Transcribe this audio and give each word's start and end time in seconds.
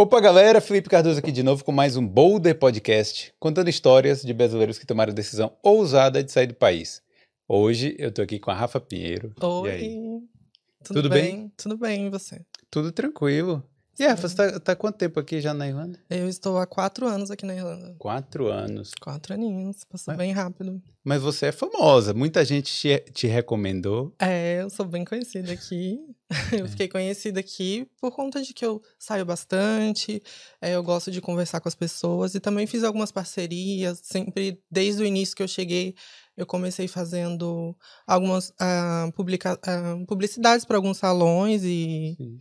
Opa, 0.00 0.20
galera, 0.20 0.60
Felipe 0.60 0.88
Cardoso 0.88 1.18
aqui 1.18 1.32
de 1.32 1.42
novo 1.42 1.64
com 1.64 1.72
mais 1.72 1.96
um 1.96 2.06
Boulder 2.06 2.56
Podcast, 2.56 3.34
contando 3.40 3.68
histórias 3.68 4.22
de 4.22 4.32
brasileiros 4.32 4.78
que 4.78 4.86
tomaram 4.86 5.10
a 5.10 5.14
decisão 5.14 5.56
ousada 5.60 6.22
de 6.22 6.30
sair 6.30 6.46
do 6.46 6.54
país. 6.54 7.02
Hoje 7.48 7.96
eu 7.98 8.12
tô 8.12 8.22
aqui 8.22 8.38
com 8.38 8.48
a 8.52 8.54
Rafa 8.54 8.78
Pinheiro. 8.80 9.34
Oi. 9.42 10.22
Tudo, 10.84 11.02
Tudo 11.02 11.08
bem? 11.08 11.22
bem? 11.22 11.52
Tudo 11.56 11.76
bem, 11.76 12.06
e 12.06 12.10
você? 12.10 12.46
Tudo 12.70 12.92
tranquilo. 12.92 13.60
E 13.98 14.06
Rafa, 14.06 14.28
você 14.28 14.36
tá, 14.36 14.60
tá 14.60 14.76
quanto 14.76 14.96
tempo 14.96 15.18
aqui 15.18 15.40
já 15.40 15.52
na 15.52 15.66
Irlanda? 15.66 15.98
Eu 16.08 16.28
estou 16.28 16.56
há 16.58 16.66
quatro 16.66 17.06
anos 17.08 17.30
aqui 17.32 17.44
na 17.44 17.54
Irlanda. 17.56 17.96
Quatro 17.98 18.46
anos. 18.46 18.92
Quatro 19.00 19.34
aninhos, 19.34 19.82
passou 19.84 20.12
Mas- 20.12 20.18
bem 20.18 20.32
rápido. 20.32 20.80
Mas 21.02 21.20
você 21.22 21.46
é 21.46 21.52
famosa, 21.52 22.12
muita 22.14 22.44
gente 22.44 22.70
te, 22.72 22.98
te 23.12 23.26
recomendou. 23.26 24.14
É, 24.20 24.62
eu 24.62 24.70
sou 24.70 24.86
bem 24.86 25.04
conhecida 25.04 25.52
aqui. 25.52 25.98
É. 26.52 26.60
Eu 26.60 26.68
fiquei 26.68 26.88
conhecida 26.88 27.40
aqui 27.40 27.88
por 27.98 28.10
conta 28.14 28.42
de 28.42 28.52
que 28.52 28.62
eu 28.64 28.82
saio 28.98 29.24
bastante, 29.24 30.22
é, 30.60 30.74
eu 30.74 30.82
gosto 30.82 31.10
de 31.10 31.22
conversar 31.22 31.58
com 31.58 31.68
as 31.68 31.74
pessoas 31.74 32.34
e 32.34 32.40
também 32.40 32.66
fiz 32.66 32.84
algumas 32.84 33.10
parcerias. 33.10 34.00
Sempre, 34.04 34.60
desde 34.70 35.02
o 35.02 35.06
início 35.06 35.34
que 35.34 35.42
eu 35.42 35.48
cheguei, 35.48 35.94
eu 36.36 36.44
comecei 36.44 36.86
fazendo 36.86 37.74
algumas 38.06 38.52
ah, 38.60 39.10
publica- 39.16 39.58
ah, 39.66 39.96
publicidades 40.06 40.66
para 40.66 40.76
alguns 40.76 40.98
salões 40.98 41.64
e, 41.64 42.14
Sim. 42.18 42.40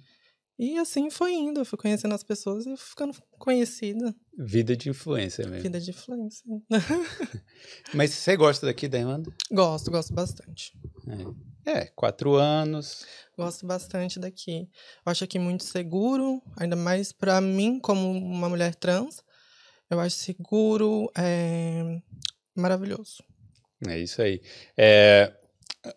E 0.58 0.78
assim 0.78 1.10
foi 1.10 1.34
indo. 1.34 1.62
Eu 1.62 1.66
fui 1.66 1.78
conhecendo 1.78 2.16
as 2.16 2.24
pessoas 2.24 2.66
e 2.66 2.76
ficando 2.78 3.16
conhecida. 3.38 4.16
Vida 4.38 4.76
de 4.76 4.90
influência 4.90 5.46
mesmo. 5.46 5.64
Vida 5.64 5.80
de 5.80 5.92
influência. 5.92 6.44
Mas 7.94 8.12
você 8.12 8.36
gosta 8.36 8.66
daqui 8.66 8.88
da 8.88 8.98
Irlanda? 8.98 9.32
Gosto, 9.52 9.92
gosto 9.92 10.14
bastante. 10.14 10.74
É. 11.08 11.58
É, 11.68 11.86
quatro 11.88 12.36
anos. 12.36 13.06
Gosto 13.38 13.68
bastante 13.68 14.20
daqui. 14.20 14.70
Eu 15.06 15.12
acho 15.12 15.26
aqui 15.26 15.38
muito 15.38 15.66
seguro, 15.66 16.42
ainda 16.56 16.78
mais 16.78 17.12
pra 17.12 17.42
mim, 17.42 17.78
como 17.78 18.10
uma 18.10 18.48
mulher 18.48 18.74
trans. 18.74 19.22
Eu 19.90 20.00
acho 20.00 20.16
seguro, 20.16 21.12
é 21.18 22.00
maravilhoso. 22.56 23.22
É 23.86 24.00
isso 24.00 24.22
aí. 24.22 24.42
É, 24.78 25.34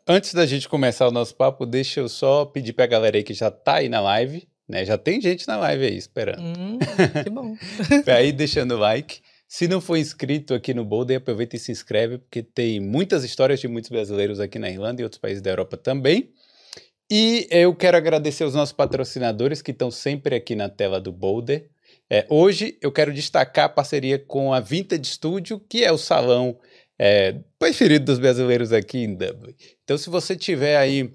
antes 0.07 0.35
da 0.35 0.47
gente 0.47 0.69
começar 0.69 1.07
o 1.09 1.11
nosso 1.11 1.35
papo, 1.35 1.67
deixa 1.67 2.01
eu 2.01 2.09
só 2.09 2.45
pedir 2.45 2.73
pra 2.73 2.87
galera 2.87 3.17
aí 3.17 3.23
que 3.23 3.35
já 3.35 3.51
tá 3.51 3.77
aí 3.77 3.89
na 3.89 4.01
live, 4.01 4.49
né? 4.69 4.85
Já 4.85 4.97
tem 4.97 5.21
gente 5.21 5.47
na 5.47 5.57
live 5.57 5.85
aí 5.85 5.97
esperando. 5.97 6.43
Hum, 6.43 6.79
que 7.25 7.31
bom. 7.31 7.57
Pra 8.05 8.23
ir 8.23 8.33
deixando 8.33 8.73
o 8.73 8.79
like. 8.79 9.21
Se 9.49 9.67
não 9.67 9.81
for 9.81 9.97
inscrito 9.97 10.55
aqui 10.55 10.73
no 10.73 10.85
Boulder, 10.85 11.17
aproveita 11.17 11.57
e 11.57 11.59
se 11.59 11.73
inscreve, 11.73 12.19
porque 12.19 12.43
tem 12.43 12.79
muitas 12.79 13.25
histórias 13.25 13.59
de 13.59 13.67
muitos 13.67 13.91
brasileiros 13.91 14.39
aqui 14.39 14.59
na 14.59 14.71
Irlanda 14.71 15.03
e 15.03 15.05
outros 15.05 15.21
países 15.21 15.43
da 15.43 15.51
Europa 15.51 15.77
também. 15.77 16.33
E 17.11 17.49
eu 17.51 17.75
quero 17.75 17.97
agradecer 17.97 18.45
os 18.45 18.55
nossos 18.55 18.73
patrocinadores 18.73 19.61
que 19.61 19.73
estão 19.73 19.91
sempre 19.91 20.37
aqui 20.37 20.55
na 20.55 20.69
tela 20.69 21.01
do 21.01 21.11
Boulder. 21.11 21.69
É, 22.09 22.25
hoje 22.29 22.79
eu 22.81 22.93
quero 22.93 23.13
destacar 23.13 23.65
a 23.65 23.69
parceria 23.69 24.19
com 24.21 24.55
a 24.55 24.61
Vintage 24.61 25.05
Studio, 25.05 25.59
que 25.59 25.85
é 25.85 25.91
o 25.91 25.99
salão 25.99 26.57
é, 27.03 27.33
preferido 27.59 28.05
dos 28.05 28.19
brasileiros 28.19 28.75
aqui 28.75 28.99
em 28.99 29.15
Dublin. 29.15 29.55
Então, 29.83 29.97
se 29.97 30.11
você 30.11 30.37
tiver 30.37 30.77
aí 30.77 31.11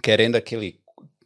querendo 0.00 0.36
aquele, 0.36 0.78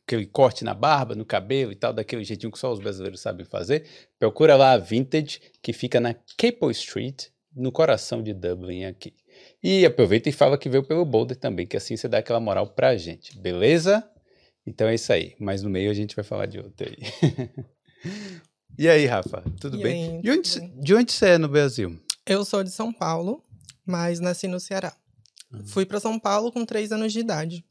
aquele 0.07 0.25
corte 0.25 0.65
na 0.65 0.73
barba, 0.73 1.15
no 1.15 1.23
cabelo 1.23 1.71
e 1.71 1.75
tal, 1.75 1.93
daquele 1.93 2.25
jeitinho 2.25 2.51
que 2.51 2.59
só 2.59 2.73
os 2.73 2.81
brasileiros 2.81 3.21
sabem 3.21 3.45
fazer, 3.45 3.85
procura 4.19 4.57
lá 4.57 4.73
a 4.73 4.79
Vintage, 4.79 5.39
que 5.61 5.75
fica 5.75 6.01
na 6.01 6.15
Capel 6.39 6.71
Street, 6.71 7.27
no 7.55 7.71
coração 7.71 8.23
de 8.23 8.33
Dublin 8.33 8.85
aqui. 8.87 9.13
E 9.63 9.85
aproveita 9.85 10.31
e 10.31 10.33
fala 10.33 10.57
que 10.57 10.71
veio 10.71 10.83
pelo 10.83 11.05
Boulder 11.05 11.37
também, 11.37 11.67
que 11.67 11.77
assim 11.77 11.95
você 11.95 12.09
dá 12.09 12.19
aquela 12.19 12.41
moral 12.41 12.69
pra 12.69 12.97
gente, 12.97 13.37
beleza? 13.37 14.03
Então 14.67 14.89
é 14.89 14.95
isso 14.95 15.13
aí. 15.13 15.35
Mas 15.39 15.63
no 15.63 15.69
meio 15.69 15.91
a 15.91 15.95
gente 15.95 16.17
vai 16.17 16.25
falar 16.25 16.47
de 16.47 16.59
outro 16.59 16.89
aí. 16.89 16.97
e 18.79 18.89
aí, 18.89 19.05
Rafa, 19.05 19.45
tudo 19.61 19.79
E 19.79 19.83
bem? 19.83 20.17
aí, 20.17 20.23
de, 20.23 20.31
onde, 20.31 20.53
tudo 20.55 20.61
bem? 20.69 20.81
de 20.81 20.95
onde 20.95 21.13
você 21.13 21.27
é 21.27 21.39
no 21.39 21.49
Brasil? 21.49 22.01
Eu 22.27 22.43
sou 22.47 22.65
de 22.65 22.71
São 22.71 22.91
Paulo, 22.91 23.44
mas 23.87 24.21
nasci 24.21 24.47
no 24.49 24.59
Ceará. 24.61 24.95
Fui 25.67 25.87
pra 25.87 26.01
São 26.01 26.19
Paulo 26.19 26.51
com 26.51 26.65
três 26.65 26.91
anos 26.91 27.13
de 27.13 27.21
idade. 27.21 27.65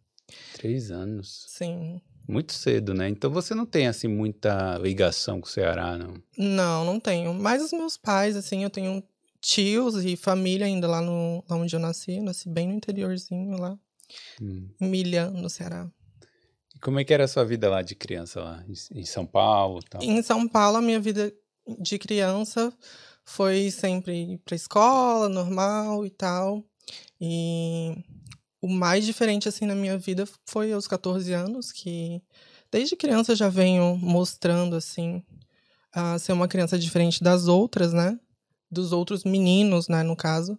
Três 0.54 0.90
anos. 0.92 1.46
Sim. 1.50 2.00
Muito 2.28 2.54
cedo, 2.54 2.94
né? 2.94 3.10
Então 3.10 3.30
você 3.30 3.54
não 3.54 3.66
tem, 3.66 3.88
assim, 3.88 4.08
muita 4.08 4.78
ligação 4.78 5.42
com 5.42 5.48
o 5.48 5.50
Ceará, 5.50 5.98
não? 5.98 6.14
Não, 6.38 6.86
não 6.86 7.00
tenho. 7.00 7.34
Mas 7.34 7.62
os 7.62 7.74
meus 7.74 7.98
pais, 7.98 8.38
assim, 8.38 8.64
eu 8.64 8.70
tenho 8.70 9.04
tios 9.42 10.06
e 10.06 10.16
família 10.16 10.66
ainda 10.66 10.88
lá, 10.88 11.02
no, 11.02 11.44
lá 11.50 11.58
onde 11.58 11.76
eu 11.76 11.80
nasci. 11.82 12.16
Eu 12.16 12.24
nasci 12.24 12.48
bem 12.48 12.70
no 12.70 12.74
interiorzinho 12.76 13.58
lá, 13.60 13.78
Hum. 14.42 14.70
em 14.80 14.88
Milhã, 14.90 15.30
no 15.32 15.50
Ceará. 15.50 15.92
E 16.74 16.80
como 16.80 17.00
é 17.00 17.04
que 17.04 17.14
era 17.14 17.26
a 17.26 17.28
sua 17.28 17.44
vida 17.44 17.70
lá 17.70 17.82
de 17.82 17.94
criança, 17.96 18.42
lá 18.42 18.64
em- 18.96 19.04
São 19.04 19.26
Paulo 19.26 19.82
tal? 19.90 20.02
Em 20.02 20.22
São 20.22 20.48
Paulo, 20.48 20.78
a 20.78 20.82
minha 20.82 21.02
vida 21.02 21.34
de 21.80 21.98
criança 22.00 22.74
foi 23.26 23.72
sempre 23.72 24.38
pra 24.46 24.56
escola, 24.56 25.30
normal 25.30 26.06
e 26.06 26.10
tal. 26.10 26.64
E 27.22 27.96
o 28.62 28.68
mais 28.70 29.06
diferente, 29.06 29.50
assim, 29.50 29.66
na 29.66 29.76
minha 29.76 29.98
vida 29.98 30.26
foi 30.48 30.72
aos 30.74 30.88
14 30.88 31.34
anos, 31.34 31.72
que 31.72 32.22
desde 32.72 32.96
criança 32.96 33.36
já 33.36 33.50
venho 33.50 33.98
mostrando, 33.98 34.76
assim, 34.76 35.24
a 35.94 36.20
ser 36.20 36.34
uma 36.34 36.48
criança 36.48 36.78
diferente 36.80 37.24
das 37.24 37.48
outras, 37.48 37.94
né? 37.94 38.20
Dos 38.72 38.92
outros 38.94 39.24
meninos, 39.24 39.88
né, 39.88 40.04
no 40.04 40.16
caso. 40.16 40.58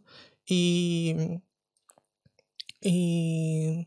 E. 0.51 1.41
E. 2.83 3.87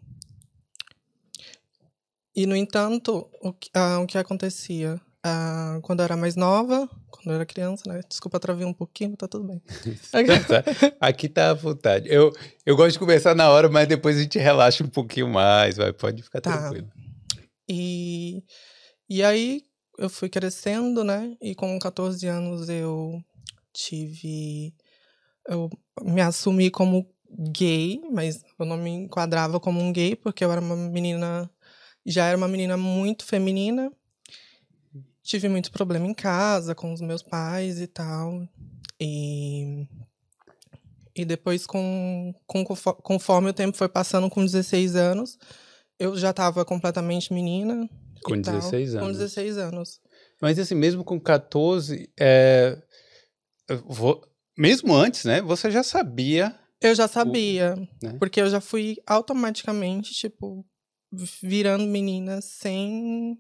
E, 2.36 2.46
no 2.46 2.56
entanto, 2.56 3.30
o 3.42 3.52
que, 3.54 3.70
ah, 3.74 4.00
o 4.00 4.06
que 4.08 4.18
acontecia? 4.18 5.02
Ah, 5.30 5.80
quando 5.82 6.00
eu 6.00 6.06
era 6.06 6.16
mais 6.16 6.36
nova, 6.38 6.90
quando 7.10 7.28
eu 7.28 7.36
era 7.36 7.46
criança, 7.46 7.84
né? 7.88 8.00
Desculpa, 8.08 8.40
travei 8.40 8.66
um 8.66 8.74
pouquinho, 8.74 9.18
tá 9.18 9.28
tudo 9.28 9.46
bem. 9.46 9.62
Tá? 10.48 10.64
Aqui 11.02 11.28
tá 11.28 11.50
à 11.50 11.54
vontade. 11.54 12.08
Eu, 12.10 12.32
eu 12.66 12.76
gosto 12.78 12.94
de 12.94 13.00
conversar 13.00 13.36
na 13.36 13.50
hora, 13.50 13.70
mas 13.70 13.88
depois 13.88 14.18
a 14.18 14.22
gente 14.22 14.40
relaxa 14.40 14.84
um 14.84 14.88
pouquinho 14.90 15.28
mais, 15.28 15.76
vai, 15.78 15.92
pode 15.92 16.24
ficar 16.24 16.40
Tá. 16.40 16.62
tranquilo. 16.62 16.88
E, 17.68 18.42
e 19.10 19.22
aí 19.22 19.64
eu 19.98 20.10
fui 20.10 20.30
crescendo, 20.30 21.04
né? 21.04 21.36
E 21.42 21.54
com 21.54 21.78
14 21.78 22.26
anos 22.28 22.70
eu 22.70 23.22
tive. 23.74 24.74
Eu 25.48 25.70
me 26.02 26.22
assumi 26.22 26.70
como 26.70 27.10
gay, 27.52 28.00
mas 28.12 28.42
eu 28.58 28.66
não 28.66 28.78
me 28.78 28.92
enquadrava 28.92 29.60
como 29.60 29.82
um 29.82 29.92
gay, 29.92 30.16
porque 30.16 30.44
eu 30.46 30.52
era 30.52 30.62
uma 30.62 30.76
menina. 30.76 31.50
Já 32.06 32.28
era 32.28 32.38
uma 32.38 32.48
menina 32.48 32.78
muito 32.78 33.26
feminina. 33.26 33.92
Tive 35.28 35.50
muito 35.50 35.72
problema 35.74 36.08
em 36.08 36.14
casa 36.14 36.74
com 36.74 36.94
os 36.94 37.02
meus 37.02 37.22
pais 37.22 37.82
e 37.82 37.88
tal. 37.88 38.48
E. 38.98 39.86
E 41.14 41.26
depois, 41.26 41.66
com, 41.68 42.34
com, 42.46 42.64
conforme 42.64 43.50
o 43.50 43.54
tempo 43.54 43.76
foi 43.76 43.90
passando, 43.90 44.30
com 44.30 44.46
16 44.46 44.96
anos, 44.96 45.38
eu 46.00 46.16
já 46.16 46.30
estava 46.30 46.64
completamente 46.64 47.34
menina. 47.34 47.90
Com 48.24 48.42
tal, 48.42 48.54
16 48.54 48.94
Com 48.94 49.00
anos. 49.06 49.18
16 49.18 49.58
anos. 49.58 50.00
Mas 50.42 50.58
assim, 50.60 50.76
mesmo 50.76 51.04
com 51.04 51.20
14, 51.20 52.10
é, 52.18 52.82
vou- 53.86 54.22
mesmo 54.58 54.94
antes, 54.94 55.26
né? 55.26 55.42
Você 55.42 55.70
já 55.72 55.84
sabia, 55.84 56.58
Eu 56.80 56.96
já 56.96 57.08
sabia, 57.08 57.76
né? 58.02 58.16
porque 58.20 58.40
eu 58.40 58.50
já 58.50 58.62
fui 58.62 58.96
automaticamente, 59.06 60.14
tipo, 60.14 60.64
virando 61.42 61.86
menina 61.86 62.40
sem 62.42 63.38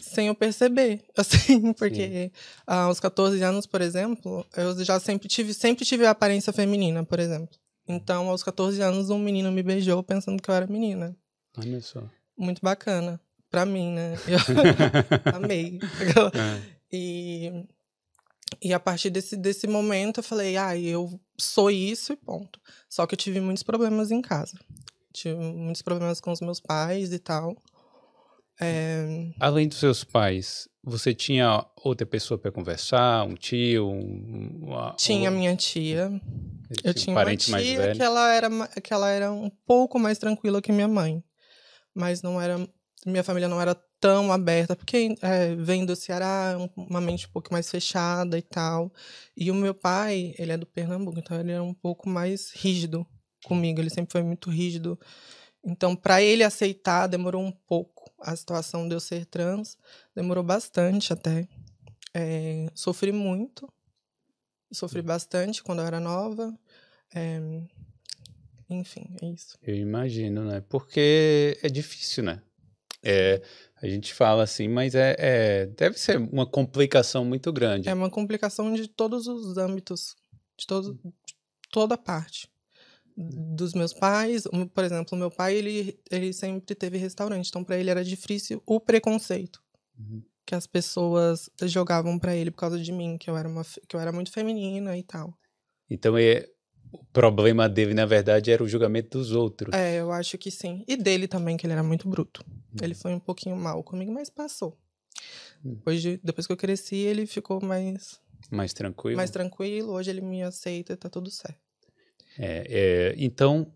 sem 0.00 0.28
eu 0.28 0.34
perceber, 0.34 1.04
assim, 1.16 1.72
porque 1.72 2.30
ah, 2.66 2.84
aos 2.84 3.00
14 3.00 3.42
anos, 3.42 3.66
por 3.66 3.80
exemplo, 3.80 4.46
eu 4.56 4.84
já 4.84 4.98
sempre 5.00 5.28
tive, 5.28 5.52
sempre 5.54 5.84
tive 5.84 6.06
a 6.06 6.10
aparência 6.10 6.52
feminina, 6.52 7.04
por 7.04 7.18
exemplo. 7.18 7.56
Então, 7.86 8.28
aos 8.28 8.42
14 8.42 8.82
anos, 8.82 9.08
um 9.08 9.18
menino 9.18 9.50
me 9.50 9.62
beijou 9.62 10.02
pensando 10.02 10.42
que 10.42 10.50
eu 10.50 10.54
era 10.54 10.66
menina. 10.66 11.16
Olha 11.56 11.80
só. 11.80 12.02
Muito 12.36 12.60
bacana. 12.62 13.20
Pra 13.50 13.64
mim, 13.64 13.92
né? 13.92 14.14
Eu 14.28 14.38
amei. 15.34 15.78
É. 16.34 16.78
E, 16.92 17.66
e 18.62 18.74
a 18.74 18.78
partir 18.78 19.08
desse, 19.08 19.36
desse 19.36 19.66
momento 19.66 20.18
eu 20.18 20.22
falei, 20.22 20.56
ah, 20.58 20.76
eu 20.76 21.18
sou 21.38 21.70
isso 21.70 22.12
e 22.12 22.16
ponto. 22.16 22.60
Só 22.90 23.06
que 23.06 23.14
eu 23.14 23.18
tive 23.18 23.40
muitos 23.40 23.62
problemas 23.62 24.10
em 24.10 24.20
casa. 24.20 24.58
Tive 25.12 25.34
muitos 25.34 25.80
problemas 25.80 26.20
com 26.20 26.30
os 26.30 26.40
meus 26.40 26.60
pais 26.60 27.12
e 27.12 27.18
tal. 27.18 27.56
É, 28.60 29.30
Além 29.38 29.68
dos 29.68 29.78
seus 29.78 30.02
pais, 30.04 30.68
você 30.82 31.14
tinha 31.14 31.64
outra 31.76 32.06
pessoa 32.06 32.36
para 32.38 32.50
conversar, 32.50 33.24
um 33.24 33.34
tio, 33.34 33.88
um, 33.88 34.58
uma- 34.62 34.94
tinha 34.98 35.30
ou- 35.30 35.36
minha 35.36 35.54
tia. 35.54 36.10
Eu 36.82 36.90
um 36.90 36.94
tinha 36.94 37.14
parente 37.14 37.48
uma 37.48 37.56
mais 37.58 37.66
tia 37.66 37.78
velho. 37.78 37.96
que 37.96 38.02
ela, 38.02 38.32
era, 38.34 38.48
que 38.82 38.92
ela 38.92 39.10
era 39.10 39.32
um 39.32 39.48
pouco 39.64 39.98
mais 39.98 40.18
tranquila 40.18 40.60
que 40.60 40.72
minha 40.72 40.88
mãe. 40.88 41.22
Mas 41.94 42.20
não 42.22 42.40
era. 42.40 42.68
Minha 43.06 43.22
família 43.24 43.48
não 43.48 43.60
era 43.60 43.74
tão 44.00 44.30
aberta, 44.32 44.76
porque 44.76 45.14
é, 45.22 45.54
vem 45.54 45.84
do 45.86 45.94
Ceará, 45.96 46.56
um- 46.58 46.82
uma 46.84 47.00
mente 47.00 47.26
um 47.26 47.30
pouco 47.30 47.52
mais 47.52 47.70
fechada 47.70 48.36
e 48.36 48.42
tal. 48.42 48.92
E 49.36 49.50
o 49.50 49.54
meu 49.54 49.72
pai, 49.74 50.34
ele 50.38 50.52
é 50.52 50.56
do 50.56 50.66
Pernambuco, 50.66 51.18
então 51.18 51.38
ele 51.38 51.52
é 51.52 51.60
um 51.60 51.74
pouco 51.74 52.08
mais 52.08 52.50
rígido 52.54 53.06
comigo. 53.44 53.80
Ele 53.80 53.90
sempre 53.90 54.12
foi 54.12 54.22
muito 54.22 54.50
rígido. 54.50 54.98
Então, 55.64 55.96
para 55.96 56.22
ele 56.22 56.44
aceitar, 56.44 57.06
demorou 57.06 57.42
um 57.42 57.50
pouco. 57.52 57.97
A 58.20 58.34
situação 58.34 58.88
de 58.88 58.94
eu 58.94 59.00
ser 59.00 59.24
trans 59.26 59.78
demorou 60.14 60.42
bastante 60.42 61.12
até. 61.12 61.48
É, 62.12 62.70
sofri 62.74 63.12
muito, 63.12 63.72
sofri 64.72 65.02
bastante 65.02 65.62
quando 65.62 65.80
eu 65.80 65.86
era 65.86 66.00
nova. 66.00 66.58
É, 67.14 67.40
enfim, 68.68 69.06
é 69.22 69.26
isso. 69.26 69.56
Eu 69.62 69.76
imagino, 69.76 70.44
né? 70.44 70.60
Porque 70.68 71.58
é 71.62 71.68
difícil, 71.68 72.24
né? 72.24 72.42
É, 73.02 73.40
a 73.80 73.86
gente 73.86 74.12
fala 74.12 74.42
assim, 74.42 74.68
mas 74.68 74.94
é, 74.94 75.14
é, 75.18 75.66
deve 75.66 75.98
ser 75.98 76.18
uma 76.18 76.44
complicação 76.44 77.24
muito 77.24 77.52
grande. 77.52 77.88
É 77.88 77.94
uma 77.94 78.10
complicação 78.10 78.74
de 78.74 78.88
todos 78.88 79.26
os 79.26 79.56
âmbitos, 79.56 80.16
de, 80.56 80.66
todo, 80.66 80.94
de 80.94 81.34
toda 81.70 81.96
parte. 81.96 82.50
Dos 83.20 83.74
meus 83.74 83.92
pais, 83.92 84.44
por 84.72 84.84
exemplo, 84.84 85.18
meu 85.18 85.28
pai, 85.28 85.56
ele, 85.56 85.98
ele 86.08 86.32
sempre 86.32 86.72
teve 86.76 86.98
restaurante, 86.98 87.48
então 87.48 87.64
para 87.64 87.76
ele 87.76 87.90
era 87.90 88.04
difícil 88.04 88.62
o 88.64 88.78
preconceito 88.78 89.60
uhum. 89.98 90.22
que 90.46 90.54
as 90.54 90.68
pessoas 90.68 91.50
jogavam 91.62 92.16
para 92.16 92.36
ele 92.36 92.52
por 92.52 92.58
causa 92.58 92.78
de 92.78 92.92
mim, 92.92 93.18
que 93.18 93.28
eu 93.28 93.36
era 93.36 93.48
uma 93.48 93.64
que 93.88 93.96
eu 93.96 93.98
era 93.98 94.12
muito 94.12 94.30
feminina 94.30 94.96
e 94.96 95.02
tal. 95.02 95.36
Então 95.90 96.16
é, 96.16 96.46
o 96.92 97.04
problema 97.06 97.68
dele, 97.68 97.94
na 97.94 98.06
verdade, 98.06 98.50
era 98.50 98.62
o 98.62 98.68
julgamento 98.68 99.18
dos 99.18 99.32
outros. 99.32 99.74
É, 99.74 99.96
eu 99.96 100.12
acho 100.12 100.38
que 100.38 100.50
sim. 100.50 100.84
E 100.86 100.96
dele 100.96 101.28
também, 101.28 101.56
que 101.56 101.66
ele 101.66 101.72
era 101.72 101.82
muito 101.82 102.08
bruto. 102.08 102.44
Hum. 102.48 102.76
Ele 102.80 102.94
foi 102.94 103.12
um 103.12 103.20
pouquinho 103.20 103.56
mal 103.56 103.82
comigo, 103.82 104.12
mas 104.12 104.30
passou. 104.30 104.78
Hum. 105.64 105.74
Depois, 105.74 106.00
de, 106.00 106.20
depois 106.22 106.46
que 106.46 106.52
eu 106.52 106.56
cresci, 106.56 106.96
ele 106.96 107.26
ficou 107.26 107.60
mais. 107.60 108.20
Mais 108.50 108.72
tranquilo? 108.72 109.16
Mais 109.16 109.30
tranquilo. 109.30 109.92
Hoje 109.92 110.10
ele 110.10 110.20
me 110.20 110.42
aceita 110.42 110.92
e 110.92 110.96
tá 110.96 111.08
tudo 111.08 111.30
certo. 111.30 111.67
É, 112.38 112.66
é, 112.68 113.14
então, 113.18 113.72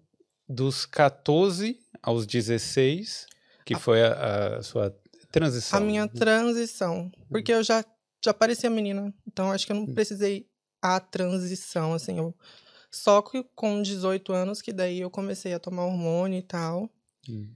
dos 0.48 0.86
14 0.86 1.78
aos 2.00 2.26
16, 2.26 3.26
que 3.64 3.74
a, 3.74 3.78
foi 3.78 4.02
a, 4.02 4.56
a, 4.58 4.62
sua 4.62 4.96
transição? 5.30 5.78
A 5.78 5.82
minha 5.82 6.06
transição. 6.08 7.10
Porque 7.28 7.52
eu 7.52 7.62
já, 7.62 7.84
já 8.24 8.32
parecia 8.32 8.70
menina. 8.70 9.12
Então, 9.26 9.50
acho 9.50 9.66
que 9.66 9.72
eu 9.72 9.76
não 9.76 9.84
hum. 9.84 9.94
precisei 9.94 10.46
a 10.80 11.00
transição, 11.00 11.92
assim. 11.92 12.18
Eu 12.18 12.34
só 12.90 13.22
que 13.22 13.42
com 13.54 13.82
18 13.82 14.32
anos, 14.32 14.60
que 14.60 14.72
daí 14.72 15.00
eu 15.00 15.10
comecei 15.10 15.54
a 15.54 15.58
tomar 15.58 15.86
hormônio 15.86 16.38
e 16.38 16.42
tal. 16.42 16.90
Hum. 17.28 17.48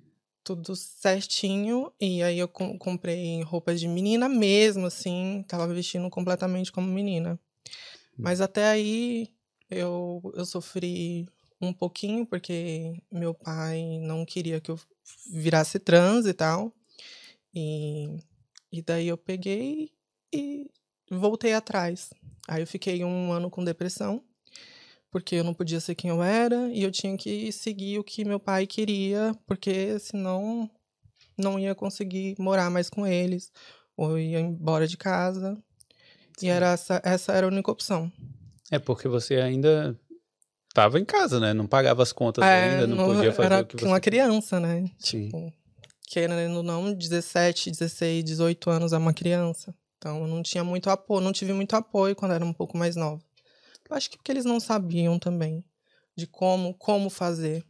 Tudo 0.42 0.74
certinho. 0.74 1.92
E 2.00 2.22
aí 2.22 2.38
eu 2.38 2.48
comprei 2.48 3.42
roupas 3.42 3.78
de 3.78 3.86
menina 3.86 4.28
mesmo, 4.28 4.86
assim. 4.86 5.44
Tava 5.46 5.66
vestindo 5.68 6.08
completamente 6.08 6.72
como 6.72 6.88
menina. 6.88 7.38
Hum. 7.64 7.68
Mas 8.16 8.40
até 8.40 8.64
aí 8.64 9.28
eu, 9.70 10.22
eu 10.34 10.44
sofri 10.44 11.28
um 11.60 11.72
pouquinho, 11.72 12.26
porque 12.26 13.00
meu 13.10 13.34
pai 13.34 13.98
não 14.00 14.24
queria 14.24 14.60
que 14.60 14.70
eu 14.70 14.78
virasse 15.30 15.78
trans 15.78 16.26
e 16.26 16.34
tal. 16.34 16.72
E, 17.54 18.18
e 18.70 18.82
daí 18.82 19.08
eu 19.08 19.16
peguei 19.16 19.90
e 20.32 20.70
voltei 21.10 21.54
atrás. 21.54 22.10
Aí 22.48 22.62
eu 22.62 22.66
fiquei 22.66 23.04
um 23.04 23.32
ano 23.32 23.50
com 23.50 23.64
depressão 23.64 24.22
porque 25.16 25.36
eu 25.36 25.44
não 25.44 25.54
podia 25.54 25.80
ser 25.80 25.94
quem 25.94 26.10
eu 26.10 26.22
era 26.22 26.68
e 26.72 26.82
eu 26.82 26.90
tinha 26.90 27.16
que 27.16 27.50
seguir 27.50 27.98
o 27.98 28.04
que 28.04 28.22
meu 28.22 28.38
pai 28.38 28.66
queria, 28.66 29.34
porque 29.46 29.98
senão 29.98 30.70
não 31.38 31.58
ia 31.58 31.74
conseguir 31.74 32.34
morar 32.38 32.70
mais 32.70 32.90
com 32.90 33.06
eles 33.06 33.50
ou 33.96 34.18
ia 34.18 34.40
embora 34.40 34.86
de 34.86 34.98
casa. 34.98 35.56
Sim. 36.36 36.46
E 36.46 36.48
era 36.50 36.72
essa, 36.72 37.00
essa 37.02 37.32
era 37.32 37.46
a 37.46 37.48
única 37.48 37.70
opção. 37.70 38.12
É 38.70 38.78
porque 38.78 39.08
você 39.08 39.36
ainda 39.36 39.98
estava 40.68 40.98
em 40.98 41.04
casa, 41.04 41.40
né? 41.40 41.54
Não 41.54 41.66
pagava 41.66 42.02
as 42.02 42.12
contas 42.12 42.44
é, 42.44 42.70
ainda, 42.70 42.86
não, 42.86 42.96
não, 42.96 43.14
podia 43.14 43.32
fazer 43.32 43.46
era 43.46 43.62
o 43.62 43.66
que 43.66 43.78
você... 43.78 43.86
uma 43.86 44.00
criança, 44.00 44.60
né? 44.60 44.84
Sim. 44.98 45.26
Tipo, 45.26 45.52
querendo 46.06 46.56
ou 46.56 46.62
não, 46.62 46.92
17, 46.92 47.70
16, 47.70 48.24
18 48.24 48.70
anos 48.70 48.92
é 48.92 48.98
uma 48.98 49.14
criança. 49.14 49.74
Então, 49.98 50.20
eu 50.20 50.26
não 50.26 50.42
tinha 50.42 50.62
muito 50.62 50.90
apoio, 50.90 51.22
não 51.22 51.32
tive 51.32 51.52
muito 51.52 51.74
apoio 51.74 52.14
quando 52.14 52.32
era 52.32 52.44
um 52.44 52.52
pouco 52.52 52.76
mais 52.76 52.94
nova. 52.94 53.22
Eu 53.88 53.96
acho 53.96 54.10
que 54.10 54.16
porque 54.16 54.32
eles 54.32 54.44
não 54.44 54.60
sabiam 54.60 55.18
também 55.18 55.64
de 56.14 56.26
como, 56.26 56.74
como 56.74 57.08
fazer, 57.08 57.64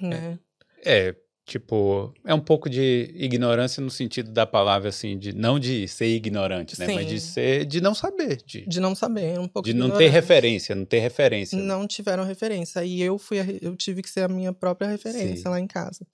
né? 0.00 0.38
É, 0.84 1.08
é, 1.08 1.16
tipo, 1.44 2.12
é 2.24 2.32
um 2.32 2.40
pouco 2.40 2.70
de 2.70 3.10
ignorância 3.14 3.82
no 3.82 3.90
sentido 3.90 4.30
da 4.30 4.46
palavra, 4.46 4.88
assim, 4.88 5.18
de 5.18 5.34
não 5.34 5.58
de 5.58 5.86
ser 5.86 6.06
ignorante, 6.06 6.78
né? 6.78 6.86
Sim. 6.86 6.94
Mas 6.94 7.06
de 7.06 7.20
ser, 7.20 7.66
de 7.66 7.80
não 7.80 7.94
saber. 7.94 8.42
De, 8.44 8.66
de 8.66 8.80
não 8.80 8.94
saber, 8.94 9.38
um 9.38 9.46
pouco 9.46 9.68
De 9.68 9.74
não 9.74 9.90
ter 9.90 10.08
referência, 10.08 10.74
não 10.74 10.84
ter 10.84 11.00
referência. 11.00 11.58
Não 11.58 11.82
né? 11.82 11.88
tiveram 11.88 12.24
referência. 12.24 12.84
E 12.84 13.00
eu 13.02 13.18
fui, 13.18 13.40
a, 13.40 13.44
eu 13.60 13.76
tive 13.76 14.02
que 14.02 14.10
ser 14.10 14.22
a 14.22 14.28
minha 14.28 14.52
própria 14.52 14.88
referência 14.88 15.36
Sim. 15.36 15.48
lá 15.48 15.60
em 15.60 15.66
casa. 15.66 16.06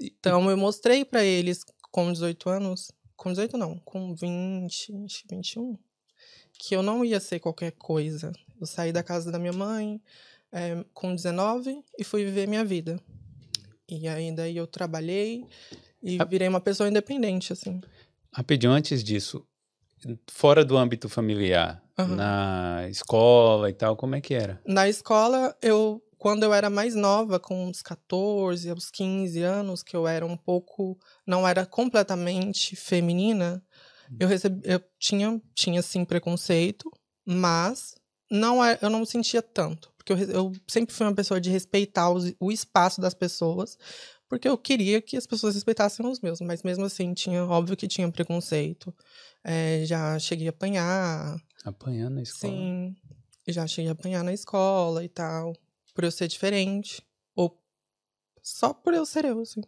Então, 0.00 0.50
eu 0.50 0.56
mostrei 0.56 1.04
para 1.04 1.24
eles 1.24 1.64
com 1.90 2.12
18 2.12 2.50
anos, 2.50 2.90
com 3.16 3.30
18 3.30 3.56
não, 3.56 3.78
com 3.84 4.14
20, 4.14 4.92
21, 5.30 5.78
que 6.58 6.74
eu 6.74 6.82
não 6.82 7.04
ia 7.04 7.20
ser 7.20 7.38
qualquer 7.38 7.72
coisa. 7.72 8.32
Eu 8.60 8.66
saí 8.66 8.92
da 8.92 9.02
casa 9.02 9.30
da 9.30 9.38
minha 9.38 9.52
mãe 9.52 10.00
é, 10.50 10.84
com 10.92 11.14
19 11.14 11.80
e 11.98 12.02
fui 12.02 12.24
viver 12.24 12.48
minha 12.48 12.64
vida. 12.64 13.00
E 14.00 14.08
aí 14.08 14.34
daí 14.34 14.56
eu 14.56 14.66
trabalhei 14.66 15.44
e 16.02 16.18
virei 16.28 16.48
uma 16.48 16.60
pessoa 16.60 16.88
independente, 16.88 17.52
assim. 17.52 17.80
Rapidinho, 18.32 18.72
antes 18.72 19.02
disso, 19.02 19.46
fora 20.30 20.64
do 20.64 20.76
âmbito 20.76 21.08
familiar, 21.08 21.82
uhum. 21.98 22.16
na 22.16 22.86
escola 22.88 23.70
e 23.70 23.72
tal, 23.72 23.96
como 23.96 24.14
é 24.14 24.20
que 24.20 24.34
era? 24.34 24.60
Na 24.66 24.88
escola, 24.88 25.56
eu 25.62 26.02
quando 26.24 26.42
eu 26.42 26.54
era 26.54 26.70
mais 26.70 26.94
nova, 26.94 27.38
com 27.38 27.66
uns 27.66 27.82
14, 27.82 28.72
uns 28.72 28.90
15 28.90 29.42
anos, 29.42 29.82
que 29.82 29.94
eu 29.94 30.08
era 30.08 30.24
um 30.24 30.38
pouco, 30.38 30.98
não 31.26 31.46
era 31.46 31.66
completamente 31.66 32.74
feminina, 32.74 33.62
eu 34.18 34.26
recebi, 34.26 34.60
eu 34.64 34.80
tinha, 34.98 35.38
tinha 35.54 35.82
sim 35.82 36.02
preconceito, 36.02 36.90
mas 37.26 37.94
não 38.30 38.64
é, 38.64 38.78
eu 38.80 38.90
não 38.90 39.04
sentia 39.04 39.42
tanto, 39.42 39.92
porque 39.96 40.12
eu, 40.12 40.18
eu 40.30 40.52
sempre 40.66 40.94
fui 40.94 41.06
uma 41.06 41.14
pessoa 41.14 41.40
de 41.40 41.50
respeitar 41.50 42.10
os, 42.10 42.32
o 42.40 42.50
espaço 42.50 43.00
das 43.00 43.14
pessoas, 43.14 43.78
porque 44.28 44.48
eu 44.48 44.56
queria 44.58 45.00
que 45.00 45.16
as 45.16 45.26
pessoas 45.26 45.54
respeitassem 45.54 46.04
os 46.06 46.20
meus, 46.20 46.40
mas 46.40 46.62
mesmo 46.62 46.84
assim 46.84 47.12
tinha, 47.14 47.44
óbvio 47.44 47.76
que 47.76 47.86
tinha 47.86 48.10
preconceito. 48.10 48.92
É, 49.44 49.84
já 49.84 50.18
cheguei 50.18 50.46
a 50.46 50.50
apanhar. 50.50 51.36
Apanhar 51.64 52.10
na 52.10 52.22
escola? 52.22 52.52
Sim, 52.52 52.96
já 53.46 53.66
cheguei 53.66 53.90
a 53.90 53.92
apanhar 53.92 54.24
na 54.24 54.32
escola 54.32 55.04
e 55.04 55.08
tal, 55.08 55.54
por 55.94 56.04
eu 56.04 56.10
ser 56.10 56.28
diferente, 56.28 57.02
ou 57.36 57.62
só 58.42 58.72
por 58.72 58.94
eu 58.94 59.06
ser 59.06 59.24
eu, 59.26 59.40
assim. 59.40 59.60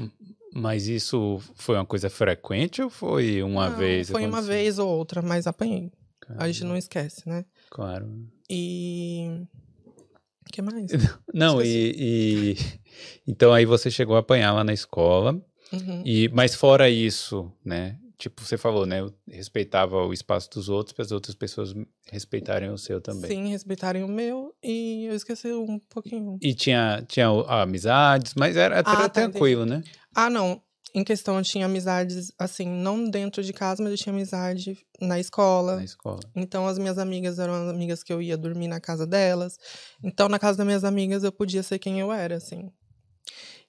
Hum, 0.00 0.10
mas 0.54 0.86
isso 0.86 1.40
foi 1.54 1.76
uma 1.76 1.86
coisa 1.86 2.10
frequente 2.10 2.82
ou 2.82 2.90
foi 2.90 3.42
uma 3.42 3.70
não, 3.70 3.78
vez? 3.78 4.10
Foi 4.10 4.26
uma 4.26 4.42
vez 4.42 4.78
ou 4.78 4.88
outra, 4.88 5.22
mas 5.22 5.46
apanhei. 5.46 5.92
Caramba. 6.32 6.44
A 6.44 6.52
gente 6.52 6.64
não 6.64 6.76
esquece, 6.76 7.28
né? 7.28 7.44
Claro. 7.70 8.08
E. 8.48 9.46
O 10.48 10.52
que 10.52 10.60
mais? 10.60 10.90
Não, 11.32 11.62
e, 11.62 11.94
e, 11.96 12.56
Então 13.26 13.52
aí 13.52 13.64
você 13.64 13.90
chegou 13.90 14.16
a 14.16 14.20
apanhar 14.20 14.52
lá 14.52 14.64
na 14.64 14.72
escola. 14.72 15.40
Uhum. 15.72 16.02
E, 16.04 16.28
mas 16.28 16.54
fora 16.54 16.90
isso, 16.90 17.50
né? 17.64 17.98
Tipo, 18.18 18.42
você 18.42 18.56
falou, 18.56 18.84
né? 18.84 19.00
Eu 19.00 19.12
respeitava 19.28 19.96
o 19.96 20.12
espaço 20.12 20.50
dos 20.50 20.68
outros 20.68 20.92
para 20.92 21.04
as 21.04 21.10
outras 21.10 21.34
pessoas 21.34 21.74
respeitarem 22.10 22.70
o 22.70 22.78
seu 22.78 23.00
também. 23.00 23.30
Sim, 23.30 23.48
respeitarem 23.48 24.04
o 24.04 24.08
meu 24.08 24.54
e 24.62 25.06
eu 25.06 25.14
esqueci 25.14 25.48
um 25.52 25.78
pouquinho. 25.88 26.38
E 26.40 26.54
tinha, 26.54 27.02
tinha 27.08 27.28
amizades, 27.48 28.34
mas 28.36 28.56
era, 28.56 28.76
era 28.76 28.88
ah, 28.88 28.94
tá, 28.94 29.08
tranquilo, 29.08 29.64
entendi. 29.64 29.88
né? 29.88 29.92
Ah, 30.14 30.30
não 30.30 30.62
em 30.94 31.02
questão, 31.02 31.38
eu 31.38 31.42
tinha 31.42 31.64
amizades, 31.64 32.30
assim, 32.38 32.66
não 32.66 33.08
dentro 33.08 33.42
de 33.42 33.52
casa, 33.52 33.82
mas 33.82 33.92
eu 33.92 33.98
tinha 33.98 34.12
amizade 34.12 34.78
na 35.00 35.18
escola. 35.18 35.76
Na 35.76 35.84
escola. 35.84 36.20
Então, 36.34 36.66
as 36.66 36.78
minhas 36.78 36.98
amigas 36.98 37.38
eram 37.38 37.54
as 37.54 37.68
amigas 37.70 38.02
que 38.02 38.12
eu 38.12 38.20
ia 38.20 38.36
dormir 38.36 38.68
na 38.68 38.78
casa 38.78 39.06
delas. 39.06 39.58
Então, 40.02 40.28
na 40.28 40.38
casa 40.38 40.58
das 40.58 40.66
minhas 40.66 40.84
amigas, 40.84 41.24
eu 41.24 41.32
podia 41.32 41.62
ser 41.62 41.78
quem 41.78 41.98
eu 41.98 42.12
era, 42.12 42.36
assim. 42.36 42.70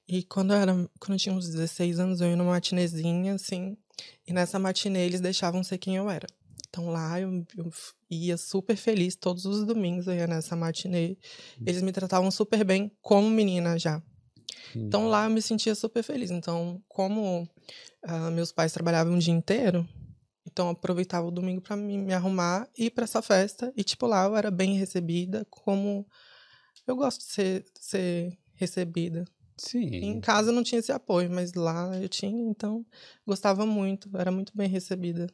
E 0.06 0.24
quando 0.24 0.54
eu, 0.54 0.58
era, 0.58 0.74
quando 1.00 1.14
eu 1.14 1.18
tinha 1.18 1.34
uns 1.34 1.48
16 1.48 1.98
anos, 1.98 2.20
eu 2.20 2.28
ia 2.28 2.36
numa 2.36 2.52
matinezinha, 2.52 3.36
assim. 3.36 3.78
E 4.28 4.34
nessa 4.34 4.60
matinê, 4.60 5.06
eles 5.06 5.22
deixavam 5.22 5.64
ser 5.64 5.78
quem 5.78 5.96
eu 5.96 6.10
era. 6.10 6.28
Então, 6.68 6.90
lá 6.90 7.22
eu, 7.22 7.46
eu 7.56 7.72
ia 8.10 8.36
super 8.36 8.76
feliz. 8.76 9.16
Todos 9.16 9.46
os 9.46 9.66
domingos 9.66 10.08
eu 10.08 10.14
ia 10.16 10.28
nessa 10.28 10.58
matinê. 10.58 11.18
Eles 11.66 11.82
me 11.82 11.94
tratavam 11.94 12.30
super 12.30 12.66
bem 12.66 12.92
como 13.02 13.30
menina 13.30 13.80
já. 13.80 14.02
Então 14.76 15.08
lá 15.08 15.26
eu 15.26 15.30
me 15.30 15.42
sentia 15.42 15.76
super 15.76 16.04
feliz. 16.04 16.32
Então, 16.32 16.82
como 16.88 17.44
uh, 18.06 18.32
meus 18.32 18.52
pais 18.52 18.72
trabalhavam 18.72 19.16
o 19.16 19.20
dia 19.20 19.34
inteiro, 19.34 19.88
então 20.46 20.68
eu 20.68 20.72
aproveitava 20.72 21.28
o 21.28 21.32
domingo 21.32 21.62
para 21.62 21.76
me, 21.76 21.98
me, 21.98 22.14
arrumar 22.14 22.68
e 22.78 22.86
ir 22.86 22.92
para 22.92 23.06
essa 23.06 23.22
festa. 23.22 23.74
E, 23.76 23.84
tipo, 23.84 24.06
lá 24.06 24.26
eu 24.26 24.36
era 24.36 24.52
bem 24.52 24.76
recebida, 24.76 25.46
como 25.50 26.06
eu 26.86 26.96
gosto 26.96 27.20
de 27.20 27.26
ser, 27.26 27.66
ser 27.80 28.38
recebida. 28.56 29.26
Sim. 29.58 29.88
Em 29.88 30.20
casa 30.20 30.52
não 30.52 30.64
tinha 30.64 30.80
esse 30.80 30.92
apoio, 30.92 31.30
mas 31.32 31.54
lá 31.54 31.96
eu 32.00 32.10
tinha, 32.10 32.50
então 32.50 32.86
gostava 33.26 33.66
muito, 33.66 34.10
era 34.18 34.32
muito 34.32 34.56
bem 34.56 34.68
recebida. 34.68 35.28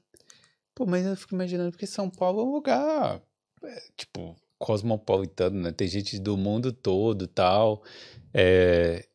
Pô, 0.76 0.86
mas 0.86 1.06
eu 1.06 1.16
fico 1.16 1.34
imaginando 1.34 1.78
que 1.78 1.88
São 1.88 2.10
Paulo 2.10 2.42
é 2.42 2.44
um 2.44 2.52
lugar, 2.52 3.22
é, 3.64 3.84
tipo, 3.98 4.36
cosmopolitano, 4.58 5.62
né? 5.62 5.72
Tem 5.72 5.88
gente 5.88 6.20
do 6.20 6.38
mundo 6.38 6.72
todo 6.72 7.28
tal. 7.28 7.84
É, 8.34 9.08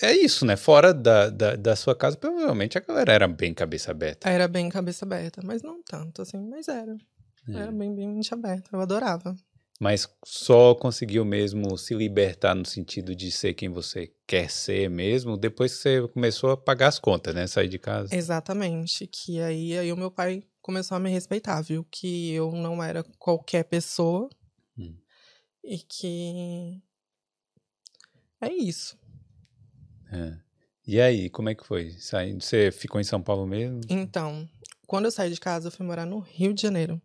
é 0.00 0.12
isso, 0.12 0.44
né? 0.44 0.56
Fora 0.56 0.92
da, 0.92 1.30
da, 1.30 1.56
da, 1.56 1.76
sua 1.76 1.94
casa, 1.94 2.16
provavelmente 2.16 2.78
a 2.78 2.80
galera 2.80 3.12
era 3.12 3.28
bem 3.28 3.54
cabeça 3.54 3.90
aberta. 3.90 4.28
Era 4.28 4.48
bem 4.48 4.68
cabeça 4.68 5.04
aberta, 5.04 5.40
mas 5.44 5.62
não 5.62 5.82
tanto, 5.82 6.22
assim, 6.22 6.38
mas 6.48 6.68
era. 6.68 6.96
É. 7.48 7.52
Era 7.52 7.72
bem, 7.72 7.94
bem 7.94 8.08
mente 8.08 8.32
aberta, 8.32 8.70
eu 8.72 8.80
adorava. 8.80 9.36
Mas 9.80 10.08
só 10.24 10.74
conseguiu 10.74 11.24
mesmo 11.24 11.76
se 11.76 11.94
libertar 11.94 12.54
no 12.54 12.64
sentido 12.64 13.14
de 13.14 13.30
ser 13.30 13.54
quem 13.54 13.68
você 13.68 14.12
quer 14.26 14.48
ser 14.48 14.88
mesmo 14.88 15.36
depois 15.36 15.74
que 15.74 15.82
você 15.82 16.08
começou 16.08 16.50
a 16.52 16.56
pagar 16.56 16.88
as 16.88 16.98
contas, 16.98 17.34
né? 17.34 17.46
Sair 17.46 17.68
de 17.68 17.78
casa. 17.78 18.14
Exatamente. 18.14 19.06
Que 19.06 19.40
aí, 19.40 19.76
aí 19.76 19.92
o 19.92 19.96
meu 19.96 20.10
pai 20.10 20.44
começou 20.62 20.96
a 20.96 21.00
me 21.00 21.10
respeitar, 21.10 21.60
viu? 21.60 21.84
Que 21.90 22.32
eu 22.32 22.52
não 22.52 22.82
era 22.82 23.04
qualquer 23.18 23.64
pessoa. 23.64 24.30
Hum. 24.78 24.96
E 25.62 25.78
que. 25.78 26.80
É 28.40 28.52
isso. 28.52 28.96
É. 30.14 30.38
E 30.86 31.00
aí, 31.00 31.30
como 31.30 31.48
é 31.48 31.54
que 31.54 31.66
foi? 31.66 31.90
Você 31.90 32.70
ficou 32.70 33.00
em 33.00 33.04
São 33.04 33.22
Paulo 33.22 33.46
mesmo? 33.46 33.80
Então, 33.88 34.48
quando 34.86 35.06
eu 35.06 35.10
saí 35.10 35.30
de 35.32 35.40
casa, 35.40 35.68
eu 35.68 35.72
fui 35.72 35.84
morar 35.84 36.04
no 36.04 36.18
Rio 36.18 36.52
de 36.52 36.60
Janeiro. 36.62 37.00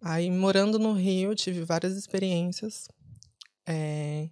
Aí, 0.00 0.30
morando 0.30 0.78
no 0.78 0.92
Rio, 0.92 1.34
tive 1.34 1.64
várias 1.64 1.96
experiências. 1.96 2.88
É, 3.66 4.28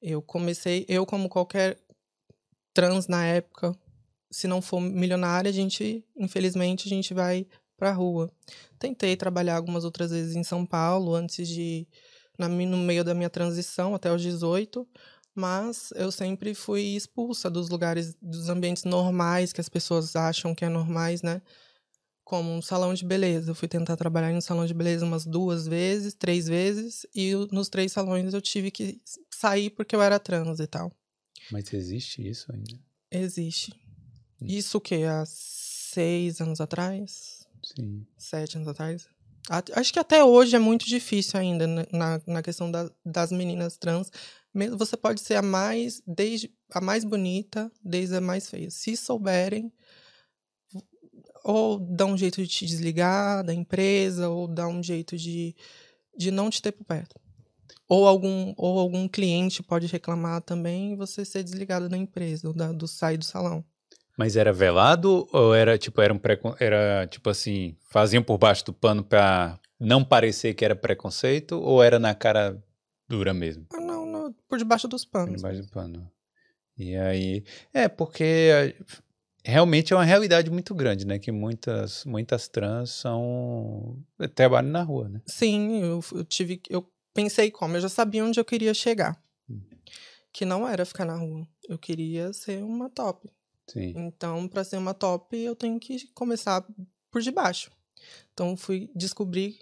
eu 0.00 0.22
comecei, 0.22 0.84
eu 0.88 1.04
como 1.04 1.28
qualquer 1.28 1.78
trans 2.72 3.06
na 3.06 3.24
época, 3.24 3.76
se 4.30 4.46
não 4.46 4.60
for 4.60 4.80
milionária, 4.80 5.48
a 5.48 5.52
gente, 5.52 6.04
infelizmente, 6.16 6.86
a 6.86 6.90
gente 6.90 7.14
vai 7.14 7.46
pra 7.76 7.92
rua. 7.92 8.32
Tentei 8.78 9.16
trabalhar 9.16 9.56
algumas 9.56 9.84
outras 9.84 10.10
vezes 10.10 10.34
em 10.34 10.42
São 10.42 10.64
Paulo, 10.66 11.14
antes 11.14 11.48
de, 11.48 11.86
na, 12.38 12.48
no 12.48 12.76
meio 12.76 13.04
da 13.04 13.14
minha 13.14 13.30
transição, 13.30 13.94
até 13.94 14.12
os 14.12 14.22
18, 14.22 14.86
mas 15.34 15.92
eu 15.96 16.12
sempre 16.12 16.54
fui 16.54 16.94
expulsa 16.94 17.50
dos 17.50 17.68
lugares, 17.68 18.16
dos 18.22 18.48
ambientes 18.48 18.84
normais 18.84 19.52
que 19.52 19.60
as 19.60 19.68
pessoas 19.68 20.14
acham 20.14 20.54
que 20.54 20.64
é 20.64 20.68
normais, 20.68 21.22
né? 21.22 21.42
Como 22.22 22.50
um 22.50 22.62
salão 22.62 22.94
de 22.94 23.04
beleza. 23.04 23.50
Eu 23.50 23.54
fui 23.54 23.68
tentar 23.68 23.96
trabalhar 23.96 24.30
em 24.30 24.36
um 24.36 24.40
salão 24.40 24.64
de 24.64 24.72
beleza 24.72 25.04
umas 25.04 25.26
duas 25.26 25.66
vezes, 25.66 26.14
três 26.14 26.46
vezes, 26.46 27.06
e 27.14 27.34
nos 27.50 27.68
três 27.68 27.92
salões 27.92 28.32
eu 28.32 28.40
tive 28.40 28.70
que 28.70 29.00
sair 29.30 29.70
porque 29.70 29.94
eu 29.94 30.02
era 30.02 30.18
trans 30.18 30.60
e 30.60 30.66
tal. 30.66 30.92
Mas 31.50 31.72
existe 31.72 32.26
isso 32.26 32.50
ainda? 32.52 32.78
Existe. 33.10 33.72
Hum. 34.40 34.46
Isso 34.46 34.78
o 34.78 34.80
quê? 34.80 35.02
Há 35.04 35.24
seis 35.26 36.40
anos 36.40 36.60
atrás? 36.60 37.46
Sim. 37.62 38.06
Sete 38.16 38.56
anos 38.56 38.68
atrás? 38.68 39.08
Acho 39.48 39.92
que 39.92 39.98
até 39.98 40.24
hoje 40.24 40.56
é 40.56 40.58
muito 40.58 40.86
difícil 40.86 41.38
ainda 41.38 41.66
né, 41.66 41.84
na, 41.92 42.20
na 42.26 42.42
questão 42.42 42.70
da, 42.70 42.90
das 43.04 43.30
meninas 43.30 43.76
trans 43.76 44.10
você 44.76 44.96
pode 44.96 45.20
ser 45.20 45.34
a 45.34 45.42
mais, 45.42 46.00
desde 46.06 46.50
a 46.72 46.80
mais 46.80 47.04
bonita, 47.04 47.70
desde 47.82 48.16
a 48.16 48.20
mais 48.20 48.48
feia. 48.48 48.70
Se 48.70 48.96
souberem, 48.96 49.72
ou 51.42 51.78
dá 51.78 52.06
um 52.06 52.16
jeito 52.16 52.40
de 52.40 52.48
te 52.48 52.64
desligar 52.64 53.44
da 53.44 53.52
empresa, 53.52 54.28
ou 54.28 54.46
dá 54.46 54.66
um 54.66 54.82
jeito 54.82 55.16
de, 55.16 55.54
de 56.16 56.30
não 56.30 56.48
te 56.48 56.62
ter 56.62 56.72
por 56.72 56.84
perto. 56.84 57.20
Ou 57.88 58.06
algum, 58.06 58.54
ou 58.56 58.78
algum 58.78 59.06
cliente 59.06 59.62
pode 59.62 59.86
reclamar 59.86 60.40
também 60.40 60.96
você 60.96 61.24
ser 61.24 61.42
desligado 61.42 61.88
da 61.88 61.98
empresa, 61.98 62.48
ou 62.48 62.54
da, 62.54 62.72
do 62.72 62.88
sair 62.88 63.18
do 63.18 63.24
salão. 63.24 63.64
Mas 64.16 64.36
era 64.36 64.52
velado 64.52 65.28
ou 65.32 65.54
era 65.54 65.76
tipo 65.76 66.00
era 66.00 66.14
um 66.14 66.18
precon... 66.18 66.54
era 66.60 67.06
tipo 67.08 67.28
assim, 67.28 67.76
faziam 67.90 68.22
por 68.22 68.38
baixo 68.38 68.64
do 68.64 68.72
pano 68.72 69.02
para 69.02 69.58
não 69.78 70.04
parecer 70.04 70.54
que 70.54 70.64
era 70.64 70.76
preconceito 70.76 71.60
ou 71.60 71.82
era 71.82 71.98
na 71.98 72.14
cara 72.14 72.62
dura 73.08 73.34
mesmo? 73.34 73.66
Por 74.48 74.58
debaixo 74.58 74.88
dos 74.88 75.04
panos. 75.04 75.30
Por 75.30 75.36
debaixo 75.36 75.62
do 75.62 75.68
pano. 75.68 76.10
E 76.76 76.96
aí. 76.96 77.44
É, 77.72 77.88
porque 77.88 78.74
realmente 79.44 79.92
é 79.92 79.96
uma 79.96 80.04
realidade 80.04 80.50
muito 80.50 80.74
grande, 80.74 81.06
né? 81.06 81.18
Que 81.18 81.30
muitas, 81.30 82.04
muitas 82.04 82.48
trans 82.48 82.90
são. 82.90 84.02
trabalham 84.34 84.70
na 84.70 84.82
rua, 84.82 85.08
né? 85.08 85.20
Sim, 85.26 85.82
eu, 85.82 86.04
eu 86.12 86.24
tive. 86.24 86.60
Eu 86.68 86.88
pensei 87.12 87.50
como, 87.50 87.76
eu 87.76 87.80
já 87.80 87.88
sabia 87.88 88.24
onde 88.24 88.40
eu 88.40 88.44
queria 88.44 88.74
chegar. 88.74 89.20
Hum. 89.48 89.60
Que 90.32 90.44
não 90.44 90.66
era 90.66 90.84
ficar 90.84 91.04
na 91.04 91.16
rua. 91.16 91.46
Eu 91.68 91.78
queria 91.78 92.32
ser 92.32 92.62
uma 92.62 92.90
top. 92.90 93.30
Sim. 93.68 93.94
Então, 93.96 94.48
para 94.48 94.64
ser 94.64 94.76
uma 94.76 94.92
top, 94.92 95.36
eu 95.36 95.54
tenho 95.54 95.78
que 95.78 96.08
começar 96.08 96.66
por 97.10 97.22
debaixo. 97.22 97.70
Então, 98.32 98.56
fui 98.56 98.90
descobrir 98.94 99.58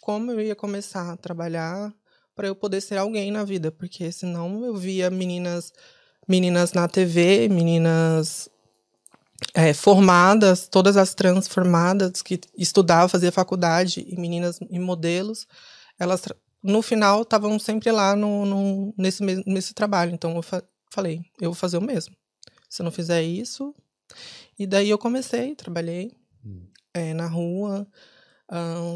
como 0.00 0.30
eu 0.30 0.40
ia 0.40 0.54
começar 0.54 1.12
a 1.12 1.16
trabalhar 1.16 1.94
para 2.36 2.46
eu 2.46 2.54
poder 2.54 2.82
ser 2.82 2.98
alguém 2.98 3.32
na 3.32 3.42
vida, 3.42 3.72
porque 3.72 4.12
senão 4.12 4.64
eu 4.64 4.76
via 4.76 5.10
meninas 5.10 5.72
meninas 6.28 6.72
na 6.72 6.86
TV, 6.86 7.48
meninas 7.48 8.48
é, 9.54 9.72
formadas, 9.72 10.68
todas 10.68 10.96
as 10.96 11.14
transformadas 11.14 12.20
que 12.20 12.40
estudavam, 12.56 13.08
faziam 13.08 13.32
faculdade, 13.32 14.04
e 14.06 14.16
meninas 14.20 14.58
e 14.70 14.78
modelos, 14.78 15.46
elas 15.98 16.22
no 16.62 16.82
final 16.82 17.22
estavam 17.22 17.58
sempre 17.58 17.90
lá 17.92 18.16
no, 18.16 18.44
no, 18.44 18.94
nesse, 18.98 19.22
nesse 19.46 19.72
trabalho. 19.72 20.12
Então 20.12 20.34
eu 20.36 20.42
fa 20.42 20.62
falei, 20.90 21.20
eu 21.40 21.50
vou 21.50 21.54
fazer 21.54 21.78
o 21.78 21.82
mesmo. 21.82 22.16
Se 22.68 22.82
eu 22.82 22.84
não 22.84 22.90
fizer 22.90 23.22
isso. 23.22 23.74
E 24.58 24.66
daí 24.66 24.88
eu 24.88 24.98
comecei, 24.98 25.54
trabalhei 25.54 26.12
hum. 26.44 26.66
é, 26.94 27.12
na 27.12 27.26
rua, 27.26 27.86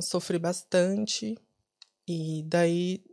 sofri 0.03 0.39
bastante. 0.39 1.37
E 2.09 2.43
daí 2.47 3.05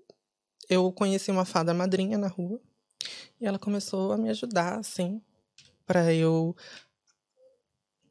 eu 0.69 0.91
conheci 0.91 1.31
uma 1.31 1.45
fada 1.45 1.73
madrinha 1.73 2.17
na 2.17 2.27
rua 2.27 2.59
e 3.39 3.45
ela 3.45 3.59
começou 3.59 4.11
a 4.11 4.17
me 4.17 4.29
ajudar, 4.29 4.79
assim, 4.79 5.21
para 5.85 6.13
eu 6.13 6.55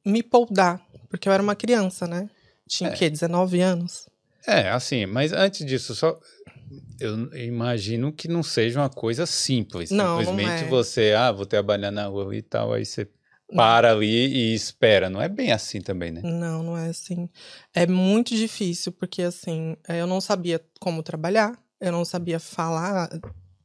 me 0.04 0.22
poldar, 0.22 0.80
porque 1.08 1.28
eu 1.28 1.32
era 1.32 1.42
uma 1.42 1.56
criança, 1.56 2.06
né? 2.06 2.30
Tinha 2.68 2.90
o 2.90 2.92
é. 2.92 2.96
quê? 2.96 3.10
19 3.10 3.60
anos? 3.60 4.08
É, 4.46 4.70
assim, 4.70 5.06
mas 5.06 5.32
antes 5.32 5.66
disso, 5.66 5.94
só 5.94 6.18
eu 7.00 7.34
imagino 7.36 8.12
que 8.12 8.28
não 8.28 8.42
seja 8.42 8.80
uma 8.80 8.88
coisa 8.88 9.26
simples. 9.26 9.90
Não, 9.90 10.18
Simplesmente 10.18 10.62
não 10.62 10.66
é. 10.66 10.70
você, 10.70 11.12
ah, 11.12 11.32
vou 11.32 11.46
trabalhar 11.46 11.90
na 11.90 12.06
rua 12.06 12.34
e 12.34 12.42
tal, 12.42 12.72
aí 12.72 12.84
você 12.84 13.08
para 13.54 13.90
não. 13.90 13.96
ali 13.96 14.26
e 14.26 14.54
espera. 14.54 15.08
Não 15.08 15.20
é 15.20 15.28
bem 15.28 15.52
assim 15.52 15.80
também, 15.80 16.10
né? 16.10 16.20
Não, 16.24 16.62
não 16.62 16.78
é 16.78 16.88
assim. 16.88 17.28
É 17.74 17.86
muito 17.86 18.34
difícil, 18.34 18.92
porque 18.92 19.22
assim, 19.22 19.76
eu 19.88 20.06
não 20.06 20.20
sabia 20.20 20.60
como 20.80 21.02
trabalhar 21.02 21.56
eu 21.80 21.92
não 21.92 22.04
sabia 22.04 22.38
falar, 22.38 23.10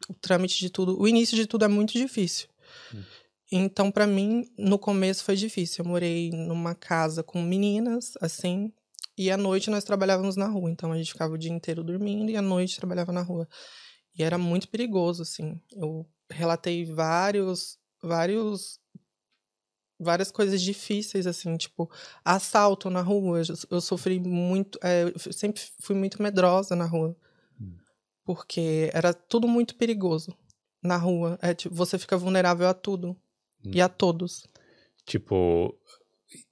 o 0.10 0.14
trâmite 0.14 0.60
de 0.60 0.70
tudo, 0.70 1.00
o 1.00 1.08
início 1.08 1.36
de 1.36 1.46
tudo 1.46 1.66
é 1.66 1.68
muito 1.68 1.94
difícil. 1.94 2.48
Hum. 2.94 3.04
Então, 3.52 3.92
para 3.92 4.08
mim, 4.08 4.50
no 4.58 4.80
começo 4.80 5.24
foi 5.24 5.36
difícil. 5.36 5.84
Eu 5.84 5.90
morei 5.90 6.32
numa 6.32 6.74
casa 6.74 7.22
com 7.22 7.42
meninas, 7.42 8.14
assim, 8.22 8.72
e 9.18 9.30
à 9.30 9.36
noite 9.36 9.70
nós 9.70 9.84
trabalhávamos 9.84 10.38
na 10.38 10.48
rua. 10.48 10.72
Então, 10.72 10.92
a 10.92 10.98
gente 10.98 11.12
ficava 11.12 11.34
o 11.34 11.38
dia 11.38 11.52
inteiro 11.52 11.84
dormindo 11.84 12.32
e 12.32 12.38
à 12.38 12.42
noite 12.42 12.78
trabalhava 12.78 13.12
na 13.12 13.22
rua. 13.22 13.48
E 14.18 14.24
era 14.24 14.38
muito 14.38 14.70
perigoso, 14.70 15.22
assim. 15.24 15.60
Eu 15.76 16.06
relatei 16.30 16.86
vários, 16.86 17.78
vários, 18.02 18.80
várias 20.00 20.32
coisas 20.32 20.62
difíceis, 20.62 21.28
assim, 21.28 21.58
tipo, 21.58 21.92
assalto 22.24 22.90
na 22.90 23.02
rua. 23.02 23.40
Eu, 23.40 23.56
eu 23.70 23.82
sofri 23.82 24.18
muito, 24.18 24.80
é, 24.82 25.04
eu 25.04 25.34
sempre 25.34 25.62
fui 25.82 25.96
muito 25.96 26.22
medrosa 26.22 26.74
na 26.74 26.86
rua 26.86 27.18
porque 28.24 28.90
era 28.94 29.14
tudo 29.14 29.48
muito 29.48 29.76
perigoso 29.76 30.36
na 30.82 30.98
rua. 30.98 31.38
É, 31.42 31.54
tipo, 31.54 31.74
você 31.74 31.98
fica 31.98 32.18
vulnerável 32.18 32.68
a 32.68 32.74
tudo 32.74 33.16
hum. 33.66 33.72
e 33.74 33.82
a 33.82 33.90
todos. 33.90 34.48
Tipo, 35.06 35.76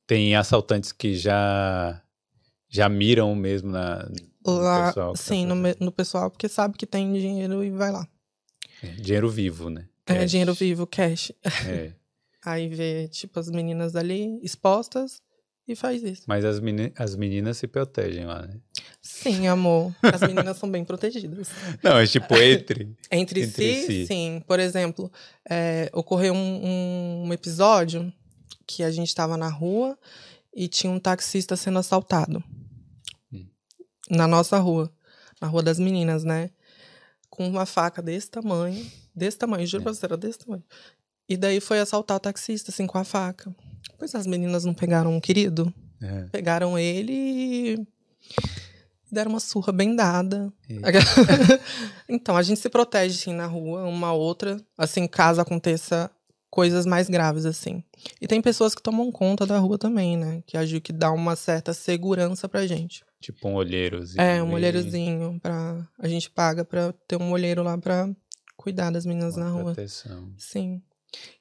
tem 0.05 0.35
assaltantes 0.35 0.91
que 0.91 1.15
já 1.15 2.01
já 2.67 2.87
miram 2.87 3.33
mesmo 3.35 3.71
na 3.71 4.07
no 4.45 4.53
lá, 4.53 4.87
pessoal. 4.87 5.13
Tá 5.13 5.19
sim, 5.19 5.47
tá 5.47 5.55
no, 5.55 5.75
no, 5.79 5.91
pessoal, 5.91 6.29
porque 6.29 6.47
sabe 6.47 6.77
que 6.77 6.85
tem 6.85 7.13
dinheiro 7.13 7.63
e 7.63 7.71
vai 7.71 7.91
lá. 7.91 8.07
É, 8.81 8.87
dinheiro 8.87 9.29
vivo, 9.29 9.69
né? 9.69 9.87
É, 10.05 10.13
cash. 10.13 10.21
É, 10.21 10.25
dinheiro 10.25 10.53
vivo, 10.53 10.87
cash. 10.87 11.31
É. 11.67 11.93
Aí 12.45 12.69
vê, 12.69 13.07
tipo, 13.09 13.39
as 13.39 13.49
meninas 13.49 13.95
ali 13.95 14.39
expostas 14.41 15.21
e 15.69 15.75
faz 15.75 16.01
isso. 16.01 16.23
Mas 16.25 16.43
as, 16.43 16.59
meni 16.59 16.91
as 16.97 17.15
meninas 17.15 17.57
se 17.57 17.67
protegem 17.67 18.25
lá, 18.25 18.41
né? 18.41 18.59
Sim, 18.99 19.47
amor. 19.47 19.95
As 20.01 20.21
meninas 20.21 20.57
são 20.57 20.69
bem 20.69 20.83
protegidas. 20.83 21.49
Não, 21.83 21.97
é 21.99 22.07
tipo 22.07 22.35
entre. 22.37 22.95
entre, 23.11 23.43
entre 23.43 23.75
si, 23.75 23.85
si, 23.85 24.07
sim. 24.07 24.43
Por 24.47 24.59
exemplo, 24.59 25.11
é, 25.47 25.87
ocorreu 25.93 26.33
um, 26.33 27.25
um, 27.27 27.33
episódio 27.33 28.11
que 28.65 28.81
a 28.81 28.89
gente 28.89 29.09
estava 29.09 29.37
na 29.37 29.47
rua 29.47 29.95
e 30.51 30.67
tinha 30.67 30.91
um 30.91 30.99
taxista 30.99 31.55
sendo 31.55 31.77
assaltado. 31.77 32.43
Hum. 33.31 33.45
Na 34.09 34.27
nossa 34.27 34.57
rua. 34.57 34.91
Na 35.39 35.47
rua 35.47 35.61
das 35.61 35.77
meninas, 35.77 36.23
né? 36.23 36.49
Com 37.29 37.47
uma 37.47 37.67
faca 37.67 38.01
desse 38.01 38.29
tamanho. 38.31 38.89
Desse 39.15 39.37
tamanho, 39.37 39.67
juro 39.67 39.81
é. 39.81 39.85
pra 39.85 39.93
você, 39.93 40.05
era 40.05 40.17
desse 40.17 40.39
tamanho. 40.39 40.63
E 41.27 41.37
daí 41.37 41.59
foi 41.59 41.79
assaltar 41.79 42.17
o 42.17 42.19
taxista, 42.19 42.71
assim, 42.71 42.87
com 42.87 42.97
a 42.97 43.03
faca. 43.03 43.55
Pois 43.99 44.15
as 44.15 44.25
meninas 44.25 44.63
não 44.63 44.73
pegaram 44.73 45.15
o 45.15 45.21
querido? 45.21 45.71
É. 46.01 46.23
Pegaram 46.31 46.79
ele 46.79 47.13
e 47.13 47.87
deram 49.11 49.31
uma 49.31 49.39
surra 49.39 49.73
bem 49.73 49.95
dada. 49.95 50.51
então, 52.07 52.37
a 52.37 52.41
gente 52.41 52.59
se 52.59 52.69
protege, 52.69 53.17
sim, 53.17 53.33
na 53.33 53.45
rua, 53.45 53.83
uma 53.83 54.13
outra. 54.13 54.57
Assim, 54.77 55.05
caso 55.05 55.41
aconteça 55.41 56.09
coisas 56.49 56.85
mais 56.85 57.09
graves, 57.09 57.45
assim. 57.45 57.83
E 58.21 58.27
tem 58.27 58.41
pessoas 58.41 58.73
que 58.73 58.81
tomam 58.81 59.11
conta 59.11 59.45
da 59.45 59.59
rua 59.59 59.77
também, 59.77 60.17
né? 60.17 60.41
Que 60.47 60.57
acho 60.57 60.79
que 60.81 60.93
dá 60.93 61.11
uma 61.11 61.35
certa 61.35 61.73
segurança 61.73 62.47
pra 62.47 62.65
gente. 62.65 63.03
Tipo 63.19 63.49
um 63.49 63.55
olheirozinho. 63.55 64.21
É, 64.21 64.41
um 64.41 64.53
olheirozinho. 64.53 65.39
Pra... 65.41 65.85
A 65.99 66.07
gente 66.07 66.29
paga 66.29 66.63
pra 66.63 66.93
ter 67.07 67.17
um 67.17 67.31
olheiro 67.31 67.61
lá 67.63 67.77
pra 67.77 68.09
cuidar 68.55 68.91
das 68.91 69.05
meninas 69.05 69.35
uma 69.35 69.45
na 69.45 69.51
rua. 69.51 69.63
proteção. 69.73 70.31
Sim. 70.37 70.81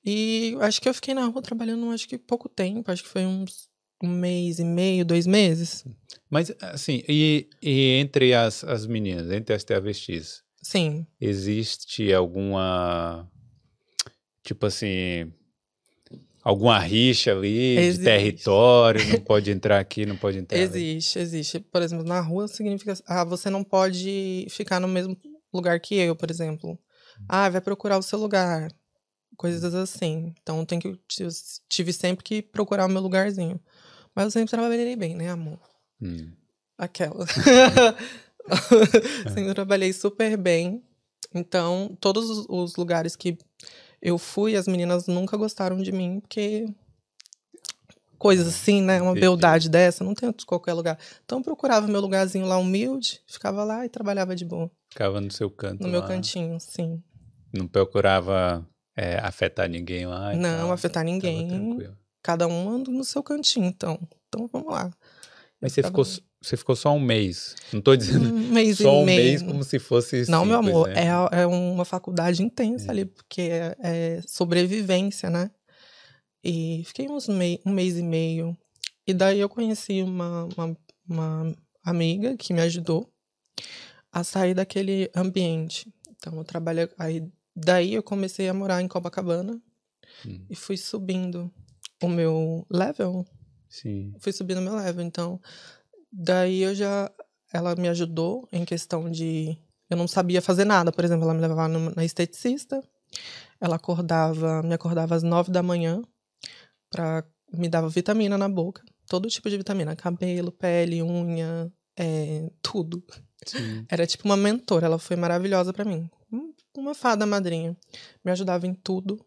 E 0.05 0.57
acho 0.61 0.81
que 0.81 0.89
eu 0.89 0.95
fiquei 0.95 1.15
na 1.15 1.27
rua 1.27 1.43
trabalhando, 1.43 1.91
acho 1.91 2.09
que 2.09 2.19
pouco 2.19 2.49
tempo. 2.49 2.91
Acho 2.91 3.03
que 3.03 3.09
foi 3.09 3.27
uns 3.27 3.69
um 4.03 4.09
mês 4.09 4.59
e 4.59 4.65
meio, 4.65 5.05
dois 5.05 5.27
meses. 5.27 5.85
Mas, 6.31 6.53
assim, 6.61 7.03
e, 7.09 7.49
e 7.61 7.95
entre 7.99 8.35
as, 8.35 8.63
as 8.65 8.87
meninas, 8.87 9.31
entre 9.31 9.55
as 9.55 9.65
travestis, 9.65 10.43
Sim. 10.63 11.07
existe 11.21 12.13
alguma. 12.13 13.29
Tipo 14.43 14.67
assim. 14.67 15.33
Alguma 16.43 16.79
rixa 16.79 17.33
ali 17.33 17.77
Existe. 17.77 17.99
de 17.99 18.05
território, 18.05 19.07
não 19.09 19.21
pode 19.21 19.51
entrar 19.51 19.79
aqui, 19.79 20.07
não 20.07 20.17
pode 20.17 20.39
entrar 20.39 20.57
ali. 20.57 20.65
Existe, 20.65 21.19
existe. 21.19 21.61
Por 21.61 21.83
exemplo, 21.83 22.07
na 22.07 22.21
rua 22.21 22.49
significa. 22.49 22.95
Ah, 23.07 23.25
você 23.25 23.51
não 23.51 23.63
pode 23.63 24.47
ficar 24.49 24.81
no 24.81 24.89
mesmo 24.89 25.15
lugar 25.53 25.79
que 25.79 25.97
eu, 25.97 26.17
por 26.17 26.31
exemplo. 26.31 26.79
Ah, 27.29 27.51
vai 27.51 27.61
procurar 27.61 27.99
o 27.99 28.03
seu 28.03 28.19
lugar. 28.19 28.71
Coisas 29.37 29.75
assim. 29.75 30.35
Então 30.43 30.65
tem 30.65 30.79
que. 30.79 30.99
Tive 31.69 31.93
sempre 31.93 32.25
que 32.25 32.43
procurar 32.43 32.87
o 32.87 32.89
meu 32.89 33.01
lugarzinho. 33.03 33.61
Mas 34.15 34.25
eu 34.27 34.31
sempre 34.33 34.51
trabalhei 34.51 34.97
bem, 34.97 35.15
né, 35.15 35.31
amor? 35.31 35.61
Hum. 36.03 36.33
Aquela. 36.77 37.25
sempre 39.35 39.55
trabalhei 39.55 39.93
super 39.93 40.37
bem. 40.37 40.83
Então, 41.35 41.97
todos 42.01 42.47
os- 42.49 42.77
lugares 42.77 43.15
que 43.15 43.37
eu 44.01 44.17
fui, 44.17 44.57
as 44.57 44.67
meninas 44.67 45.07
nunca 45.07 45.37
gostaram 45.37 45.77
de 45.83 45.93
mim, 45.93 46.21
porque. 46.21 46.67
Coisas 48.19 48.49
assim, 48.49 48.83
né? 48.83 49.01
Uma 49.01 49.15
beldade 49.15 49.69
dessa, 49.69 50.03
não 50.03 50.13
tem 50.13 50.29
em 50.31 50.33
qualquer 50.45 50.73
lugar. 50.73 50.99
Então, 51.25 51.39
eu 51.39 51.45
procurava 51.45 51.87
meu 51.87 52.01
lugarzinho 52.01 52.47
lá 52.47 52.57
humilde, 52.59 53.21
ficava 53.29 53.63
lá 53.63 53.87
e 53.87 53.89
trabalhava 53.89 54.35
de 54.35 54.45
boa. 54.45 54.69
Ficava 54.91 55.21
no 55.21 55.31
seu 55.31 55.49
canto. 55.49 55.81
No 55.85 55.89
meu 55.89 56.01
lá, 56.01 56.09
cantinho, 56.09 56.59
sim. 56.59 57.01
Não 57.53 57.69
procurava 57.69 58.67
é, 58.99 59.19
afetar 59.21 59.69
ninguém 59.69 60.07
lá. 60.07 60.35
Não 60.35 60.59
tal, 60.59 60.73
afetar 60.73 61.05
ninguém. 61.05 61.79
Cada 62.23 62.47
um 62.49 62.69
anda 62.69 62.91
no 62.91 63.05
seu 63.05 63.23
cantinho, 63.23 63.67
então. 63.67 63.99
Então, 64.29 64.49
vamos 64.53 64.73
lá. 64.73 64.91
Mas 65.61 65.73
você 65.73 65.83
ficou, 65.83 66.05
você 66.05 66.57
ficou 66.57 66.75
só 66.77 66.93
um 66.93 67.01
mês. 67.01 67.55
Não 67.73 67.81
tô 67.81 67.95
dizendo 67.97 68.29
Um 68.29 68.53
mês 68.53 68.79
só 68.79 68.93
e 68.95 69.03
um 69.03 69.05
meio. 69.05 69.23
mês 69.23 69.43
como 69.43 69.63
se 69.65 69.79
fosse. 69.79 70.29
Não, 70.31 70.45
meu 70.45 70.57
simples, 70.59 70.75
amor, 70.75 70.89
né? 70.89 71.05
é, 71.33 71.43
é 71.43 71.47
uma 71.47 71.85
faculdade 71.85 72.43
intensa 72.43 72.87
É. 72.87 72.91
ali, 72.91 73.05
porque 73.05 73.43
é, 73.43 73.77
é 73.81 74.21
sobrevivência, 74.27 75.31
né? 75.31 75.51
E 76.45 76.83
fiquei 76.87 77.09
uns 77.09 77.29
mei, 77.29 77.61
um 77.65 77.73
mês 77.73 77.97
e 77.97 78.03
meio. 78.03 78.57
E 79.07 79.15
daí 79.15 79.41
eu 79.41 79.49
conheci 79.49 80.03
uma, 80.03 80.49
uma, 80.57 80.77
uma 81.09 81.57
amiga 81.85 82.37
que 82.37 82.53
me 82.53 82.61
ajudou 82.61 83.09
a 84.13 84.23
sair 84.23 84.55
daquele 84.55 85.11
ambiente. 85.15 85.93
Então 86.17 86.37
eu 86.37 86.45
trabalhei. 86.45 86.89
Aí, 86.99 87.23
daí 87.65 87.95
eu 87.95 88.03
comecei 88.03 88.49
a 88.49 88.55
morar 88.55 88.81
em 88.83 88.89
Copacabana 88.89 89.61
Hum. 90.27 90.45
e 90.51 90.57
fui 90.57 90.77
subindo 90.77 91.53
o 92.03 92.09
meu 92.09 92.67
level. 92.71 93.27
Sim. 93.69 94.15
fui 94.19 94.33
subindo 94.33 94.61
meu 94.63 94.75
level. 94.75 95.05
Então, 95.05 95.41
daí 96.11 96.63
eu 96.63 96.75
já. 96.75 97.11
Ela 97.53 97.75
me 97.77 97.89
ajudou 97.89 98.49
em 98.53 98.65
questão 98.65 99.11
de. 99.11 99.57
Eu 99.89 99.97
não 99.97 100.09
sabia 100.09 100.43
fazer 100.43 100.65
nada. 100.65 100.91
Por 100.93 101.05
exemplo, 101.05 101.25
ela 101.25 101.35
me 101.35 101.41
levava 101.41 101.69
na 101.69 102.05
esteticista. 102.05 102.83
Ela 103.61 103.77
acordava, 103.77 104.63
me 104.63 104.75
acordava 104.75 105.15
às 105.15 105.23
nove 105.23 105.51
da 105.51 105.63
manhã 105.63 106.03
pra 106.91 107.25
me 107.53 107.69
dava 107.69 107.89
vitamina 107.89 108.37
na 108.37 108.49
boca. 108.49 108.83
Todo 109.07 109.29
tipo 109.29 109.49
de 109.49 109.57
vitamina. 109.57 109.97
Cabelo, 109.97 110.51
pele, 110.53 111.03
unha, 111.03 111.73
é, 111.99 112.51
tudo. 112.63 113.03
Sim. 113.47 113.87
Era 113.89 114.07
tipo 114.07 114.25
uma 114.25 114.37
mentora. 114.37 114.87
Ela 114.87 114.99
foi 114.99 115.17
maravilhosa 115.17 115.73
pra 115.73 115.85
mim. 115.85 116.11
Um- 116.79 116.83
Uma 116.83 116.95
fada 116.95 117.27
madrinha. 117.27 117.77
Me 118.25 118.31
ajudava 118.31 118.67
em 118.67 118.75
tudo. 118.75 119.25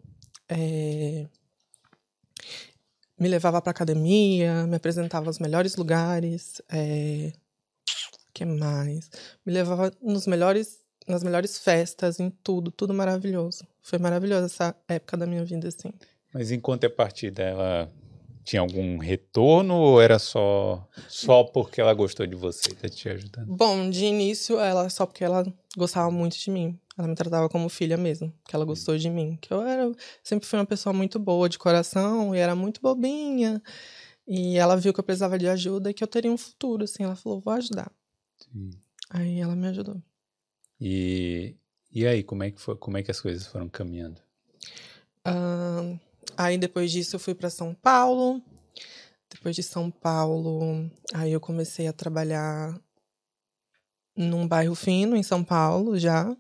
É, 0.48 1.28
Me 3.20 3.28
levava 3.28 3.62
pra 3.62 3.70
academia, 3.72 4.66
me 4.66 4.76
apresentava 4.76 5.28
aos 5.28 5.38
melhores 5.38 5.76
lugares. 5.76 6.62
É... 6.70 7.32
que 8.34 8.44
mais? 8.46 9.10
Me 9.46 9.54
levava 9.54 9.92
nos 10.02 10.26
melhores, 10.26 10.80
nas 11.08 11.22
melhores 11.24 11.58
festas, 11.60 12.20
em 12.20 12.30
tudo, 12.44 12.72
tudo 12.72 12.94
maravilhoso. 12.94 13.64
Foi 13.84 14.00
maravilhosa 14.00 14.48
essa 14.48 14.76
época 14.88 15.18
da 15.18 15.28
minha 15.28 15.46
vida, 15.46 15.68
assim. 15.68 15.92
Mas 16.34 16.50
em 16.52 16.60
contrapartida, 16.60 17.44
ela 17.44 17.92
tinha 18.43 18.62
algum 18.62 18.97
retorno 18.97 19.75
ou 19.75 20.01
era 20.01 20.17
só 20.19 20.88
só 21.08 21.43
porque 21.43 21.80
ela 21.80 21.93
gostou 21.93 22.25
de 22.25 22.36
você, 22.36 22.73
tá 22.73 22.89
te 22.89 23.10
ajudando? 23.10 23.56
Bom, 23.56 23.89
de 23.89 24.06
início, 24.06 24.60
ela 24.60 24.89
só 24.89 25.06
porque 25.06 25.23
ela 25.23 25.45
gostava 25.77 26.10
muito 26.12 26.38
de 26.38 26.49
mim. 26.49 26.80
Ela 26.97 27.08
me 27.08 27.15
tratava 27.15 27.47
como 27.49 27.69
filha 27.69 27.97
mesmo, 27.97 28.34
que 28.47 28.56
ela 28.56 28.65
gostou 28.65 28.97
de 28.97 29.10
mim. 29.10 29.38
Que 29.41 29.54
eu 29.54 29.62
era, 29.62 29.91
sempre 30.23 30.47
fui 30.47 30.60
uma 30.60 30.65
pessoa 30.65 30.93
muito 30.93 31.17
boa 31.17 31.47
de 31.47 31.58
coração 31.58 32.36
e 32.36 32.39
era 32.39 32.56
muito 32.56 32.82
bobinha. 32.82 33.62
E 34.27 34.58
ela 34.58 34.75
viu 34.75 34.93
que 34.93 34.99
eu 34.99 35.04
precisava 35.04 35.38
de 35.38 35.47
ajuda 35.47 35.89
e 35.89 35.93
que 35.93 36.04
eu 36.04 36.08
teria 36.08 36.32
um 36.32 36.38
futuro, 36.38 36.84
assim. 36.84 37.04
Ela 37.04 37.15
falou, 37.15 37.39
vou 37.39 37.54
ajudar. 37.54 37.91
Sim. 38.38 38.71
Aí 39.10 39.39
ela 39.39 39.56
me 39.56 39.67
ajudou. 39.67 40.01
E, 40.80 41.56
e 41.91 42.06
aí, 42.06 42.23
como 42.23 42.43
é 42.43 42.51
que 42.51 42.62
foi, 42.62 42.75
como 42.75 42.97
é 42.97 43.04
que 43.04 43.12
as 43.12 43.21
coisas 43.21 43.45
foram 43.47 43.69
caminhando? 43.69 44.21
Ahn, 45.25 45.99
aí 46.38 46.57
depois 46.57 46.91
disso 46.91 47.15
eu 47.15 47.19
fui 47.19 47.34
para 47.34 47.49
São 47.49 47.73
Paulo. 47.73 48.41
Depois 49.29 49.55
de 49.55 49.63
São 49.63 49.89
Paulo, 49.89 50.91
aí 51.13 51.31
eu 51.31 51.39
comecei 51.39 51.88
a 51.88 51.93
trabalhar 51.93 52.77
num 54.15 54.45
bairro 54.45 54.75
fino 54.75 55.15
em 55.15 55.23
São 55.23 55.41
Paulo 55.41 55.97
já, 55.97 56.36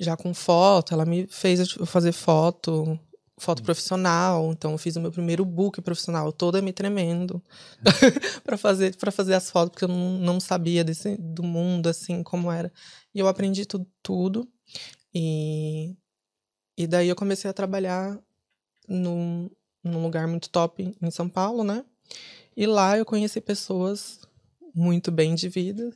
já 0.00 0.16
com 0.16 0.32
foto. 0.32 0.94
Ela 0.94 1.04
me 1.04 1.26
fez 1.26 1.72
fazer 1.86 2.12
foto, 2.12 2.98
foto 3.38 3.62
profissional. 3.62 4.52
Então 4.52 4.72
eu 4.72 4.78
fiz 4.78 4.96
o 4.96 5.00
meu 5.00 5.12
primeiro 5.12 5.44
book 5.44 5.80
profissional, 5.82 6.32
toda 6.32 6.62
me 6.62 6.72
tremendo 6.72 7.42
para 8.42 8.56
fazer 8.56 8.96
para 8.96 9.12
fazer 9.12 9.34
as 9.34 9.50
fotos 9.50 9.72
porque 9.72 9.84
eu 9.84 9.88
não, 9.88 10.18
não 10.18 10.40
sabia 10.40 10.82
desse 10.82 11.16
do 11.16 11.42
mundo 11.42 11.88
assim 11.88 12.22
como 12.22 12.50
era. 12.50 12.72
E 13.14 13.18
eu 13.18 13.28
aprendi 13.28 13.66
tudo, 13.66 13.86
tudo 14.02 14.48
e 15.14 15.94
e 16.76 16.86
daí 16.88 17.08
eu 17.08 17.14
comecei 17.14 17.48
a 17.48 17.54
trabalhar 17.54 18.18
num, 18.88 19.50
num 19.82 20.02
lugar 20.02 20.26
muito 20.26 20.50
top 20.50 20.94
em 21.00 21.10
São 21.10 21.28
Paulo, 21.28 21.64
né? 21.64 21.84
E 22.56 22.66
lá 22.66 22.96
eu 22.96 23.04
conheci 23.04 23.40
pessoas 23.40 24.20
muito 24.74 25.12
bem 25.12 25.34
de 25.34 25.48
vida, 25.48 25.90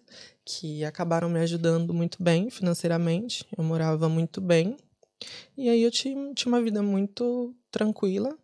que 0.45 0.85
acabaram 0.85 1.29
me 1.29 1.41
ajudando 1.41 1.93
muito 1.93 2.23
bem 2.23 2.49
financeiramente. 2.51 3.45
Eu 3.57 3.65
morava 3.65 4.09
muito 4.09 4.41
bem. 4.41 4.77
E 5.57 5.69
aí 5.69 5.83
eu 5.83 5.91
tinha, 5.91 6.33
tinha 6.35 6.53
uma 6.53 6.63
vida 6.63 6.83
muito 6.83 7.55
tranquila. 7.71 8.37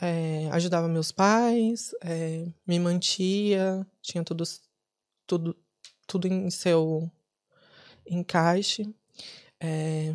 É, 0.00 0.48
ajudava 0.52 0.88
meus 0.88 1.10
pais, 1.10 1.94
é, 2.02 2.46
me 2.66 2.78
mantia, 2.78 3.86
tinha 4.02 4.22
tudo, 4.22 4.44
tudo, 5.26 5.56
tudo 6.06 6.28
em 6.28 6.50
seu 6.50 7.10
encaixe. 8.06 8.94
É, 9.58 10.14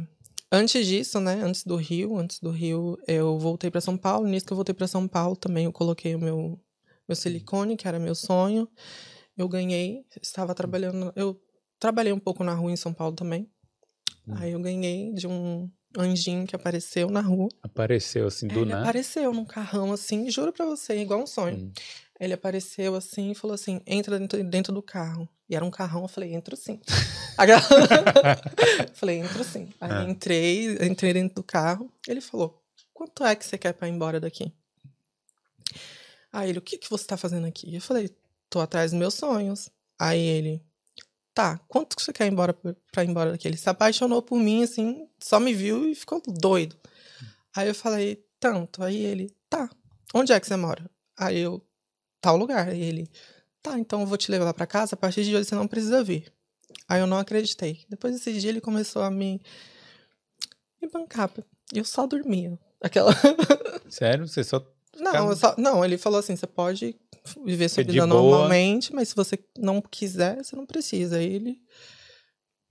Antes 0.51 0.85
disso, 0.85 1.19
né, 1.19 1.41
antes 1.41 1.63
do 1.63 1.77
Rio, 1.77 2.17
antes 2.17 2.39
do 2.39 2.51
Rio, 2.51 2.97
eu 3.07 3.39
voltei 3.39 3.71
para 3.71 3.79
São 3.79 3.97
Paulo. 3.97 4.27
Nisso 4.27 4.45
que 4.45 4.51
eu 4.51 4.57
voltei 4.57 4.75
para 4.75 4.87
São 4.87 5.07
Paulo, 5.07 5.35
também 5.35 5.65
eu 5.65 5.71
coloquei 5.71 6.13
o 6.13 6.19
meu 6.19 6.59
meu 7.07 7.15
silicone, 7.15 7.75
que 7.75 7.87
era 7.87 7.99
meu 7.99 8.15
sonho. 8.15 8.67
Eu 9.37 9.47
ganhei, 9.47 10.05
estava 10.21 10.53
trabalhando, 10.53 11.11
eu 11.15 11.39
trabalhei 11.79 12.13
um 12.13 12.19
pouco 12.19 12.43
na 12.43 12.53
rua 12.53 12.71
em 12.71 12.75
São 12.75 12.93
Paulo 12.93 13.15
também. 13.15 13.49
Hum. 14.27 14.33
Aí 14.37 14.51
eu 14.51 14.59
ganhei 14.59 15.13
de 15.13 15.27
um 15.27 15.69
anjinho 15.97 16.45
que 16.45 16.55
apareceu 16.55 17.09
na 17.09 17.21
rua. 17.21 17.49
Apareceu 17.61 18.27
assim 18.27 18.47
do 18.47 18.59
Ele 18.59 18.71
nada. 18.71 18.83
apareceu 18.83 19.33
num 19.33 19.45
carrão 19.45 19.91
assim, 19.91 20.29
juro 20.29 20.53
pra 20.53 20.65
você, 20.65 21.01
igual 21.01 21.21
um 21.21 21.27
sonho. 21.27 21.57
Hum. 21.57 21.71
Ele 22.19 22.33
apareceu 22.33 22.95
assim 22.95 23.31
e 23.31 23.35
falou 23.35 23.55
assim: 23.55 23.81
entra 23.85 24.17
dentro, 24.19 24.43
dentro 24.43 24.73
do 24.73 24.81
carro. 24.81 25.27
E 25.51 25.55
era 25.55 25.65
um 25.65 25.69
carrão, 25.69 26.03
eu 26.03 26.07
falei, 26.07 26.33
entro 26.33 26.55
sim. 26.55 26.79
Falei, 28.93 29.17
entro 29.17 29.43
sim. 29.43 29.67
Aí 29.81 29.91
Ah. 29.91 30.03
entrei, 30.09 30.77
entrei 30.87 31.11
dentro 31.11 31.35
do 31.35 31.43
carro. 31.43 31.91
Ele 32.07 32.21
falou: 32.21 32.63
quanto 32.93 33.25
é 33.25 33.35
que 33.35 33.45
você 33.45 33.57
quer 33.57 33.73
pra 33.73 33.87
ir 33.87 33.91
embora 33.91 34.17
daqui? 34.17 34.53
Aí 36.31 36.49
ele, 36.49 36.59
o 36.59 36.61
que, 36.61 36.77
que 36.77 36.89
você 36.89 37.05
tá 37.05 37.17
fazendo 37.17 37.45
aqui? 37.45 37.75
Eu 37.75 37.81
falei, 37.81 38.09
tô 38.49 38.61
atrás 38.61 38.91
dos 38.91 38.99
meus 38.99 39.13
sonhos. 39.13 39.69
Aí 39.99 40.21
ele, 40.21 40.63
tá, 41.33 41.59
quanto 41.67 41.97
que 41.97 42.01
você 42.01 42.13
quer 42.13 42.27
ir 42.27 42.31
embora 42.31 42.53
pra 42.91 43.03
ir 43.03 43.09
embora 43.09 43.31
daqui? 43.31 43.45
Ele 43.47 43.57
se 43.57 43.69
apaixonou 43.69 44.21
por 44.21 44.37
mim, 44.37 44.63
assim, 44.63 45.05
só 45.19 45.37
me 45.37 45.53
viu 45.53 45.89
e 45.89 45.95
ficou 45.95 46.21
doido. 46.25 46.77
Aí 47.53 47.67
eu 47.67 47.75
falei, 47.75 48.23
tanto. 48.39 48.81
Aí 48.83 49.03
ele, 49.03 49.35
tá, 49.49 49.69
onde 50.13 50.31
é 50.31 50.39
que 50.39 50.47
você 50.47 50.55
mora? 50.55 50.89
Aí 51.19 51.39
eu, 51.39 51.61
tal 52.21 52.37
lugar. 52.37 52.69
Aí 52.69 52.81
ele, 52.81 53.11
tá, 53.61 53.77
então 53.79 54.01
eu 54.01 54.07
vou 54.07 54.17
te 54.17 54.31
levar 54.31 54.53
pra 54.53 54.65
casa, 54.67 54.95
a 54.95 54.97
partir 54.97 55.23
de 55.23 55.35
hoje 55.35 55.45
você 55.49 55.55
não 55.55 55.67
precisa 55.67 56.03
vir. 56.03 56.31
Aí 56.87 56.99
eu 56.99 57.07
não 57.07 57.17
acreditei. 57.17 57.85
Depois 57.89 58.13
desse 58.13 58.33
dia 58.39 58.49
ele 58.49 58.61
começou 58.61 59.01
a 59.01 59.09
me, 59.11 59.41
me 60.81 60.89
bancar. 60.89 61.31
E 61.73 61.77
eu 61.77 61.85
só 61.85 62.05
dormia. 62.07 62.57
Aquela. 62.81 63.11
Sério? 63.89 64.27
Você 64.27 64.43
só. 64.43 64.65
Não, 64.97 65.35
só- 65.35 65.55
não, 65.57 65.85
ele 65.85 65.97
falou 65.97 66.19
assim: 66.19 66.35
você 66.35 66.47
pode 66.47 66.95
viver 67.45 67.69
sua 67.69 67.83
vida 67.83 68.05
boa. 68.07 68.21
normalmente, 68.21 68.93
mas 68.93 69.09
se 69.09 69.15
você 69.15 69.37
não 69.57 69.81
quiser, 69.81 70.37
você 70.43 70.55
não 70.55 70.65
precisa. 70.65 71.17
Aí 71.17 71.31
ele 71.33 71.61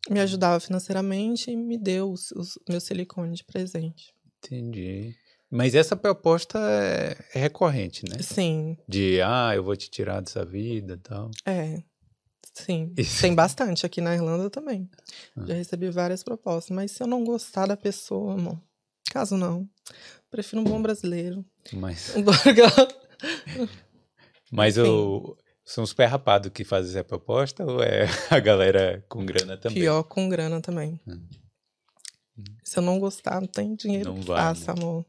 me 0.09 0.21
ajudava 0.21 0.59
financeiramente 0.61 1.51
e 1.51 1.57
me 1.57 1.79
deu 1.79 2.11
os, 2.11 2.31
os 2.33 2.59
meus 2.69 2.85
silicones 2.85 3.39
de 3.39 3.45
presente. 3.45 4.13
Entendi. 4.39 5.15
Mas 5.51 5.75
essa 5.75 5.97
proposta 5.97 6.59
é, 6.59 7.17
é 7.35 7.39
recorrente, 7.41 8.05
né? 8.09 8.17
Sim, 8.23 8.79
De, 8.89 9.21
ah, 9.21 9.53
eu 9.55 9.65
vou 9.65 9.77
te 9.77 9.91
tirar 9.91 10.21
dessa 10.21 10.45
vida 10.45 10.95
e 10.95 10.99
tal. 10.99 11.31
é. 11.45 11.83
Sim. 12.53 12.93
Isso. 12.97 13.23
Tem 13.23 13.35
bastante 13.35 13.87
aqui 13.87 14.01
na 14.01 14.13
Irlanda 14.15 14.51
também. 14.51 14.91
Ah. 15.37 15.47
Já 15.47 15.55
recebi 15.55 15.89
várias 15.89 16.23
propostas. 16.23 16.75
Mas 16.75 16.91
se 16.91 17.03
eu 17.03 17.07
não 17.07 17.25
gostar 17.25 17.67
da 17.67 17.77
pessoa, 17.77 18.35
amor, 18.35 18.61
caso 19.11 19.37
não, 19.37 19.69
prefiro 20.31 20.61
um 20.61 20.65
bom 20.65 20.83
brasileiro. 20.83 21.45
Mas, 21.73 22.15
Um 22.17 22.23
bom- 22.23 22.33
mas 24.51 24.77
Enfim. 24.77 24.89
o, 24.89 25.37
são 25.65 25.85
os 25.85 25.93
pé 25.93 26.07
rapados 26.07 26.51
que 26.53 26.65
fazem 26.65 26.91
essa 26.91 27.05
proposta 27.05 27.65
ou 27.65 27.83
é 27.83 28.07
a 28.31 28.41
galera 28.41 29.05
com 29.09 29.25
grana 29.25 29.57
também? 29.57 29.83
Pior 29.83 30.03
com 30.03 30.29
grana 30.29 30.61
também. 30.61 31.01
Hum. 31.07 31.27
Se 32.65 32.79
eu 32.79 32.83
não 32.83 32.99
gostar, 32.99 33.41
não 33.41 33.49
tem 33.49 33.75
dinheiro 33.75 34.13
Não 34.13 34.21
que 34.21 34.27
vai, 34.27 34.39
faça, 34.41 34.75
né? 34.75 34.81
amor. 34.83 35.05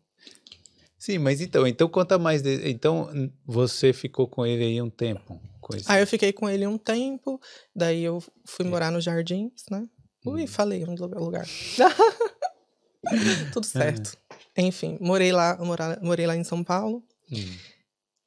Sim, 1.03 1.17
mas 1.17 1.41
então, 1.41 1.65
então 1.65 1.89
conta 1.89 2.19
mais. 2.19 2.43
De, 2.43 2.69
então, 2.69 3.09
n- 3.11 3.33
você 3.43 3.91
ficou 3.91 4.27
com 4.27 4.45
ele 4.45 4.63
aí 4.63 4.79
um 4.79 4.89
tempo? 4.89 5.41
Esse... 5.75 5.91
Aí 5.91 5.99
eu 5.99 6.05
fiquei 6.05 6.31
com 6.31 6.47
ele 6.47 6.67
um 6.67 6.77
tempo, 6.77 7.41
daí 7.75 8.03
eu 8.03 8.21
fui 8.45 8.65
morar 8.65 8.91
nos 8.91 9.03
Jardins, 9.03 9.63
né? 9.71 9.87
Ui, 10.23 10.43
Hum. 10.43 10.47
falei 10.47 10.85
um 10.85 10.93
lugar. 10.93 11.19
lugar. 11.19 11.47
Tudo 13.51 13.65
certo. 13.65 14.15
Enfim, 14.55 14.97
morei 15.01 15.31
lá, 15.31 15.57
mora- 15.57 15.99
morei 16.03 16.27
lá 16.27 16.35
em 16.35 16.43
São 16.43 16.63
Paulo. 16.63 17.03
Hum. 17.31 17.55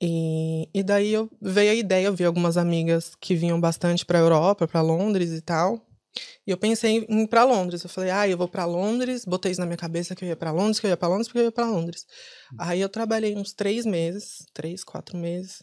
E, 0.02 0.68
e 0.74 0.82
daí 0.82 1.12
eu 1.12 1.30
veio 1.40 1.70
a 1.70 1.74
ideia, 1.74 2.06
eu 2.06 2.14
vi 2.14 2.24
algumas 2.24 2.56
amigas 2.56 3.14
que 3.20 3.36
vinham 3.36 3.60
bastante 3.60 4.04
pra 4.04 4.18
Europa, 4.18 4.66
pra 4.66 4.80
Londres 4.82 5.30
e 5.30 5.40
tal. 5.40 5.80
E 6.46 6.50
eu 6.50 6.56
pensei 6.56 7.06
em 7.08 7.22
ir 7.22 7.28
pra 7.28 7.44
Londres. 7.44 7.82
Eu 7.82 7.88
falei, 7.90 8.10
ah, 8.10 8.28
eu 8.28 8.36
vou 8.38 8.48
pra 8.48 8.64
Londres. 8.64 9.24
Botei 9.24 9.52
isso 9.52 9.60
na 9.60 9.66
minha 9.66 9.76
cabeça 9.76 10.14
que 10.14 10.24
eu 10.24 10.28
ia 10.28 10.36
pra 10.36 10.50
Londres, 10.52 10.78
que 10.80 10.86
eu 10.86 10.90
ia 10.90 10.96
pra 10.96 11.08
Londres, 11.08 11.26
porque 11.28 11.38
eu 11.40 11.44
ia 11.44 11.52
pra 11.52 11.66
Londres. 11.66 12.06
Aí 12.58 12.80
eu 12.80 12.88
trabalhei 12.88 13.34
uns 13.36 13.52
três 13.52 13.84
meses, 13.84 14.44
três, 14.52 14.84
quatro 14.84 15.16
meses. 15.16 15.62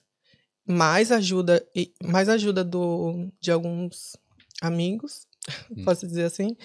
Mais 0.67 1.11
ajuda, 1.11 1.65
e- 1.75 1.93
mais 2.03 2.29
ajuda 2.29 2.63
do, 2.63 3.31
de 3.39 3.51
alguns 3.51 4.15
amigos, 4.61 5.25
Hum. 5.75 5.83
posso 5.85 6.05
dizer 6.07 6.23
assim. 6.25 6.55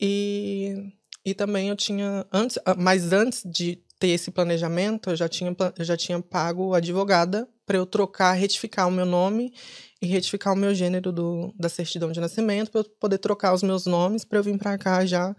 E, 0.00 0.92
e 1.24 1.34
também 1.34 1.68
eu 1.68 1.76
tinha, 1.76 2.26
antes, 2.32 2.58
ah, 2.64 2.74
mas 2.74 3.12
antes 3.12 3.42
de 3.44 3.82
ter 3.98 4.08
esse 4.08 4.30
planejamento, 4.30 5.10
eu 5.10 5.16
já 5.16 5.28
tinha, 5.28 5.54
eu 5.76 5.84
já 5.84 5.96
tinha 5.96 6.20
pago 6.20 6.74
advogada 6.74 7.48
para 7.66 7.76
eu 7.76 7.84
trocar, 7.84 8.32
retificar 8.32 8.88
o 8.88 8.90
meu 8.90 9.04
nome 9.04 9.52
e 10.00 10.06
retificar 10.06 10.54
o 10.54 10.56
meu 10.56 10.74
gênero 10.74 11.12
do, 11.12 11.52
da 11.58 11.68
certidão 11.68 12.12
de 12.12 12.20
nascimento, 12.20 12.70
para 12.70 12.80
eu 12.80 12.84
poder 13.00 13.18
trocar 13.18 13.52
os 13.52 13.62
meus 13.62 13.84
nomes, 13.84 14.24
para 14.24 14.38
eu 14.38 14.42
vir 14.42 14.56
para 14.56 14.78
cá 14.78 15.04
já 15.04 15.34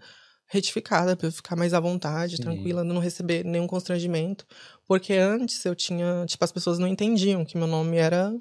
retificada, 0.46 1.16
para 1.16 1.28
eu 1.28 1.32
ficar 1.32 1.56
mais 1.56 1.72
à 1.72 1.80
vontade, 1.80 2.36
Sim. 2.36 2.42
tranquila, 2.42 2.84
não 2.84 2.98
receber 2.98 3.44
nenhum 3.44 3.66
constrangimento. 3.66 4.44
Porque 4.86 5.14
antes 5.14 5.64
eu 5.64 5.74
tinha, 5.74 6.24
tipo, 6.26 6.44
as 6.44 6.52
pessoas 6.52 6.78
não 6.78 6.88
entendiam 6.88 7.44
que 7.44 7.56
meu 7.56 7.68
nome 7.68 7.96
era 7.96 8.32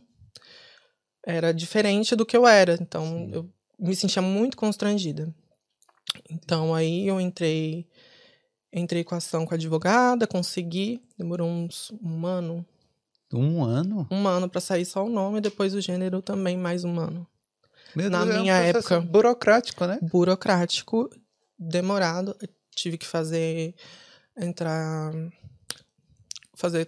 era 1.26 1.54
diferente 1.54 2.16
do 2.16 2.26
que 2.26 2.36
eu 2.36 2.48
era. 2.48 2.78
Então 2.82 3.06
Sim. 3.06 3.32
eu 3.32 3.50
me 3.80 3.96
sentia 3.96 4.22
muito 4.22 4.58
constrangida. 4.58 5.34
Então 6.30 6.74
aí 6.74 7.08
eu 7.08 7.22
entrei 7.22 7.88
entrei 8.72 9.04
com 9.04 9.16
a 9.16 9.18
ação 9.18 9.46
com 9.46 9.54
a 9.54 9.58
advogada, 9.58 10.28
consegui, 10.28 11.02
demorou 11.18 11.48
uns 11.50 11.92
um 12.04 12.26
ano, 12.26 12.66
Um 13.34 13.64
ano? 13.64 14.08
um 14.12 14.28
ano 14.28 14.50
para 14.50 14.62
sair 14.62 14.86
só 14.86 15.06
o 15.06 15.10
nome, 15.10 15.42
depois 15.42 15.74
o 15.74 15.82
gênero 15.82 16.22
também 16.22 16.58
mais 16.58 16.84
um 16.84 17.00
ano. 17.00 17.26
Meu 17.96 18.10
Na 18.10 18.24
Deus, 18.24 18.36
é 18.36 18.38
um 18.40 18.42
minha 18.44 18.56
época- 18.58 19.02
Burocrático, 19.02 19.86
né? 19.86 19.98
Burocrático, 20.02 21.10
demorado, 21.58 22.36
eu 22.42 22.48
tive 22.76 22.98
que 22.98 23.06
fazer 23.08 23.74
entrar 24.38 25.12
fazer 26.56 26.88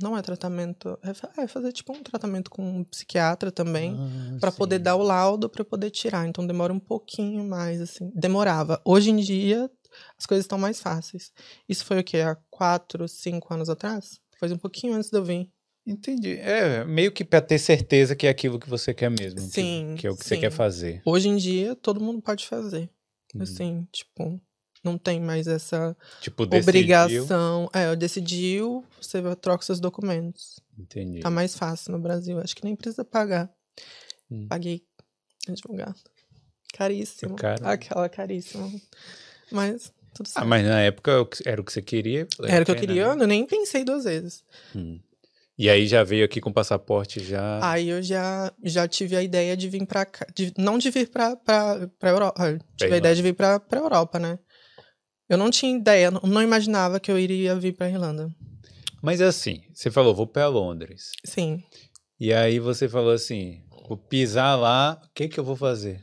não 0.00 0.16
é 0.16 0.22
tratamento, 0.22 0.98
é 1.02 1.42
é 1.42 1.46
fazer 1.46 1.70
tipo 1.72 1.92
um 1.92 2.02
tratamento 2.02 2.50
com 2.50 2.62
um 2.78 2.84
psiquiatra 2.84 3.52
também. 3.52 3.94
Ah, 3.96 4.38
Pra 4.40 4.50
poder 4.50 4.78
dar 4.78 4.96
o 4.96 5.02
laudo 5.02 5.48
eu 5.62 5.64
poder 5.64 5.90
tirar. 5.90 6.26
Então 6.26 6.46
demora 6.46 6.72
um 6.72 6.78
pouquinho 6.80 7.44
mais, 7.44 7.80
assim. 7.80 8.10
Demorava. 8.14 8.80
Hoje 8.84 9.10
em 9.10 9.16
dia, 9.16 9.70
as 10.18 10.26
coisas 10.26 10.44
estão 10.44 10.58
mais 10.58 10.80
fáceis. 10.80 11.32
Isso 11.68 11.84
foi 11.84 11.98
o 12.00 12.04
quê? 12.04 12.18
Há 12.18 12.36
quatro, 12.50 13.06
cinco 13.08 13.52
anos 13.52 13.68
atrás? 13.68 14.20
Foi 14.38 14.52
um 14.52 14.58
pouquinho 14.58 14.94
antes 14.94 15.10
de 15.10 15.16
eu 15.18 15.24
vir. 15.24 15.50
Entendi. 15.86 16.36
É, 16.38 16.84
meio 16.84 17.10
que 17.10 17.24
pra 17.24 17.40
ter 17.40 17.58
certeza 17.58 18.14
que 18.14 18.26
é 18.26 18.30
aquilo 18.30 18.58
que 18.60 18.68
você 18.70 18.94
quer 18.94 19.10
mesmo. 19.10 19.40
que- 19.40 19.46
Sim, 19.54 19.96
Que, 19.98 20.06
é 20.06 20.10
o 20.10 20.16
que 20.16 20.24
você 20.24 20.36
sim. 20.36 20.40
quer 20.40 20.50
fazer. 20.52 21.02
Hoje 21.04 21.28
em 21.28 21.36
dia, 21.36 21.74
todo 21.74 22.00
mundo 22.00 22.22
pode 22.22 22.46
fazer. 22.46 22.88
Uhum. 23.34 23.42
Assim, 23.42 23.88
tipo, 23.90 24.40
não 24.84 24.96
tem 24.96 25.20
mais 25.20 25.46
essa 25.48 25.96
Tipo, 26.20 26.46
decidiu. 26.46 26.68
obrigação. 26.70 27.68
É, 27.72 27.96
decidiu, 27.96 28.84
você 29.00 29.20
vai- 29.20 29.34
troca 29.34 29.64
seus 29.64 29.80
documentos. 29.80 30.60
Entendi. 30.78 31.18
Tá 31.20 31.30
mais 31.30 31.56
fácil 31.56 31.92
no 31.92 31.98
Brasil. 31.98 32.38
Acho 32.38 32.54
que 32.54 32.64
nem 32.64 32.76
precisa 32.76 33.04
pagar. 33.04 33.52
Hum. 34.30 34.46
Paguei 34.48 34.82
advogado. 35.48 35.98
Caríssimo. 36.74 37.36
Aquela 37.64 38.08
caríssima. 38.08 38.70
Mas 39.52 39.92
tudo 40.14 40.28
certo. 40.28 40.44
Ah, 40.44 40.46
mas 40.46 40.64
na 40.64 40.80
época 40.80 41.26
era 41.44 41.60
o 41.60 41.64
que 41.64 41.72
você 41.72 41.82
queria? 41.82 42.26
Era 42.42 42.58
a 42.58 42.62
o 42.62 42.64
que 42.64 42.70
eu 42.72 42.76
queria, 42.76 43.14
né? 43.14 43.22
eu 43.24 43.26
nem 43.28 43.46
pensei 43.46 43.84
duas 43.84 44.04
vezes. 44.04 44.42
Hum. 44.74 44.98
E 45.58 45.68
aí 45.68 45.86
já 45.86 46.02
veio 46.02 46.24
aqui 46.24 46.40
com 46.40 46.50
passaporte 46.52 47.20
já. 47.20 47.60
Aí 47.62 47.88
eu 47.88 48.02
já, 48.02 48.52
já 48.64 48.88
tive 48.88 49.14
a 49.16 49.22
ideia 49.22 49.56
de 49.56 49.68
vir 49.68 49.86
pra 49.86 50.04
cá. 50.04 50.26
de- 50.34 50.52
não 50.58 50.78
de 50.78 50.90
vir 50.90 51.08
pra, 51.08 51.36
pra, 51.36 51.88
pra 51.98 52.10
Europa. 52.10 52.42
ah, 52.42 52.50
Tive 52.52 52.62
a 52.62 52.84
Irlanda. 52.86 52.96
ideia 52.96 53.14
de 53.14 53.22
vir 53.22 53.34
pra, 53.34 53.60
pra 53.60 53.78
Europa, 53.80 54.18
né? 54.18 54.38
Eu 55.28 55.36
não 55.38 55.50
tinha 55.50 55.76
ideia, 55.76 56.10
não, 56.10 56.20
não 56.22 56.42
imaginava 56.42 56.98
que 56.98 57.10
eu 57.12 57.18
iria 57.18 57.54
vir 57.54 57.74
pra 57.74 57.88
Irlanda. 57.88 58.30
Mas 59.02 59.20
assim, 59.20 59.62
você 59.72 59.90
falou, 59.90 60.14
vou 60.14 60.26
pra 60.26 60.46
Londres. 60.48 61.10
Sim. 61.24 61.62
E 62.18 62.32
aí 62.32 62.58
você 62.58 62.88
falou 62.88 63.12
assim, 63.12 63.62
vou 63.88 63.96
pisar 63.96 64.56
lá, 64.56 65.00
o 65.04 65.08
que 65.14 65.28
que 65.28 65.38
eu 65.38 65.44
vou 65.44 65.56
fazer? 65.56 66.00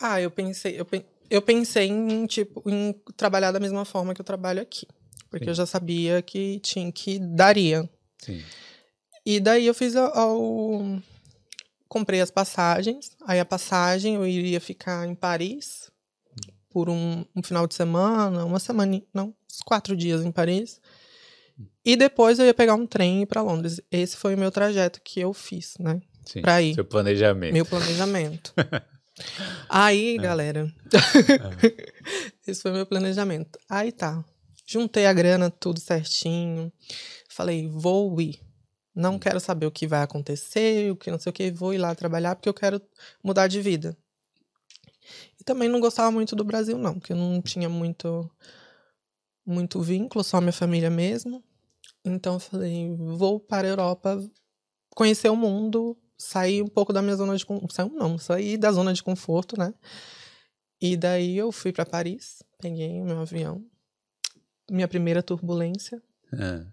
Ah, 0.00 0.20
eu 0.20 0.30
pensei, 0.30 0.78
eu, 0.80 0.86
eu 1.32 1.42
pensei 1.42 1.88
em, 1.88 2.26
tipo, 2.26 2.62
em 2.68 2.94
trabalhar 3.16 3.52
da 3.52 3.58
mesma 3.60 3.84
forma 3.84 4.14
que 4.14 4.20
eu 4.20 4.24
trabalho 4.24 4.60
aqui. 4.60 4.86
Porque 5.30 5.46
Sim. 5.46 5.50
eu 5.50 5.54
já 5.54 5.66
sabia 5.66 6.20
que 6.20 6.60
tinha 6.60 6.92
que 6.92 7.18
daria. 7.18 7.88
Sim. 8.18 8.42
E 9.24 9.40
daí 9.40 9.66
eu 9.66 9.74
fiz 9.74 9.96
a- 9.96 10.12
ao. 10.18 10.98
Comprei 11.88 12.20
as 12.20 12.30
passagens. 12.30 13.10
Aí 13.26 13.40
a 13.40 13.44
passagem 13.44 14.14
eu 14.16 14.26
iria 14.26 14.60
ficar 14.60 15.06
em 15.08 15.14
Paris 15.14 15.90
por 16.70 16.88
um, 16.90 17.24
um 17.34 17.42
final 17.42 17.66
de 17.66 17.74
semana, 17.74 18.44
uma 18.44 18.58
semana, 18.58 19.02
não, 19.12 19.34
uns 19.50 19.60
quatro 19.64 19.94
dias 19.96 20.22
em 20.24 20.30
Paris. 20.32 20.80
E 21.84 21.96
depois 21.96 22.38
eu 22.38 22.46
ia 22.46 22.54
pegar 22.54 22.74
um 22.74 22.86
trem 22.86 23.20
e 23.20 23.22
ir 23.22 23.26
pra 23.26 23.42
Londres. 23.42 23.80
Esse 23.90 24.16
foi 24.16 24.34
o 24.34 24.38
meu 24.38 24.50
trajeto 24.50 25.00
que 25.02 25.20
eu 25.20 25.32
fiz, 25.32 25.74
né? 25.78 26.00
Sim. 26.26 26.40
Pra 26.42 26.60
ir. 26.62 26.74
Seu 26.74 26.84
planejamento. 26.84 27.52
Meu 27.52 27.64
planejamento. 27.66 28.52
Aí, 29.68 30.16
galera. 30.18 30.72
Esse 32.46 32.62
foi 32.62 32.72
meu 32.72 32.86
planejamento. 32.86 33.58
Aí 33.68 33.92
tá. 33.92 34.24
Juntei 34.66 35.06
a 35.06 35.12
grana, 35.12 35.50
tudo 35.50 35.80
certinho. 35.80 36.72
Falei, 37.28 37.68
vou 37.68 38.20
ir. 38.20 38.40
Não 38.94 39.18
quero 39.18 39.40
saber 39.40 39.66
o 39.66 39.70
que 39.70 39.86
vai 39.86 40.02
acontecer, 40.02 40.90
o 40.90 40.96
que 40.96 41.10
não 41.10 41.18
sei 41.18 41.30
o 41.30 41.32
que, 41.32 41.50
vou 41.50 41.72
ir 41.72 41.78
lá 41.78 41.94
trabalhar 41.94 42.36
porque 42.36 42.48
eu 42.48 42.54
quero 42.54 42.80
mudar 43.22 43.46
de 43.48 43.60
vida. 43.60 43.96
E 45.40 45.44
também 45.44 45.68
não 45.68 45.80
gostava 45.80 46.10
muito 46.10 46.36
do 46.36 46.44
Brasil, 46.44 46.76
não, 46.76 46.94
porque 46.94 47.12
eu 47.12 47.16
não 47.16 47.40
tinha 47.40 47.68
muito, 47.68 48.30
muito 49.46 49.80
vínculo, 49.80 50.22
só 50.22 50.40
minha 50.40 50.52
família 50.52 50.90
mesmo. 50.90 51.42
Então 52.04 52.34
eu 52.34 52.40
falei, 52.40 52.94
vou 52.96 53.40
para 53.40 53.66
a 53.66 53.70
Europa 53.70 54.30
conhecer 54.94 55.30
o 55.30 55.36
mundo, 55.36 55.96
sair 56.18 56.62
um 56.62 56.68
pouco 56.68 56.92
da 56.92 57.02
minha 57.02 57.16
zona 57.16 57.36
de 57.36 57.44
conforto. 57.44 57.92
Não, 57.94 58.18
sair 58.18 58.56
da 58.56 58.70
zona 58.72 58.92
de 58.92 59.02
conforto, 59.02 59.58
né? 59.58 59.72
E 60.80 60.96
daí 60.96 61.36
eu 61.36 61.52
fui 61.52 61.72
para 61.72 61.86
Paris, 61.86 62.42
peguei 62.60 63.00
o 63.00 63.04
meu 63.04 63.20
avião. 63.20 63.62
Minha 64.70 64.88
primeira 64.88 65.22
turbulência. 65.22 66.02
Ah, 66.32 66.64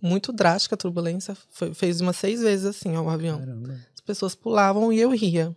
Muito 0.00 0.32
drástica 0.32 0.74
a 0.74 0.78
turbulência. 0.78 1.36
Foi, 1.50 1.72
fez 1.74 2.00
umas 2.00 2.16
seis 2.16 2.40
vezes 2.42 2.66
assim, 2.66 2.96
ó, 2.96 3.02
o 3.02 3.08
avião. 3.10 3.38
caramba. 3.38 3.78
As 3.94 4.00
pessoas 4.00 4.34
pulavam 4.34 4.92
e 4.92 4.98
eu 5.00 5.10
ria. 5.10 5.56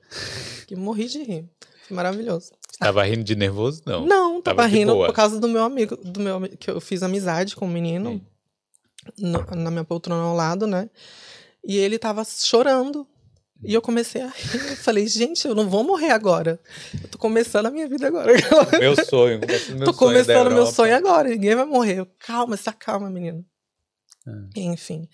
Que 0.67 0.75
morri 0.75 1.07
de 1.07 1.23
rir. 1.23 1.49
Foi 1.87 1.95
maravilhoso. 1.95 2.51
Você 2.69 2.77
tava 2.79 3.03
rindo 3.05 3.23
de 3.23 3.35
nervoso? 3.35 3.81
Não. 3.85 4.05
Não, 4.05 4.41
tava, 4.41 4.57
tava 4.57 4.67
rindo 4.67 4.93
boa. 4.93 5.07
por 5.07 5.13
causa 5.15 5.39
do 5.39 5.47
meu 5.47 5.63
amigo, 5.63 5.95
do 5.97 6.19
meu 6.19 6.41
que 6.59 6.69
eu 6.69 6.81
fiz 6.81 7.01
amizade 7.01 7.55
com 7.55 7.65
o 7.65 7.69
menino 7.69 8.21
no- 9.17 9.45
na 9.55 9.71
minha 9.71 9.83
poltrona 9.83 10.21
ao 10.23 10.35
lado, 10.35 10.67
né? 10.67 10.89
E 11.63 11.77
ele 11.77 11.97
tava 11.97 12.23
chorando. 12.25 13.07
E 13.65 13.73
eu 13.73 13.81
comecei 13.81 14.21
a 14.21 14.27
rir. 14.27 14.55
Eu 14.71 14.77
falei, 14.77 15.07
gente, 15.07 15.47
eu 15.47 15.55
não 15.55 15.69
vou 15.69 15.83
morrer 15.83 16.11
agora. 16.11 16.59
Eu 17.01 17.07
tô 17.09 17.17
começando 17.17 17.65
a 17.65 17.71
minha 17.71 17.87
vida 17.87 18.07
agora. 18.07 18.31
Meu 18.79 18.95
sonho, 19.05 19.39
meu 19.39 19.85
tô 19.85 19.93
sonho. 19.93 19.93
começando 19.95 20.51
meu 20.51 20.65
sonho 20.67 20.95
agora. 20.95 21.29
Ninguém 21.29 21.55
vai 21.55 21.65
morrer. 21.65 21.99
Eu, 21.99 22.07
calma, 22.19 22.55
se 22.57 22.69
acalma, 22.69 23.09
menino. 23.09 23.43
Ah. 24.27 24.47
Enfim. 24.55 25.07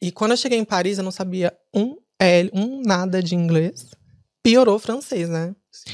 E 0.00 0.10
quando 0.12 0.32
eu 0.32 0.36
cheguei 0.36 0.58
em 0.58 0.64
Paris, 0.64 0.98
eu 0.98 1.04
não 1.04 1.10
sabia 1.10 1.52
um 1.74 1.96
L, 2.18 2.50
um 2.54 2.82
nada 2.82 3.22
de 3.22 3.34
inglês. 3.34 3.86
Piorou 4.42 4.76
o 4.76 4.78
francês, 4.80 5.28
né? 5.28 5.54
Sim. 5.70 5.92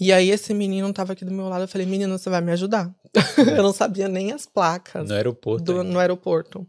E 0.00 0.12
aí 0.12 0.30
esse 0.30 0.52
menino 0.52 0.92
tava 0.92 1.12
aqui 1.12 1.24
do 1.24 1.30
meu 1.30 1.48
lado. 1.48 1.62
Eu 1.64 1.68
falei, 1.68 1.86
menino, 1.86 2.18
você 2.18 2.28
vai 2.28 2.40
me 2.40 2.50
ajudar? 2.52 2.92
eu 3.38 3.62
não 3.62 3.72
sabia 3.72 4.08
nem 4.08 4.32
as 4.32 4.44
placas 4.44 5.08
No 5.08 5.14
aeroporto. 5.14 5.64
do, 5.64 5.84
no 5.84 5.98
aeroporto. 5.98 6.66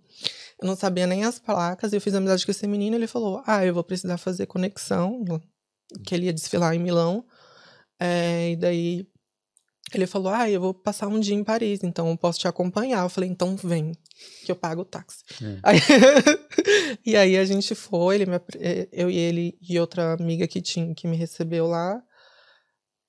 Eu 0.62 0.68
não 0.68 0.76
sabia 0.76 1.06
nem 1.06 1.24
as 1.26 1.38
placas. 1.40 1.92
E 1.92 1.98
eu 1.98 2.02
fiz 2.02 2.14
amizade 2.14 2.46
com 2.46 2.52
esse 2.52 2.66
menino. 2.68 2.96
Ele 2.96 3.08
falou: 3.08 3.44
Ah, 3.46 3.66
eu 3.66 3.74
vou 3.74 3.84
precisar 3.84 4.18
fazer 4.18 4.46
conexão. 4.46 5.24
Que 6.06 6.16
ele 6.16 6.26
ia 6.26 6.34
desfilar 6.34 6.74
em 6.74 6.80
Milão. 6.80 7.26
É, 8.00 8.52
e 8.52 8.56
daí 8.56 9.08
ele 9.94 10.08
falou: 10.08 10.34
Ah, 10.34 10.50
eu 10.50 10.60
vou 10.62 10.74
passar 10.74 11.08
um 11.08 11.20
dia 11.20 11.36
em 11.36 11.44
Paris, 11.44 11.82
então 11.84 12.10
eu 12.10 12.18
posso 12.18 12.40
te 12.40 12.48
acompanhar. 12.48 13.04
Eu 13.04 13.10
falei: 13.10 13.30
Então 13.30 13.56
vem, 13.56 13.92
que 14.46 14.52
eu 14.52 14.56
pago 14.56 14.82
o 14.82 14.86
táxi. 14.86 15.24
Hum. 15.42 15.60
Aí- 15.62 15.80
e 17.06 17.16
aí 17.16 17.38
a 17.38 17.46
gente 17.46 17.76
foi, 17.76 18.16
ele 18.16 18.26
me 18.26 18.36
eh, 18.60 18.88
eu 18.92 19.10
e 19.10 19.18
ele 19.18 19.58
e 19.62 19.80
outra 19.80 20.14
amiga 20.14 20.48
que 20.48 20.62
tinha 20.62 20.94
que 20.96 21.08
me 21.08 21.16
recebeu 21.18 21.68
lá. 21.68 22.02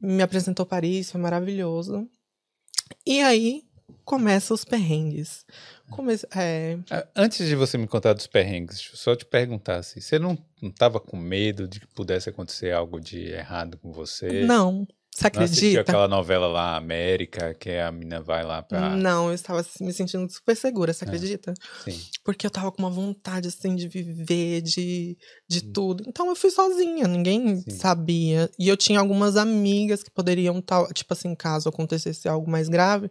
Me 0.01 0.23
apresentou 0.23 0.67
Paris, 0.67 1.11
foi 1.11 1.21
maravilhoso. 1.21 2.07
E 3.07 3.21
aí 3.23 3.63
começa 4.05 4.53
os 4.55 4.65
perrengues. 4.65 5.45
Come 5.91 6.15
é, 6.35 6.79
Antes 7.15 7.47
de 7.47 7.55
você 7.55 7.79
me 7.79 7.87
contar 7.87 8.13
dos 8.13 8.27
perrengues, 8.27 8.77
deixa 8.77 8.93
eu 8.93 8.97
só 8.97 9.15
te 9.17 9.25
perguntar 9.25 9.77
assim, 9.77 10.01
você 10.01 10.19
não, 10.19 10.37
não 10.61 10.71
tava 10.71 10.99
com 11.01 11.17
medo 11.17 11.69
de 11.69 11.81
que 11.81 11.87
pudesse 11.89 12.29
acontecer 12.29 12.73
algo 12.73 13.01
de 13.01 13.21
errado 13.29 13.79
com 13.79 13.93
você? 13.93 14.45
Não, 14.45 14.87
você 15.15 15.31
Não 15.35 15.43
assistiu 15.45 15.67
acredita? 15.69 15.81
aquela 15.81 16.09
novela 16.09 16.47
lá, 16.47 16.77
América, 16.77 17.55
que 17.55 17.71
a 17.71 17.91
menina 17.91 18.21
vai 18.21 18.45
lá 18.45 18.63
pra... 18.63 18.91
Não, 18.97 19.29
eu 19.29 19.35
estava 19.35 19.65
me 19.81 19.93
sentindo 19.93 20.31
super 20.31 20.55
segura, 20.57 20.93
você 20.93 21.05
Ah. 21.05 21.09
acredita? 21.09 21.55
Sim. 21.85 21.99
Porque 22.25 22.47
eu 22.47 22.51
tava 22.51 22.71
com 22.73 22.83
uma 22.83 22.91
vontade, 22.91 23.49
assim, 23.49 23.75
de 23.77 23.89
viver, 23.89 24.61
de, 24.61 25.17
de 25.49 25.61
Hum. 25.65 25.73
tudo. 25.73 26.05
Então 26.07 26.29
eu 26.29 26.37
fui 26.37 26.51
sozinha, 26.51 27.07
ninguém 27.09 27.57
Sim. 27.63 27.71
sabia. 27.71 28.51
E 28.59 28.69
eu 28.69 28.77
tinha 28.77 28.99
algumas 29.01 29.37
amigas 29.37 30.03
que 30.03 30.11
poderiam, 30.11 30.61
tal, 30.61 30.87
tipo 30.93 31.13
assim, 31.15 31.35
caso 31.35 31.69
acontecesse 31.69 32.29
algo 32.29 32.51
mais 32.51 32.69
grave, 32.69 33.09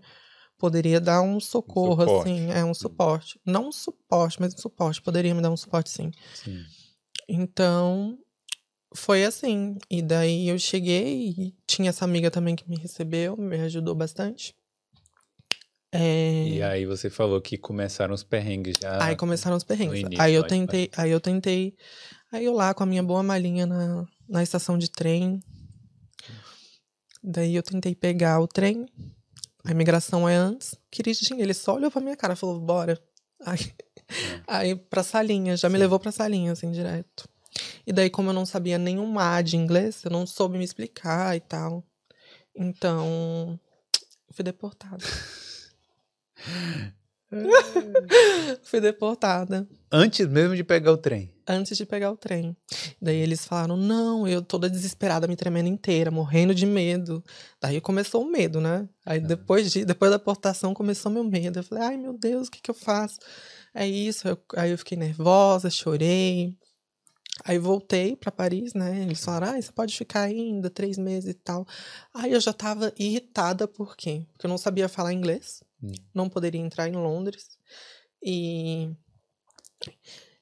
poderia 0.58 1.00
dar 1.00 1.22
um 1.22 1.40
socorro, 1.40 2.02
suporte. 2.02 2.32
assim, 2.32 2.52
é 2.52 2.64
um 2.64 2.74
suporte. 2.74 3.40
Não 3.46 3.70
um 3.70 3.72
suporte, 3.72 4.40
mas 4.40 4.54
um 4.54 4.58
suporte, 4.58 5.02
poderia 5.02 5.34
me 5.34 5.42
dar 5.42 5.52
um 5.52 5.58
suporte, 5.58 5.90
sim. 5.90 6.12
sim. 6.34 6.64
Então, 7.28 8.18
foi 8.96 9.26
assim. 9.26 9.78
E 9.90 10.02
daí 10.02 10.48
eu 10.48 10.58
cheguei 10.58 11.30
e 11.30 11.56
tinha 11.68 11.90
essa 11.90 12.06
amiga 12.06 12.32
também 12.32 12.56
que 12.56 12.68
me 12.70 12.78
recebeu, 12.78 13.36
me 13.38 13.60
ajudou 13.62 13.94
bastante. 13.94 14.56
É... 15.92 16.48
E 16.50 16.62
aí 16.62 16.86
você 16.86 17.10
falou 17.10 17.40
que 17.42 17.58
começaram 17.58 18.14
os 18.14 18.24
perrengues 18.24 18.76
já. 18.82 19.04
Aí 19.04 19.16
começaram 19.16 19.56
os 19.56 19.64
perrengues. 19.64 20.02
início, 20.02 20.22
aí 20.22 20.34
eu 20.34 20.46
tentei, 20.46 20.90
aí 20.98 21.12
eu 21.12 21.22
tentei, 21.22 21.74
aí 22.32 22.44
eu 22.44 22.54
lá 22.54 22.74
com 22.74 22.84
a 22.84 22.86
minha 22.86 23.04
boa 23.04 23.24
malinha 23.24 23.66
na, 23.66 24.06
na 24.28 24.44
estação 24.44 24.78
de 24.78 24.90
trem. 24.92 25.40
Daí 27.24 27.56
eu 27.56 27.64
tentei 27.64 27.96
pegar 27.96 28.40
o 28.40 28.48
trem. 28.48 28.86
A 29.66 29.72
imigração 29.72 30.30
é 30.30 30.36
antes. 30.36 30.76
Queridinho, 30.92 31.42
ele 31.42 31.54
só 31.54 31.76
olhou 31.76 31.90
pra 31.92 32.02
minha 32.02 32.16
cara 32.16 32.34
e 32.34 32.38
falou, 32.38 32.60
bora. 32.60 33.02
Aí, 33.46 33.74
aí 34.48 34.76
pra 34.76 35.04
salinha, 35.04 35.58
já 35.58 35.68
me 35.68 35.76
Sim. 35.76 35.80
levou 35.82 36.00
pra 36.00 36.12
salinha, 36.12 36.52
assim, 36.52 36.72
direto. 36.72 37.28
E 37.86 37.92
daí, 37.92 38.10
como 38.10 38.30
eu 38.30 38.34
não 38.34 38.46
sabia 38.46 38.78
nenhum 38.78 39.18
A 39.18 39.42
de 39.42 39.58
inglês, 39.58 40.04
eu 40.04 40.12
não 40.12 40.28
soube 40.28 40.58
me 40.58 40.64
explicar 40.64 41.36
e 41.36 41.40
tal. 41.40 41.84
Então, 42.56 43.60
fui 44.32 44.44
deportada. 44.44 45.04
fui 48.64 48.80
deportada. 48.80 49.68
Antes 49.92 50.28
mesmo 50.28 50.56
de 50.56 50.64
pegar 50.64 50.92
o 50.92 50.98
trem. 50.98 51.35
Antes 51.48 51.78
de 51.78 51.86
pegar 51.86 52.12
o 52.12 52.18
trem. 52.18 52.56
Daí 53.02 53.18
eles 53.18 53.46
falaram: 53.46 53.76
não, 53.78 54.28
eu 54.28 54.42
toda 54.42 54.70
desesperada, 54.70 55.28
me 55.28 55.36
tremendo 55.36 55.68
inteira, 55.70 56.10
morrendo 56.12 56.54
de 56.56 56.66
medo. 56.66 57.24
Daí 57.62 57.80
começou 57.82 58.24
o 58.24 58.32
medo, 58.32 58.60
né? 58.62 58.88
Aí 59.06 59.20
depois, 59.20 59.72
de, 59.72 59.86
depois 59.86 60.12
da 60.12 60.20
portação 60.20 60.74
começou 60.74 61.12
meu 61.12 61.24
medo. 61.24 61.60
Eu 61.60 61.64
falei: 61.64 61.84
ai 61.84 61.98
meu 61.98 62.18
Deus, 62.18 62.48
o 62.48 62.52
que, 62.52 62.62
que 62.62 62.72
eu 62.72 62.76
faço? 62.76 63.20
É 63.74 63.88
isso. 63.88 64.28
Eu- 64.28 64.38
aí 64.56 64.72
eu 64.72 64.78
fiquei 64.78 64.98
nervosa, 64.98 65.70
chorei. 65.70 66.58
Aí 67.44 67.58
voltei 67.60 68.16
pra 68.16 68.32
Paris, 68.32 68.74
né? 68.74 69.02
Eles 69.02 69.24
falaram: 69.24 69.58
ah, 69.58 69.62
você 69.62 69.72
pode 69.72 69.96
ficar 69.96 70.22
ainda 70.22 70.70
três 70.70 70.98
meses 70.98 71.30
e 71.32 71.34
tal. 71.34 71.68
Aí 72.14 72.32
eu 72.32 72.40
já 72.40 72.54
tava 72.54 72.94
irritada, 72.98 73.68
por 73.68 73.96
quê? 73.98 74.26
Porque 74.32 74.46
eu 74.46 74.50
não 74.50 74.58
sabia 74.58 74.88
falar 74.88 75.12
inglês, 75.14 75.62
Hum. 75.84 75.92
não 76.14 76.30
poderia 76.30 76.62
entrar 76.62 76.88
em 76.88 76.94
Londres. 76.94 77.58
E 78.24 78.90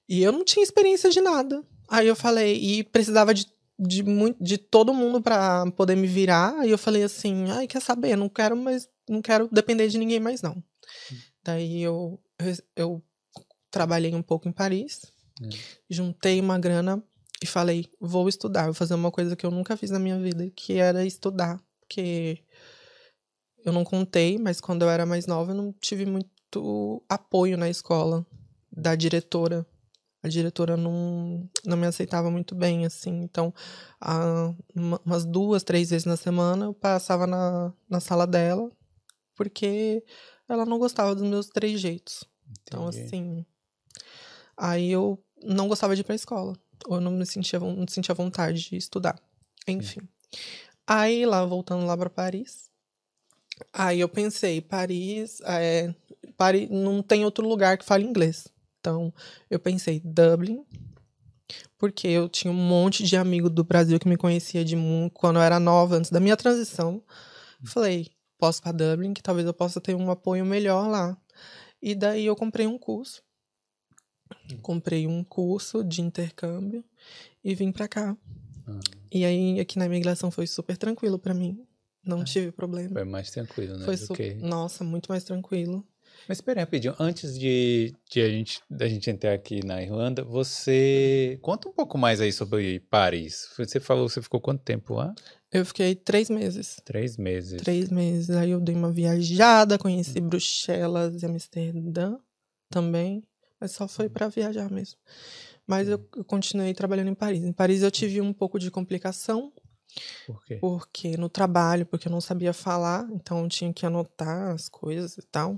e 0.07 0.21
eu 0.23 0.31
não 0.31 0.43
tinha 0.43 0.63
experiência 0.63 1.09
de 1.09 1.21
nada. 1.21 1.63
Aí 1.89 2.07
eu 2.07 2.15
falei, 2.15 2.55
e 2.55 2.83
precisava 2.83 3.33
de, 3.33 3.45
de, 3.79 4.03
muito, 4.03 4.43
de 4.43 4.57
todo 4.57 4.93
mundo 4.93 5.21
pra 5.21 5.69
poder 5.71 5.95
me 5.95 6.07
virar. 6.07 6.59
Aí 6.59 6.71
eu 6.71 6.77
falei 6.77 7.03
assim, 7.03 7.49
ai, 7.51 7.67
quer 7.67 7.81
saber? 7.81 8.15
Não 8.15 8.29
quero 8.29 8.55
mais, 8.55 8.89
não 9.07 9.21
quero 9.21 9.47
depender 9.51 9.87
de 9.87 9.97
ninguém 9.97 10.19
mais, 10.19 10.41
não. 10.41 10.63
Daí 11.43 11.81
eu, 11.81 12.19
eu, 12.39 12.55
eu 12.75 13.03
trabalhei 13.69 14.13
um 14.15 14.21
pouco 14.21 14.47
em 14.47 14.51
Paris, 14.51 15.01
Hum. 15.41 15.49
juntei 15.89 16.39
uma 16.39 16.59
grana 16.59 17.03
e 17.41 17.45
falei, 17.45 17.89
vou 17.99 18.29
estudar, 18.29 18.65
vou 18.65 18.73
fazer 18.73 18.93
uma 18.93 19.11
coisa 19.11 19.35
que 19.35 19.45
eu 19.45 19.51
nunca 19.51 19.75
fiz 19.75 19.89
na 19.89 19.99
minha 19.99 20.19
vida, 20.19 20.49
que 20.55 20.77
era 20.77 21.03
estudar. 21.05 21.59
Porque 21.81 22.39
eu 23.65 23.73
não 23.73 23.83
contei, 23.83 24.37
mas 24.37 24.61
quando 24.61 24.83
eu 24.83 24.89
era 24.89 25.05
mais 25.05 25.25
nova, 25.25 25.51
eu 25.51 25.55
não 25.55 25.73
tive 25.73 26.05
muito 26.05 27.03
apoio 27.09 27.57
na 27.57 27.69
escola 27.69 28.25
da 28.71 28.95
diretora. 28.95 29.65
A 30.23 30.29
diretora 30.29 30.77
não, 30.77 31.47
não 31.65 31.75
me 31.75 31.85
aceitava 31.85 32.31
muito 32.31 32.55
bem, 32.55 32.85
assim. 32.85 33.21
Então, 33.23 33.53
a- 33.99 34.53
uma- 34.73 35.01
umas 35.05 35.25
duas, 35.25 35.63
três 35.63 35.89
vezes 35.89 36.05
na 36.05 36.15
semana, 36.15 36.65
eu 36.65 36.73
passava 36.73 37.27
na, 37.27 37.73
na 37.89 37.99
sala 37.99 38.25
dela, 38.25 38.71
porque 39.35 40.01
ela 40.47 40.65
não 40.65 40.79
gostava 40.79 41.13
dos 41.13 41.27
meus 41.27 41.47
três 41.47 41.79
jeitos. 41.79 42.23
Então, 42.61 42.87
Entendi. 42.87 43.03
assim. 43.05 43.45
Aí 44.55 44.91
eu 44.91 45.21
não 45.43 45.67
gostava 45.67 45.93
de 45.95 46.01
ir 46.01 46.03
pra 46.05 46.15
escola. 46.15 46.53
Ou 46.87 46.95
eu 46.95 47.01
não 47.01 47.11
me 47.11 47.25
sentia, 47.25 47.59
não 47.59 47.85
sentia 47.87 48.15
vontade 48.15 48.69
de 48.69 48.77
estudar. 48.77 49.19
Enfim. 49.67 50.01
Aí, 50.87 51.25
lá, 51.25 51.45
voltando 51.45 51.85
lá 51.85 51.97
pra 51.97 52.09
Paris. 52.09 52.69
Aí 53.71 53.99
eu 53.99 54.09
pensei, 54.09 54.61
Paris, 54.61 55.39
é, 55.41 55.93
Paris 56.35 56.69
não 56.69 57.01
tem 57.03 57.23
outro 57.23 57.47
lugar 57.47 57.77
que 57.77 57.85
fale 57.85 58.03
inglês. 58.05 58.47
Então, 58.83 59.13
eu 59.49 59.59
pensei, 59.59 60.01
Dublin. 60.03 60.65
Porque 61.77 62.05
eu 62.05 62.27
tinha 62.27 62.51
um 62.51 62.67
monte 62.67 63.01
de 63.05 63.15
amigo 63.15 63.49
do 63.49 63.63
Brasil 63.63 63.97
que 63.97 64.09
me 64.09 64.17
conhecia 64.17 64.65
de 64.65 64.75
muito 64.75 65.13
quando 65.13 65.37
eu 65.37 65.41
era 65.41 65.57
nova, 65.57 65.95
antes 65.95 66.11
da 66.11 66.19
minha 66.19 66.35
transição. 66.35 67.01
Falei, 67.63 68.09
posso 68.37 68.61
para 68.61 68.73
Dublin, 68.73 69.13
que 69.13 69.23
talvez 69.23 69.47
eu 69.47 69.53
possa 69.53 69.79
ter 69.79 69.95
um 69.95 70.11
apoio 70.11 70.45
melhor 70.45 70.89
lá. 70.89 71.17
E 71.81 71.95
daí 71.95 72.25
eu 72.25 72.35
comprei 72.35 72.67
um 72.67 72.77
curso. 72.77 73.23
Comprei 74.61 75.07
um 75.07 75.23
curso 75.23 75.81
de 75.81 76.01
intercâmbio 76.01 76.83
e 77.41 77.55
vim 77.55 77.71
pra 77.71 77.87
cá. 77.87 78.17
Ah, 78.67 78.79
E 79.09 79.23
aí 79.23 79.61
aqui 79.61 79.79
na 79.79 79.85
imigração 79.85 80.29
foi 80.29 80.45
super 80.45 80.75
tranquilo 80.75 81.17
pra 81.17 81.33
mim. 81.33 81.65
Não 82.05 82.21
tive 82.25 82.51
problema. 82.51 82.89
foi 82.91 83.05
mais 83.05 83.31
tranquilo, 83.31 83.77
né? 83.77 83.85
Foi 83.85 83.95
super, 83.95 84.35
nossa, 84.41 84.83
muito 84.83 85.07
mais 85.07 85.23
tranquilo. 85.23 85.87
Mas 86.27 86.37
espera 86.37 86.59
aí, 86.59 86.63
rapidinho. 86.63 86.95
Antes 86.99 87.37
de, 87.37 87.93
de 88.09 88.21
a 88.21 88.29
gente, 88.29 88.61
da 88.69 88.87
gente 88.87 89.09
entrar 89.09 89.33
aqui 89.33 89.65
na 89.65 89.81
Irlanda, 89.81 90.23
você 90.23 91.37
conta 91.41 91.67
um 91.67 91.73
pouco 91.73 91.97
mais 91.97 92.21
aí 92.21 92.31
sobre 92.31 92.79
Paris. 92.89 93.49
Você 93.57 93.79
falou, 93.79 94.07
você 94.07 94.21
ficou 94.21 94.39
quanto 94.39 94.63
tempo 94.63 94.93
lá? 94.93 95.13
Eu 95.51 95.65
fiquei 95.65 95.93
três 95.95 96.29
meses. 96.29 96.77
Três 96.85 97.17
meses. 97.17 97.61
Três 97.61 97.89
meses. 97.89 98.29
Aí 98.31 98.51
eu 98.51 98.59
dei 98.59 98.73
uma 98.75 98.91
viajada, 98.91 99.77
conheci 99.77 100.19
Bruxelas 100.21 101.21
e 101.21 101.25
Amsterdã 101.25 102.17
também. 102.69 103.23
Mas 103.59 103.71
só 103.71 103.87
foi 103.87 104.09
pra 104.09 104.27
viajar 104.29 104.69
mesmo. 104.71 104.97
Mas 105.67 105.87
eu, 105.87 106.05
eu 106.15 106.25
continuei 106.25 106.73
trabalhando 106.73 107.09
em 107.09 107.15
Paris. 107.15 107.43
Em 107.43 107.53
Paris 107.53 107.81
eu 107.81 107.91
tive 107.91 108.19
um 108.19 108.33
pouco 108.33 108.59
de 108.59 108.69
complicação, 108.71 109.53
Por 110.25 110.43
quê? 110.43 110.57
porque 110.59 111.15
no 111.15 111.29
trabalho, 111.29 111.85
porque 111.85 112.07
eu 112.07 112.11
não 112.11 112.19
sabia 112.19 112.51
falar, 112.51 113.07
então 113.11 113.41
eu 113.43 113.47
tinha 113.47 113.71
que 113.71 113.85
anotar 113.85 114.51
as 114.51 114.67
coisas 114.67 115.17
e 115.17 115.21
tal. 115.21 115.57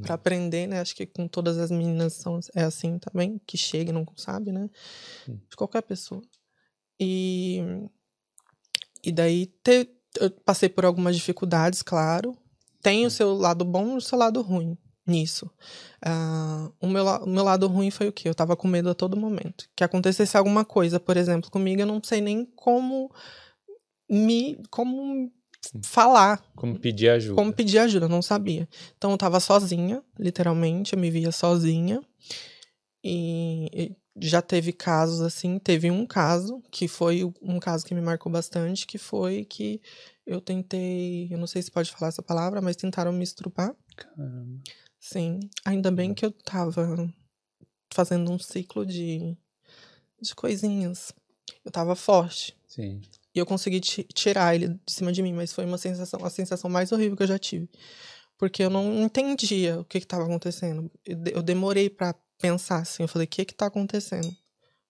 Pra 0.00 0.14
aprender, 0.14 0.66
né? 0.66 0.80
Acho 0.80 0.94
que 0.94 1.06
com 1.06 1.28
todas 1.28 1.58
as 1.58 1.70
meninas 1.70 2.14
são, 2.14 2.40
é 2.54 2.64
assim 2.64 2.98
também, 2.98 3.40
que 3.46 3.56
chega 3.56 3.90
e 3.90 3.92
não 3.92 4.06
sabe, 4.16 4.52
né? 4.52 4.68
Hum. 5.28 5.38
De 5.48 5.56
qualquer 5.56 5.82
pessoa. 5.82 6.22
E, 6.98 7.60
e 9.02 9.10
daí 9.10 9.46
te, 9.62 9.88
eu 10.18 10.30
passei 10.30 10.68
por 10.68 10.84
algumas 10.84 11.16
dificuldades, 11.16 11.82
claro. 11.82 12.36
Tem 12.82 13.06
o 13.06 13.10
seu 13.10 13.34
lado 13.34 13.64
bom 13.64 13.94
e 13.94 13.96
o 13.98 14.00
seu 14.00 14.18
lado 14.18 14.40
ruim. 14.42 14.76
nisso. 15.06 15.50
Uh, 16.06 16.72
o, 16.80 16.86
meu, 16.86 17.04
o 17.04 17.28
meu 17.28 17.44
lado 17.44 17.66
ruim 17.66 17.90
foi 17.90 18.08
o 18.08 18.12
quê? 18.12 18.28
Eu 18.28 18.34
tava 18.34 18.56
com 18.56 18.68
medo 18.68 18.88
a 18.88 18.94
todo 18.94 19.16
momento. 19.16 19.68
Que 19.74 19.84
acontecesse 19.84 20.36
alguma 20.36 20.64
coisa, 20.64 21.00
por 21.00 21.16
exemplo, 21.16 21.50
comigo, 21.50 21.82
eu 21.82 21.86
não 21.86 22.00
sei 22.02 22.20
nem 22.20 22.44
como 22.44 23.10
me. 24.08 24.62
como 24.70 25.30
falar. 25.84 26.42
Como 26.56 26.78
pedir 26.78 27.10
ajuda. 27.10 27.34
Como 27.34 27.52
pedir 27.52 27.78
ajuda, 27.78 28.06
eu 28.06 28.10
não 28.10 28.22
sabia. 28.22 28.68
Então 28.96 29.10
eu 29.10 29.18
tava 29.18 29.40
sozinha, 29.40 30.02
literalmente, 30.18 30.94
eu 30.94 30.98
me 30.98 31.10
via 31.10 31.32
sozinha. 31.32 32.02
E, 33.02 33.68
e 33.72 33.96
já 34.16 34.42
teve 34.42 34.72
casos 34.72 35.20
assim, 35.20 35.58
teve 35.58 35.90
um 35.90 36.06
caso 36.06 36.62
que 36.70 36.86
foi 36.86 37.24
um 37.40 37.58
caso 37.58 37.84
que 37.84 37.94
me 37.94 38.00
marcou 38.00 38.30
bastante, 38.30 38.86
que 38.86 38.98
foi 38.98 39.44
que 39.44 39.80
eu 40.26 40.40
tentei, 40.40 41.28
eu 41.30 41.38
não 41.38 41.46
sei 41.46 41.62
se 41.62 41.70
pode 41.70 41.90
falar 41.90 42.08
essa 42.08 42.22
palavra, 42.22 42.60
mas 42.60 42.76
tentaram 42.76 43.12
me 43.12 43.24
estrupar. 43.24 43.74
Caramba. 43.96 44.60
Sim, 44.98 45.40
ainda 45.64 45.90
bem 45.90 46.12
que 46.12 46.26
eu 46.26 46.30
tava 46.30 47.10
fazendo 47.92 48.30
um 48.30 48.38
ciclo 48.38 48.84
de, 48.84 49.34
de 50.20 50.34
coisinhas. 50.34 51.12
Eu 51.64 51.70
tava 51.70 51.96
forte. 51.96 52.54
Sim. 52.66 53.00
E 53.34 53.38
eu 53.38 53.46
consegui 53.46 53.80
tirar 53.80 54.54
ele 54.54 54.68
de 54.68 54.92
cima 54.92 55.12
de 55.12 55.22
mim, 55.22 55.32
mas 55.32 55.52
foi 55.52 55.64
uma 55.64 55.78
sensação, 55.78 56.24
a 56.24 56.30
sensação 56.30 56.68
mais 56.68 56.90
horrível 56.90 57.16
que 57.16 57.22
eu 57.22 57.28
já 57.28 57.38
tive. 57.38 57.68
Porque 58.36 58.62
eu 58.62 58.70
não 58.70 59.02
entendia 59.02 59.80
o 59.80 59.84
que 59.84 59.98
estava 59.98 60.24
acontecendo. 60.24 60.90
Eu 61.04 61.42
demorei 61.42 61.88
para 61.88 62.14
pensar 62.40 62.78
assim. 62.78 63.02
Eu 63.02 63.08
falei, 63.08 63.26
o 63.26 63.28
que 63.28 63.44
que 63.44 63.54
tá 63.54 63.66
acontecendo? 63.66 64.34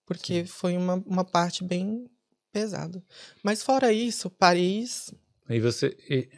Porque 0.07 0.41
Sim. 0.41 0.47
foi 0.47 0.77
uma, 0.77 0.95
uma 1.07 1.25
parte 1.25 1.65
bem 1.65 2.09
pesada. 2.53 3.03
Mas 3.43 3.63
fora 3.63 3.93
isso, 3.93 4.31
Paris. 4.31 5.13
E 5.49 5.59
você. 5.59 5.97
E... 6.09 6.29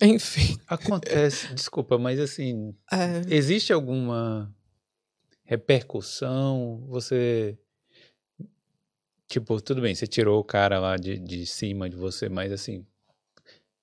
Enfim. 0.00 0.58
Acontece, 0.66 1.48
desculpa, 1.54 1.98
mas 1.98 2.18
assim. 2.18 2.74
É... 2.90 3.34
Existe 3.34 3.72
alguma 3.72 4.54
repercussão? 5.44 6.84
Você. 6.88 7.58
Tipo, 9.32 9.62
tudo 9.62 9.80
bem, 9.80 9.94
você 9.94 10.06
tirou 10.06 10.38
o 10.38 10.44
cara 10.44 10.78
lá 10.78 10.98
de, 10.98 11.18
de 11.18 11.46
cima 11.46 11.88
de 11.88 11.96
você, 11.96 12.28
mas 12.28 12.52
assim. 12.52 12.84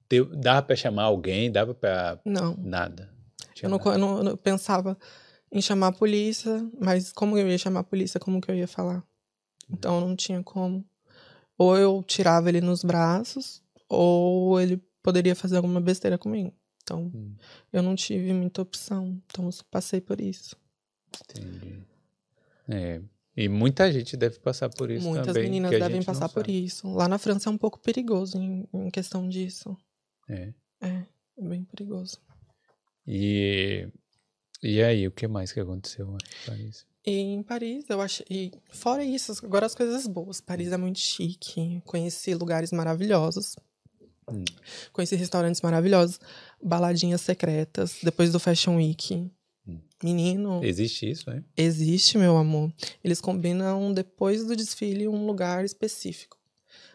Deu, 0.08 0.28
dava 0.36 0.62
pra 0.62 0.76
chamar 0.76 1.06
alguém? 1.06 1.52
Dava 1.52 1.74
pra. 1.74 2.20
Não. 2.24 2.56
Nada. 2.56 3.12
Eu 3.60 3.68
não, 3.68 3.80
eu 3.84 3.98
não, 3.98 4.24
eu 4.28 4.38
pensava 4.38 4.96
em 5.52 5.60
chamar 5.60 5.88
a 5.88 5.92
polícia, 5.92 6.64
mas 6.80 7.12
como 7.12 7.36
eu 7.36 7.50
ia 7.50 7.58
chamar 7.58 7.80
a 7.80 7.84
polícia, 7.84 8.20
como 8.20 8.40
que 8.40 8.52
eu 8.52 8.54
ia 8.54 8.68
falar? 8.68 9.04
Então 9.68 10.00
não 10.00 10.16
tinha 10.16 10.44
como. 10.44 10.86
Ou 11.58 11.76
eu 11.76 12.04
tirava 12.04 12.48
ele 12.50 12.62
nos 12.62 12.84
braços, 12.84 13.64
ou 13.90 14.62
ele 14.62 14.80
poderia 15.02 15.36
fazer 15.36 15.58
alguma 15.58 15.82
besteira 15.82 16.20
comigo. 16.20 16.54
Então 16.84 17.12
hum. 17.12 17.34
eu 17.74 17.82
não 17.82 17.96
tive 17.96 18.32
muita 18.34 18.62
opção. 18.62 19.20
Então 19.26 19.46
eu 19.46 19.52
passei 19.72 20.00
por 20.00 20.22
isso. 20.22 20.56
Entendi. 21.28 21.82
É. 22.68 23.02
E 23.40 23.48
muita 23.48 23.92
gente 23.92 24.18
deve 24.18 24.40
passar 24.40 24.70
por 24.70 24.92
isso 24.92 25.08
Muitas 25.08 25.28
também. 25.28 25.50
Muitas 25.50 25.62
meninas 25.62 25.90
devem 25.90 26.04
passar 26.04 26.28
por 26.28 26.50
isso. 26.50 26.92
Lá 26.92 27.08
na 27.08 27.18
França 27.18 27.50
é 27.50 27.52
um 27.52 27.58
pouco 27.58 27.80
perigoso 27.80 28.38
em, 28.38 28.68
em 28.74 28.90
questão 28.90 29.30
disso. 29.30 29.78
É. 30.28 30.54
É, 30.82 31.06
é 31.38 31.48
bem 31.48 31.64
perigoso. 31.64 32.18
E 33.08 33.88
e 34.62 34.84
aí, 34.84 35.08
o 35.08 35.12
que 35.12 35.26
mais 35.26 35.54
que 35.54 35.60
aconteceu 35.60 36.06
em 36.06 36.46
Paris? 36.46 36.86
E 37.06 37.12
em 37.12 37.42
Paris, 37.42 37.86
eu 37.90 38.02
acho. 38.02 38.24
E 38.30 38.52
fora 38.72 39.04
isso, 39.04 39.34
agora 39.42 39.66
as 39.66 39.74
coisas 39.74 40.06
boas. 40.06 40.42
Paris 40.42 40.74
é 40.74 40.78
muito 40.78 41.00
chique. 41.00 41.82
Conheci 41.86 42.36
lugares 42.36 42.74
maravilhosos. 42.74 43.56
Hum. 44.30 44.44
Conheci 44.92 45.16
restaurantes 45.16 45.62
maravilhosos. 45.62 46.20
Baladinhas 46.62 47.22
secretas. 47.22 48.00
Depois 48.04 48.34
do 48.34 48.40
Fashion 48.40 48.76
Week. 48.76 49.32
Menino. 50.04 50.62
Existe 50.64 51.10
isso, 51.10 51.30
né? 51.30 51.44
Existe, 51.58 52.18
meu 52.18 52.38
amor. 52.38 52.72
Eles 53.04 53.20
combinam 53.20 53.94
depois 53.94 54.46
do 54.46 54.56
desfile 54.56 55.08
um 55.08 55.26
lugar 55.26 55.66
específico. 55.66 56.38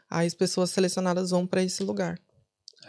Aí 0.09 0.27
as 0.27 0.35
pessoas 0.35 0.71
selecionadas 0.71 1.31
vão 1.31 1.47
para 1.47 1.63
esse 1.63 1.83
lugar. 1.83 2.19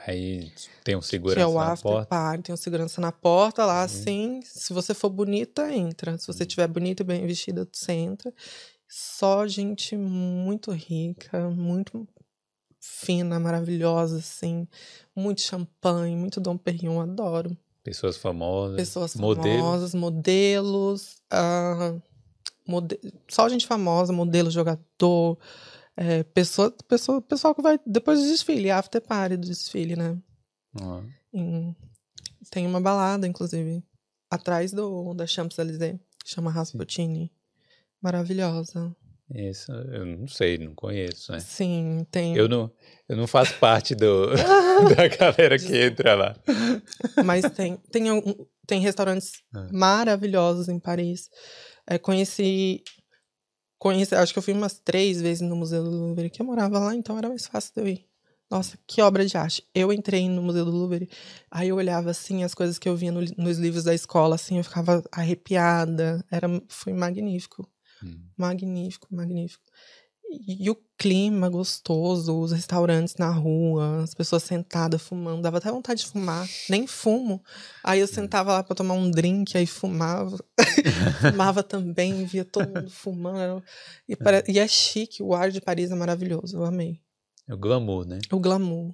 Aí 0.06 0.52
tem 0.84 0.96
um 0.96 1.02
segurança 1.02 1.38
que 1.38 1.42
é 1.42 1.48
o 1.48 1.56
na 1.56 1.72
after 1.72 1.92
porta. 1.92 2.08
Party, 2.08 2.44
tem 2.44 2.54
um 2.54 2.58
segurança 2.58 3.02
na 3.02 3.12
porta 3.12 3.66
lá, 3.66 3.80
uhum. 3.80 3.86
assim. 3.86 4.40
Se 4.44 4.74
você 4.74 4.94
for 4.94 5.10
bonita, 5.10 5.74
entra. 5.74 6.18
Se 6.18 6.28
você 6.28 6.44
estiver 6.44 6.68
bonita 6.68 7.02
e 7.02 7.06
bem 7.06 7.26
vestida, 7.26 7.68
você 7.72 7.94
entra. 7.94 8.34
Só 8.88 9.48
gente 9.48 9.98
muito 9.98 10.72
rica, 10.72 11.50
muito 11.50 12.08
fina, 12.80 13.40
maravilhosa, 13.40 14.20
assim. 14.20 14.68
Muito 15.16 15.42
champanhe, 15.42 16.16
muito 16.16 16.40
Dom 16.40 16.58
Perignon, 16.58 17.02
adoro. 17.02 17.58
Pessoas 17.86 18.18
famosas. 18.18 18.78
Pessoas 18.78 19.14
famosas, 19.14 19.94
modelos. 19.94 21.22
Uh, 21.32 22.02
mode... 22.68 23.00
Só 23.30 23.48
gente 23.48 23.68
famosa, 23.68 24.12
modelo, 24.12 24.50
jogador. 24.50 25.38
É, 25.96 26.24
pessoa, 26.24 26.72
pessoa, 26.90 27.22
pessoal 27.22 27.54
que 27.54 27.62
vai 27.62 27.80
depois 27.86 28.20
do 28.20 28.28
desfile, 28.28 28.72
after 28.72 29.00
party 29.00 29.38
do 29.38 29.48
desfile, 29.48 29.96
né? 29.96 30.18
Em, 31.32 31.76
tem 32.50 32.66
uma 32.66 32.82
balada, 32.82 33.28
inclusive, 33.28 33.84
atrás 34.32 34.74
do 34.74 35.14
da 35.14 35.28
Champs-Élysées, 35.28 36.00
chama 36.26 36.50
Rasputin. 36.50 37.30
Maravilhosa. 38.02 38.96
Isso, 39.34 39.72
eu 39.72 40.06
não 40.06 40.28
sei, 40.28 40.58
não 40.58 40.76
conheço, 40.76 41.32
né? 41.32 41.40
Sim, 41.40 42.06
tem. 42.12 42.36
Eu 42.36 42.48
não, 42.48 42.72
eu 43.10 43.18
não 43.18 43.26
faço 43.26 43.58
parte 43.58 43.96
do, 43.96 44.28
da 44.96 45.08
galera 45.08 45.58
que 45.58 45.76
entra 45.76 46.14
lá. 46.14 46.36
Mas 47.24 47.50
tem, 47.52 47.78
tem, 47.92 48.04
tem 48.68 48.80
restaurantes 48.80 49.32
ah. 49.54 49.68
maravilhosos 49.72 50.70
em 50.70 50.80
Paris. 50.80 51.30
É, 51.88 51.98
conheci 51.98 52.84
conheci, 53.80 54.16
acho 54.16 54.34
que 54.34 54.40
eu 54.40 54.44
fui 54.44 54.54
umas 54.54 54.80
três 54.80 55.22
vezes 55.22 55.42
no 55.42 55.56
Museu 55.56 55.84
do 55.84 55.92
Louvre, 55.92 56.30
que 56.30 56.42
eu 56.42 56.46
morava 56.46 56.80
lá, 56.80 56.96
então 56.96 57.18
era 57.18 57.30
mais 57.30 57.46
fácil 57.46 57.74
de 57.76 57.82
eu 57.82 57.88
ir. 57.88 58.06
Nossa, 58.50 58.78
que 58.88 59.02
obra 59.02 59.26
de 59.26 59.38
arte. 59.38 59.64
Eu 59.74 59.92
entrei 59.92 60.30
no 60.30 60.42
Museu 60.42 60.66
do 60.66 60.72
Louvre, 60.72 61.10
aí 61.50 61.70
eu 61.70 61.76
olhava 61.76 62.10
assim 62.12 62.44
as 62.44 62.54
coisas 62.54 62.78
que 62.78 62.88
eu 62.88 62.96
via 62.96 63.12
no, 63.12 63.22
nos 63.38 63.58
livros 63.58 63.84
da 63.84 63.94
escola, 63.94 64.36
assim, 64.36 64.58
eu 64.58 64.64
ficava 64.64 65.04
arrepiada. 65.12 66.24
Era, 66.32 66.48
foi 66.68 66.94
magnífico. 66.94 67.68
Hum. 68.06 68.20
Magnífico, 68.38 69.08
magnífico. 69.10 69.64
E, 70.30 70.66
e, 70.66 70.70
o 70.70 70.78
clima 70.98 71.50
gostoso, 71.50 72.40
os 72.40 72.52
restaurantes 72.52 73.16
na 73.16 73.30
rua, 73.30 74.04
as 74.04 74.14
pessoas 74.14 74.44
sentadas 74.44 75.02
fumando, 75.02 75.42
dava 75.42 75.58
até 75.58 75.72
vontade 75.72 76.02
de 76.02 76.08
fumar, 76.08 76.48
nem 76.70 76.88
fumo. 76.88 77.44
Aí 77.84 78.00
eu 78.00 78.06
hum. 78.06 78.10
sentava 78.10 78.54
lá 78.54 78.64
para 78.64 78.76
tomar 78.76 78.96
um 78.96 79.10
drink, 79.10 79.58
aí 79.58 79.66
fumava. 79.66 80.38
fumava 81.32 81.64
também, 81.64 82.26
via 82.26 82.44
todo 82.44 82.68
mundo 82.68 82.90
fumando. 82.90 83.64
E, 84.08 84.14
é. 84.14 84.16
para... 84.16 84.44
e 84.48 84.60
é 84.60 84.68
chique, 84.68 85.22
o 85.22 85.34
ar 85.34 85.52
de 85.52 85.62
Paris 85.62 85.92
é 85.92 85.96
maravilhoso, 85.96 86.58
eu 86.58 86.66
amei. 86.66 87.00
É 87.48 87.54
o 87.54 87.58
glamour, 87.58 88.06
né? 88.06 88.20
O 88.32 88.40
glamour. 88.40 88.94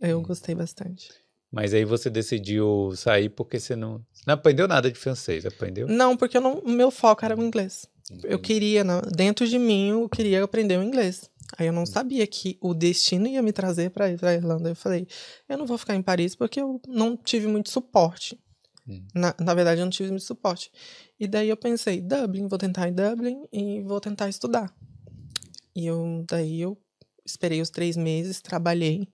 Eu 0.00 0.18
hum. 0.18 0.22
gostei 0.22 0.54
bastante. 0.54 1.10
Mas 1.52 1.74
aí 1.74 1.84
você 1.84 2.08
decidiu 2.08 2.92
sair 2.96 3.28
porque 3.28 3.60
você 3.60 3.76
não, 3.76 4.04
não 4.26 4.34
aprendeu 4.34 4.66
nada 4.66 4.90
de 4.90 4.98
francês, 4.98 5.44
aprendeu? 5.44 5.86
Não, 5.86 6.16
porque 6.16 6.38
o 6.38 6.68
meu 6.68 6.90
foco 6.90 7.24
era 7.26 7.36
o 7.36 7.44
inglês. 7.44 7.86
Eu 8.24 8.38
queria, 8.38 8.84
dentro 9.14 9.46
de 9.46 9.58
mim, 9.58 9.90
eu 9.90 10.08
queria 10.08 10.42
aprender 10.42 10.78
o 10.78 10.82
inglês. 10.82 11.30
Aí 11.56 11.66
eu 11.66 11.72
não 11.72 11.84
sabia 11.84 12.26
que 12.26 12.56
o 12.60 12.72
destino 12.74 13.26
ia 13.26 13.42
me 13.42 13.52
trazer 13.52 13.90
para 13.90 14.10
ir 14.10 14.18
para 14.18 14.34
Irlanda. 14.34 14.70
Eu 14.70 14.76
falei, 14.76 15.06
eu 15.48 15.58
não 15.58 15.66
vou 15.66 15.76
ficar 15.78 15.94
em 15.94 16.02
Paris 16.02 16.34
porque 16.34 16.60
eu 16.60 16.80
não 16.88 17.16
tive 17.16 17.46
muito 17.46 17.70
suporte. 17.70 18.38
Hum. 18.88 19.04
Na, 19.14 19.34
na 19.38 19.54
verdade, 19.54 19.80
eu 19.80 19.84
não 19.84 19.90
tive 19.90 20.10
muito 20.10 20.24
suporte. 20.24 20.70
E 21.20 21.26
daí 21.26 21.48
eu 21.48 21.56
pensei, 21.56 22.00
Dublin, 22.00 22.48
vou 22.48 22.58
tentar 22.58 22.88
em 22.88 22.92
Dublin 22.92 23.44
e 23.52 23.80
vou 23.82 24.00
tentar 24.00 24.28
estudar. 24.28 24.74
E 25.74 25.86
eu, 25.86 26.24
daí 26.28 26.60
eu 26.60 26.76
esperei 27.24 27.60
os 27.60 27.70
três 27.70 27.96
meses, 27.96 28.40
trabalhei. 28.40 29.08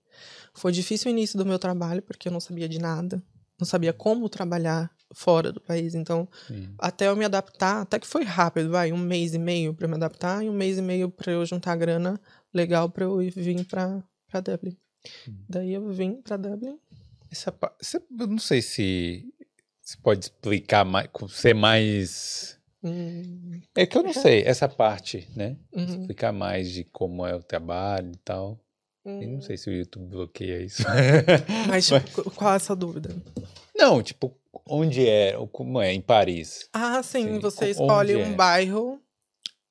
Foi 0.53 0.71
difícil 0.71 1.09
o 1.09 1.11
início 1.11 1.37
do 1.37 1.45
meu 1.45 1.59
trabalho 1.59 2.01
porque 2.01 2.27
eu 2.27 2.31
não 2.31 2.39
sabia 2.39 2.67
de 2.67 2.79
nada, 2.79 3.21
não 3.59 3.65
sabia 3.65 3.93
como 3.93 4.27
trabalhar 4.29 4.91
fora 5.13 5.51
do 5.51 5.59
país. 5.59 5.95
Então, 5.95 6.27
Sim. 6.47 6.73
até 6.77 7.07
eu 7.07 7.15
me 7.15 7.25
adaptar, 7.25 7.81
até 7.81 7.99
que 7.99 8.07
foi 8.07 8.23
rápido, 8.23 8.69
vai, 8.69 8.91
um 8.91 8.97
mês 8.97 9.33
e 9.33 9.39
meio 9.39 9.73
para 9.73 9.87
me 9.87 9.95
adaptar 9.95 10.43
e 10.43 10.49
um 10.49 10.53
mês 10.53 10.77
e 10.77 10.81
meio 10.81 11.09
para 11.09 11.31
eu 11.31 11.45
juntar 11.45 11.75
grana 11.75 12.19
legal 12.53 12.89
para 12.89 13.05
eu 13.05 13.17
vir 13.17 13.65
para 13.65 14.03
para 14.29 14.41
Dublin. 14.41 14.77
Hum. 15.27 15.35
Daí 15.49 15.73
eu 15.73 15.91
vim 15.91 16.21
para 16.21 16.37
Dublin. 16.37 16.77
Essa, 17.31 17.53
eu 18.19 18.27
não 18.27 18.37
sei 18.37 18.61
se 18.61 19.25
você 19.81 19.97
pode 20.01 20.25
explicar 20.25 20.85
mais, 20.85 21.09
ser 21.29 21.55
mais 21.55 22.59
hum. 22.83 23.59
É 23.75 23.85
que 23.85 23.97
eu 23.97 24.03
não 24.03 24.13
sei 24.13 24.43
essa 24.43 24.67
parte, 24.69 25.27
né? 25.35 25.57
Uhum. 25.73 26.01
Explicar 26.01 26.31
mais 26.31 26.71
de 26.71 26.83
como 26.83 27.25
é 27.25 27.35
o 27.35 27.41
trabalho 27.43 28.11
e 28.11 28.17
tal. 28.17 28.59
Hum. 29.05 29.21
Eu 29.21 29.29
não 29.29 29.41
sei 29.41 29.57
se 29.57 29.69
o 29.69 29.73
YouTube 29.73 30.07
bloqueia 30.07 30.61
isso. 30.61 30.83
Mas, 31.67 31.89
Mas... 31.89 32.13
qual 32.35 32.53
é 32.53 32.55
a 32.55 32.59
sua 32.59 32.75
dúvida? 32.75 33.15
Não, 33.75 34.01
tipo, 34.03 34.35
onde 34.65 35.07
é, 35.07 35.33
como 35.51 35.81
é, 35.81 35.93
em 35.93 36.01
Paris? 36.01 36.69
Ah, 36.73 37.01
sim, 37.03 37.25
sim. 37.25 37.39
você 37.39 37.69
escolhe 37.69 38.15
um 38.15 38.33
é? 38.33 38.33
bairro, 38.33 38.99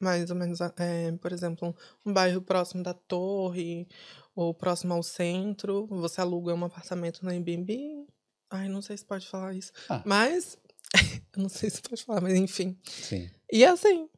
mais 0.00 0.30
ou 0.30 0.36
menos, 0.36 0.60
é, 0.60 1.12
por 1.20 1.32
exemplo, 1.32 1.74
um 2.04 2.12
bairro 2.12 2.40
próximo 2.40 2.82
da 2.82 2.94
torre, 2.94 3.86
ou 4.34 4.54
próximo 4.54 4.94
ao 4.94 5.02
centro, 5.02 5.86
você 5.86 6.20
aluga 6.20 6.54
um 6.54 6.64
apartamento 6.64 7.24
no 7.24 7.30
Airbnb. 7.30 8.06
Ai, 8.50 8.68
não 8.68 8.80
sei 8.80 8.96
se 8.96 9.04
pode 9.04 9.26
falar 9.26 9.54
isso. 9.54 9.72
Ah. 9.88 10.02
Mas 10.06 10.56
Eu 11.36 11.42
não 11.42 11.48
sei 11.48 11.70
se 11.70 11.82
pode 11.82 12.04
falar, 12.04 12.20
mas 12.20 12.34
enfim. 12.34 12.76
Sim. 12.84 13.28
E 13.52 13.64
é 13.64 13.68
assim. 13.68 14.08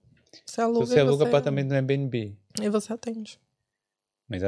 Você 0.45 0.61
aluga, 0.61 0.87
Você 0.87 1.01
aluga 1.01 1.25
você, 1.25 1.29
apartamento 1.29 1.69
no 1.69 1.75
Airbnb, 1.75 2.37
e 2.61 2.69
você 2.69 2.93
atende. 2.93 3.41
mas 4.29 4.43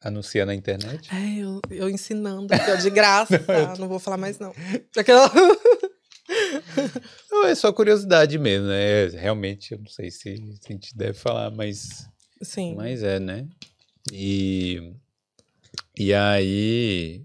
anuncia 0.00 0.44
na 0.46 0.54
internet? 0.54 1.08
É, 1.14 1.38
eu, 1.42 1.60
eu 1.70 1.88
ensinando 1.88 2.52
aqui, 2.54 2.70
ó, 2.70 2.74
de 2.76 2.90
graça, 2.90 3.38
tá? 3.40 3.74
Não 3.78 3.88
vou 3.88 3.98
falar 3.98 4.16
mais, 4.16 4.38
não. 4.38 4.52
Aquela... 4.96 5.30
Não, 7.30 7.46
é 7.46 7.54
só 7.54 7.72
curiosidade 7.72 8.38
mesmo, 8.38 8.66
né? 8.68 9.06
Realmente, 9.08 9.72
eu 9.72 9.78
não 9.78 9.86
sei 9.86 10.10
se, 10.10 10.36
se 10.36 10.60
a 10.68 10.72
gente 10.72 10.94
deve 10.96 11.14
falar, 11.14 11.50
mas, 11.50 12.06
Sim. 12.42 12.74
mas 12.74 13.02
é, 13.02 13.18
né? 13.18 13.48
E, 14.12 14.92
e 15.98 16.12
aí, 16.12 17.24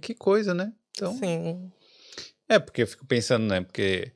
que 0.00 0.14
coisa, 0.14 0.52
né? 0.52 0.72
Então, 0.90 1.16
Sim. 1.18 1.70
é 2.48 2.58
porque 2.58 2.82
eu 2.82 2.86
fico 2.86 3.06
pensando, 3.06 3.46
né? 3.46 3.62
Porque 3.62 4.12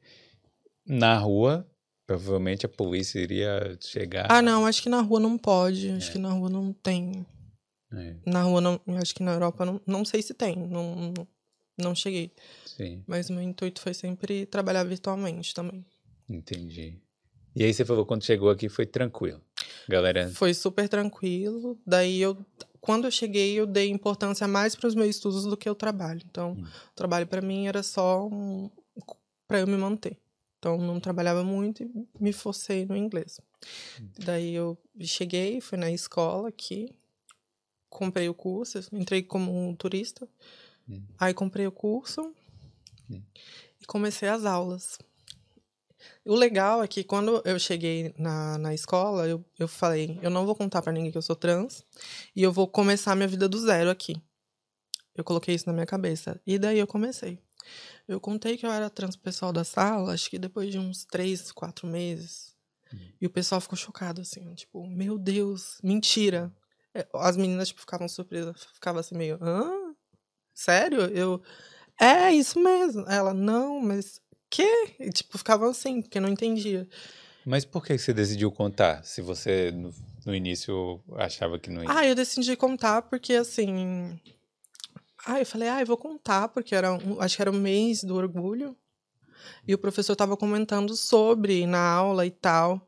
na 0.87 1.17
rua, 1.17 1.67
provavelmente 2.07 2.67
a 2.67 2.69
polícia 2.69 3.19
iria 3.19 3.77
chegar. 3.81 4.27
Ah, 4.31 4.43
não, 4.43 4.67
acho 4.67 4.83
que 4.83 4.89
na 4.91 5.01
rua 5.01 5.21
não 5.21 5.39
pode. 5.39 5.91
Acho 5.91 6.11
É. 6.11 6.13
que 6.13 6.19
na 6.19 6.33
rua 6.33 6.51
não 6.51 6.73
tem. 6.73 7.25
É, 7.93 8.17
Na 8.27 8.43
rua 8.43 8.61
não. 8.61 8.81
Acho 9.01 9.15
que 9.15 9.23
na 9.23 9.33
Europa 9.33 9.65
não, 9.65 9.81
não 9.87 10.05
sei 10.05 10.21
se 10.23 10.35
tem. 10.35 10.57
Não, 10.57 11.15
não, 11.79 11.95
cheguei. 11.95 12.33
sim, 12.67 13.03
Mas 13.07 13.31
o 13.31 13.33
meu 13.33 13.43
intuito 13.43 13.81
foi 13.81 13.95
sempre 13.95 14.45
trabalhar 14.47 14.85
virtualmente 14.85 15.55
também. 15.55 15.85
entendi. 16.29 17.01
E 17.57 17.65
aí 17.65 17.73
você 17.73 17.85
falou 17.85 18.05
quando 18.07 18.25
chegou 18.25 18.51
aqui 18.51 18.69
foi 18.69 18.87
tranquilo. 18.87 19.41
Galera, 19.89 20.31
Foi 20.31 20.53
super 20.55 20.89
tranquilo. 20.89 21.79
Daí 21.87 22.21
eu. 22.21 22.37
Quando 22.81 23.07
eu 23.07 23.11
cheguei, 23.11 23.59
eu 23.59 23.67
dei 23.67 23.89
importância 23.91 24.47
mais 24.47 24.77
para 24.77 24.87
os 24.87 24.95
meus 24.95 25.09
estudos 25.11 25.45
do 25.45 25.57
que 25.57 25.69
o 25.69 25.75
trabalho. 25.75 26.21
Então, 26.31 26.53
Hum. 26.53 26.63
o 26.65 26.95
trabalho 26.95 27.27
para 27.27 27.43
mim 27.43 27.67
era 27.67 27.83
só 27.83 28.25
um, 28.27 28.71
para 29.49 29.59
eu 29.61 29.67
me 29.67 29.77
manter. 29.77 30.17
Então, 30.59 30.79
não 30.79 31.01
trabalhava 31.01 31.43
muito 31.43 31.83
e 31.83 31.91
me 32.21 32.33
forcei 32.33 32.85
no 32.87 32.97
inglês. 32.97 33.41
Daí 34.19 34.55
eu 34.55 34.79
cheguei, 35.01 35.61
fui 35.61 35.77
na 35.79 35.91
escola 35.91 36.49
aqui, 36.49 36.95
comprei 37.89 38.29
o 38.29 38.35
curso, 38.35 38.79
entrei 38.93 39.23
como 39.23 39.69
um 39.69 39.75
turista. 39.75 40.29
Hum. 40.89 41.03
Aí 41.19 41.35
comprei 41.35 41.67
o 41.67 41.73
curso 41.73 42.35
Hum. 43.11 43.23
e 43.81 43.87
comecei 43.87 44.29
as 44.29 44.45
aulas. 44.45 44.99
O 46.25 46.35
legal 46.35 46.83
é 46.83 46.89
que 46.89 47.03
quando 47.03 47.43
eu 47.45 47.59
cheguei 47.59 48.15
na, 48.19 48.59
na 48.59 48.75
escola, 48.75 49.27
eu, 49.27 49.45
eu 49.59 49.67
falei, 49.67 50.19
eu 50.23 50.31
não 50.31 50.47
vou 50.47 50.55
contar 50.55 50.83
pra 50.83 50.93
ninguém 50.93 51.11
que 51.11 51.19
eu 51.19 51.23
sou 51.23 51.35
trans 51.35 51.85
e 52.37 52.43
eu 52.43 52.53
vou 52.53 52.69
começar 52.69 53.17
minha 53.17 53.27
vida 53.29 53.49
do 53.49 53.59
zero 53.59 53.91
aqui. 53.91 54.15
Eu 55.15 55.25
coloquei 55.25 55.55
isso 55.55 55.67
na 55.67 55.73
minha 55.73 55.87
cabeça. 55.87 56.41
E 56.47 56.59
daí 56.59 56.79
eu 56.79 56.87
comecei. 56.87 57.39
Eu 58.07 58.21
contei 58.21 58.57
que 58.57 58.65
eu 58.65 58.71
era 58.71 58.89
trans 58.89 59.17
pessoal 59.17 59.53
da 59.53 59.65
sala, 59.65 60.13
acho 60.13 60.31
que 60.31 60.39
depois 60.39 60.71
de 60.71 60.79
uns 60.79 61.05
três, 61.05 61.51
quatro 61.51 61.87
meses. 61.87 62.57
E 63.21 63.27
o 63.27 63.31
pessoal 63.31 63.61
ficou 63.61 63.77
chocado, 63.77 64.21
assim, 64.21 64.55
tipo, 64.55 64.87
meu 64.87 65.19
Deus, 65.19 65.79
mentira. 65.83 66.53
É, 66.99 67.07
As 67.15 67.37
meninas, 67.37 67.69
tipo, 67.69 67.81
ficavam 67.81 68.09
surpresas, 68.09 68.65
ficavam 68.75 69.01
assim 69.01 69.17
meio, 69.17 69.39
hã? 69.41 69.95
Sério? 70.55 71.01
Eu, 71.03 71.41
é 72.01 72.33
isso 72.33 72.59
mesmo. 72.59 73.05
Ela, 73.09 73.33
não, 73.33 73.81
mas 73.81 74.21
quê? 74.51 74.95
E, 74.99 75.11
tipo, 75.11 75.39
ficavam 75.39 75.69
assim, 75.71 76.03
porque 76.03 76.19
não 76.21 76.29
entendia. 76.29 76.89
mas 77.47 77.65
por 77.65 77.85
que 77.85 77.97
você 77.97 78.13
decidiu 78.13 78.51
contar? 78.51 79.05
Se 79.05 79.23
você 79.23 79.71
no, 79.71 79.95
no 80.27 80.35
início 80.35 81.01
achava 81.17 81.59
que 81.59 81.71
não 81.71 81.83
ia. 81.85 81.91
Ah, 81.93 82.07
eu 82.07 82.15
decidi 82.15 82.57
contar 82.57 83.03
porque, 83.03 83.35
assim... 83.35 84.19
Ah, 85.27 85.39
eu 85.41 85.47
falei, 85.47 85.69
ah, 85.69 85.81
eu 85.81 85.87
vou 85.87 85.97
contar, 85.97 86.49
porque 86.49 86.75
era 86.75 86.93
um- 86.93 87.21
acho 87.21 87.37
que 87.37 87.43
era 87.43 87.51
o 87.51 87.55
mês 87.55 88.03
do 88.03 88.17
orgulho. 88.17 88.77
E 89.67 89.75
o 89.75 89.79
professor 89.79 90.17
tava 90.17 90.37
comentando 90.37 90.97
sobre 90.97 91.67
na 91.67 91.79
aula 91.81 92.25
e 92.27 92.31
tal. 92.31 92.81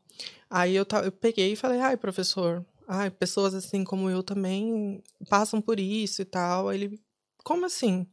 Aí 0.48 0.74
eu, 0.74 0.86
eu 1.04 1.12
peguei 1.12 1.52
e 1.52 1.56
falei, 1.56 1.80
ai, 1.80 1.96
professor, 1.96 2.64
ai, 2.91 3.09
pessoas 3.09 3.55
assim 3.55 3.84
como 3.84 4.11
eu 4.11 4.20
também 4.20 5.01
passam 5.28 5.62
por 5.62 5.78
isso 5.78 6.20
e 6.20 6.24
tal. 6.24 6.68
Aí 6.68 6.82
ele, 6.82 7.01
como 7.45 7.64
assim? 7.64 8.05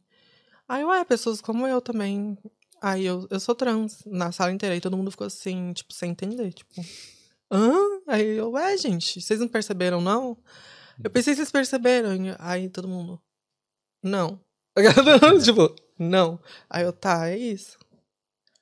Aí 0.68 0.82
eu, 0.82 0.92
é, 0.92 1.04
pessoas 1.04 1.40
como 1.40 1.66
eu 1.66 1.80
também. 1.80 2.38
Aí 2.80 3.04
eu, 3.04 3.26
eu 3.28 3.40
sou 3.40 3.56
trans, 3.56 4.04
na 4.06 4.30
sala 4.30 4.52
inteira. 4.52 4.76
E 4.76 4.80
todo 4.80 4.96
mundo 4.96 5.10
ficou 5.10 5.26
assim, 5.26 5.72
tipo, 5.72 5.92
sem 5.92 6.12
entender, 6.12 6.52
tipo... 6.52 6.72
Hã? 7.50 7.74
Aí 8.06 8.36
eu, 8.36 8.56
é, 8.56 8.76
gente, 8.76 9.20
vocês 9.20 9.40
não 9.40 9.48
perceberam, 9.48 10.00
não? 10.00 10.38
Eu 11.02 11.10
pensei 11.10 11.32
que 11.32 11.38
vocês 11.38 11.50
perceberam. 11.50 12.10
Aí 12.38 12.68
todo 12.68 12.86
mundo, 12.86 13.20
não. 14.00 14.40
tipo, 15.42 15.74
não. 15.98 16.38
Aí 16.70 16.84
eu, 16.84 16.92
tá, 16.92 17.28
é 17.28 17.36
isso. 17.36 17.76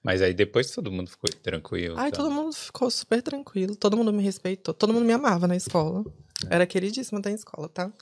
Mas 0.07 0.23
aí 0.23 0.33
depois 0.33 0.71
todo 0.71 0.91
mundo 0.93 1.11
ficou 1.11 1.29
tranquilo. 1.43 1.99
Aí 1.99 2.09
então. 2.09 2.25
todo 2.25 2.33
mundo 2.33 2.53
ficou 2.55 2.89
super 2.91 3.21
tranquilo, 3.21 3.75
todo 3.75 3.97
mundo 3.97 4.13
me 4.13 4.23
respeitou, 4.23 4.73
todo 4.73 4.93
mundo 4.93 5.05
me 5.05 5.13
amava 5.13 5.49
na 5.49 5.57
escola. 5.57 6.05
É. 6.49 6.55
Era 6.55 6.67
queridíssima 6.67 7.21
da 7.21 7.31
escola, 7.31 7.69
tá? 7.69 7.93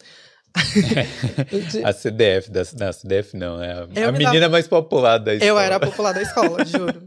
A 1.85 1.93
CDF, 1.93 2.51
da, 2.51 2.63
não, 2.79 2.89
a 2.89 2.93
CDF 2.93 3.37
não, 3.37 3.63
é 3.63 3.73
a, 3.73 3.89
Eu 3.95 4.09
a 4.09 4.13
me 4.13 4.19
menina 4.19 4.49
mais 4.49 4.69
popular 4.69 5.19
da 5.19 5.35
escola. 5.35 5.51
Eu 5.51 5.59
era 5.59 5.77
a 5.77 5.81
popular 5.81 6.13
da 6.13 6.23
escola, 6.23 6.63
juro. 6.67 7.03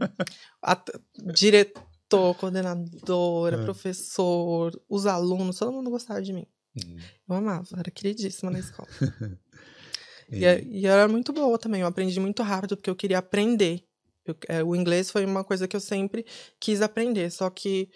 A- 0.62 0.82
diretor, 1.32 2.34
coordenadora, 2.36 3.60
Ah. 3.60 3.64
professor, 3.64 4.78
os 4.88 5.06
alunos, 5.06 5.58
todo 5.58 5.72
mundo 5.72 5.90
gostava 5.90 6.20
de 6.20 6.32
mim. 6.32 6.46
Hum, 6.76 6.96
Eu 7.28 7.36
amava, 7.36 7.68
era 7.78 7.90
queridíssima 7.90 8.50
na 8.50 8.58
escola. 8.58 8.88
e- 9.00 9.38
E, 10.40 10.44
é- 10.44 10.62
e 10.62 10.84
eu 10.84 10.92
era 10.92 11.08
muito 11.08 11.32
boa 11.32 11.56
também. 11.58 11.80
Eu 11.80 11.86
aprendi 11.86 12.20
muito 12.20 12.42
rápido 12.42 12.76
porque 12.76 12.90
eu 12.90 12.96
queria 12.96 13.16
aprender. 13.18 13.82
Eu- 14.30 14.36
é, 14.48 14.62
o 14.64 14.74
inglês 14.76 15.10
foi 15.10 15.24
uma 15.24 15.42
coisa 15.44 15.66
que 15.68 15.74
eu 15.76 15.80
sempre 15.80 16.24
quis 16.60 16.80
aprender. 16.82 17.30
Só 17.30 17.48
que 17.50 17.88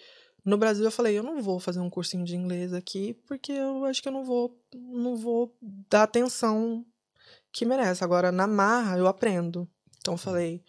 no 0.45 0.57
Brasil 0.57 0.83
eu 0.85 0.91
falei, 0.91 1.17
eu 1.17 1.23
não 1.23 1.41
vou 1.41 1.59
fazer 1.59 1.79
um 1.79 1.89
cursinho 1.89 2.25
de 2.25 2.35
inglês 2.35 2.73
aqui 2.73 3.13
porque 3.27 3.51
eu 3.51 3.85
acho 3.85 4.01
que 4.01 4.07
eu 4.07 4.13
não 4.13 4.23
vou, 4.25 4.59
não 4.75 5.15
vou 5.15 5.55
dar 5.89 6.03
atenção 6.03 6.85
que 7.51 7.65
merece. 7.65 8.03
Agora, 8.03 8.31
na 8.31 8.47
marra, 8.47 8.97
eu 8.97 9.07
aprendo. 9.07 9.67
Então 9.99 10.15
eu 10.15 10.17
falei, 10.17 10.61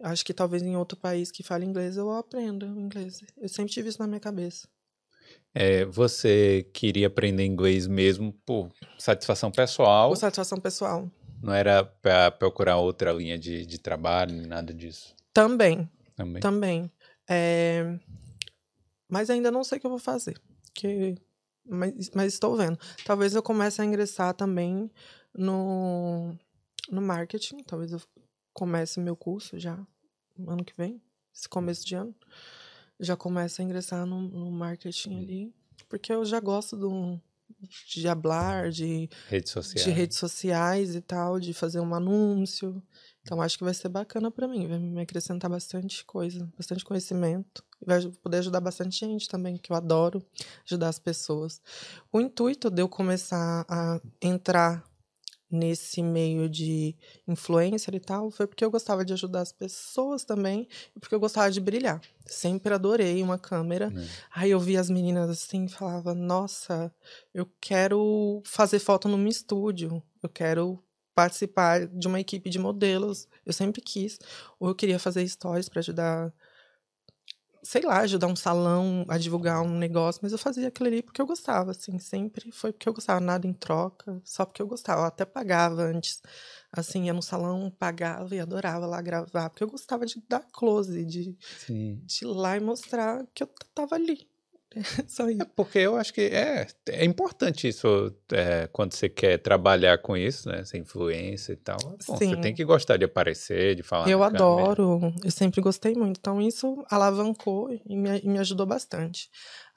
acho 0.00 0.24
que 0.24 0.32
talvez 0.32 0.62
em 0.62 0.76
outro 0.76 0.96
país 0.96 1.32
que 1.32 1.42
fale 1.42 1.64
inglês 1.64 1.96
eu 1.96 2.10
aprenda 2.12 2.66
inglês. 2.66 3.20
Eu 3.36 3.48
sempre 3.48 3.72
tive 3.72 3.88
isso 3.88 3.98
na 3.98 4.06
minha 4.06 4.20
cabeça. 4.20 4.68
é, 5.54 5.84
você 5.86 6.68
queria 6.72 7.08
aprender 7.08 7.44
inglês 7.44 7.86
mesmo 7.88 8.32
por 8.46 8.68
satisfação 8.98 9.50
pessoal, 9.50 10.10
Por 10.10 10.16
satisfação 10.16 10.60
pessoal. 10.60 11.10
Não 11.42 11.54
era 11.54 11.84
para 11.84 12.30
procurar 12.30 12.76
outra 12.78 13.12
linha 13.12 13.38
de, 13.38 13.64
de 13.64 13.78
trabalho, 13.78 14.32
nem 14.34 14.46
nada 14.46 14.72
disso 14.74 15.14
Também. 15.32 15.88
também. 16.16 16.40
Também. 16.40 16.92
É, 17.28 17.98
Mas 19.08 19.30
ainda 19.30 19.50
não 19.50 19.62
sei 19.64 19.78
o 19.78 19.80
que 19.80 19.86
eu 19.86 19.90
vou 19.90 19.98
fazer. 19.98 20.40
Que... 20.74 21.16
Mas, 21.66 22.10
mas 22.14 22.32
estou 22.32 22.56
vendo. 22.56 22.78
Talvez 23.04 23.34
eu 23.34 23.42
comece 23.42 23.80
a 23.80 23.84
ingressar 23.84 24.32
também 24.34 24.90
no, 25.34 26.34
no 26.90 27.02
marketing. 27.02 27.62
Talvez 27.62 27.92
eu 27.92 28.00
comece 28.54 28.98
meu 29.00 29.14
curso 29.14 29.58
já 29.58 29.78
ano 30.46 30.64
que 30.64 30.74
vem, 30.76 31.02
esse 31.34 31.48
começo 31.48 31.86
de 31.86 31.94
ano. 31.94 32.14
Já 33.00 33.16
comece 33.16 33.60
a 33.60 33.64
ingressar 33.64 34.06
no, 34.06 34.22
no 34.22 34.50
marketing 34.50 35.18
ali. 35.22 35.54
Porque 35.88 36.12
eu 36.12 36.24
já 36.24 36.40
gosto 36.40 36.76
do, 36.76 37.20
de 37.88 38.08
hablar, 38.08 38.70
de 38.70 39.08
Redes 39.28 39.52
sociais. 39.52 39.84
de 39.84 39.90
redes 39.90 40.18
sociais 40.18 40.94
e 40.94 41.00
tal, 41.00 41.40
de 41.40 41.52
fazer 41.52 41.80
um 41.80 41.94
anúncio. 41.94 42.82
Então 43.22 43.42
acho 43.42 43.58
que 43.58 43.64
vai 43.64 43.74
ser 43.74 43.88
bacana 43.88 44.30
pra 44.30 44.48
mim, 44.48 44.66
vai 44.66 44.78
me 44.78 45.00
acrescentar 45.02 45.50
bastante 45.50 46.04
coisa, 46.04 46.48
bastante 46.56 46.84
conhecimento. 46.84 47.62
Vai 47.84 48.00
poder 48.22 48.38
ajudar 48.38 48.60
bastante 48.60 48.98
gente 48.98 49.28
também, 49.28 49.56
que 49.56 49.70
eu 49.70 49.76
adoro 49.76 50.24
ajudar 50.64 50.88
as 50.88 50.98
pessoas. 50.98 51.60
O 52.12 52.20
intuito 52.20 52.70
de 52.70 52.80
eu 52.80 52.88
começar 52.88 53.66
a 53.68 54.00
entrar 54.22 54.82
nesse 55.50 56.02
meio 56.02 56.48
de 56.48 56.94
influencer 57.26 57.94
e 57.94 58.00
tal 58.00 58.30
foi 58.30 58.46
porque 58.46 58.64
eu 58.64 58.70
gostava 58.70 59.04
de 59.04 59.12
ajudar 59.12 59.40
as 59.40 59.52
pessoas 59.52 60.24
também 60.24 60.68
e 60.94 61.00
porque 61.00 61.14
eu 61.14 61.20
gostava 61.20 61.50
de 61.50 61.60
brilhar. 61.60 62.00
Sempre 62.26 62.74
adorei 62.74 63.22
uma 63.22 63.38
câmera. 63.38 63.88
né? 63.90 64.06
Aí 64.34 64.50
eu 64.50 64.60
via 64.60 64.80
as 64.80 64.90
meninas 64.90 65.30
assim 65.30 65.64
e 65.64 65.68
falava: 65.68 66.14
Nossa, 66.14 66.92
eu 67.32 67.48
quero 67.60 68.42
fazer 68.44 68.78
foto 68.78 69.08
no 69.08 69.16
meu 69.16 69.28
estúdio, 69.28 70.02
eu 70.22 70.28
quero 70.28 70.82
participar 71.14 71.86
de 71.88 72.06
uma 72.06 72.20
equipe 72.20 72.48
de 72.48 72.58
modelos. 72.60 73.26
Eu 73.44 73.52
sempre 73.52 73.80
quis. 73.82 74.18
Ou 74.60 74.68
eu 74.68 74.74
queria 74.74 74.98
fazer 75.00 75.26
stories 75.26 75.68
para 75.68 75.80
ajudar, 75.80 76.32
sei 77.68 77.82
lá, 77.82 77.98
ajudar 77.98 78.28
um 78.28 78.34
salão 78.34 79.04
a 79.08 79.18
divulgar 79.18 79.60
um 79.60 79.76
negócio, 79.76 80.20
mas 80.22 80.32
eu 80.32 80.38
fazia 80.38 80.68
aquilo 80.68 80.88
ali 80.88 81.02
porque 81.02 81.20
eu 81.20 81.26
gostava, 81.26 81.72
assim, 81.72 81.98
sempre 81.98 82.50
foi 82.50 82.72
porque 82.72 82.88
eu 82.88 82.94
gostava, 82.94 83.20
nada 83.20 83.46
em 83.46 83.52
troca, 83.52 84.18
só 84.24 84.46
porque 84.46 84.62
eu 84.62 84.66
gostava. 84.66 85.02
Eu 85.02 85.04
até 85.04 85.26
pagava 85.26 85.82
antes, 85.82 86.22
assim, 86.72 87.04
ia 87.04 87.12
no 87.12 87.20
salão, 87.20 87.70
pagava 87.78 88.34
e 88.34 88.40
adorava 88.40 88.86
lá 88.86 89.02
gravar, 89.02 89.50
porque 89.50 89.62
eu 89.62 89.68
gostava 89.68 90.06
de 90.06 90.18
dar 90.26 90.46
close, 90.50 91.04
de 91.04 91.36
Sim. 91.58 92.00
de 92.06 92.24
ir 92.24 92.28
lá 92.28 92.56
e 92.56 92.60
mostrar 92.60 93.26
que 93.34 93.42
eu 93.42 93.50
tava 93.74 93.96
ali. 93.96 94.26
Só 95.08 95.28
isso. 95.28 95.42
É 95.42 95.46
porque 95.56 95.78
eu 95.78 95.96
acho 95.96 96.12
que 96.12 96.20
é, 96.20 96.66
é 96.88 97.04
importante 97.04 97.68
isso 97.68 98.14
é, 98.32 98.68
quando 98.72 98.92
você 98.92 99.08
quer 99.08 99.38
trabalhar 99.38 99.98
com 99.98 100.16
isso, 100.16 100.48
né? 100.48 100.60
Essa 100.60 100.76
influência 100.76 101.52
e 101.52 101.56
tal. 101.56 101.78
Bom, 101.80 101.96
você 102.16 102.36
tem 102.36 102.54
que 102.54 102.64
gostar 102.64 102.96
de 102.96 103.04
aparecer, 103.04 103.74
de 103.74 103.82
falar. 103.82 104.08
Eu 104.08 104.18
na 104.18 104.30
câmera. 104.30 104.44
adoro, 104.44 105.14
eu 105.24 105.30
sempre 105.30 105.60
gostei 105.60 105.94
muito. 105.94 106.18
Então 106.18 106.40
isso 106.40 106.84
alavancou 106.90 107.70
e 107.72 107.96
me, 107.96 108.20
e 108.20 108.28
me 108.28 108.38
ajudou 108.38 108.66
bastante. 108.66 109.30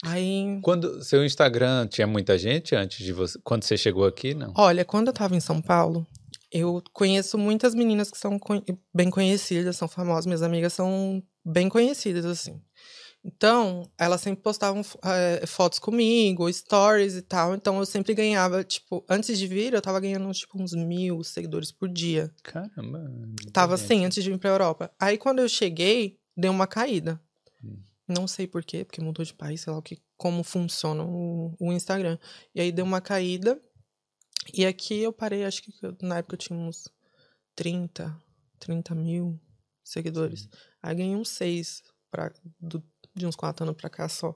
Aí, 0.03 0.59
Quando 0.63 1.03
seu 1.03 1.23
Instagram 1.23 1.87
tinha 1.87 2.07
muita 2.07 2.37
gente 2.37 2.75
antes 2.75 3.05
de 3.05 3.13
você, 3.13 3.39
quando 3.43 3.63
você 3.63 3.77
chegou 3.77 4.05
aqui, 4.05 4.33
não? 4.33 4.51
olha, 4.57 4.83
quando 4.83 5.07
eu 5.07 5.13
tava 5.13 5.35
em 5.35 5.39
São 5.39 5.61
Paulo, 5.61 6.07
eu 6.51 6.81
conheço 6.91 7.37
muitas 7.37 7.75
meninas 7.75 8.09
que 8.09 8.17
são 8.17 8.39
bem 8.93 9.09
conhecidas, 9.11 9.77
são 9.77 9.87
famosas, 9.87 10.25
minhas 10.25 10.41
amigas 10.41 10.73
são 10.73 11.23
bem 11.45 11.69
conhecidas, 11.69 12.25
assim. 12.25 12.59
Então, 13.24 13.89
elas 13.99 14.19
sempre 14.22 14.41
postavam 14.41 14.82
eh, 15.03 15.45
fotos 15.45 15.78
comigo, 15.78 16.51
stories 16.51 17.15
e 17.15 17.22
tal. 17.22 17.53
Então, 17.53 17.78
eu 17.78 17.86
sempre 17.86 18.15
ganhava, 18.15 18.63
tipo, 18.63 19.05
antes 19.07 19.38
de 19.38 19.45
vir, 19.45 19.74
eu 19.74 19.82
tava 19.82 19.99
ganhando, 19.99 20.32
tipo, 20.34 20.61
uns 20.61 20.74
mil 20.74 21.24
seguidores 21.24 21.72
por 21.72 21.88
dia. 21.88 22.34
Caramba. 22.41 23.11
Tava 23.53 23.76
assim, 23.76 24.05
antes 24.05 24.24
de 24.24 24.32
vir 24.32 24.39
pra 24.39 24.49
Europa. 24.49 24.91
Aí 24.99 25.17
quando 25.19 25.38
eu 25.39 25.47
cheguei, 25.47 26.17
deu 26.36 26.51
uma 26.51 26.65
caída. 26.65 27.22
Hum. 27.63 27.78
Não 28.07 28.28
sei 28.28 28.47
por 28.47 28.63
quê, 28.63 28.84
porque 28.84 28.99
mudou 29.01 29.24
de 29.24 29.34
país, 29.36 29.61
sei 29.61 29.72
lá 29.72 29.78
o 29.78 29.84
que, 29.84 30.01
como 30.17 30.43
funciona 30.43 31.03
o, 31.03 31.55
o 31.59 31.72
Instagram. 31.72 32.17
E 32.55 32.59
aí 32.61 32.72
deu 32.72 32.84
uma 32.86 33.01
caída. 33.01 33.61
E 34.51 34.65
aqui 34.65 34.99
eu 34.99 35.13
parei, 35.13 35.45
acho 35.45 35.61
que 35.61 35.72
na 36.01 36.17
época 36.17 36.34
eu 36.34 36.39
tinha 36.39 36.57
uns 36.57 36.89
30, 37.55 38.17
30 38.59 38.95
mil 38.95 39.39
seguidores. 39.84 40.49
Aí 40.82 40.95
ganhei 40.95 41.15
uns 41.15 41.30
6 41.30 41.84
pra, 42.09 42.34
do- 42.59 42.84
de 43.16 43.26
uns 43.26 43.36
4 43.36 43.64
anos 43.66 43.76
pra 43.76 43.89
cá 43.89 44.07
só. 44.09 44.36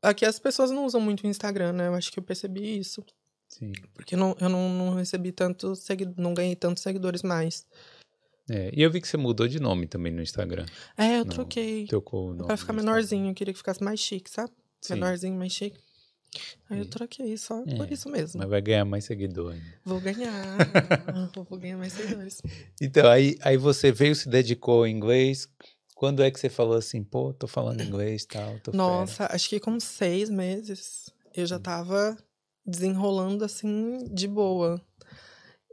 Aqui 0.00 0.24
as 0.24 0.38
pessoas 0.38 0.70
não 0.70 0.84
usam 0.84 1.00
muito 1.00 1.24
o 1.24 1.26
Instagram, 1.28 1.72
né? 1.72 1.86
Eu 1.88 1.94
acho 1.94 2.10
que 2.10 2.18
eu 2.18 2.22
percebi 2.22 2.78
isso. 2.78 3.04
Sim. 3.48 3.72
Porque 3.94 4.16
não, 4.16 4.34
eu 4.40 4.48
não, 4.48 4.68
não 4.70 4.94
recebi 4.94 5.30
tanto 5.30 5.76
seguidores, 5.76 6.18
não 6.18 6.34
ganhei 6.34 6.56
tantos 6.56 6.82
seguidores 6.82 7.22
mais. 7.22 7.66
É, 8.50 8.70
e 8.74 8.82
eu 8.82 8.90
vi 8.90 9.00
que 9.00 9.06
você 9.06 9.16
mudou 9.16 9.46
de 9.46 9.60
nome 9.60 9.86
também 9.86 10.12
no 10.12 10.20
Instagram. 10.22 10.66
É, 10.98 11.18
eu 11.18 11.24
Não, 11.24 11.32
troquei. 11.32 11.86
Trocou 11.86 12.30
o 12.30 12.34
nome. 12.34 12.46
Pra 12.46 12.56
ficar 12.56 12.72
menorzinho, 12.72 13.30
eu 13.30 13.34
queria 13.34 13.52
que 13.54 13.58
ficasse 13.58 13.82
mais 13.82 14.00
chique, 14.00 14.28
sabe? 14.28 14.50
Sim. 14.80 14.94
Menorzinho, 14.94 15.38
mais 15.38 15.52
chique. 15.52 15.78
Aí 16.68 16.78
eu 16.78 16.86
troquei, 16.88 17.36
só 17.36 17.62
É, 17.66 17.76
por 17.76 17.92
isso 17.92 18.08
mesmo. 18.08 18.40
Mas 18.40 18.48
vai 18.48 18.60
ganhar 18.62 18.84
mais 18.86 19.04
seguidor. 19.04 19.52
né? 19.54 19.74
Vou 19.84 20.00
ganhar. 20.00 20.32
vou- 21.34 21.44
vou 21.48 21.58
ganhar 21.58 21.76
mais 21.76 21.92
seguidores. 21.92 22.40
Então, 22.80 23.08
aí, 23.08 23.36
aí 23.42 23.56
você 23.56 23.92
veio, 23.92 24.14
se 24.16 24.28
dedicou 24.28 24.78
ao 24.80 24.86
inglês. 24.88 25.46
Quando 26.02 26.20
é 26.20 26.32
que 26.32 26.40
você 26.40 26.48
falou 26.48 26.76
assim, 26.76 27.04
pô, 27.04 27.32
tô 27.32 27.46
falando 27.46 27.80
inglês 27.86 28.24
e 28.24 28.26
tal, 28.26 28.58
tô 28.58 28.72
fera? 28.72 28.82
Nossa, 28.82 29.28
acho 29.30 29.48
que 29.48 29.60
com 29.60 29.78
seis 29.78 30.28
meses 30.28 31.08
eu 31.32 31.46
já 31.46 31.60
tava 31.60 32.18
desenrolando 32.66 33.44
assim 33.44 34.12
de 34.12 34.26
boa. 34.26 34.84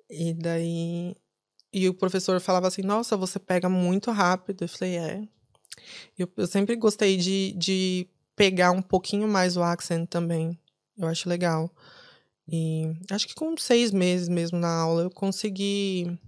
E 0.07 0.35
daí. 0.35 1.15
E 1.73 1.89
o 1.89 1.95
professor 1.95 2.39
falava 2.39 2.67
assim: 2.67 2.83
Nossa, 2.83 3.17
você 3.17 3.39
pega 3.39 3.67
muito 3.67 4.11
rápido. 4.11 4.65
Eu 4.65 4.69
falei: 4.69 4.97
É. 4.97 5.27
Eu, 6.15 6.31
eu 6.37 6.45
sempre 6.45 6.75
gostei 6.75 7.17
de, 7.17 7.55
de 7.57 8.07
pegar 8.35 8.69
um 8.69 8.83
pouquinho 8.83 9.27
mais 9.27 9.57
o 9.57 9.63
accent 9.63 10.07
também. 10.07 10.55
Eu 10.95 11.07
acho 11.07 11.27
legal. 11.27 11.73
E 12.47 12.83
acho 13.09 13.27
que 13.27 13.33
com 13.33 13.57
seis 13.57 13.91
meses 13.91 14.29
mesmo 14.29 14.59
na 14.59 14.71
aula 14.71 15.01
eu 15.01 15.09
consegui. 15.09 16.19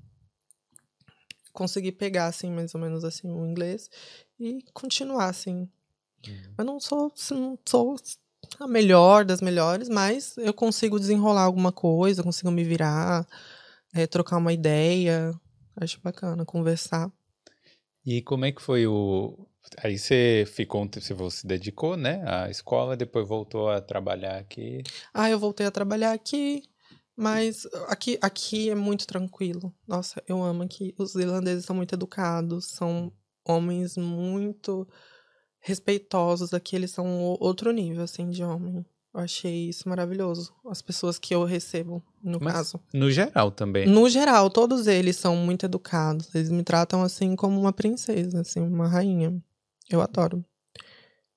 Consegui 1.53 1.91
pegar, 1.91 2.27
assim, 2.27 2.49
mais 2.51 2.73
ou 2.75 2.81
menos 2.81 3.03
assim, 3.03 3.29
o 3.31 3.45
inglês 3.45 3.89
e 4.39 4.63
continuar, 4.73 5.27
assim. 5.27 5.69
Eu 6.57 6.65
não 6.65 6.79
sou, 6.79 7.11
não 7.31 7.57
sou 7.65 7.95
a 8.59 8.67
melhor 8.67 9.25
das 9.25 9.41
melhores, 9.41 9.89
mas 9.89 10.35
eu 10.37 10.53
consigo 10.53 10.99
desenrolar 10.99 11.43
alguma 11.43 11.71
coisa, 11.71 12.23
consigo 12.23 12.51
me 12.51 12.63
virar, 12.63 13.25
eh, 13.93 14.07
trocar 14.07 14.37
uma 14.37 14.53
ideia. 14.53 15.33
Acho 15.75 15.99
bacana 16.01 16.45
conversar. 16.45 17.11
E 18.05 18.21
como 18.21 18.45
é 18.45 18.51
que 18.51 18.61
foi 18.61 18.85
o. 18.87 19.47
Aí 19.83 19.97
você 19.97 20.43
ficou, 20.47 20.81
um 20.81 20.87
tempo- 20.87 21.05
você 21.15 21.37
se 21.37 21.47
dedicou, 21.47 21.95
né, 21.95 22.23
à 22.25 22.49
escola, 22.49 22.97
depois 22.97 23.27
voltou 23.27 23.69
a 23.69 23.79
trabalhar 23.79 24.37
aqui. 24.37 24.81
Ah, 25.13 25.29
eu 25.29 25.39
voltei 25.39 25.65
a 25.65 25.71
trabalhar 25.71 26.11
aqui, 26.11 26.63
mas 27.21 27.65
aqui, 27.87 28.17
aqui 28.21 28.69
é 28.69 28.75
muito 28.75 29.05
tranquilo. 29.07 29.73
Nossa, 29.87 30.21
eu 30.27 30.41
amo 30.43 30.63
aqui. 30.63 30.93
Os 30.97 31.15
irlandeses 31.15 31.65
são 31.65 31.75
muito 31.75 31.93
educados, 31.93 32.67
são 32.71 33.11
homens 33.45 33.95
muito 33.97 34.87
respeitosos. 35.59 36.53
Aqui 36.53 36.75
eles 36.75 36.91
são 36.91 37.05
outro 37.39 37.71
nível, 37.71 38.03
assim, 38.03 38.29
de 38.29 38.43
homem. 38.43 38.85
Eu 39.13 39.19
achei 39.19 39.67
isso 39.69 39.89
maravilhoso. 39.89 40.53
As 40.69 40.81
pessoas 40.81 41.19
que 41.19 41.35
eu 41.35 41.43
recebo, 41.43 42.01
no 42.23 42.39
Mas- 42.41 42.53
caso. 42.53 42.79
No 42.93 43.11
geral 43.11 43.51
também. 43.51 43.85
No 43.85 44.07
geral, 44.09 44.49
todos 44.49 44.87
eles 44.87 45.17
são 45.17 45.35
muito 45.35 45.65
educados. 45.65 46.33
Eles 46.33 46.49
me 46.49 46.63
tratam 46.63 47.03
assim 47.03 47.35
como 47.35 47.59
uma 47.59 47.73
princesa, 47.73 48.39
assim, 48.41 48.61
uma 48.61 48.87
rainha. 48.87 49.41
Eu 49.89 50.01
adoro. 50.01 50.43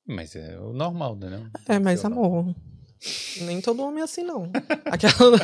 Mas 0.07 0.37
é 0.37 0.59
o 0.61 0.73
normal, 0.73 1.17
né? 1.17 1.51
É, 1.67 1.79
mas 1.79 2.05
amor. 2.05 2.55
Nem 3.43 3.61
todo 3.61 3.83
homem 3.83 4.01
é 4.01 4.05
assim, 4.05 4.23
não. 4.23 4.51
Aquela... 4.87 5.39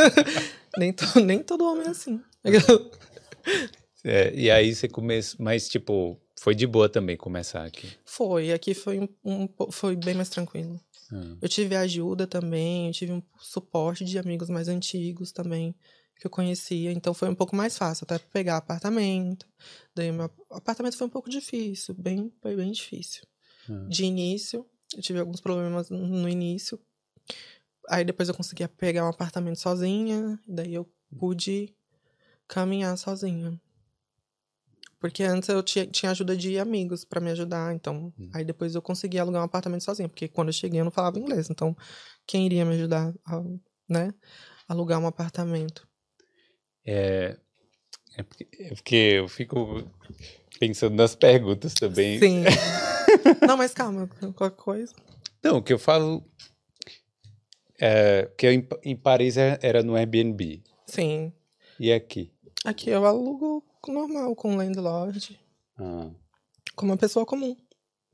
nem, 0.78 0.92
to... 0.92 1.20
nem 1.20 1.42
todo 1.42 1.64
homem 1.64 1.86
é 1.86 1.90
assim. 1.90 2.20
Aquela- 2.44 2.90
É, 4.04 4.34
e 4.34 4.50
aí 4.50 4.74
você 4.74 4.88
começou, 4.88 5.36
mas 5.44 5.68
tipo, 5.68 6.20
foi 6.40 6.54
de 6.54 6.66
boa 6.66 6.88
também 6.88 7.16
começar 7.16 7.64
aqui. 7.64 7.88
Foi, 8.04 8.52
aqui 8.52 8.74
foi 8.74 8.98
um, 8.98 9.08
um 9.24 9.48
foi 9.70 9.94
bem 9.94 10.14
mais 10.14 10.28
tranquilo. 10.28 10.80
Ah, 11.12 11.36
Eu 11.40 11.48
tive 11.48 11.76
ajuda 11.76 12.26
também, 12.26 12.88
eu 12.88 12.92
tive 12.92 13.12
um 13.12 13.22
suporte 13.38 14.04
de 14.04 14.18
amigos 14.18 14.48
mais 14.48 14.66
antigos 14.68 15.30
também, 15.30 15.74
que 16.18 16.26
eu 16.26 16.30
conhecia, 16.30 16.90
então 16.90 17.12
foi 17.14 17.28
um 17.28 17.34
pouco 17.34 17.54
mais 17.54 17.76
fácil, 17.78 18.04
até 18.04 18.18
pegar 18.18 18.56
apartamento. 18.56 19.46
Daí 19.94 20.10
meu 20.10 20.30
apartamento 20.50 20.96
foi 20.96 21.06
um 21.06 21.10
pouco 21.10 21.28
difícil, 21.30 21.94
bem, 21.94 22.32
foi 22.40 22.56
bem 22.56 22.72
difícil. 22.72 23.22
Ah. 23.68 23.86
De 23.88 24.04
início, 24.04 24.66
eu 24.96 25.02
tive 25.02 25.20
alguns 25.20 25.40
problemas 25.40 25.90
no 25.90 26.28
início. 26.28 26.80
Aí 27.88 28.04
depois 28.04 28.28
eu 28.28 28.34
conseguia 28.34 28.68
pegar 28.68 29.04
um 29.04 29.08
apartamento 29.08 29.58
sozinha, 29.58 30.38
daí 30.46 30.74
eu 30.74 30.88
pude 31.18 31.74
caminhar 32.46 32.96
sozinha. 32.96 33.60
Porque 35.00 35.24
antes 35.24 35.48
eu 35.48 35.60
tinha, 35.64 35.84
tinha 35.84 36.12
ajuda 36.12 36.36
de 36.36 36.60
amigos 36.60 37.04
pra 37.04 37.20
me 37.20 37.32
ajudar, 37.32 37.74
então. 37.74 38.12
Hum. 38.16 38.30
Aí 38.32 38.44
depois 38.44 38.74
eu 38.76 38.80
consegui 38.80 39.18
alugar 39.18 39.42
um 39.42 39.46
apartamento 39.46 39.82
sozinha, 39.82 40.08
porque 40.08 40.28
quando 40.28 40.48
eu 40.48 40.52
cheguei 40.52 40.80
eu 40.80 40.84
não 40.84 40.92
falava 40.92 41.18
inglês, 41.18 41.50
então 41.50 41.76
quem 42.24 42.46
iria 42.46 42.64
me 42.64 42.74
ajudar 42.74 43.12
a, 43.26 43.42
né, 43.88 44.14
alugar 44.68 45.00
um 45.00 45.06
apartamento? 45.08 45.88
É, 46.86 47.36
é 48.16 48.22
porque, 48.22 48.48
é 48.60 48.68
porque 48.68 48.94
eu 48.94 49.28
fico 49.28 49.90
pensando 50.60 50.94
nas 50.94 51.16
perguntas 51.16 51.74
também. 51.74 52.20
Sim. 52.20 52.44
não, 53.44 53.56
mas 53.56 53.74
calma, 53.74 54.08
qualquer 54.36 54.56
coisa. 54.56 54.94
Não, 55.42 55.56
o 55.56 55.62
que 55.62 55.72
eu 55.72 55.80
falo 55.80 56.24
é 57.84 58.30
que 58.38 58.48
em, 58.50 58.66
em 58.84 58.96
Paris 58.96 59.36
é- 59.36 59.58
era 59.62 59.82
no 59.82 59.94
Airbnb. 59.96 60.62
Sim. 60.86 61.32
E 61.80 61.92
aqui? 61.92 62.32
Aqui 62.64 62.90
eu 62.90 63.04
alugo 63.04 63.64
normal, 63.88 64.36
com 64.36 64.54
landlord, 64.56 65.38
Ah, 65.76 66.10
como 66.76 66.92
uma 66.92 66.96
pessoa 66.98 67.26
comum. 67.26 67.56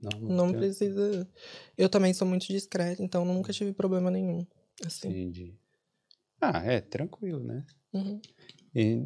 não, 0.00 0.20
Não 0.20 0.52
precisa. 0.52 1.28
Eu 1.76 1.88
também 1.88 2.14
sou 2.14 2.26
muito 2.26 2.46
discreta, 2.46 3.02
então 3.02 3.24
nunca 3.24 3.52
tive 3.52 3.72
problema 3.72 4.10
nenhum. 4.10 4.46
Assim. 4.86 5.08
Entendi. 5.08 5.54
Ah, 6.40 6.62
é, 6.64 6.80
tranquilo, 6.80 7.40
né? 7.40 7.64
Uhum. 7.92 8.20
E- 8.80 9.02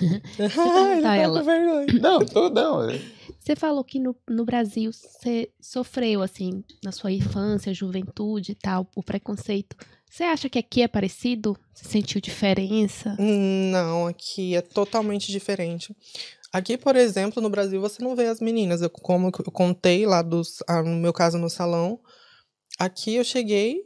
Ai, 0.58 1.02
Tá, 1.02 1.16
ela. 1.16 1.42
Não, 2.00 2.18
tô, 2.26 2.50
não. 2.50 2.88
é- 2.90 3.00
Você 3.38 3.54
falou 3.54 3.84
que 3.84 3.98
no, 4.00 4.16
no 4.28 4.44
Brasil 4.44 4.90
você 4.92 5.50
sofreu, 5.60 6.22
assim, 6.22 6.64
na 6.84 6.90
sua 6.92 7.12
infância, 7.12 7.72
juventude 7.72 8.52
e 8.52 8.54
tal, 8.54 8.90
o 8.96 9.02
preconceito. 9.02 9.76
Você 10.10 10.24
acha 10.24 10.48
que 10.48 10.58
aqui 10.58 10.82
é 10.82 10.88
parecido? 10.88 11.56
Você 11.74 11.84
sentiu 11.88 12.20
diferença? 12.20 13.16
Não, 13.18 14.06
aqui 14.06 14.54
é 14.56 14.60
totalmente 14.62 15.30
diferente. 15.30 15.94
Aqui, 16.52 16.76
por 16.78 16.96
exemplo, 16.96 17.42
no 17.42 17.50
Brasil, 17.50 17.80
você 17.80 18.02
não 18.02 18.16
vê 18.16 18.26
as 18.26 18.40
meninas. 18.40 18.80
Eu, 18.80 18.88
como 18.90 19.28
eu 19.28 19.32
contei 19.52 20.06
lá 20.06 20.22
dos, 20.22 20.62
ah, 20.68 20.82
no 20.82 20.96
meu 20.96 21.12
caso 21.12 21.38
no 21.38 21.50
salão, 21.50 22.00
aqui 22.78 23.14
eu 23.16 23.24
cheguei, 23.24 23.82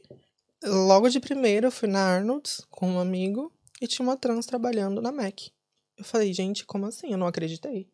logo 0.64 1.08
de 1.08 1.18
primeira, 1.20 1.66
eu 1.66 1.70
fui 1.72 1.88
na 1.88 2.00
Arnold's 2.00 2.64
com 2.70 2.92
um 2.92 2.98
amigo 3.00 3.52
e 3.80 3.86
tinha 3.86 4.06
uma 4.06 4.16
trans 4.16 4.46
trabalhando 4.46 5.00
na 5.00 5.10
MAC. 5.10 5.50
Eu 5.96 6.04
falei, 6.04 6.32
gente, 6.32 6.64
como 6.64 6.86
assim? 6.86 7.12
Eu 7.12 7.18
não 7.18 7.26
acreditei. 7.26 7.88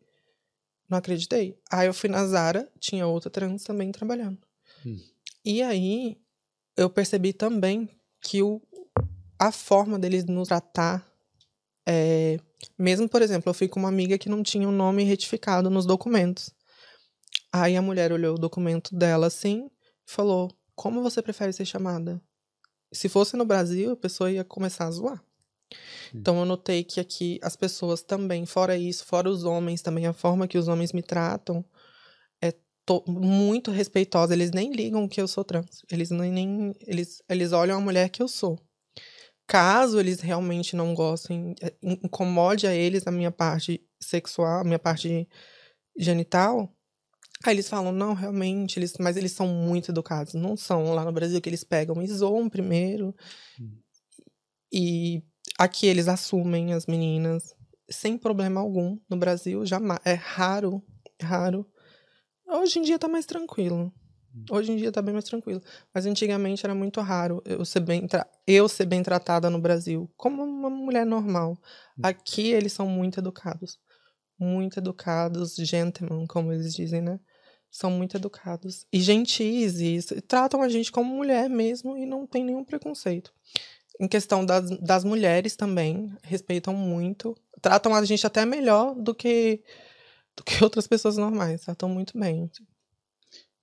Não 0.89 0.97
acreditei. 0.97 1.59
Aí 1.71 1.87
eu 1.87 1.93
fui 1.93 2.09
na 2.09 2.25
Zara, 2.25 2.71
tinha 2.79 3.05
outra 3.07 3.29
trans 3.29 3.63
também 3.63 3.91
trabalhando. 3.91 4.37
Hum. 4.85 4.99
E 5.43 5.61
aí 5.61 6.17
eu 6.75 6.89
percebi 6.89 7.33
também 7.33 7.89
que 8.21 8.41
o, 8.41 8.61
a 9.37 9.51
forma 9.51 9.99
deles 9.99 10.25
nos 10.25 10.47
tratar 10.47 11.07
é, 11.89 12.37
mesmo, 12.77 13.07
por 13.07 13.21
exemplo, 13.21 13.49
eu 13.49 13.53
fui 13.53 13.69
com 13.69 13.79
uma 13.79 13.87
amiga 13.87 14.17
que 14.17 14.27
não 14.27 14.43
tinha 14.43 14.67
o 14.67 14.71
nome 14.73 15.03
retificado 15.03 15.69
nos 15.69 15.85
documentos. 15.85 16.49
Aí 17.51 17.77
a 17.77 17.81
mulher 17.81 18.11
olhou 18.11 18.35
o 18.35 18.39
documento 18.39 18.93
dela 18.93 19.27
assim, 19.27 19.69
falou: 20.05 20.51
Como 20.75 21.01
você 21.01 21.21
prefere 21.21 21.53
ser 21.53 21.65
chamada? 21.65 22.21
Se 22.91 23.07
fosse 23.07 23.37
no 23.37 23.45
Brasil, 23.45 23.91
a 23.91 23.95
pessoa 23.95 24.31
ia 24.31 24.43
começar 24.43 24.85
a 24.85 24.91
zoar. 24.91 25.23
Então 26.13 26.39
eu 26.39 26.45
notei 26.45 26.83
que 26.83 26.99
aqui 26.99 27.39
as 27.41 27.55
pessoas 27.55 28.01
também, 28.01 28.45
fora 28.45 28.77
isso, 28.77 29.05
fora 29.05 29.29
os 29.29 29.43
homens 29.43 29.81
também, 29.81 30.05
a 30.05 30.13
forma 30.13 30.47
que 30.47 30.57
os 30.57 30.67
homens 30.67 30.93
me 30.93 31.03
tratam 31.03 31.63
é 32.41 32.53
muito 33.07 33.71
respeitosa. 33.71 34.33
Eles 34.33 34.51
nem 34.51 34.71
ligam 34.71 35.07
que 35.07 35.21
eu 35.21 35.27
sou 35.27 35.43
trans. 35.43 35.81
Eles 35.91 36.09
nem, 36.09 36.31
nem 36.31 36.75
eles, 36.81 37.21
eles 37.29 37.51
olham 37.51 37.77
a 37.77 37.81
mulher 37.81 38.09
que 38.09 38.21
eu 38.21 38.27
sou. 38.27 38.59
Caso 39.47 39.99
eles 39.99 40.19
realmente 40.19 40.75
não 40.75 40.93
gostem, 40.93 41.55
é, 41.61 41.73
incomode 41.81 42.67
a 42.67 42.73
eles 42.73 43.07
a 43.07 43.11
minha 43.11 43.31
parte 43.31 43.81
sexual, 44.01 44.59
a 44.59 44.63
minha 44.63 44.79
parte 44.79 45.27
genital, 45.97 46.71
aí 47.43 47.53
eles 47.55 47.69
falam, 47.69 47.91
não, 47.91 48.13
realmente, 48.13 48.79
eles, 48.79 48.93
mas 48.99 49.17
eles 49.17 49.31
são 49.31 49.47
muito 49.47 49.91
educados. 49.91 50.33
Não 50.33 50.57
são 50.57 50.93
lá 50.93 51.05
no 51.05 51.11
Brasil 51.11 51.39
que 51.41 51.49
eles 51.49 51.63
pegam 51.63 52.01
e 52.01 52.07
zoam 52.07 52.49
primeiro. 52.49 53.15
Hum. 53.59 53.77
E 54.71 55.23
aqui 55.57 55.87
eles 55.87 56.07
assumem 56.07 56.73
as 56.73 56.85
meninas 56.85 57.55
sem 57.89 58.17
problema 58.17 58.61
algum. 58.61 58.97
No 59.09 59.17
Brasil, 59.17 59.65
jamais. 59.65 59.99
É 60.05 60.13
raro, 60.13 60.83
raro. 61.21 61.65
Hoje 62.47 62.79
em 62.79 62.81
dia 62.81 62.99
tá 62.99 63.07
mais 63.07 63.25
tranquilo. 63.25 63.93
Hoje 64.49 64.71
em 64.71 64.75
dia 64.75 64.91
tá 64.91 65.01
bem 65.01 65.13
mais 65.13 65.25
tranquilo. 65.25 65.61
Mas 65.93 66.05
antigamente 66.05 66.65
era 66.65 66.75
muito 66.75 67.01
raro 67.01 67.41
eu 67.45 67.65
ser 67.65 67.79
bem, 67.79 68.07
eu 68.45 68.69
ser 68.69 68.85
bem 68.85 69.01
tratada 69.01 69.49
no 69.49 69.59
Brasil, 69.59 70.09
como 70.15 70.43
uma 70.43 70.69
mulher 70.69 71.05
normal. 71.05 71.57
Hum. 71.97 72.01
Aqui 72.03 72.51
eles 72.51 72.73
são 72.73 72.87
muito 72.87 73.19
educados. 73.19 73.79
Muito 74.39 74.77
educados, 74.79 75.55
gentlemen, 75.55 76.27
como 76.27 76.53
eles 76.53 76.73
dizem, 76.75 77.01
né? 77.01 77.19
São 77.71 77.89
muito 77.89 78.15
educados. 78.15 78.85
E 78.93 78.99
gentis, 79.01 79.81
e 79.81 80.21
tratam 80.21 80.61
a 80.61 80.69
gente 80.69 80.91
como 80.91 81.13
mulher 81.13 81.49
mesmo 81.49 81.97
e 81.97 82.05
não 82.05 82.27
tem 82.27 82.43
nenhum 82.43 82.63
preconceito. 82.63 83.33
Em 83.99 84.07
questão 84.07 84.45
das, 84.45 84.69
das 84.79 85.03
mulheres 85.03 85.55
também, 85.55 86.15
respeitam 86.23 86.73
muito. 86.73 87.35
Tratam 87.61 87.95
a 87.95 88.05
gente 88.05 88.25
até 88.25 88.45
melhor 88.45 88.93
do 88.95 89.13
que, 89.13 89.63
do 90.35 90.43
que 90.43 90.61
outras 90.63 90.87
pessoas 90.87 91.17
normais. 91.17 91.61
Tratam 91.61 91.89
muito 91.89 92.17
bem. 92.17 92.49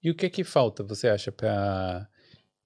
E 0.02 0.10
o 0.10 0.14
que 0.14 0.28
que 0.28 0.44
falta, 0.44 0.82
você 0.82 1.08
acha, 1.08 1.30
para 1.30 2.08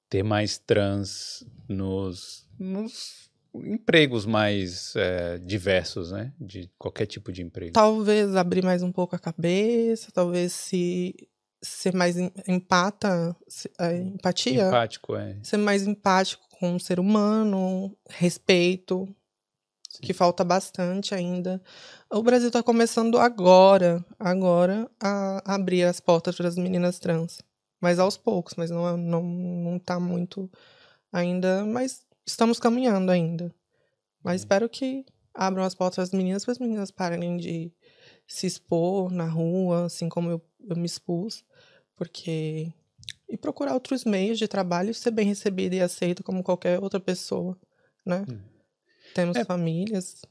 ter 0.09 0.23
mais 0.23 0.59
trans 0.59 1.47
nos, 1.69 2.49
nos 2.59 3.31
empregos 3.55 4.25
mais 4.25 4.95
é, 4.97 5.39
diversos, 5.39 6.11
né? 6.11 6.33
De 6.41 6.71
qualquer 6.79 7.07
tipo 7.07 7.31
de 7.31 7.43
emprego. 7.43 7.73
Talvez 7.73 8.35
abrir 8.35 8.65
mais 8.65 8.83
um 8.83 8.91
pouco 8.91 9.15
a 9.15 9.19
cabeça, 9.19 10.11
talvez 10.13 10.53
se 10.53 11.29
ser 11.63 11.95
mais 11.95 12.17
empata, 12.47 13.37
é, 13.79 13.97
empatia. 13.97 14.69
Empático, 14.69 15.17
é. 15.17 15.37
Ser 15.43 15.57
mais 15.57 15.87
empático 15.87 16.47
com 16.59 16.77
o 16.77 16.81
ser 16.81 16.99
humano, 16.99 17.97
respeito, 18.09 19.07
Sim. 19.89 20.03
que 20.03 20.13
falta 20.13 20.45
bastante 20.45 21.15
ainda. 21.15 21.63
O 22.11 22.23
Brasil 22.23 22.49
está 22.49 22.63
começando 22.63 23.19
agora, 23.19 24.05
agora, 24.19 24.91
a 25.01 25.55
abrir 25.55 25.85
as 25.85 26.01
portas 26.01 26.37
para 26.37 26.49
as 26.49 26.57
meninas 26.57 26.99
trans. 26.99 27.41
Mas 27.81 27.99
aos 27.99 28.17
poucos, 28.17 28.55
mas 28.57 28.71
não, 28.71 28.97
não, 28.97 29.23
não 29.23 29.79
tá 29.79 30.01
muito 30.01 30.51
ainda. 31.13 31.65
Mas 31.65 32.05
estamos 32.27 32.59
caminhando 32.59 33.11
ainda. 33.11 33.55
Mas 34.23 34.41
espero 34.41 34.69
que 34.69 35.05
abram 35.33 35.63
as 35.63 35.75
portas 35.75 36.11
das 36.11 36.19
meninas 36.19 36.45
para 36.45 36.53
as 36.53 36.59
meninas 36.59 36.91
parem 36.91 37.37
de 37.37 37.73
se 38.29 38.47
expor 38.47 39.11
na 39.11 39.25
rua, 39.25 39.87
assim 39.87 40.09
como 40.09 40.31
eu, 40.31 40.43
eu 40.69 40.77
me 40.77 40.85
expus. 40.87 41.43
Porque. 41.97 42.73
E 43.27 43.37
procurar 43.37 43.75
outros 43.75 44.05
meios 44.05 44.39
de 44.39 44.47
trabalho 44.47 44.91
e 44.91 44.95
ser 44.95 45.11
bem 45.11 45.27
recebido 45.27 45.75
e 45.75 45.81
aceito 45.81 46.23
como 46.23 46.43
qualquer 46.43 46.83
outra 46.83 47.01
pessoa, 47.01 47.59
né? 48.05 48.25
Hum. 48.31 48.41
Temos 49.15 49.37
é. 49.37 49.45
famílias, 49.45 50.23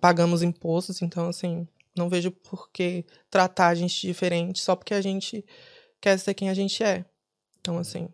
pagamos 0.00 0.42
impostos, 0.42 1.02
então, 1.02 1.28
assim, 1.28 1.66
não 1.96 2.08
vejo 2.08 2.30
por 2.30 2.70
que 2.70 3.04
tratar 3.28 3.68
a 3.68 3.74
gente 3.74 4.06
diferente 4.06 4.60
só 4.60 4.76
porque 4.76 4.94
a 4.94 5.00
gente 5.00 5.44
quer 6.00 6.18
ser 6.18 6.34
quem 6.34 6.48
a 6.48 6.54
gente 6.54 6.82
é. 6.82 7.04
Então, 7.60 7.78
assim. 7.78 8.08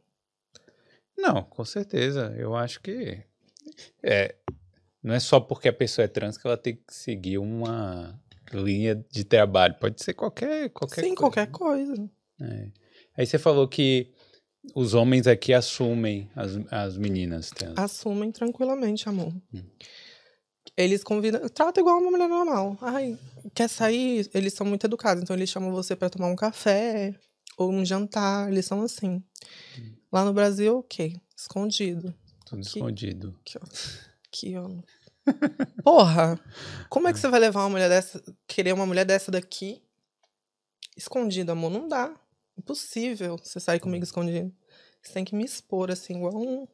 Não, 1.17 1.43
com 1.43 1.65
certeza. 1.65 2.35
Eu 2.39 2.55
acho 2.55 2.81
que. 2.81 3.23
É, 4.03 4.35
não 5.03 5.15
é 5.15 5.21
só 5.21 5.39
porque 5.39 5.69
a 5.69 5.73
pessoa 5.73 6.05
é 6.05 6.09
trans 6.09 6.37
que 6.37 6.47
ela 6.47 6.57
tem 6.57 6.77
que 6.77 6.95
seguir 6.95 7.39
uma 7.39 8.19
linha 8.53 8.95
de 9.11 9.25
trabalho. 9.25 9.75
Pode 9.81 10.03
ser 10.03 10.15
qualquer, 10.15 10.71
qualquer 10.71 11.03
Sim, 11.03 11.15
coisa. 11.15 11.17
qualquer 11.17 11.47
coisa. 11.51 12.11
É. 12.41 12.69
Aí 13.17 13.27
você 13.27 13.39
falou 13.39 13.67
que 13.67 14.13
os 14.75 14.95
homens 14.95 15.27
aqui 15.27 15.53
assumem 15.53 16.31
as, 16.35 16.59
as 16.71 16.97
meninas 16.97 17.51
trans. 17.51 17.75
Assumem 17.77 18.31
tranquilamente, 18.31 19.09
amor. 19.09 19.33
Hum. 19.53 19.63
Eles 20.77 21.03
convidam, 21.03 21.49
trata 21.49 21.81
igual 21.81 21.99
uma 21.99 22.11
mulher 22.11 22.29
normal. 22.29 22.77
Ai, 22.83 23.19
quer 23.55 23.69
sair? 23.69 24.29
Eles 24.35 24.53
são 24.53 24.67
muito 24.67 24.85
educados, 24.85 25.23
então 25.23 25.35
eles 25.35 25.49
chamam 25.49 25.73
você 25.73 25.97
para 25.97 26.11
tomar 26.11 26.29
um 26.29 26.37
café 26.37 27.15
ou 27.57 27.71
um 27.71 27.85
jantar, 27.85 28.51
eles 28.51 28.67
são 28.67 28.83
assim. 28.83 29.23
Hum. 29.79 29.93
Lá 30.13 30.25
no 30.25 30.33
Brasil, 30.33 30.79
o 30.79 30.83
quê? 30.83 31.15
Escondido. 31.37 32.15
Tudo 32.45 32.61
aqui, 32.61 32.79
escondido. 32.79 33.39
Aqui, 33.41 33.59
ó. 33.59 33.67
Aqui, 34.27 34.57
ó. 34.57 34.71
Porra! 35.83 36.39
Como 36.89 37.09
é 37.09 37.13
que 37.13 37.19
você 37.19 37.29
vai 37.29 37.41
levar 37.41 37.63
uma 37.63 37.71
mulher 37.71 37.89
dessa, 37.89 38.23
querer 38.47 38.73
uma 38.73 38.87
mulher 38.87 39.05
dessa 39.05 39.31
daqui 39.31 39.83
escondida, 40.97 41.53
amor? 41.53 41.71
Não 41.71 41.89
dá. 41.89 42.15
Impossível 42.59 43.37
você 43.37 43.61
sair 43.61 43.81
comigo 43.81 44.05
escondido. 44.05 44.53
Você 45.03 45.13
tem 45.13 45.25
que 45.25 45.35
me 45.35 45.45
expor, 45.45 45.91
assim, 45.91 46.17
igual 46.17 46.35
um. 46.35 46.67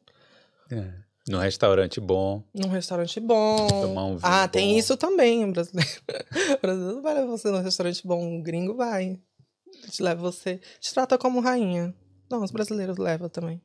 É. 0.71 0.93
Num 1.27 1.39
restaurante 1.39 2.01
bom. 2.01 2.43
Num 2.53 2.69
restaurante 2.69 3.19
bom. 3.19 3.67
Tomar 3.67 4.05
um 4.05 4.17
vinho 4.17 4.21
ah, 4.23 4.45
bom. 4.45 4.51
tem 4.51 4.77
isso 4.77 4.97
também, 4.97 5.49
brasileiro. 5.51 5.89
O 6.57 6.61
brasileiro 6.61 6.95
não 6.95 7.01
vai 7.01 7.13
levar 7.13 7.27
você 7.27 7.49
num 7.49 7.61
restaurante 7.61 8.05
bom, 8.05 8.21
um 8.21 8.41
gringo 8.41 8.75
vai. 8.75 9.19
Te 9.89 10.03
leva 10.03 10.21
você. 10.21 10.59
Te 10.79 10.93
trata 10.93 11.17
como 11.17 11.39
rainha. 11.39 11.93
Não, 12.29 12.43
os 12.43 12.51
brasileiros 12.51 12.97
levam 12.97 13.29
também. 13.29 13.61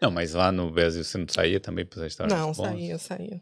Não, 0.00 0.10
mas 0.10 0.34
lá 0.34 0.52
no 0.52 0.70
Brasil 0.70 1.02
você 1.02 1.18
não 1.18 1.26
saía 1.28 1.58
também 1.58 1.84
para 1.84 1.96
os 1.96 2.02
restaurantes? 2.02 2.38
Não, 2.38 2.52
bons? 2.52 2.56
saía, 2.56 2.98
saía. 2.98 3.40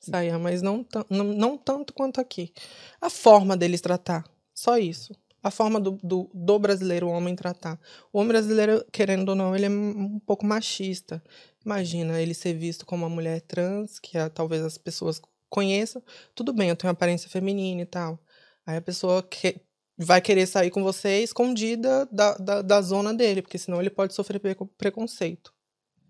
Saía, 0.00 0.38
mas 0.38 0.62
não, 0.62 0.86
não, 1.10 1.24
não 1.24 1.58
tanto 1.58 1.92
quanto 1.92 2.20
aqui. 2.20 2.52
A 3.00 3.10
forma 3.10 3.56
deles 3.56 3.80
tratar. 3.80 4.24
Só 4.54 4.78
isso 4.78 5.12
a 5.42 5.50
forma 5.50 5.80
do, 5.80 5.92
do, 6.02 6.30
do, 6.34 6.58
brasileiro, 6.58 7.06
o 7.06 7.10
homem, 7.10 7.34
tratar. 7.34 7.78
O 8.12 8.18
homem 8.18 8.28
brasileiro, 8.28 8.84
querendo 8.92 9.30
ou 9.30 9.34
não, 9.34 9.54
ele 9.54 9.66
é 9.66 9.70
um 9.70 10.18
pouco 10.20 10.44
machista. 10.44 11.22
Imagina 11.64 12.20
ele 12.20 12.34
ser 12.34 12.54
visto 12.54 12.84
como 12.84 13.04
uma 13.04 13.14
mulher 13.14 13.40
trans, 13.42 13.98
que 13.98 14.18
talvez 14.30 14.64
as 14.64 14.76
pessoas 14.76 15.20
conheçam. 15.48 16.02
Tudo 16.34 16.52
bem, 16.52 16.68
eu 16.68 16.76
tenho 16.76 16.92
aparência 16.92 17.28
feminina 17.28 17.82
e 17.82 17.86
tal. 17.86 18.18
Aí 18.66 18.76
a 18.76 18.82
pessoa 18.82 19.22
que, 19.22 19.60
vai 19.96 20.20
querer 20.20 20.46
sair 20.46 20.70
com 20.70 20.82
você 20.82 21.22
escondida 21.22 22.06
da, 22.12 22.36
da, 22.36 22.62
da 22.62 22.80
zona 22.80 23.12
dele, 23.12 23.42
porque 23.42 23.58
senão 23.58 23.80
ele 23.80 23.90
pode 23.90 24.14
sofrer 24.14 24.40
preconceito. 24.76 25.52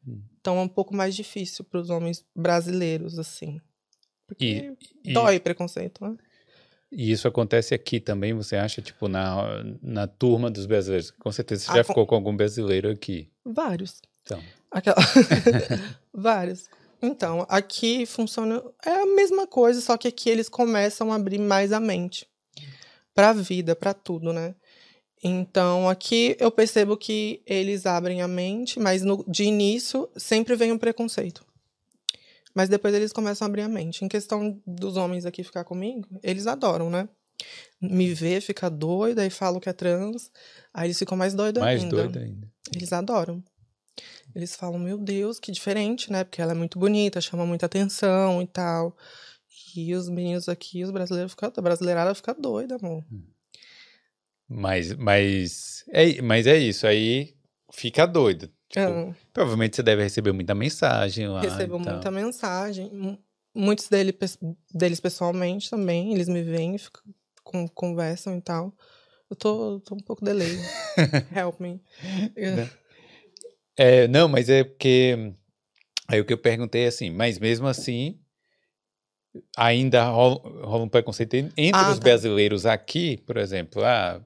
Hum. 0.07 0.23
Então 0.41 0.59
é 0.59 0.63
um 0.63 0.69
pouco 0.69 0.95
mais 0.95 1.15
difícil 1.15 1.65
para 1.65 1.81
os 1.81 1.91
homens 1.91 2.25
brasileiros, 2.37 3.19
assim. 3.19 3.61
Porque 4.29 4.77
e, 5.05 5.11
e... 5.11 5.13
dói 5.13 5.41
preconceito, 5.41 6.05
né? 6.05 6.15
E 6.93 7.11
isso 7.11 7.27
acontece 7.27 7.75
aqui 7.75 7.99
também, 8.01 8.33
você 8.33 8.57
acha, 8.57 8.81
tipo, 8.81 9.09
na, 9.09 9.63
na 9.83 10.07
turma 10.07 10.51
dos 10.51 10.65
brasileiros? 10.65 11.11
Com 11.11 11.31
certeza 11.33 11.65
você 11.65 11.77
já 11.77 11.85
ficou 11.85 12.07
com 12.07 12.15
algum 12.15 12.35
brasileiro 12.35 12.91
aqui. 12.91 13.31
Vários. 13.45 14.01
Então. 14.23 14.43
Aquela... 14.71 14.97
Vários. 16.15 16.67
Então, 17.03 17.47
aqui 17.49 18.07
funciona. 18.07 18.63
É 18.85 19.03
a 19.03 19.07
mesma 19.07 19.47
coisa, 19.47 19.81
só 19.81 19.97
que 19.97 20.09
aqui 20.09 20.31
eles 20.31 20.49
começam 20.49 21.13
a 21.13 21.17
abrir 21.17 21.39
mais 21.39 21.73
a 21.73 21.81
mente 21.81 22.27
para 23.15 23.31
a 23.31 23.35
vida, 23.35 23.77
para 23.77 23.93
tudo, 23.93 24.33
né? 24.33 24.55
Então, 25.23 25.89
aqui 25.89 26.37
eu 26.39 26.51
percebo 26.51 26.97
que 26.97 27.43
eles 27.47 27.87
abrem 27.87 28.23
a 28.23 28.29
mente, 28.29 28.79
mas 28.79 29.03
no, 29.03 29.25
de 29.29 29.45
início 29.45 30.09
sempre 30.17 30.55
vem 30.55 30.73
um 30.73 30.79
preconceito. 30.79 31.45
Mas 32.55 32.69
depois 32.69 32.95
eles 32.95 33.13
começam 33.13 33.47
a 33.47 33.49
abrir 33.49 33.63
a 33.63 33.69
mente. 33.69 34.05
Em 34.05 34.09
questão 34.09 34.61
dos 34.67 34.97
homens 34.97 35.27
aqui 35.27 35.45
ficar 35.45 35.65
comigo, 35.65 36.09
eles 36.23 36.47
adoram, 36.47 36.91
né? 36.91 37.09
Me 37.81 38.13
vê, 38.13 38.41
fica 38.41 38.69
doida, 38.69 39.23
aí 39.23 39.31
falo 39.31 39.61
que 39.61 39.69
é 39.69 39.73
trans, 39.73 40.31
aí 40.75 40.89
eles 40.89 40.99
ficam 40.99 41.17
mais 41.17 41.35
doidos 41.35 41.63
ainda. 41.63 41.81
Mais 41.81 41.89
doido 41.89 42.19
ainda. 42.19 42.49
Eles 42.75 42.93
adoram. 42.93 43.43
Eles 44.35 44.55
falam, 44.55 44.79
meu 44.79 44.99
Deus, 44.99 45.39
que 45.39 45.53
diferente, 45.53 46.11
né? 46.13 46.25
Porque 46.25 46.43
ela 46.43 46.53
é 46.53 46.55
muito 46.55 46.79
bonita, 46.79 47.21
chama 47.21 47.47
muita 47.47 47.67
atenção 47.67 48.43
e 48.43 48.47
tal. 48.47 48.97
E 49.77 49.95
os 49.95 50.09
meninos 50.09 50.49
aqui, 50.49 50.83
os 50.83 50.91
brasileiros 50.91 51.33
ficam, 51.33 51.53
a 51.57 51.61
brasileirada 51.61 52.15
fica 52.15 52.35
doida, 52.35 52.77
amor. 52.77 53.05
Mas, 54.49 54.95
mas, 54.95 55.85
é, 55.89 56.21
mas 56.23 56.47
é 56.47 56.57
isso, 56.57 56.87
aí 56.87 57.35
fica 57.73 58.07
doido. 58.07 58.51
Tipo, 58.69 58.81
é. 58.91 59.15
Provavelmente 59.33 59.77
você 59.77 59.83
deve 59.83 60.03
receber 60.03 60.33
muita 60.33 60.55
mensagem 60.55 61.27
lá. 61.29 61.41
Recebo 61.41 61.79
muita 61.79 62.11
mensagem. 62.11 63.19
Muitos 63.55 63.89
dele, 63.89 64.17
deles 64.73 65.01
pessoalmente 65.01 65.71
também. 65.71 66.13
Eles 66.13 66.29
me 66.29 66.43
veem, 66.43 66.77
ficam, 66.79 67.67
conversam 67.75 68.37
e 68.37 68.41
tal. 68.41 68.73
Eu 69.31 69.37
tô, 69.37 69.81
tô 69.81 69.95
um 69.95 70.01
pouco 70.01 70.25
delay. 70.25 70.57
Help 71.35 71.61
me. 71.61 71.81
Né? 72.37 72.71
É, 73.77 74.09
não, 74.09 74.29
mas 74.29 74.49
é 74.49 74.65
porque. 74.65 75.33
Aí 76.09 76.21
o 76.21 76.25
que 76.25 76.33
eu 76.33 76.39
perguntei 76.39 76.85
é 76.85 76.89
assim, 76.89 77.11
mas 77.11 77.39
mesmo 77.39 77.67
assim, 77.67 78.19
ainda 79.57 80.05
rola, 80.09 80.41
rola 80.65 80.85
um 80.85 80.89
preconceito 80.89 81.35
en- 81.35 81.51
entre 81.57 81.81
Ah, 81.81 81.91
os 81.91 81.99
tá. 81.99 82.05
brasileiros 82.05 82.65
aqui, 82.67 83.19
por 83.19 83.37
exemplo. 83.37 83.83
Ah, 83.85 84.21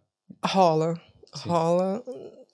Rola. 0.45 0.95
Sim. 1.35 1.49
Rola. 1.49 2.03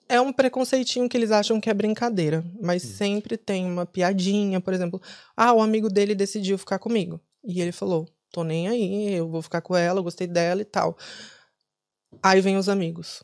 É 0.09 0.19
um 0.19 0.33
preconceitinho 0.33 1.07
que 1.07 1.15
eles 1.15 1.29
acham 1.31 1.61
que 1.61 1.69
é 1.69 1.73
brincadeira, 1.73 2.43
mas 2.59 2.83
Hum. 2.83 2.87
sempre 2.87 3.37
tem 3.37 3.63
uma 3.65 3.85
piadinha, 3.85 4.59
por 4.59 4.73
exemplo. 4.73 4.99
Ah, 5.37 5.53
o 5.53 5.61
amigo 5.61 5.87
dele 5.87 6.15
decidiu 6.15 6.57
ficar 6.57 6.79
comigo. 6.79 7.21
E 7.43 7.61
ele 7.61 7.71
falou: 7.71 8.07
tô 8.31 8.43
nem 8.43 8.67
aí, 8.67 9.13
eu 9.13 9.29
vou 9.29 9.41
ficar 9.43 9.61
com 9.61 9.75
ela, 9.75 9.99
eu 9.99 10.03
gostei 10.03 10.25
dela 10.27 10.61
e 10.61 10.65
tal. 10.65 10.97
Aí 12.23 12.41
vem 12.41 12.57
os 12.57 12.67
amigos. 12.67 13.23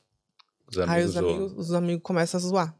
os 0.69 0.77
Aí 0.77 0.83
amigos 0.85 1.05
os 1.07 1.13
zoam. 1.13 1.29
amigos, 1.29 1.53
os 1.57 1.73
amigos 1.73 2.03
começam 2.03 2.37
a 2.37 2.41
zoar. 2.41 2.75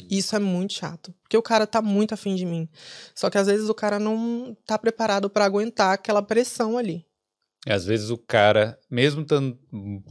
Hum. 0.00 0.06
Isso 0.10 0.34
é 0.36 0.38
muito 0.38 0.72
chato. 0.74 1.12
Porque 1.22 1.36
o 1.36 1.42
cara 1.42 1.66
tá 1.66 1.82
muito 1.82 2.14
afim 2.14 2.34
de 2.34 2.46
mim. 2.46 2.68
Só 3.14 3.28
que 3.28 3.38
às 3.38 3.46
vezes 3.48 3.68
o 3.68 3.74
cara 3.74 3.98
não 3.98 4.56
tá 4.64 4.78
preparado 4.78 5.28
pra 5.28 5.44
aguentar 5.44 5.92
aquela 5.92 6.22
pressão 6.22 6.78
ali. 6.78 7.04
Às 7.66 7.84
vezes 7.84 8.10
o 8.10 8.18
cara, 8.18 8.78
mesmo 8.90 9.24
tão, 9.24 9.56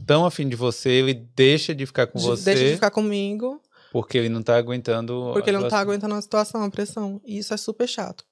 tão 0.06 0.24
afim 0.24 0.48
de 0.48 0.56
você, 0.56 0.88
ele 0.90 1.14
deixa 1.14 1.74
de 1.74 1.84
ficar 1.84 2.06
com 2.06 2.18
De- 2.18 2.24
você 2.24 2.44
Deixa 2.44 2.64
de 2.64 2.74
ficar 2.74 2.90
comigo, 2.90 3.60
porque 3.90 4.16
ele 4.16 4.30
não 4.30 4.42
tá 4.42 4.56
aguentando. 4.56 5.30
porque 5.34 5.50
ele 5.50 5.58
não 5.58 5.68
tá 5.68 5.78
aguentando 5.78 6.14
a 6.14 6.22
situação, 6.22 6.62
a 6.62 6.70
pressão. 6.70 7.20
E 7.24 7.38
isso 7.38 7.52
é 7.52 7.56
super 7.58 7.86
chato. 7.86 8.24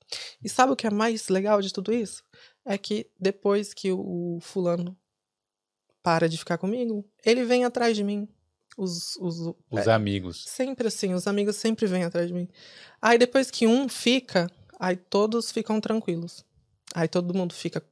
E 0.42 0.48
sabe 0.48 0.72
o 0.72 0.76
que 0.76 0.86
é 0.86 0.90
mais 0.90 1.28
legal 1.28 1.60
de 1.60 1.70
tudo 1.72 1.92
isso? 1.92 2.22
É 2.64 2.78
que 2.78 3.10
depois 3.18 3.74
que 3.74 3.92
o 3.92 4.38
fulano 4.40 4.96
para 6.02 6.28
de 6.28 6.38
ficar 6.38 6.56
comigo, 6.56 7.04
ele 7.24 7.44
vem 7.44 7.64
atrás 7.64 7.94
de 7.94 8.02
mim. 8.02 8.26
Os, 8.76 9.16
os, 9.16 9.54
Os 9.70 9.86
é, 9.86 9.92
amigos. 9.92 10.44
Sempre 10.46 10.88
assim, 10.88 11.12
os 11.12 11.26
amigos 11.26 11.56
sempre 11.56 11.86
vêm 11.86 12.04
atrás 12.04 12.28
de 12.28 12.32
mim. 12.32 12.48
Aí 13.02 13.18
depois 13.18 13.50
que 13.50 13.66
um 13.66 13.86
fica, 13.88 14.50
aí 14.78 14.96
todos 14.96 15.52
ficam 15.52 15.78
tranquilos. 15.78 16.44
Aí 16.94 17.06
todo 17.06 17.34
mundo 17.34 17.52
fica, 17.52 17.84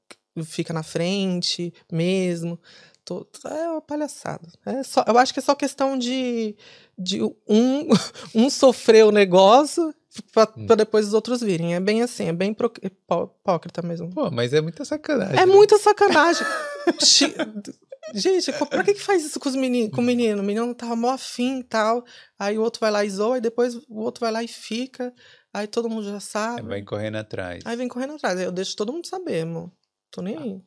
fica 0.44 0.72
na 0.72 0.82
frente 0.82 1.72
mesmo. 1.90 2.58
To- 3.04 3.26
É 3.46 3.68
uma 3.70 3.80
palhaçada. 3.80 4.48
É 4.66 4.82
só, 4.82 5.04
eu 5.06 5.16
acho 5.18 5.32
que 5.32 5.40
é 5.40 5.42
só 5.42 5.54
questão 5.54 5.96
de, 5.98 6.54
de 6.98 7.22
um, 7.22 7.88
um 8.34 8.50
sofrer 8.50 9.04
o 9.06 9.10
negócio 9.12 9.94
pra, 10.32 10.46
Hum. 10.56 10.66
pra 10.66 10.76
depois 10.76 11.06
os 11.06 11.14
outros 11.14 11.40
virem. 11.40 11.74
É 11.74 11.80
bem 11.80 12.02
assim, 12.02 12.28
é 12.28 12.32
bem 12.32 12.52
pro- 12.52 12.72
hipó- 12.82 13.34
hipócrita 13.40 13.80
mesmo. 13.82 14.10
Pô, 14.10 14.30
mas 14.30 14.52
é 14.52 14.60
muita 14.60 14.84
sacanagem. 14.84 15.34
É 15.38 15.46
né? 15.46 15.52
muita 15.52 15.78
sacanagem. 15.78 16.46
Gente, 18.14 18.50
pra 18.52 18.82
que, 18.84 18.94
que 18.94 19.00
faz 19.02 19.22
isso 19.24 19.38
com 19.38 19.48
os 19.50 19.54
meninos, 19.56 19.90
com 19.94 20.00
o 20.00 20.04
menino? 20.04 20.40
O 20.40 20.44
menino 20.44 20.74
tava 20.74 20.96
mó 20.96 21.10
afim 21.10 21.58
e 21.60 21.64
tal. 21.64 22.02
Aí 22.38 22.56
o 22.58 22.62
outro 22.62 22.80
vai 22.80 22.90
lá 22.90 23.04
e 23.04 23.10
zoa, 23.10 23.36
e 23.36 23.40
depois 23.40 23.74
o 23.74 24.00
outro 24.00 24.20
vai 24.22 24.32
lá 24.32 24.42
e 24.42 24.48
fica. 24.48 25.12
Aí 25.52 25.66
todo 25.66 25.90
mundo 25.90 26.04
já 26.08 26.16
É, 26.16 26.20
sabe. 26.20 26.62
vai 26.62 26.82
correndo 26.82 27.16
atrás. 27.16 27.62
Aí 27.66 27.76
vem 27.76 27.86
correndo 27.88 28.14
atrás. 28.14 28.38
Aí 28.38 28.44
eu 28.46 28.52
deixo 28.52 28.74
todo 28.76 28.92
mundo 28.92 29.06
saber, 29.06 29.42
amor. 29.42 29.70
Tô 30.10 30.22
nem 30.22 30.36
aí. 30.36 30.62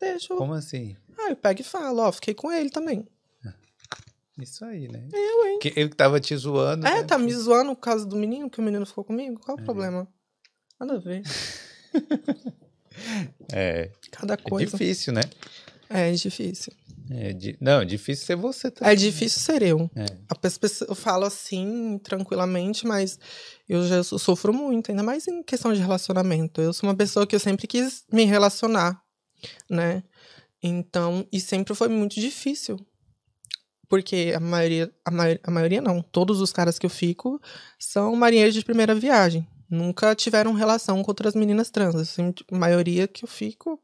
Deixa 0.00 0.32
eu. 0.32 0.36
Como 0.36 0.52
assim? 0.52 0.96
Aí 1.18 1.30
eu 1.30 1.36
pego 1.36 1.60
e 1.60 1.64
falo, 1.64 2.00
ó, 2.02 2.12
fiquei 2.12 2.34
com 2.34 2.50
ele 2.52 2.70
também. 2.70 3.06
Isso 4.38 4.64
aí, 4.64 4.88
né? 4.88 5.06
Eu, 5.12 5.46
hein? 5.46 5.58
Que 5.60 5.68
ele 5.76 5.90
que 5.90 5.96
tava 5.96 6.18
te 6.18 6.34
zoando. 6.34 6.86
É, 6.86 6.94
né? 6.96 7.02
tá 7.04 7.18
me 7.18 7.32
zoando 7.34 7.74
por 7.76 7.82
causa 7.82 8.06
do 8.06 8.16
menino, 8.16 8.48
que 8.48 8.58
o 8.60 8.62
menino 8.62 8.84
ficou 8.86 9.04
comigo? 9.04 9.38
Qual 9.38 9.56
o 9.58 9.60
É. 9.60 9.64
problema? 9.64 10.08
Nada 10.80 10.94
a 10.96 10.98
ver. 10.98 11.22
É, 13.52 13.90
Cada 14.10 14.34
é 14.34 14.36
coisa. 14.36 14.70
difícil, 14.70 15.12
né? 15.12 15.22
É, 15.88 16.10
é 16.10 16.12
difícil. 16.12 16.72
É 17.14 17.32
di- 17.32 17.56
Não, 17.60 17.80
é 17.80 17.84
difícil 17.84 18.24
ser 18.26 18.36
você 18.36 18.70
também. 18.70 18.92
É 18.92 18.96
difícil 18.96 19.40
ser 19.40 19.62
eu. 19.62 19.90
É. 19.94 20.04
Eu 20.88 20.94
falo 20.94 21.24
assim, 21.24 21.98
tranquilamente, 22.02 22.86
mas 22.86 23.18
eu 23.68 23.86
já 23.86 24.02
so- 24.02 24.18
sofro 24.18 24.52
muito, 24.52 24.90
ainda 24.90 25.02
mais 25.02 25.26
em 25.28 25.42
questão 25.42 25.72
de 25.72 25.80
relacionamento. 25.80 26.60
Eu 26.60 26.72
sou 26.72 26.88
uma 26.88 26.96
pessoa 26.96 27.26
que 27.26 27.34
eu 27.34 27.40
sempre 27.40 27.66
quis 27.66 28.04
me 28.12 28.24
relacionar, 28.24 29.00
né? 29.68 30.02
Então, 30.62 31.26
e 31.32 31.40
sempre 31.40 31.74
foi 31.74 31.88
muito 31.88 32.14
difícil. 32.20 32.78
Porque 33.88 34.32
a 34.34 34.40
maioria, 34.40 34.90
a, 35.04 35.10
mai- 35.10 35.40
a 35.44 35.50
maioria 35.50 35.82
não, 35.82 36.00
todos 36.00 36.40
os 36.40 36.52
caras 36.52 36.78
que 36.78 36.86
eu 36.86 36.90
fico 36.90 37.40
são 37.78 38.16
marinheiros 38.16 38.54
de 38.54 38.64
primeira 38.64 38.94
viagem. 38.94 39.46
Nunca 39.68 40.14
tiveram 40.14 40.52
relação 40.54 41.02
com 41.02 41.10
outras 41.10 41.34
meninas 41.34 41.70
trans. 41.70 42.08
Sempre- 42.08 42.44
a 42.50 42.56
maioria 42.56 43.06
que 43.06 43.24
eu 43.24 43.28
fico, 43.28 43.78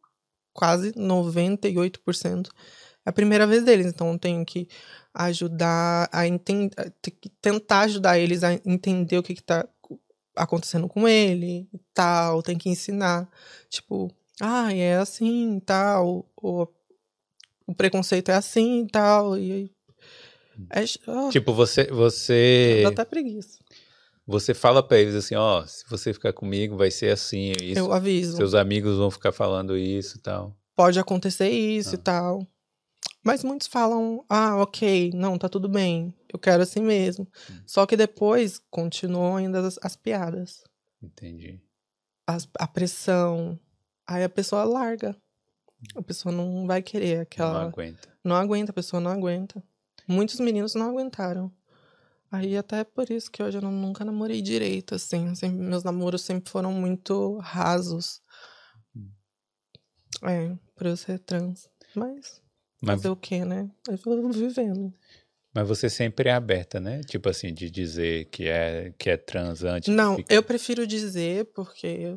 quase 0.53 0.93
98%, 0.93 2.49
é 2.49 2.53
a 3.09 3.13
primeira 3.13 3.47
vez 3.47 3.65
deles. 3.65 3.87
Então, 3.87 4.13
eu 4.13 4.19
tenho 4.19 4.45
que 4.45 4.69
ajudar 5.15 6.09
a 6.13 6.27
entender, 6.27 6.71
tentar 7.41 7.81
ajudar 7.81 8.19
eles 8.19 8.45
a 8.45 8.53
entender 8.65 9.19
o 9.19 9.23
que, 9.23 9.35
que 9.35 9.43
tá 9.43 9.67
acontecendo 10.37 10.89
com 10.89 11.09
ele 11.09 11.69
e 11.73 11.81
tal. 11.93 12.43
Tem 12.43 12.57
que 12.57 12.69
ensinar. 12.69 13.29
Tipo, 13.69 14.11
ah, 14.41 14.73
é 14.73 14.97
assim 14.97 15.57
e 15.57 15.61
tal. 15.61 16.27
O, 16.41 16.69
o 17.67 17.75
preconceito 17.75 18.31
é 18.31 18.35
assim 18.35 18.85
e 18.85 18.87
tal. 18.89 19.37
E. 19.37 19.71
É, 20.71 20.81
ah, 21.07 21.29
Tipo, 21.31 21.53
você, 21.53 21.85
você, 21.87 22.81
dá 22.83 22.89
até 22.89 23.05
preguiça. 23.05 23.59
você 24.27 24.53
fala 24.53 24.83
pra 24.83 24.99
eles 24.99 25.15
assim, 25.15 25.37
ó, 25.37 25.65
se 25.65 25.85
você 25.89 26.13
ficar 26.13 26.33
comigo 26.33 26.77
vai 26.77 26.91
ser 26.91 27.11
assim, 27.13 27.53
isso. 27.63 27.79
Eu 27.79 27.93
aviso. 27.93 28.37
Seus 28.37 28.55
amigos 28.55 28.97
vão 28.99 29.11
ficar 29.11 29.31
falando 29.33 29.77
isso 29.77 30.19
e 30.19 30.21
tal. 30.21 30.57
Pode 30.77 30.99
acontecer 30.99 31.49
isso 31.49 31.95
e 31.95 31.99
Ah. 31.99 32.03
tal. 32.03 32.47
Mas 33.29 33.45
muitos 33.45 33.67
falam, 33.67 34.25
ah, 34.27 34.57
ok, 34.57 35.11
não, 35.15 35.37
tá 35.37 35.51
tudo 35.51 35.69
bem. 35.69 36.15
Eu 36.33 36.39
quero 36.39 36.63
assim 36.63 36.81
mesmo. 36.81 37.29
Hum. 37.51 37.61
Só 37.67 37.85
que 37.85 37.95
depois 37.95 38.59
continuam 38.71 39.37
ainda 39.37 39.61
as, 39.67 39.79
as 39.83 39.95
piadas. 39.97 40.65
Entendi. 41.03 41.61
as- 42.27 42.49
a 42.59 42.67
pressão. 42.67 43.61
Aí 44.07 44.25
a 44.25 44.31
pessoa 44.31 44.65
larga. 44.65 45.15
A 45.95 46.01
pessoa 46.01 46.35
não 46.35 46.67
vai 46.67 46.81
querer 46.81 47.17
Não 47.17 47.23
aquela. 47.23 47.63
aguenta. 47.65 48.09
Não 48.25 48.35
aguenta, 48.37 48.71
a 48.71 48.75
pessoa 48.75 48.99
não 48.99 49.11
aguenta. 49.11 49.63
Muitos 50.07 50.41
meninos 50.41 50.75
não 50.75 50.89
aguentaram. 50.89 51.53
Aí 52.33 52.57
até 52.57 52.83
por 52.83 53.11
isso 53.11 53.31
que 53.31 53.43
hoje 53.43 53.59
eu 53.59 53.63
não- 53.63 53.71
nunca 53.73 54.07
namorei 54.07 54.41
direito, 54.41 54.95
assim. 54.95 55.35
Sempre- 55.35 55.59
meus 55.59 55.85
namoros 55.85 56.23
sempre 56.23 56.51
foram 56.51 56.73
muito 56.73 57.37
rasos. 57.41 58.23
Hum. 58.97 59.11
É, 60.23 60.57
por 60.75 60.87
eu 60.87 60.97
ser 60.97 61.19
trans. 61.19 61.69
Mas 61.95 62.41
Mas, 62.81 62.97
fazer 62.97 63.09
o 63.09 63.17
quê, 63.17 63.45
né? 63.45 63.69
Eu 63.89 63.97
vou 63.99 64.31
vivendo. 64.31 64.93
mas 65.55 65.67
você 65.67 65.91
sempre 65.91 66.29
é 66.29 66.33
aberta, 66.33 66.79
né? 66.79 67.01
Tipo 67.03 67.29
assim, 67.29 67.53
de 67.53 67.71
dizer 67.71 68.27
que 68.27 68.47
é, 68.47 68.93
que 68.99 69.11
é 69.11 69.17
trans 69.17 69.65
antes. 69.65 69.91
de 69.91 69.97
Não, 69.97 70.17
eu 70.29 70.43
prefiro 70.43 70.87
dizer 70.87 71.47
porque 71.55 72.17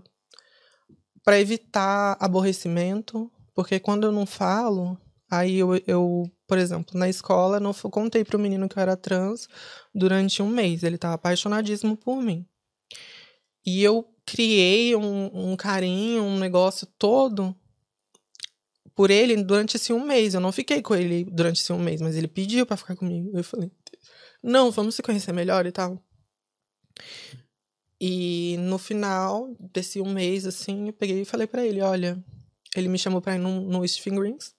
para 1.24 1.40
evitar 1.40 2.18
aborrecimento, 2.20 3.32
porque 3.54 3.80
quando 3.80 4.06
eu 4.06 4.12
não 4.12 4.26
falo, 4.26 4.98
aí 5.30 5.58
eu, 5.58 5.76
eu, 5.88 6.24
por 6.48 6.58
exemplo, 6.58 6.98
na 6.98 7.10
escola 7.10 7.58
eu 7.58 7.62
não 7.62 7.74
contei 7.74 8.24
pro 8.24 8.40
menino 8.40 8.68
que 8.68 8.78
eu 8.78 8.82
era 8.82 8.98
trans 8.98 9.48
durante 9.94 10.42
um 10.42 10.48
mês, 10.48 10.84
ele 10.84 10.98
tava 10.98 11.16
apaixonadíssimo 11.16 11.96
por 11.96 12.22
mim. 12.22 12.46
E 13.66 13.84
eu 13.84 14.08
criei 14.26 14.96
um, 14.96 15.52
um 15.52 15.56
carinho, 15.56 16.24
um 16.24 16.40
negócio 16.40 16.88
todo 16.98 17.56
por 19.02 19.10
ele 19.10 19.36
durante 19.44 19.78
esse 19.78 19.92
um 19.92 20.06
mês. 20.06 20.36
Eu 20.36 20.40
não 20.40 20.52
fiquei 20.52 20.80
com 20.80 20.94
ele 20.94 21.24
durante 21.24 21.60
esse 21.60 21.74
um 21.74 21.80
mês, 21.80 22.00
mas 22.02 22.16
ele 22.16 22.28
pediu 22.28 22.68
pra 22.68 22.78
ficar 22.78 22.96
comigo. 22.96 23.36
Eu 23.36 23.44
falei, 23.44 23.72
não, 24.44 24.70
vamos 24.70 24.94
se 24.94 25.02
conhecer 25.02 25.34
melhor 25.34 25.66
e 25.66 25.72
tal. 25.72 26.00
E 28.00 28.58
no 28.60 28.78
final 28.78 29.56
desse 29.60 30.00
um 30.00 30.14
mês, 30.14 30.46
assim, 30.46 30.86
eu 30.86 30.94
peguei 30.94 31.24
e 31.24 31.26
falei 31.26 31.48
pra 31.48 31.66
ele, 31.66 31.82
olha, 31.82 32.24
ele 32.76 32.88
me 32.88 33.00
chamou 33.00 33.20
pra 33.20 33.34
ir 33.34 33.40
no, 33.40 33.62
no 33.62 33.84
East 33.84 34.02
Fingerings. 34.02 34.54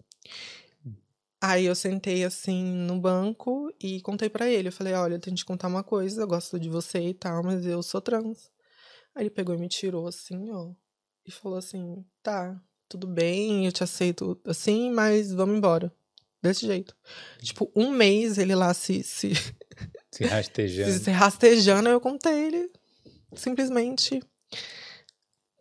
Aí 1.41 1.67
eu 1.67 1.77
sentei 1.77 2.25
assim 2.25 2.65
no 2.65 3.01
banco 3.01 3.73
e 3.81 4.01
contei 4.01 4.29
pra 4.29 4.51
ele. 4.51 4.67
Eu 4.67 4.73
falei, 4.73 4.95
olha, 4.95 5.15
eu 5.15 5.21
tenho 5.21 5.37
que 5.37 5.43
te 5.43 5.47
contar 5.47 5.69
uma 5.69 5.85
coisa, 5.85 6.21
eu 6.21 6.27
gosto 6.27 6.59
de 6.59 6.69
você 6.69 7.11
e 7.11 7.15
tal, 7.15 7.45
mas 7.45 7.65
eu 7.65 7.81
sou 7.81 8.01
trans. 8.01 8.51
Aí 9.15 9.23
ele 9.23 9.31
pegou 9.31 9.55
e 9.55 9.59
me 9.59 9.69
tirou 9.69 10.09
assim, 10.09 10.51
ó, 10.51 10.73
e 11.25 11.31
falou 11.31 11.59
assim, 11.59 12.05
tá, 12.25 12.61
tudo 12.93 13.07
bem, 13.07 13.65
eu 13.67 13.73
te 13.73 13.83
aceito 13.83 14.39
assim, 14.45 14.91
mas 14.91 15.33
vamos 15.33 15.57
embora. 15.57 15.93
Desse 16.43 16.67
jeito. 16.67 16.95
Tipo, 17.41 17.71
um 17.75 17.91
mês 17.91 18.37
ele 18.37 18.55
lá 18.55 18.75
se, 18.75 19.03
se, 19.03 19.33
Se 20.13 20.25
rastejando. 20.25 20.93
se 20.99 21.11
rastejando, 21.11 21.89
eu 21.89 22.01
contei 22.01 22.47
ele 22.49 22.71
simplesmente 23.35 24.21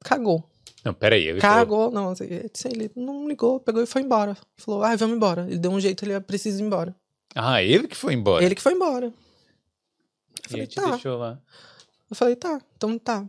cagou. 0.04 0.44
Não, 0.84 0.94
peraí. 0.94 1.28
Ele 1.28 1.40
falou, 1.40 1.56
Cagou, 1.58 1.92
não, 1.92 2.10
assim, 2.10 2.26
ele 2.66 2.92
não 2.96 3.28
ligou, 3.28 3.60
pegou 3.60 3.82
e 3.84 3.86
foi 3.86 4.02
embora. 4.02 4.36
Falou, 4.58 4.84
ah, 4.84 4.96
vamos 4.96 5.16
embora. 5.16 5.46
Ele 5.48 5.60
deu 5.60 5.72
um 5.72 5.80
jeito, 5.80 6.04
ele 6.04 6.20
precisa 6.20 6.60
ir 6.62 6.66
embora. 6.66 6.96
ah, 7.36 7.62
ele 7.64 7.88
que 7.88 7.96
foi 7.96 8.14
embora. 8.14 8.44
Ele 8.44 8.56
que 8.56 8.62
foi 8.62 8.74
embora. 8.74 9.06
Eu 9.06 9.14
E 10.46 10.50
falei, 10.50 10.62
ele 10.64 10.68
te 10.68 10.76
tá. 10.76 10.90
deixou 10.92 11.18
lá. 11.18 11.40
Eu 12.10 12.16
falei, 12.16 12.36
tá, 12.36 12.60
então 12.76 12.98
tá. 12.98 13.24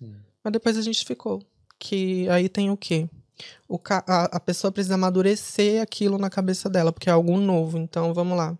Hum. 0.00 0.14
Mas 0.42 0.52
depois 0.52 0.76
a 0.78 0.82
gente 0.82 1.04
ficou. 1.04 1.42
Que 1.78 2.28
aí 2.30 2.48
tem 2.48 2.70
o 2.70 2.76
quê? 2.76 3.08
O 3.68 3.80
a, 3.90 4.24
a 4.36 4.40
pessoa 4.40 4.72
precisa 4.72 4.94
amadurecer 4.94 5.82
aquilo 5.82 6.18
na 6.18 6.30
cabeça 6.30 6.68
dela, 6.68 6.92
porque 6.92 7.08
é 7.08 7.12
algo 7.12 7.38
novo. 7.38 7.78
Então, 7.78 8.12
vamos 8.14 8.36
lá. 8.36 8.58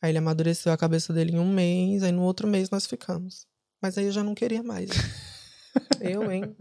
Aí 0.00 0.10
ele 0.10 0.18
amadureceu 0.18 0.72
a 0.72 0.76
cabeça 0.76 1.12
dele 1.12 1.32
em 1.32 1.38
um 1.38 1.50
mês, 1.50 2.02
aí 2.02 2.12
no 2.12 2.22
outro 2.22 2.46
mês 2.46 2.70
nós 2.70 2.86
ficamos. 2.86 3.46
Mas 3.80 3.96
aí 3.98 4.06
eu 4.06 4.12
já 4.12 4.22
não 4.22 4.34
queria 4.34 4.62
mais. 4.62 4.90
eu, 6.00 6.30
hein? 6.30 6.56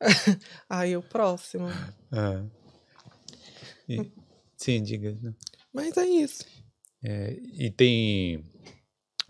aí 0.68 0.96
o 0.96 1.02
próximo. 1.02 1.66
Ah. 2.10 2.42
E- 3.88 4.10
sim, 4.56 4.82
diga. 4.82 5.16
Mas 5.72 5.96
é 5.96 6.06
isso. 6.06 6.44
É, 7.02 7.36
e 7.52 7.70
tem. 7.70 8.42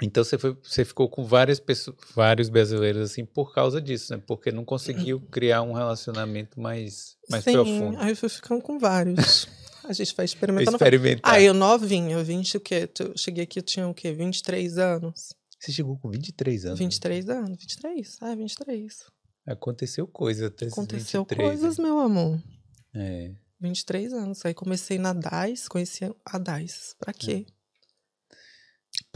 Então 0.03 0.23
você, 0.23 0.37
foi, 0.37 0.57
você 0.63 0.85
ficou 0.85 1.09
com 1.09 1.25
várias 1.25 1.59
pessoas, 1.59 1.97
vários 2.15 2.51
brasileiros 2.51 3.11
assim 3.11 3.25
por 3.25 3.55
causa 3.55 3.81
disso, 3.81 4.15
né? 4.15 4.23
Porque 4.27 4.53
não 4.53 4.65
conseguiu 4.65 5.21
criar 5.31 5.63
um 5.63 5.73
relacionamento 5.73 6.61
mais, 6.61 7.17
mais 7.31 7.45
Sim, 7.45 7.53
profundo. 7.53 7.99
aí 7.99 8.11
eu 8.11 8.17
fui 8.17 8.29
ficando 8.29 8.61
com 8.63 8.79
vários. 8.79 9.49
A 9.89 9.93
gente 9.93 10.15
vai 10.17 10.25
experimentando. 10.25 10.77
Experimentar. 10.77 11.33
Aí 11.33 11.47
eu 11.47 11.55
novinha, 11.55 12.23
20 12.23 12.57
o 12.57 12.61
quê? 12.61 12.91
Eu 12.99 13.17
cheguei 13.17 13.45
aqui, 13.45 13.61
eu 13.61 13.63
tinha 13.63 13.87
o 13.87 13.95
quê? 13.95 14.13
23 14.13 14.79
anos. 14.79 15.33
Você 15.61 15.71
chegou 15.71 15.97
com 15.97 16.11
23 16.11 16.67
anos. 16.67 16.79
23 16.79 17.29
anos? 17.29 17.59
23? 17.61 18.17
Ah, 18.21 18.35
23. 18.35 19.05
Aconteceu 19.47 20.09
coisa 20.09 20.49
até 20.49 20.67
Aconteceu 20.67 21.23
23, 21.23 21.49
coisas, 21.49 21.79
né? 21.79 21.85
meu 21.85 22.01
amor. 22.01 22.43
É. 22.93 23.33
23 23.61 24.13
anos. 24.13 24.45
Aí 24.45 24.53
comecei 24.53 24.99
na 24.99 25.13
DAIS, 25.13 25.69
conheci 25.69 26.05
a 26.25 26.39
DAIS. 26.39 26.97
Pra 26.99 27.13
quê? 27.13 27.47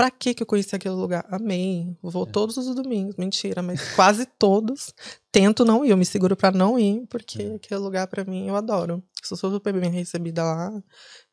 Pra 0.01 0.11
quê 0.11 0.33
que 0.33 0.43
eu 0.43 0.47
conheci 0.47 0.75
aquele 0.75 0.95
lugar? 0.95 1.27
Amei. 1.31 1.95
Vou 2.03 2.25
todos 2.25 2.57
os 2.57 2.75
domingos. 2.75 3.17
Mentira, 3.17 3.61
mas 3.61 3.95
quase 3.95 4.25
todos. 4.25 4.95
Tento 5.31 5.63
não 5.63 5.85
ir. 5.85 5.91
Eu 5.91 5.97
me 5.99 6.07
seguro 6.07 6.35
pra 6.35 6.51
não 6.51 6.79
ir, 6.79 7.07
porque 7.07 7.43
aquele 7.57 7.81
lugar 7.81 8.07
pra 8.07 8.25
mim 8.25 8.49
eu 8.49 8.57
adoro. 8.57 9.03
Sou 9.23 9.37
super 9.37 9.79
bem 9.79 9.91
recebida 9.91 10.43
lá, 10.43 10.73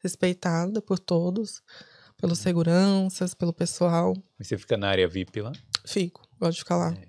respeitada 0.04 0.82
por 0.82 1.00
todos, 1.00 1.62
pelos 2.20 2.40
seguranças, 2.40 3.34
pelo 3.34 3.54
pessoal. 3.54 4.14
E 4.38 4.44
Você 4.44 4.58
fica 4.58 4.76
na 4.76 4.90
área 4.90 5.08
VIP 5.08 5.40
lá? 5.40 5.54
Fico, 5.86 6.28
gosto 6.38 6.56
de 6.56 6.60
ficar 6.60 6.76
lá. 6.76 6.92
É. 6.94 7.08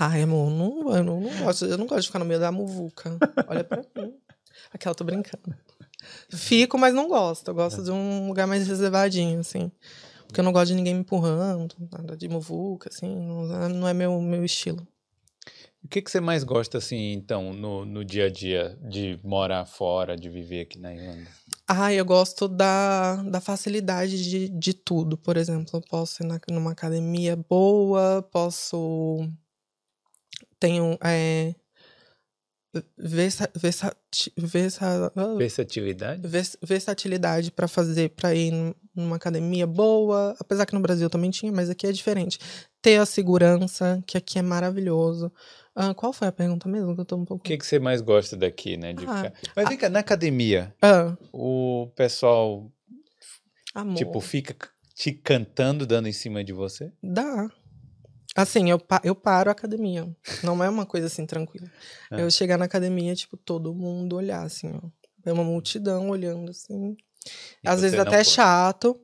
Ai, 0.00 0.22
amor, 0.22 0.50
não, 0.50 0.96
eu 0.96 1.04
não, 1.04 1.20
não 1.20 1.44
gosto, 1.44 1.64
eu 1.64 1.78
não 1.78 1.86
gosto 1.86 2.00
de 2.00 2.06
ficar 2.08 2.18
no 2.18 2.24
meio 2.24 2.40
da 2.40 2.50
muvuca. 2.50 3.16
Olha 3.46 3.62
pra 3.62 3.84
mim. 4.02 4.12
Aquela, 4.72 4.96
tô 4.96 5.04
brincando. 5.04 5.56
Fico, 6.28 6.76
mas 6.76 6.92
não 6.92 7.06
gosto. 7.06 7.46
Eu 7.46 7.54
gosto 7.54 7.84
de 7.84 7.92
um 7.92 8.26
lugar 8.26 8.48
mais 8.48 8.66
reservadinho, 8.66 9.38
assim. 9.38 9.70
Porque 10.26 10.40
eu 10.40 10.44
não 10.44 10.52
gosto 10.52 10.68
de 10.68 10.74
ninguém 10.74 10.94
me 10.94 11.00
empurrando, 11.00 11.74
nada 11.92 12.16
de 12.16 12.28
muvuca, 12.28 12.90
assim. 12.92 13.14
Não, 13.14 13.68
não 13.68 13.88
é 13.88 13.94
meu, 13.94 14.20
meu 14.20 14.44
estilo. 14.44 14.86
O 15.84 15.88
que, 15.88 16.00
que 16.00 16.10
você 16.10 16.18
mais 16.18 16.42
gosta, 16.42 16.78
assim, 16.78 17.12
então, 17.12 17.52
no, 17.52 17.84
no 17.84 18.02
dia 18.02 18.26
a 18.26 18.30
dia 18.30 18.78
de 18.88 19.20
morar 19.22 19.66
fora, 19.66 20.16
de 20.16 20.30
viver 20.30 20.62
aqui 20.62 20.78
na 20.78 20.94
Irlanda? 20.94 21.28
Ah, 21.68 21.92
eu 21.92 22.06
gosto 22.06 22.48
da, 22.48 23.16
da 23.24 23.40
facilidade 23.40 24.22
de, 24.22 24.48
de 24.48 24.72
tudo. 24.72 25.18
Por 25.18 25.36
exemplo, 25.36 25.70
eu 25.74 25.82
posso 25.82 26.22
ir 26.22 26.26
na, 26.26 26.40
numa 26.50 26.72
academia 26.72 27.36
boa, 27.36 28.22
posso. 28.32 29.28
Tenho. 30.58 30.98
É, 31.04 31.54
versa, 32.96 33.50
versa, 33.54 33.96
versa, 34.36 35.12
Versatilidade? 35.36 36.26
vers- 36.26 36.56
versatilidade 36.62 37.50
para 37.50 37.68
fazer, 37.68 38.10
para 38.10 38.34
ir 38.34 38.50
num- 38.50 38.74
numa 38.94 39.16
academia 39.16 39.66
boa, 39.66 40.34
apesar 40.38 40.66
que 40.66 40.74
no 40.74 40.80
Brasil 40.80 41.10
também 41.10 41.30
tinha, 41.30 41.50
mas 41.52 41.68
aqui 41.70 41.86
é 41.86 41.92
diferente. 41.92 42.38
Ter 42.80 42.98
a 42.98 43.06
segurança, 43.06 44.02
que 44.06 44.16
aqui 44.16 44.38
é 44.38 44.42
maravilhoso. 44.42 45.32
Ah, 45.74 45.92
qual 45.94 46.12
foi 46.12 46.28
a 46.28 46.32
pergunta 46.32 46.68
mesmo? 46.68 46.94
Que 46.94 47.00
eu 47.00 47.04
tô 47.04 47.16
um 47.16 47.24
pouco. 47.24 47.42
O 47.42 47.44
que, 47.48 47.56
que 47.58 47.66
você 47.66 47.78
mais 47.78 48.00
gosta 48.00 48.36
daqui, 48.36 48.76
né? 48.76 48.92
De 48.92 49.04
Ah, 49.06 49.16
ficar... 49.24 49.32
Mas 49.56 49.68
vem 49.68 49.78
cá, 49.78 49.88
na 49.88 49.98
academia, 50.00 50.72
Ah, 50.80 51.16
o 51.32 51.90
pessoal, 51.96 52.70
amor. 53.74 53.96
tipo, 53.96 54.20
fica 54.20 54.54
te 54.94 55.10
cantando, 55.12 55.84
dando 55.86 56.06
em 56.08 56.12
cima 56.12 56.44
de 56.44 56.52
você? 56.52 56.92
Dá. 57.02 57.50
Assim, 58.34 58.68
eu, 58.70 58.78
pa- 58.78 59.00
eu 59.04 59.14
paro 59.14 59.48
a 59.48 59.52
academia. 59.52 60.08
Não 60.42 60.62
é 60.62 60.68
uma 60.68 60.84
coisa 60.84 61.06
assim 61.06 61.24
tranquila. 61.24 61.70
É. 62.10 62.20
Eu 62.22 62.30
chegar 62.30 62.58
na 62.58 62.64
academia, 62.64 63.14
tipo, 63.14 63.36
todo 63.36 63.74
mundo 63.74 64.16
olhar, 64.16 64.42
assim, 64.42 64.72
ó. 64.74 64.88
É 65.24 65.32
uma 65.32 65.44
multidão 65.44 66.10
olhando, 66.10 66.50
assim. 66.50 66.96
E 67.62 67.68
às 67.68 67.76
você 67.76 67.82
vezes 67.82 67.98
até 67.98 68.20
é 68.20 68.24
chato. 68.24 69.00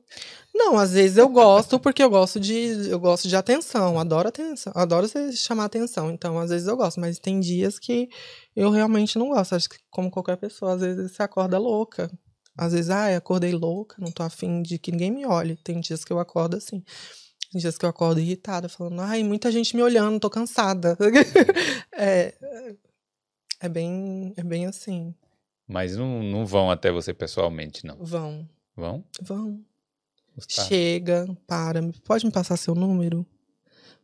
Não, 0.53 0.77
às 0.77 0.91
vezes 0.91 1.17
eu 1.17 1.27
gosto 1.29 1.79
porque 1.79 2.03
eu 2.03 2.09
gosto 2.09 2.39
de 2.39 2.89
eu 2.89 2.99
gosto 2.99 3.27
de 3.27 3.35
atenção, 3.35 3.97
adoro 3.97 4.27
atenção, 4.27 4.71
adoro 4.75 5.07
ser- 5.07 5.31
chamar 5.31 5.65
atenção. 5.65 6.11
Então, 6.11 6.37
às 6.37 6.49
vezes 6.51 6.67
eu 6.67 6.77
gosto, 6.77 6.99
mas 6.99 7.17
tem 7.17 7.39
dias 7.39 7.79
que 7.79 8.09
eu 8.55 8.69
realmente 8.69 9.17
não 9.17 9.29
gosto. 9.29 9.55
Acho 9.55 9.69
que 9.69 9.77
como 9.89 10.11
qualquer 10.11 10.37
pessoa, 10.37 10.73
às 10.75 10.81
vezes 10.81 11.11
você 11.13 11.23
acorda 11.23 11.57
louca. 11.57 12.11
Às 12.55 12.73
vezes, 12.73 12.91
ah, 12.91 13.09
eu 13.09 13.17
acordei 13.17 13.53
louca, 13.53 13.95
não 13.97 14.11
tô 14.11 14.21
afim 14.21 14.61
de 14.61 14.77
que 14.77 14.91
ninguém 14.91 15.09
me 15.09 15.25
olhe. 15.25 15.55
Tem 15.55 15.79
dias 15.79 16.03
que 16.03 16.11
eu 16.13 16.19
acordo 16.19 16.57
assim. 16.57 16.83
Tem 17.51 17.59
dias 17.59 17.77
que 17.77 17.83
eu 17.83 17.89
acordo 17.89 18.21
irritada, 18.21 18.69
falando, 18.69 19.01
ai, 19.01 19.23
muita 19.23 19.51
gente 19.51 19.75
me 19.75 19.83
olhando, 19.83 20.21
tô 20.21 20.29
cansada. 20.29 20.97
é, 21.93 22.33
é 23.59 23.69
bem, 23.69 24.33
é 24.37 24.43
bem 24.43 24.65
assim. 24.67 25.13
Mas 25.67 25.97
não, 25.97 26.23
não 26.23 26.45
vão 26.45 26.71
até 26.71 26.91
você 26.91 27.13
pessoalmente, 27.13 27.85
não. 27.85 27.97
Vão, 27.97 28.47
Vão? 28.75 29.03
vão. 29.21 29.63
Gustavo? 30.33 30.67
Chega, 30.69 31.37
para, 31.45 31.81
pode 32.05 32.25
me 32.25 32.31
passar 32.31 32.55
seu 32.55 32.73
número? 32.73 33.25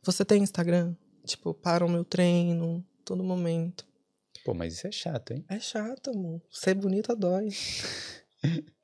Você 0.03 0.25
tem 0.25 0.43
Instagram? 0.43 0.93
Tipo, 1.25 1.53
para 1.53 1.85
o 1.85 1.89
meu 1.89 2.03
treino, 2.03 2.85
todo 3.05 3.23
momento. 3.23 3.85
Pô, 4.43 4.53
mas 4.53 4.73
isso 4.73 4.87
é 4.87 4.91
chato, 4.91 5.31
hein? 5.31 5.45
É 5.47 5.59
chato, 5.59 6.09
amor. 6.09 6.41
Ser 6.51 6.75
bonita 6.75 7.15
dói. 7.15 7.49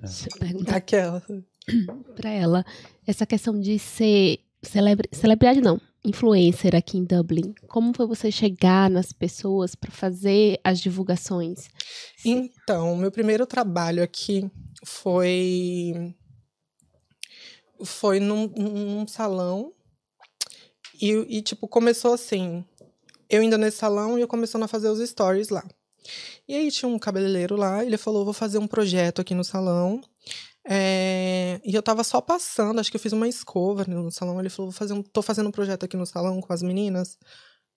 Deixa 0.00 0.28
eu 0.28 0.38
perguntar 0.38 0.76
Aquela. 0.76 1.22
pra 2.14 2.30
ela. 2.30 2.64
Essa 3.06 3.26
questão 3.26 3.58
de 3.58 3.78
ser 3.78 4.40
celebri 4.62 5.08
celebridade, 5.12 5.60
não, 5.60 5.80
influencer 6.04 6.74
aqui 6.74 6.98
em 6.98 7.04
Dublin. 7.04 7.54
Como 7.68 7.94
foi 7.94 8.06
você 8.06 8.30
chegar 8.30 8.90
nas 8.90 9.12
pessoas 9.12 9.74
pra 9.74 9.90
fazer 9.90 10.60
as 10.62 10.80
divulgações? 10.80 11.68
Então, 12.24 12.96
meu 12.96 13.10
primeiro 13.10 13.46
trabalho 13.46 14.02
aqui 14.02 14.50
foi 14.84 16.14
foi 17.82 18.20
num, 18.20 18.46
num 18.48 19.06
salão 19.06 19.72
e, 21.00 21.38
e, 21.38 21.42
tipo, 21.42 21.66
começou 21.66 22.12
assim, 22.12 22.62
eu 23.28 23.42
indo 23.42 23.56
nesse 23.56 23.78
salão 23.78 24.18
e 24.18 24.20
eu 24.20 24.28
começando 24.28 24.64
a 24.64 24.68
fazer 24.68 24.88
os 24.88 25.08
stories 25.08 25.48
lá. 25.48 25.66
E 26.46 26.54
aí 26.54 26.70
tinha 26.70 26.88
um 26.88 26.98
cabeleireiro 26.98 27.56
lá, 27.56 27.82
ele 27.84 27.96
falou, 27.96 28.24
vou 28.24 28.34
fazer 28.34 28.58
um 28.58 28.66
projeto 28.66 29.20
aqui 29.20 29.34
no 29.34 29.44
salão. 29.44 30.02
É, 30.64 31.60
e 31.64 31.74
eu 31.74 31.82
tava 31.82 32.04
só 32.04 32.20
passando, 32.20 32.78
acho 32.80 32.90
que 32.90 32.96
eu 32.96 33.00
fiz 33.00 33.12
uma 33.12 33.28
escova 33.28 33.84
no 33.86 34.10
salão. 34.10 34.38
Ele 34.40 34.50
falou, 34.50 34.70
vou 34.70 34.78
fazer 34.78 34.92
um, 34.92 35.02
tô 35.02 35.22
fazendo 35.22 35.48
um 35.48 35.52
projeto 35.52 35.84
aqui 35.84 35.96
no 35.96 36.06
salão 36.06 36.40
com 36.40 36.52
as 36.52 36.62
meninas. 36.62 37.18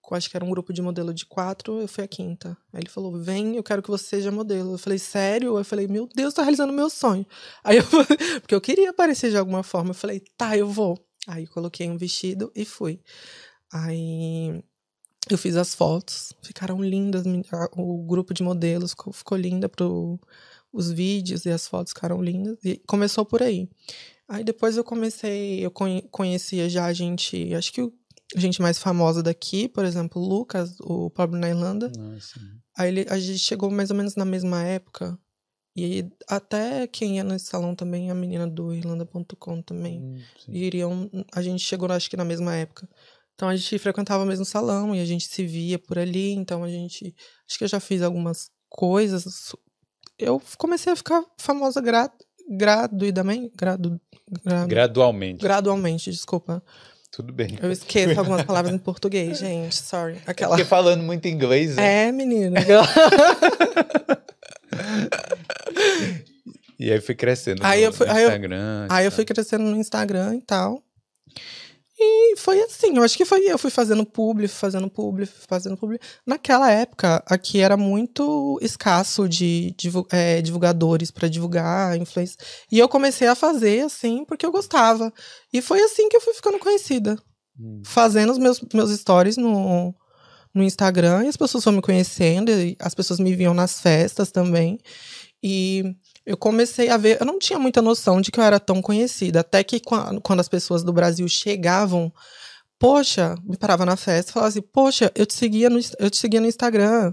Com, 0.02 0.14
acho 0.14 0.28
que 0.30 0.36
era 0.36 0.44
um 0.44 0.50
grupo 0.50 0.72
de 0.72 0.82
modelo 0.82 1.14
de 1.14 1.24
quatro, 1.24 1.80
eu 1.80 1.88
fui 1.88 2.04
a 2.04 2.08
quinta. 2.08 2.56
Aí 2.72 2.80
ele 2.82 2.90
falou, 2.90 3.18
vem, 3.18 3.56
eu 3.56 3.62
quero 3.62 3.82
que 3.82 3.90
você 3.90 4.04
seja 4.04 4.30
modelo. 4.30 4.74
Eu 4.74 4.78
falei, 4.78 4.98
sério? 4.98 5.56
Eu 5.56 5.64
falei, 5.64 5.88
meu 5.88 6.06
Deus, 6.14 6.34
tô 6.34 6.42
realizando 6.42 6.72
meu 6.72 6.90
sonho. 6.90 7.26
Aí 7.64 7.78
eu 7.78 7.84
porque 8.42 8.54
eu 8.54 8.60
queria 8.60 8.90
aparecer 8.90 9.30
de 9.30 9.38
alguma 9.38 9.62
forma. 9.62 9.90
Eu 9.90 9.94
falei, 9.94 10.20
tá, 10.36 10.56
eu 10.56 10.68
vou. 10.68 10.98
Aí 11.26 11.44
eu 11.44 11.50
coloquei 11.50 11.88
um 11.88 11.96
vestido 11.96 12.52
e 12.54 12.64
fui. 12.64 13.00
Aí 13.72 14.62
eu 15.30 15.38
fiz 15.38 15.56
as 15.56 15.74
fotos, 15.74 16.34
ficaram 16.42 16.82
lindas. 16.82 17.24
O 17.76 18.04
grupo 18.06 18.34
de 18.34 18.42
modelos 18.42 18.90
ficou, 18.90 19.12
ficou 19.12 19.38
linda 19.38 19.68
pro 19.68 20.20
os 20.74 20.90
vídeos 20.90 21.44
e 21.46 21.50
as 21.50 21.66
fotos 21.68 21.92
ficaram 21.92 22.20
lindas. 22.22 22.58
E 22.64 22.76
começou 22.86 23.24
por 23.24 23.42
aí. 23.42 23.68
Aí 24.28 24.42
depois 24.42 24.76
eu 24.76 24.84
comecei, 24.84 25.64
eu 25.64 25.70
conhe- 25.70 26.02
conhecia 26.10 26.68
já 26.68 26.86
a 26.86 26.92
gente, 26.92 27.54
acho 27.54 27.72
que 27.72 27.80
a 28.34 28.40
gente 28.40 28.60
mais 28.60 28.78
famosa 28.78 29.22
daqui, 29.22 29.68
por 29.68 29.84
exemplo, 29.84 30.20
o 30.20 30.26
Lucas, 30.26 30.78
o 30.80 31.10
Pobre 31.10 31.38
na 31.38 31.48
Irlanda. 31.48 31.90
Nossa. 31.96 32.40
Aí 32.76 32.88
ele- 32.88 33.06
a 33.08 33.18
gente 33.18 33.38
chegou 33.38 33.70
mais 33.70 33.90
ou 33.90 33.96
menos 33.96 34.16
na 34.16 34.24
mesma 34.24 34.62
época. 34.64 35.18
E 35.76 36.06
até 36.28 36.86
quem 36.86 37.16
ia 37.16 37.24
nesse 37.24 37.46
salão 37.46 37.74
também, 37.74 38.10
a 38.10 38.14
menina 38.14 38.46
do 38.46 38.72
Irlanda.com 38.72 39.60
também. 39.60 40.00
Hum, 40.00 40.20
iriam, 40.48 41.10
a 41.32 41.42
gente 41.42 41.62
chegou, 41.64 41.90
acho 41.90 42.08
que 42.08 42.16
na 42.16 42.24
mesma 42.24 42.54
época. 42.54 42.88
Então 43.34 43.48
a 43.48 43.56
gente 43.56 43.76
frequentava 43.80 44.22
o 44.22 44.26
mesmo 44.26 44.44
salão 44.44 44.94
e 44.94 45.00
a 45.00 45.04
gente 45.04 45.26
se 45.26 45.44
via 45.44 45.76
por 45.78 45.98
ali. 45.98 46.30
Então 46.32 46.62
a 46.62 46.68
gente. 46.68 47.12
Acho 47.48 47.58
que 47.58 47.64
eu 47.64 47.68
já 47.68 47.80
fiz 47.80 48.02
algumas 48.02 48.50
coisas. 48.68 49.52
Eu 50.18 50.40
comecei 50.58 50.92
a 50.92 50.96
ficar 50.96 51.22
famosa 51.38 51.80
gra, 51.80 52.10
gratuitamente. 52.48 53.52
Gradu, 53.56 54.00
gra, 54.44 54.66
Gradualmente. 54.66 55.42
gradualmente, 55.42 56.10
desculpa. 56.10 56.62
Tudo 57.10 57.32
bem. 57.32 57.58
Eu 57.62 57.70
esqueço 57.70 58.18
algumas 58.18 58.42
palavras 58.42 58.74
em 58.74 58.78
português, 58.78 59.38
gente. 59.38 59.76
Sorry. 59.76 60.18
Aquela. 60.26 60.50
Porque 60.56 60.64
falando 60.64 61.02
muito 61.02 61.26
inglês, 61.28 61.76
né? 61.76 62.08
É, 62.08 62.12
menina. 62.12 62.58
E 66.78 66.90
aí 66.92 67.00
foi 67.00 67.14
crescendo 67.14 67.60
Aí 67.64 67.80
no, 67.82 67.86
eu 67.86 67.92
fui- 67.92 68.06
no 68.06 68.12
aí 68.12 68.22
eu- 68.24 68.28
Instagram. 68.28 68.86
Aí 68.90 69.04
eu 69.06 69.12
fui 69.12 69.24
crescendo 69.24 69.64
no 69.64 69.76
Instagram 69.76 70.34
e 70.34 70.40
tal. 70.42 70.82
E 71.96 72.36
foi 72.36 72.60
assim, 72.60 72.96
eu 72.96 73.04
acho 73.04 73.16
que 73.16 73.24
foi, 73.24 73.40
eu 73.44 73.56
fui 73.56 73.70
fazendo 73.70 74.04
publi, 74.04 74.48
fazendo 74.48 74.90
publi, 74.90 75.26
fazendo 75.26 75.76
publi. 75.76 76.00
Naquela 76.26 76.70
época, 76.70 77.22
aqui 77.24 77.60
era 77.60 77.76
muito 77.76 78.58
escasso 78.60 79.28
de, 79.28 79.74
é, 80.10 80.42
divulgadores 80.42 81.12
para 81.12 81.28
divulgar 81.28 81.96
influência. 81.96 82.36
E 82.70 82.80
eu 82.80 82.88
comecei 82.88 83.28
a 83.28 83.36
fazer 83.36 83.84
assim, 83.84 84.24
porque 84.24 84.44
eu 84.44 84.50
gostava. 84.50 85.12
E 85.52 85.62
foi 85.62 85.80
assim 85.82 86.08
que 86.08 86.16
eu 86.16 86.20
fui 86.20 86.34
ficando 86.34 86.58
conhecida. 86.58 87.16
Hum. 87.58 87.82
Fazendo 87.84 88.32
os 88.32 88.38
meus, 88.38 88.60
meus 88.72 88.90
stories 88.90 89.36
no, 89.36 89.94
no 90.52 90.64
Instagram, 90.64 91.24
e 91.24 91.28
as 91.28 91.36
pessoas 91.36 91.62
foram 91.62 91.76
me 91.76 91.82
conhecendo, 91.82 92.50
e 92.50 92.76
as 92.80 92.94
pessoas 92.94 93.20
me 93.20 93.36
viam 93.36 93.54
nas 93.54 93.80
festas 93.80 94.32
também. 94.32 94.80
E 95.40 95.94
eu 96.26 96.36
comecei 96.36 96.88
a 96.88 96.96
ver, 96.96 97.20
eu 97.20 97.26
não 97.26 97.38
tinha 97.38 97.58
muita 97.58 97.82
noção 97.82 98.20
de 98.20 98.30
que 98.30 98.40
eu 98.40 98.44
era 98.44 98.58
tão 98.58 98.80
conhecida, 98.80 99.40
até 99.40 99.62
que 99.62 99.80
quando 99.80 100.40
as 100.40 100.48
pessoas 100.48 100.82
do 100.82 100.92
Brasil 100.92 101.28
chegavam, 101.28 102.12
poxa, 102.78 103.34
me 103.44 103.56
parava 103.56 103.84
na 103.84 103.96
festa 103.96 104.30
e 104.30 104.32
falava 104.32 104.48
assim, 104.48 104.62
poxa, 104.62 105.12
eu 105.14 105.26
te 105.26 105.34
seguia 105.34 105.68
no, 105.68 105.78
eu 105.98 106.10
te 106.10 106.16
seguia 106.16 106.40
no 106.40 106.46
Instagram, 106.46 107.12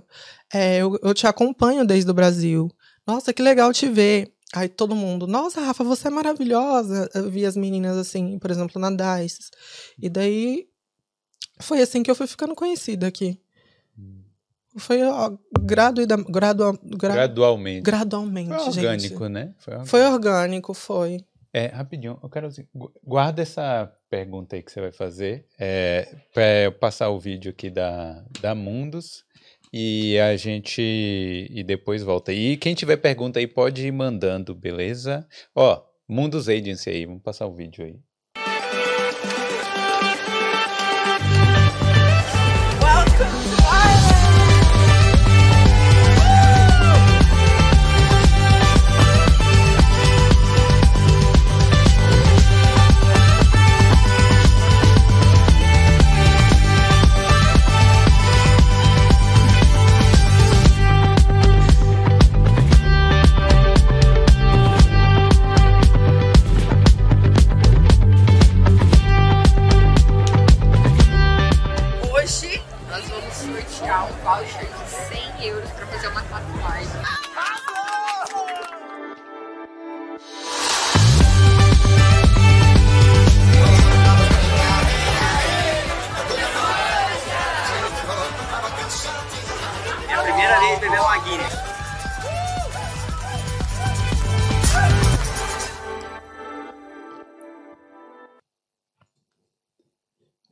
é, 0.54 0.78
eu, 0.78 0.98
eu 1.04 1.14
te 1.14 1.28
acompanho 1.28 1.86
desde 1.86 2.10
o 2.10 2.14
Brasil, 2.14 2.70
nossa, 3.06 3.34
que 3.34 3.42
legal 3.42 3.74
te 3.74 3.88
ver. 3.90 4.34
Aí 4.54 4.68
todo 4.68 4.96
mundo, 4.96 5.26
nossa, 5.28 5.62
Rafa, 5.62 5.84
você 5.84 6.08
é 6.08 6.12
maravilhosa. 6.12 7.10
Eu 7.14 7.30
vi 7.30 7.46
as 7.46 7.56
meninas 7.56 7.98
assim, 7.98 8.38
por 8.38 8.52
exemplo, 8.52 8.82
na 8.82 8.90
DICE. 8.90 9.50
E 9.98 10.10
daí 10.10 10.68
foi 11.60 11.82
assim 11.82 12.04
que 12.04 12.12
eu 12.12 12.16
fui 12.16 12.28
ficando 12.28 12.54
conhecida 12.54 13.08
aqui. 13.08 13.41
Foi 14.78 15.00
graduida, 15.62 16.16
gradua, 16.30 16.78
gra, 16.84 17.14
gradualmente. 17.14 17.82
Gradualmente, 17.82 18.50
foi 18.50 18.68
orgânico, 18.68 19.24
gente. 19.24 19.30
né? 19.30 19.54
Foi 19.58 19.74
orgânico. 19.74 19.90
foi 19.90 20.06
orgânico, 20.06 20.74
foi. 20.74 21.26
É, 21.54 21.66
rapidinho, 21.68 22.18
eu 22.24 22.30
quero 22.30 22.48
assim, 22.48 22.66
guarda 23.04 23.42
essa 23.42 23.92
pergunta 24.10 24.56
aí 24.56 24.64
que 24.64 24.72
você 24.72 24.80
vai 24.80 24.92
fazer 24.92 25.46
é, 25.60 26.16
para 26.34 26.62
eu 26.64 26.72
passar 26.72 27.10
o 27.10 27.20
vídeo 27.20 27.52
aqui 27.52 27.70
da, 27.70 28.24
da 28.40 28.56
Mundos 28.56 29.26
e 29.74 30.18
a 30.20 30.36
gente 30.38 30.82
e 30.82 31.64
depois 31.64 32.04
volta. 32.04 32.32
E 32.32 32.56
quem 32.56 32.74
tiver 32.74 32.98
pergunta 32.98 33.40
aí 33.40 33.48
pode 33.48 33.86
ir 33.86 33.92
mandando, 33.92 34.56
beleza? 34.56 35.28
Ó, 35.54 35.82
Mundos 36.08 36.48
Agency 36.48 36.90
aí, 36.90 37.06
vamos 37.06 37.22
passar 37.22 37.48
o 37.48 37.54
vídeo 37.54 37.84
aí. 37.86 38.00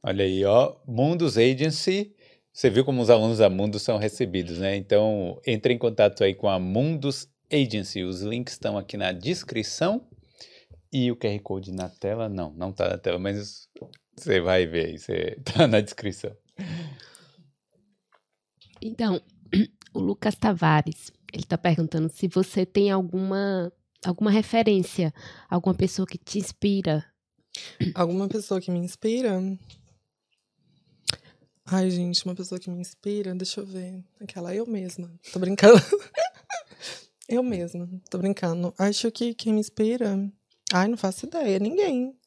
Olha 0.10 0.26
aí, 0.26 0.44
ó, 0.44 0.76
Mundus 0.88 1.38
Agency. 1.38 2.16
Você 2.52 2.68
viu 2.68 2.84
como 2.84 3.00
os 3.00 3.12
alunos 3.12 3.38
da 3.38 3.48
Mundus 3.48 3.84
são 3.84 4.00
recebidos, 4.00 4.58
né? 4.58 4.76
Então, 4.76 5.40
entre 5.46 5.72
em 5.72 5.78
contato 5.78 6.24
aí 6.24 6.34
com 6.34 6.50
a 6.50 6.58
Mundus 6.58 7.28
Agency. 7.54 8.02
Os 8.02 8.24
links 8.24 8.54
estão 8.54 8.76
aqui 8.76 8.98
na 8.98 9.12
descrição. 9.12 10.04
E 10.92 11.12
o 11.12 11.16
QR 11.16 11.40
Code 11.44 11.72
na 11.72 11.90
tela? 11.90 12.28
Não, 12.28 12.52
não 12.54 12.72
está 12.72 12.90
na 12.90 12.98
tela, 12.98 13.20
mas 13.20 13.70
você 14.18 14.42
vai 14.42 14.66
ver 14.66 14.88
aí, 14.88 14.98
você 14.98 15.40
tá 15.46 15.68
na 15.68 15.80
descrição. 15.80 16.36
Então, 18.82 19.22
o 19.94 20.00
Lucas 20.00 20.34
Tavares, 20.34 21.12
ele 21.32 21.44
está 21.44 21.56
perguntando 21.56 22.10
se 22.10 22.28
você 22.28 22.66
tem 22.66 22.90
alguma 22.90 23.72
alguma 24.04 24.32
referência, 24.32 25.14
alguma 25.48 25.76
pessoa 25.76 26.08
que 26.08 26.18
te 26.18 26.40
inspira. 26.40 27.06
Alguma 27.94 28.28
pessoa 28.28 28.60
que 28.60 28.72
me 28.72 28.80
inspira? 28.80 29.40
Ai, 31.72 31.92
gente, 31.92 32.26
uma 32.26 32.34
pessoa 32.34 32.60
que 32.60 32.68
me 32.68 32.82
inspira, 32.82 33.36
deixa 33.36 33.60
eu 33.60 33.66
ver. 33.66 34.04
Aquela, 34.20 34.56
eu 34.56 34.66
mesma. 34.66 35.12
Tô 35.32 35.38
brincando. 35.38 35.80
eu 37.30 37.44
mesma, 37.44 37.88
tô 38.10 38.18
brincando. 38.18 38.74
Acho 38.76 39.12
que 39.12 39.36
quem 39.36 39.54
me 39.54 39.60
inspira. 39.60 40.18
Ai, 40.74 40.88
não 40.88 40.98
faço 40.98 41.28
ideia, 41.28 41.60
ninguém. 41.60 42.18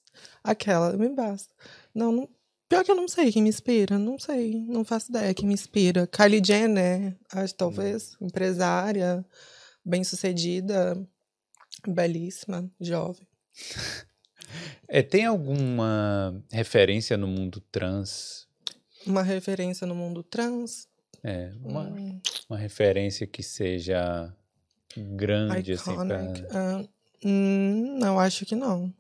Aquela, 0.44 0.96
me 0.96 1.08
basta. 1.08 1.52
Não, 1.92 2.12
não, 2.12 2.28
pior 2.68 2.84
que 2.84 2.92
eu 2.92 2.94
não 2.94 3.08
sei 3.08 3.32
quem 3.32 3.42
me 3.42 3.48
inspira, 3.48 3.98
não 3.98 4.16
sei, 4.16 4.64
não 4.68 4.84
faço 4.84 5.10
ideia 5.10 5.34
quem 5.34 5.48
me 5.48 5.54
inspira. 5.54 6.06
Kylie 6.06 6.42
Jenner, 6.44 7.18
acho 7.32 7.54
talvez, 7.56 8.16
empresária, 8.20 9.24
bem-sucedida, 9.84 10.96
belíssima, 11.84 12.70
jovem. 12.80 13.26
É, 14.86 15.02
tem 15.02 15.26
alguma 15.26 16.40
referência 16.52 17.16
no 17.16 17.26
mundo 17.26 17.60
trans 17.72 18.46
uma 19.06 19.22
referência 19.22 19.86
no 19.86 19.94
mundo 19.94 20.22
trans? 20.22 20.88
É, 21.22 21.52
uma, 21.62 21.82
hum. 21.82 22.20
uma 22.48 22.58
referência 22.58 23.26
que 23.26 23.42
seja 23.42 24.34
grande, 24.96 25.72
assim, 25.72 25.92
Iconic. 25.92 26.12
assim, 26.12 26.42
pra... 26.44 26.80
Uh, 26.80 26.88
hum, 27.24 27.98
não, 27.98 28.18
acho 28.18 28.44
que 28.44 28.54
não. 28.54 28.92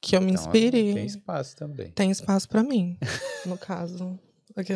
Que 0.00 0.16
eu 0.16 0.20
me 0.20 0.32
então, 0.32 0.44
inspire. 0.44 0.94
Tem 0.94 1.06
espaço 1.06 1.56
também. 1.56 1.90
Tem 1.92 2.10
espaço 2.10 2.48
para 2.48 2.62
mim, 2.62 2.98
no 3.46 3.56
caso. 3.56 4.18
Aqui. 4.54 4.74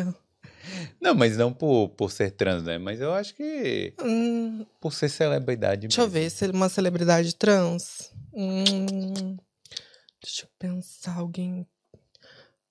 Não, 0.99 1.13
mas 1.15 1.37
não 1.37 1.53
por, 1.53 1.89
por 1.89 2.11
ser 2.11 2.31
trans, 2.31 2.63
né? 2.63 2.77
Mas 2.77 2.99
eu 2.99 3.13
acho 3.13 3.35
que 3.35 3.93
hum, 4.01 4.65
por 4.79 4.93
ser 4.93 5.09
celebridade 5.09 5.87
Deixa 5.87 6.01
mesmo. 6.01 6.17
eu 6.17 6.21
ver, 6.21 6.29
se 6.29 6.45
uma 6.47 6.69
celebridade 6.69 7.35
trans. 7.35 8.11
Hum, 8.33 9.37
deixa 10.21 10.45
eu 10.45 10.49
pensar, 10.57 11.17
alguém 11.17 11.65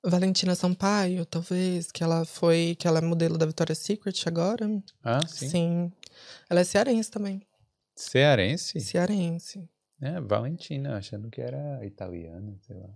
Valentina 0.05 0.55
Sampaio, 0.55 1.27
talvez, 1.27 1.91
que 1.91 2.03
ela 2.03 2.25
foi, 2.25 2.77
que 2.79 2.87
ela 2.87 2.99
é 2.99 3.03
modelo 3.03 3.37
da 3.37 3.47
Victoria's 3.47 3.79
Secret 3.79 4.25
agora. 4.27 4.83
Ah, 5.03 5.27
sim. 5.27 5.49
Sim. 5.49 5.93
Ela 6.49 6.61
é 6.61 6.65
cearense 6.65 7.11
também. 7.11 7.43
Cearense? 7.95 8.81
Cearense. 8.81 9.69
É, 10.01 10.21
Valentina, 10.21 10.97
achando 10.97 11.29
que 11.29 11.41
era 11.41 11.85
italiana, 11.85 12.57
sei 12.61 12.77
lá. 12.77 12.91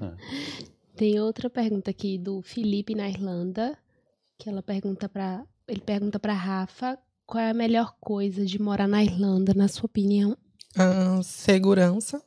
Ah. 0.00 0.16
Tem 0.96 1.20
outra 1.20 1.48
pergunta 1.48 1.90
aqui 1.90 2.18
do 2.18 2.42
Felipe 2.42 2.94
na 2.94 3.08
Irlanda, 3.08 3.78
que 4.36 4.48
ela 4.48 4.62
pergunta 4.62 5.08
para 5.08 5.44
ele 5.68 5.80
pergunta 5.80 6.18
para 6.18 6.32
Rafa 6.32 6.98
qual 7.26 7.44
é 7.44 7.50
a 7.50 7.54
melhor 7.54 7.94
coisa 8.00 8.44
de 8.44 8.60
morar 8.60 8.88
na 8.88 9.04
Irlanda, 9.04 9.52
na 9.54 9.68
sua 9.68 9.84
opinião? 9.84 10.36
Ah, 10.74 11.20
segurança 11.22 12.22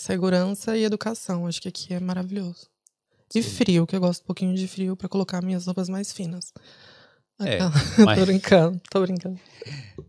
Segurança 0.00 0.78
e 0.78 0.84
educação, 0.84 1.46
acho 1.46 1.60
que 1.60 1.68
aqui 1.68 1.92
é 1.92 2.00
maravilhoso. 2.00 2.66
E 3.34 3.42
Sim. 3.42 3.50
frio, 3.50 3.86
que 3.86 3.94
eu 3.94 4.00
gosto 4.00 4.22
um 4.22 4.24
pouquinho 4.24 4.54
de 4.54 4.66
frio 4.66 4.96
para 4.96 5.10
colocar 5.10 5.42
minhas 5.42 5.66
roupas 5.66 5.90
mais 5.90 6.10
finas. 6.10 6.54
É, 7.38 7.58
mas... 8.02 8.18
tô 8.18 8.24
brincando, 8.24 8.80
tô 8.90 9.00
brincando. 9.02 9.38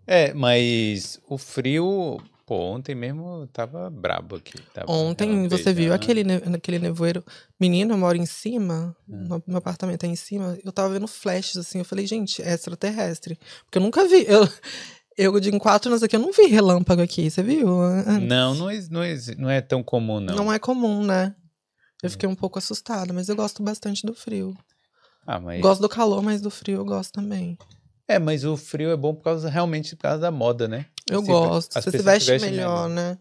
É, 0.08 0.34
mas 0.34 1.20
o 1.28 1.38
frio, 1.38 2.22
pô, 2.46 2.56
ontem 2.56 2.96
mesmo 2.96 3.46
tava 3.52 3.90
brabo 3.90 4.38
aqui. 4.38 4.62
Tava 4.74 4.90
ontem 4.90 5.50
você 5.50 5.74
viu 5.74 5.94
aquele, 5.94 6.22
aquele 6.56 6.80
nevoeiro. 6.80 7.22
Menino, 7.60 7.94
eu 7.94 7.98
moro 7.98 8.18
em 8.18 8.26
cima, 8.26 8.96
é. 9.10 9.42
meu 9.46 9.58
apartamento 9.58 10.06
é 10.06 10.08
em 10.08 10.16
cima, 10.16 10.58
eu 10.64 10.72
tava 10.72 10.94
vendo 10.94 11.06
flashes 11.06 11.58
assim, 11.58 11.80
eu 11.80 11.86
falei, 11.86 12.08
gente, 12.08 12.42
é 12.42 12.54
extraterrestre. 12.54 13.38
Porque 13.66 13.78
eu 13.78 13.82
nunca 13.82 14.08
vi. 14.08 14.26
Eu, 14.26 14.48
eu, 15.18 15.40
de 15.40 15.50
em 15.50 15.60
quatro 15.60 15.90
anos 15.90 16.04
aqui, 16.04 16.16
eu 16.16 16.20
não 16.20 16.32
vi 16.32 16.46
relâmpago 16.48 17.02
aqui, 17.02 17.30
você 17.30 17.44
viu? 17.44 17.68
Não, 18.28 18.56
não 18.56 18.70
é, 18.70 18.80
não, 18.90 19.04
é, 19.04 19.16
não 19.38 19.50
é 19.50 19.62
tão 19.62 19.84
comum, 19.84 20.20
não. 20.20 20.36
Não 20.36 20.54
é 20.54 20.58
comum, 20.58 21.04
né? 21.04 21.36
Eu 22.02 22.10
fiquei 22.10 22.28
um 22.28 22.36
pouco 22.36 22.58
assustada, 22.58 23.14
mas 23.14 23.30
eu 23.30 23.36
gosto 23.36 23.62
bastante 23.62 24.06
do 24.06 24.14
frio. 24.14 24.56
Ah, 25.26 25.40
mas... 25.40 25.62
Gosto 25.62 25.82
do 25.82 25.90
calor, 25.90 26.24
mas 26.24 26.42
do 26.42 26.50
frio 26.50 26.78
eu 26.78 26.86
gosto 26.86 27.14
também. 27.14 27.58
É, 28.08 28.18
mas 28.18 28.44
o 28.44 28.58
frio 28.58 28.90
é 28.90 28.98
bom 28.98 29.14
por 29.14 29.24
causa, 29.24 29.50
realmente, 29.50 29.96
por 29.96 30.04
causa 30.04 30.20
da 30.20 30.32
moda, 30.32 30.68
né? 30.68 30.88
Eu 31.10 31.20
assim, 31.20 31.32
gosto. 31.32 31.74
Você 31.74 31.92
se 31.92 31.98
veste 32.00 32.32
melhor, 32.32 32.50
melhor, 32.50 32.90
né? 32.90 33.18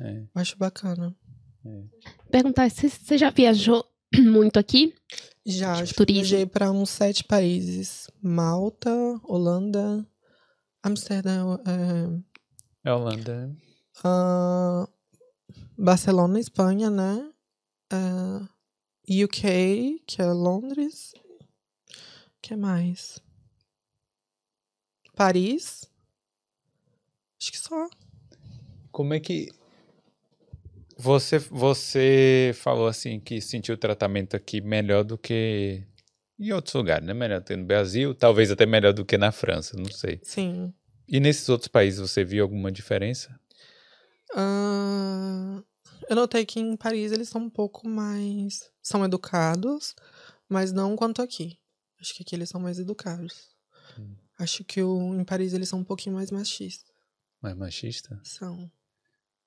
É. 0.00 0.22
Acho 0.34 0.56
bacana. 0.56 1.14
É. 1.66 1.82
Perguntar 2.30 2.70
se 2.70 2.88
você 2.88 3.18
já 3.18 3.30
viajou 3.30 3.84
muito 4.16 4.58
aqui? 4.58 4.94
Já, 5.44 5.84
tipo, 5.84 6.04
viajei 6.06 6.46
para 6.46 6.70
uns 6.70 6.90
sete 6.90 7.24
países: 7.24 8.08
Malta, 8.22 8.90
Holanda, 9.24 10.06
Amsterdã. 10.82 11.58
É, 12.84 12.88
é 12.90 12.92
Holanda. 12.92 13.56
Uh, 14.04 14.88
Barcelona, 15.78 16.40
Espanha, 16.40 16.90
né? 16.90 17.30
Uh, 17.92 18.48
é, 19.08 19.24
UK, 19.24 20.02
que 20.06 20.20
é 20.20 20.26
Londres. 20.26 21.12
que 22.40 22.56
mais? 22.56 23.20
Paris. 25.14 25.88
Acho 27.40 27.52
que 27.52 27.58
só. 27.58 27.88
Como 28.90 29.14
é 29.14 29.20
que 29.20 29.48
você 30.96 31.38
você 31.38 32.52
falou 32.54 32.86
assim 32.86 33.18
que 33.18 33.40
sentiu 33.40 33.74
o 33.74 33.78
tratamento 33.78 34.36
aqui 34.36 34.60
melhor 34.60 35.04
do 35.04 35.18
que 35.18 35.84
em 36.38 36.52
outros 36.52 36.74
lugares, 36.74 37.06
né? 37.06 37.14
Melhor 37.14 37.42
que 37.42 37.54
no 37.56 37.64
Brasil, 37.64 38.14
talvez 38.14 38.50
até 38.50 38.66
melhor 38.66 38.92
do 38.92 39.04
que 39.04 39.16
na 39.16 39.30
França, 39.32 39.76
não 39.76 39.90
sei. 39.90 40.20
Sim. 40.22 40.72
E 41.08 41.20
nesses 41.20 41.48
outros 41.48 41.68
países 41.68 42.00
você 42.00 42.24
viu 42.24 42.42
alguma 42.42 42.70
diferença? 42.72 43.38
Uh, 44.34 45.62
eu 46.08 46.16
notei 46.16 46.44
que 46.44 46.58
em 46.58 46.76
Paris 46.76 47.12
eles 47.12 47.28
são 47.28 47.42
um 47.42 47.50
pouco 47.50 47.88
mais. 47.88 48.70
são 48.82 49.04
educados, 49.04 49.94
mas 50.48 50.72
não 50.72 50.96
quanto 50.96 51.22
aqui. 51.22 51.58
Acho 52.00 52.14
que 52.14 52.22
aqui 52.22 52.34
eles 52.34 52.48
são 52.48 52.60
mais 52.60 52.78
educados. 52.78 53.50
Hum. 53.98 54.14
Acho 54.38 54.64
que 54.64 54.82
o, 54.82 55.14
em 55.14 55.24
Paris 55.24 55.52
eles 55.52 55.68
são 55.68 55.80
um 55.80 55.84
pouquinho 55.84 56.16
mais 56.16 56.30
machistas. 56.30 56.90
Mais 57.40 57.56
machista? 57.56 58.20
São. 58.24 58.70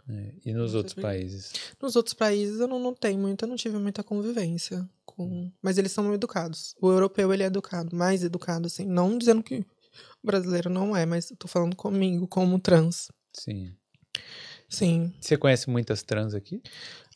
É. 0.07 0.33
E 0.45 0.53
nos 0.53 0.75
outros 0.75 0.93
países? 0.93 1.51
Nos 1.81 1.95
outros 1.95 2.13
países 2.13 2.59
eu 2.59 2.67
não 2.67 2.79
notei 2.79 3.17
muito, 3.17 3.43
eu 3.43 3.49
não 3.49 3.55
tive 3.55 3.77
muita 3.77 4.03
convivência 4.03 4.87
com. 5.05 5.25
Hum. 5.25 5.51
Mas 5.61 5.77
eles 5.77 5.91
são 5.91 6.13
educados. 6.13 6.75
O 6.79 6.91
europeu 6.91 7.33
ele 7.33 7.43
é 7.43 7.47
educado, 7.47 7.95
mais 7.95 8.23
educado, 8.23 8.67
assim. 8.67 8.85
Não 8.85 9.17
dizendo 9.17 9.41
que 9.41 9.65
o 10.23 10.25
brasileiro 10.25 10.69
não 10.69 10.95
é, 10.95 11.05
mas 11.05 11.31
eu 11.31 11.37
tô 11.37 11.47
falando 11.47 11.75
comigo, 11.75 12.27
como 12.27 12.59
trans. 12.59 13.11
Sim. 13.33 13.75
Sim. 14.69 15.13
Você 15.19 15.37
conhece 15.37 15.69
muitas 15.69 16.03
trans 16.03 16.33
aqui? 16.33 16.61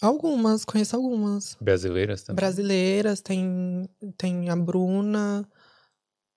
Algumas, 0.01 0.63
conheço 0.63 0.95
algumas. 0.95 1.57
Brasileiras 1.59 2.23
também? 2.23 2.35
Brasileiras, 2.37 3.21
tem, 3.21 3.89
tem 4.17 4.49
a 4.49 4.55
Bruna, 4.55 5.47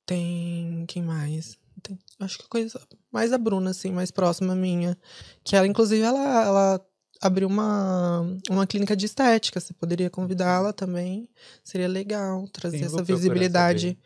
tem. 0.05 0.85
Quem 0.89 1.03
mais? 1.03 1.59
Tem, 1.83 1.99
acho 2.21 2.39
que 2.39 2.49
coisa. 2.49 2.81
Mais 3.11 3.33
a 3.33 3.39
Bruna, 3.39 3.71
assim, 3.71 3.91
mais 3.91 4.11
próxima 4.11 4.55
minha. 4.55 4.97
Que 5.45 5.57
ela, 5.57 5.67
inclusive, 5.67 6.03
ela, 6.03 6.45
ela 6.45 6.87
abriu 7.21 7.49
uma, 7.49 8.21
uma 8.51 8.67
clínica 8.67 8.97
de 8.97 9.07
estética. 9.07 9.61
Você 9.61 9.73
poderia 9.73 10.11
convidá-la 10.11 10.73
também. 10.73 11.29
Seria 11.65 11.89
legal 11.89 12.47
trazer 12.49 12.79
Sim, 12.79 12.85
essa 12.85 13.03
visibilidade 13.03 13.99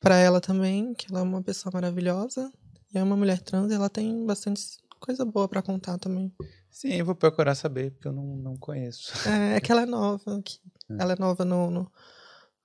para 0.00 0.18
ela 0.18 0.40
também, 0.40 0.94
que 0.94 1.06
ela 1.10 1.20
é 1.20 1.22
uma 1.22 1.42
pessoa 1.42 1.72
maravilhosa. 1.72 2.52
E 2.94 2.98
é 2.98 3.02
uma 3.02 3.16
mulher 3.16 3.40
trans 3.40 3.70
e 3.70 3.74
ela 3.74 3.90
tem 3.90 4.24
bastante 4.24 4.62
coisa 5.00 5.24
boa 5.24 5.48
para 5.48 5.62
contar 5.62 5.98
também. 5.98 6.32
Sim, 6.70 6.94
eu 6.94 7.04
vou 7.04 7.14
procurar 7.14 7.54
saber, 7.54 7.92
porque 7.92 8.08
eu 8.08 8.12
não, 8.12 8.36
não 8.36 8.56
conheço. 8.56 9.12
É, 9.28 9.56
é 9.56 9.60
que 9.60 9.70
ela 9.70 9.82
é 9.82 9.86
nova 9.86 10.38
aqui. 10.38 10.58
Hum. 10.90 10.96
Ela 11.00 11.14
é 11.14 11.16
nova 11.18 11.44
no, 11.44 11.70
no, 11.70 11.92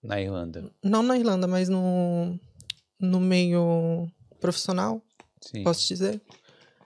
Na 0.03 0.19
Irlanda. 0.19 0.69
Não 0.83 1.01
na 1.01 1.17
Irlanda, 1.17 1.47
mas 1.47 1.69
no, 1.69 2.37
no 2.99 3.19
meio 3.19 4.09
profissional, 4.39 5.01
Sim. 5.41 5.63
posso 5.63 5.87
dizer. 5.87 6.21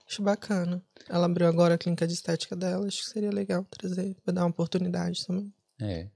Acho 0.06 0.22
bacana. 0.22 0.82
Ela 1.08 1.26
abriu 1.26 1.46
agora 1.46 1.74
a 1.74 1.78
clínica 1.78 2.06
de 2.06 2.12
estética 2.12 2.54
dela, 2.54 2.86
acho 2.86 3.02
que 3.02 3.10
seria 3.10 3.30
legal 3.30 3.64
trazer, 3.70 4.14
para 4.22 4.34
dar 4.34 4.42
uma 4.42 4.50
oportunidade 4.50 5.26
também. 5.26 5.52
É. 5.80 6.08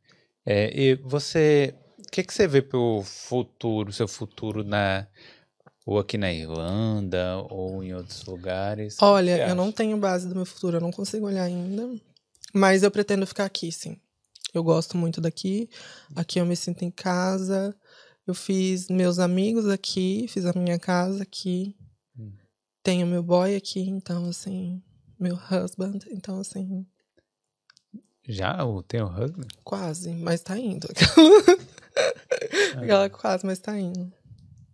é 0.45 0.81
e 0.81 0.95
você. 0.97 1.75
O 1.99 2.11
que, 2.11 2.23
que 2.23 2.33
você 2.33 2.47
vê 2.47 2.63
pro 2.63 3.03
futuro, 3.05 3.93
seu 3.93 4.09
futuro 4.09 4.63
na 4.63 5.07
ou 5.89 5.99
aqui 5.99 6.19
na 6.19 6.31
Irlanda, 6.31 7.39
ou 7.49 7.83
em 7.83 7.95
outros 7.95 8.23
lugares? 8.27 8.97
Olha, 9.01 9.49
eu 9.49 9.55
não 9.55 9.73
tenho 9.73 9.97
base 9.97 10.29
do 10.29 10.35
meu 10.35 10.45
futuro, 10.45 10.77
eu 10.77 10.81
não 10.83 10.91
consigo 10.91 11.27
olhar 11.27 11.45
ainda. 11.45 11.89
Mas 12.53 12.83
eu 12.83 12.91
pretendo 12.91 13.27
ficar 13.27 13.47
aqui, 13.47 13.73
sim. 13.73 13.99
Eu 14.53 14.63
gosto 14.63 14.99
muito 14.99 15.19
daqui. 15.19 15.69
Aqui 16.15 16.39
eu 16.39 16.45
me 16.45 16.55
sinto 16.55 16.85
em 16.85 16.91
casa. 16.91 17.75
Eu 18.29 18.35
fiz 18.35 18.89
meus 18.89 19.19
amigos 19.19 19.67
aqui, 19.71 20.27
fiz 20.29 20.45
a 20.45 20.53
minha 20.53 20.79
casa 20.79 21.23
aqui. 21.23 21.75
Hum. 22.15 22.31
Tenho 22.83 23.07
meu 23.07 23.23
boy 23.23 23.57
aqui, 23.57 23.81
então 23.81 24.27
assim, 24.29 24.83
meu 25.19 25.35
husband, 25.35 26.01
então 26.11 26.39
assim. 26.39 26.87
Já 28.29 28.63
o 28.67 28.81
husband? 28.81 29.49
Quase, 29.65 30.13
mas 30.13 30.43
tá 30.43 30.59
indo. 30.59 30.87
Aquela 32.77 33.07
ah. 33.07 33.11
quase, 33.11 33.47
mas 33.47 33.61
tá 33.61 33.81
indo. 33.81 34.13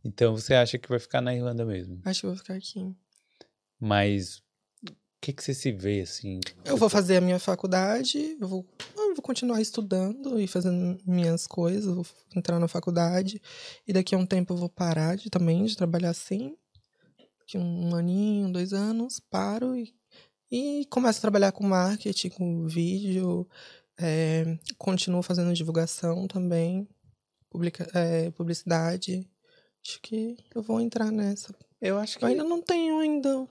Então 0.04 0.36
você 0.36 0.54
acha 0.54 0.76
que 0.76 0.88
vai 0.88 0.98
ficar 0.98 1.20
na 1.20 1.32
Irlanda 1.32 1.64
mesmo? 1.64 2.00
Acho 2.04 2.22
que 2.22 2.26
vou 2.26 2.36
ficar 2.36 2.54
aqui. 2.54 2.92
Mas 3.78 4.38
o 4.84 4.92
que, 5.20 5.32
que 5.32 5.44
você 5.44 5.54
se 5.54 5.70
vê 5.70 6.00
assim? 6.00 6.40
Eu 6.64 6.76
vou 6.76 6.88
fazer 6.88 7.18
a 7.18 7.20
minha 7.20 7.38
faculdade, 7.38 8.36
eu 8.40 8.48
vou, 8.48 8.66
vou 9.14 9.22
continuar 9.22 9.60
estudando 9.60 10.40
e 10.40 10.46
fazendo 10.46 10.98
minhas 11.06 11.46
coisas, 11.46 11.94
vou 11.94 12.06
entrar 12.36 12.58
na 12.58 12.68
faculdade. 12.68 13.40
E 13.86 13.92
daqui 13.92 14.14
a 14.14 14.18
um 14.18 14.26
tempo 14.26 14.52
eu 14.52 14.56
vou 14.56 14.68
parar 14.68 15.16
de, 15.16 15.30
também 15.30 15.64
de 15.64 15.76
trabalhar 15.76 16.10
assim. 16.10 16.56
Daqui 17.38 17.58
um, 17.58 17.88
um 17.88 17.94
aninho, 17.94 18.52
dois 18.52 18.72
anos, 18.72 19.20
paro 19.20 19.76
e, 19.76 19.94
e 20.50 20.86
começo 20.86 21.18
a 21.18 21.22
trabalhar 21.22 21.52
com 21.52 21.64
marketing, 21.64 22.30
com 22.30 22.66
vídeo. 22.66 23.48
É, 23.98 24.58
continuo 24.76 25.22
fazendo 25.22 25.54
divulgação 25.54 26.26
também, 26.26 26.88
publica, 27.48 27.88
é, 27.94 28.30
publicidade. 28.32 29.28
Acho 29.86 30.00
que 30.00 30.36
eu 30.54 30.62
vou 30.62 30.80
entrar 30.80 31.12
nessa. 31.12 31.54
Eu 31.80 31.98
acho 31.98 32.18
que. 32.18 32.24
Eu 32.24 32.28
ainda 32.28 32.44
não 32.44 32.60
tenho 32.60 32.98
ainda 32.98 33.46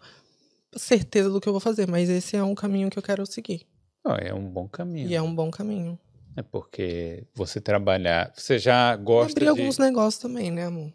certeza 0.75 1.29
do 1.29 1.39
que 1.39 1.47
eu 1.47 1.53
vou 1.53 1.59
fazer, 1.59 1.87
mas 1.87 2.09
esse 2.09 2.35
é 2.35 2.43
um 2.43 2.55
caminho 2.55 2.89
que 2.89 2.97
eu 2.97 3.03
quero 3.03 3.25
seguir. 3.25 3.65
Oh, 4.03 4.13
é 4.13 4.33
um 4.33 4.49
bom 4.49 4.67
caminho. 4.67 5.09
E 5.09 5.15
é 5.15 5.21
um 5.21 5.33
bom 5.33 5.49
caminho. 5.49 5.97
É 6.35 6.41
porque 6.41 7.25
você 7.33 7.61
trabalhar. 7.61 8.33
Você 8.35 8.57
já 8.57 8.95
gosta 8.95 9.33
Abrir 9.33 9.45
de... 9.45 9.49
alguns 9.49 9.77
negócios 9.77 10.21
também, 10.21 10.51
né, 10.51 10.65
amor? 10.65 10.91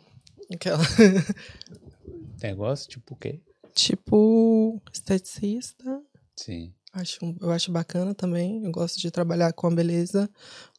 Aquela. 0.52 0.82
Negócio 2.42 2.88
tipo 2.88 3.14
o 3.14 3.16
quê? 3.16 3.40
Tipo 3.74 4.80
esteticista. 4.92 6.02
Sim. 6.36 6.72
Acho, 6.92 7.36
eu 7.40 7.50
acho 7.50 7.70
bacana 7.70 8.14
também. 8.14 8.64
Eu 8.64 8.70
gosto 8.70 8.98
de 8.98 9.10
trabalhar 9.10 9.52
com 9.52 9.66
a 9.66 9.70
beleza. 9.70 10.28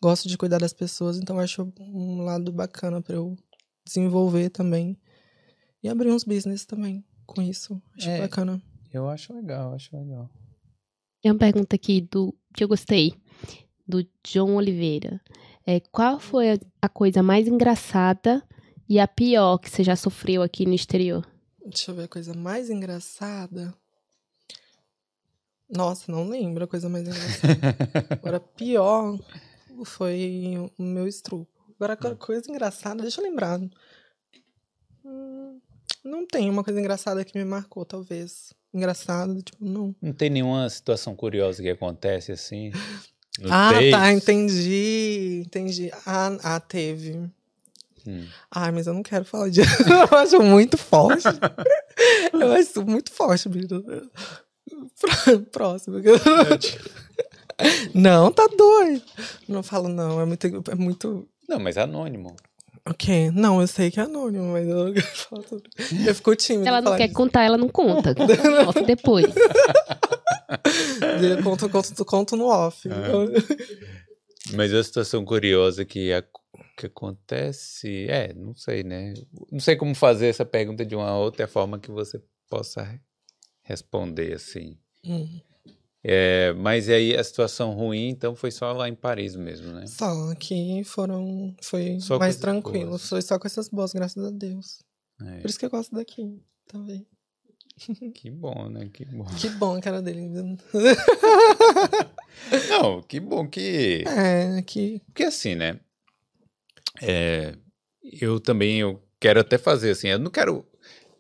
Gosto 0.02 0.28
de 0.28 0.38
cuidar 0.38 0.60
das 0.60 0.74
pessoas, 0.74 1.18
então 1.18 1.40
acho 1.40 1.72
um 1.80 2.22
lado 2.24 2.52
bacana 2.52 3.02
para 3.02 3.16
eu 3.16 3.38
desenvolver 3.86 4.50
também. 4.50 4.98
E 5.82 5.88
abrir 5.88 6.12
uns 6.12 6.24
business 6.24 6.66
também 6.66 7.04
com 7.26 7.42
isso. 7.42 7.82
Acho 7.98 8.10
é, 8.10 8.22
bacana. 8.22 8.62
Eu 8.92 9.08
acho 9.08 9.34
legal, 9.34 9.74
acho 9.74 9.96
legal. 9.96 10.30
Tem 11.22 11.32
uma 11.32 11.38
pergunta 11.38 11.76
aqui 11.76 12.02
do 12.02 12.34
que 12.54 12.64
eu 12.64 12.68
gostei, 12.68 13.14
do 13.88 14.06
John 14.24 14.56
Oliveira. 14.56 15.22
É, 15.66 15.80
qual 15.80 16.20
foi 16.20 16.54
a, 16.54 16.60
a 16.82 16.90
coisa 16.90 17.22
mais 17.22 17.48
engraçada 17.48 18.44
e 18.88 19.00
a 19.00 19.08
pior 19.08 19.58
que 19.58 19.70
você 19.70 19.84
já 19.84 19.96
sofreu 19.96 20.42
aqui 20.42 20.66
no 20.66 20.74
exterior? 20.74 21.28
Deixa 21.66 21.92
eu 21.92 21.96
ver 21.96 22.04
a 22.04 22.08
coisa 22.08 22.34
mais 22.34 22.70
engraçada. 22.70 23.74
Nossa, 25.70 26.12
não 26.12 26.28
lembro 26.28 26.64
a 26.64 26.68
coisa 26.68 26.90
mais 26.90 27.08
engraçada. 27.08 27.78
Agora, 28.10 28.40
pior 28.40 29.20
foi 29.86 30.56
o 30.78 30.82
meu 30.82 31.08
estrupo. 31.08 31.48
Agora, 31.80 32.16
coisa 32.16 32.50
engraçada, 32.50 33.04
deixa 33.04 33.22
eu 33.22 33.26
lembrar. 33.26 33.60
Hum, 35.06 35.60
não 36.04 36.26
tem 36.26 36.50
uma 36.50 36.64
coisa 36.64 36.80
engraçada 36.80 37.24
que 37.24 37.38
me 37.38 37.46
marcou, 37.46 37.86
talvez. 37.86 38.54
Engraçada, 38.74 39.34
tipo, 39.42 39.64
não. 39.64 39.96
Não 40.02 40.14
tem 40.14 40.30
nenhuma 40.30 40.70
situação 40.70 41.16
curiosa 41.16 41.62
que 41.62 41.70
acontece 41.70 42.32
assim? 42.32 42.72
ah, 43.50 43.72
tá, 43.92 44.12
entendi. 44.12 45.44
Entendi. 45.46 45.92
Ah, 46.06 46.38
ah 46.44 46.60
teve. 46.60 47.30
Hum. 48.08 48.26
Ah, 48.50 48.72
mas 48.72 48.88
eu 48.88 48.94
não 48.94 49.04
quero 49.04 49.26
falar 49.26 49.50
disso. 49.50 49.70
eu 50.12 50.18
acho 50.18 50.42
muito 50.42 50.78
forte. 50.78 51.28
eu 52.34 52.52
acho 52.54 52.86
muito 52.86 53.12
forte, 53.12 53.50
Brito. 53.50 53.84
Próximo. 55.52 55.98
não, 57.94 58.32
tá 58.32 58.48
doido. 58.48 59.04
Não 59.48 59.64
falo, 59.64 59.90
não. 59.90 60.22
É 60.22 60.26
muito. 60.26 60.48
É 60.70 60.76
muito 60.76 61.28
não, 61.50 61.60
mas 61.60 61.78
é 61.78 61.82
anônimo. 61.82 62.36
Ok. 62.90 63.32
Não, 63.32 63.62
eu 63.62 63.68
sei 63.68 63.92
que 63.92 64.00
é 64.00 64.04
anônimo, 64.04 64.54
mas 64.54 64.68
eu, 64.68 64.94
eu 66.08 66.16
fico 66.16 66.36
tímida. 66.36 66.64
Se 66.64 66.70
ela 66.70 66.82
não 66.82 66.98
quer 66.98 67.08
disso. 67.08 67.16
contar, 67.16 67.44
ela 67.44 67.58
não 67.58 67.70
conta. 67.70 68.16
Conta 68.66 68.82
depois. 68.84 69.28
conto, 71.44 71.70
conto, 71.70 72.06
conto 72.06 72.36
no 72.36 72.48
off. 72.48 72.88
É. 72.88 72.92
Mas 74.56 74.74
a 74.74 74.84
situação 74.84 75.24
curiosa 75.24 75.86
que, 75.86 76.12
a, 76.12 76.24
que 76.76 76.88
acontece. 76.88 78.08
É, 78.10 78.34
não 78.34 78.56
sei, 78.56 78.84
né? 78.84 79.14
Não 79.52 79.60
sei 79.60 79.76
como 79.76 79.94
fazer 79.94 80.28
essa 80.28 80.46
pergunta 80.46 80.86
de 80.86 80.96
uma 80.96 81.16
outra 81.16 81.48
forma 81.48 81.80
que 81.80 81.92
você 81.92 82.20
possa 82.50 83.00
responder 83.62 84.34
assim. 84.34 84.78
Hum. 85.06 85.40
É, 86.04 86.54
mas 86.54 86.88
aí 86.88 87.16
a 87.16 87.24
situação 87.24 87.74
ruim, 87.74 88.08
então 88.08 88.34
foi 88.34 88.52
só 88.52 88.72
lá 88.72 88.88
em 88.88 88.96
Paris 88.96 89.36
mesmo, 89.36 89.74
né? 89.74 89.86
Só 89.86 90.32
aqui 90.32 90.82
foram. 90.86 91.54
Foi 91.62 92.00
só 92.00 92.18
mais 92.18 92.38
tranquilo. 92.38 92.92
Boas. 92.92 93.10
Foi 93.10 93.22
só 93.22 93.38
com 93.38 93.48
essas 93.48 93.68
boas, 93.68 93.92
graças 93.92 94.24
a 94.24 94.32
Deus. 94.32 94.80
É. 95.22 95.42
Por 95.42 95.50
isso 95.50 95.60
que 95.60 95.66
eu 95.66 95.70
gosto 95.70 95.94
daqui 95.94 96.42
também. 96.68 97.06
Que 98.14 98.30
bom, 98.30 98.70
né? 98.70 98.90
Que 98.94 99.06
bom. 99.06 99.26
Que 99.40 99.50
bom 99.52 99.76
a 99.76 99.82
cara 99.82 100.02
dele. 100.02 100.28
Não, 102.70 103.02
que 103.02 103.22
bom 103.22 103.48
que. 103.48 104.04
É, 104.06 104.62
que. 104.64 105.02
Porque 105.06 105.24
assim, 105.24 105.56
né? 105.56 105.80
É, 107.02 107.56
eu 108.22 108.40
também 108.40 108.80
eu 108.80 109.02
quero 109.20 109.40
até 109.40 109.58
fazer 109.58 109.92
assim. 109.92 110.10
Eu 110.10 110.20
não 110.20 110.30
quero 110.30 110.66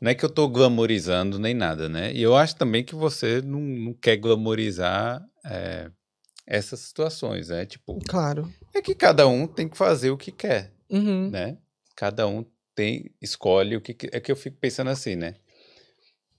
não 0.01 0.11
é 0.11 0.15
que 0.15 0.23
eu 0.23 0.29
estou 0.29 0.47
glamorizando 0.47 1.37
nem 1.37 1.53
nada, 1.53 1.89
né? 1.89 2.13
E 2.13 2.21
eu 2.21 2.35
acho 2.35 2.55
também 2.55 2.83
que 2.83 2.95
você 2.95 3.41
não, 3.41 3.59
não 3.59 3.93
quer 3.93 4.15
glamorizar 4.17 5.21
é, 5.45 5.91
essas 6.47 6.79
situações, 6.79 7.49
né? 7.49 7.65
Tipo, 7.65 7.99
claro. 8.07 8.51
É 8.73 8.81
que 8.81 8.95
cada 8.95 9.27
um 9.27 9.45
tem 9.45 9.67
que 9.67 9.77
fazer 9.77 10.09
o 10.09 10.17
que 10.17 10.31
quer, 10.31 10.73
uhum. 10.89 11.29
né? 11.29 11.57
Cada 11.95 12.27
um 12.27 12.45
tem 12.73 13.11
escolhe 13.21 13.75
o 13.75 13.81
que 13.81 13.95
é 14.11 14.19
que 14.21 14.31
eu 14.31 14.35
fico 14.37 14.57
pensando 14.57 14.89
assim, 14.89 15.15
né? 15.15 15.35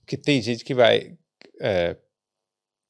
Que 0.07 0.17
tem 0.17 0.41
gente 0.41 0.65
que 0.65 0.73
vai 0.73 1.15
é, 1.61 1.95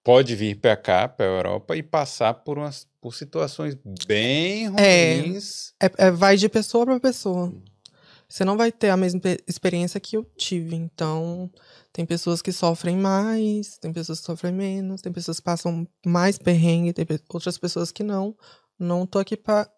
pode 0.03 0.35
vir 0.37 0.55
para 0.55 0.77
cá, 0.77 1.07
para 1.07 1.25
a 1.25 1.29
Europa 1.29 1.75
e 1.75 1.83
passar 1.83 2.33
por 2.33 2.57
umas 2.57 2.89
por 3.01 3.13
situações 3.13 3.75
bem 4.07 4.67
é, 4.77 5.19
ruins. 5.19 5.73
É, 5.81 6.07
é 6.07 6.11
vai 6.11 6.37
de 6.37 6.47
pessoa 6.47 6.85
para 6.85 6.99
pessoa 6.99 7.53
você 8.31 8.45
não 8.45 8.55
vai 8.55 8.71
ter 8.71 8.89
a 8.89 8.95
mesma 8.95 9.19
experiência 9.45 9.99
que 9.99 10.15
eu 10.15 10.23
tive. 10.23 10.73
Então, 10.73 11.51
tem 11.91 12.05
pessoas 12.05 12.41
que 12.41 12.53
sofrem 12.53 12.95
mais, 12.95 13.77
tem 13.77 13.91
pessoas 13.91 14.21
que 14.21 14.25
sofrem 14.25 14.53
menos, 14.53 15.01
tem 15.01 15.11
pessoas 15.11 15.39
que 15.39 15.43
passam 15.43 15.85
mais 16.05 16.37
perrengue, 16.37 16.93
tem 16.93 17.05
outras 17.27 17.57
pessoas 17.57 17.91
que 17.91 18.03
não. 18.03 18.33
Não 18.79 19.05
tô 19.05 19.19
aqui 19.19 19.35
pra 19.35 19.69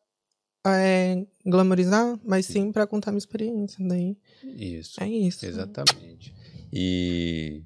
é, 0.67 1.25
glamorizar, 1.43 2.19
mas 2.23 2.45
sim 2.45 2.71
para 2.71 2.85
contar 2.85 3.09
minha 3.09 3.17
experiência. 3.17 3.83
Daí, 3.85 4.15
isso. 4.43 5.03
É 5.03 5.09
isso. 5.09 5.43
Exatamente. 5.47 6.31
E, 6.71 7.63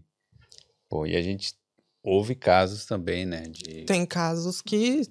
pô, 0.87 1.05
e 1.05 1.17
a 1.17 1.21
gente 1.21 1.53
houve 2.01 2.33
casos 2.33 2.85
também, 2.85 3.25
né? 3.25 3.41
De... 3.41 3.83
Tem 3.83 4.05
casos 4.05 4.61
que 4.61 5.01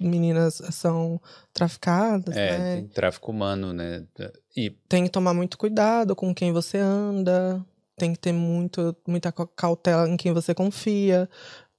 meninas 0.00 0.60
são 0.70 1.20
traficadas, 1.52 2.36
é, 2.36 2.58
né? 2.58 2.76
Tem 2.76 2.88
tráfico 2.88 3.30
humano, 3.30 3.72
né? 3.72 4.06
E 4.58 4.70
tem 4.88 5.04
que 5.04 5.10
tomar 5.10 5.32
muito 5.32 5.56
cuidado 5.56 6.16
com 6.16 6.34
quem 6.34 6.52
você 6.52 6.78
anda, 6.78 7.64
tem 7.96 8.12
que 8.12 8.18
ter 8.18 8.32
muito, 8.32 8.96
muita 9.06 9.30
cautela 9.30 10.08
em 10.08 10.16
quem 10.16 10.32
você 10.32 10.52
confia. 10.52 11.30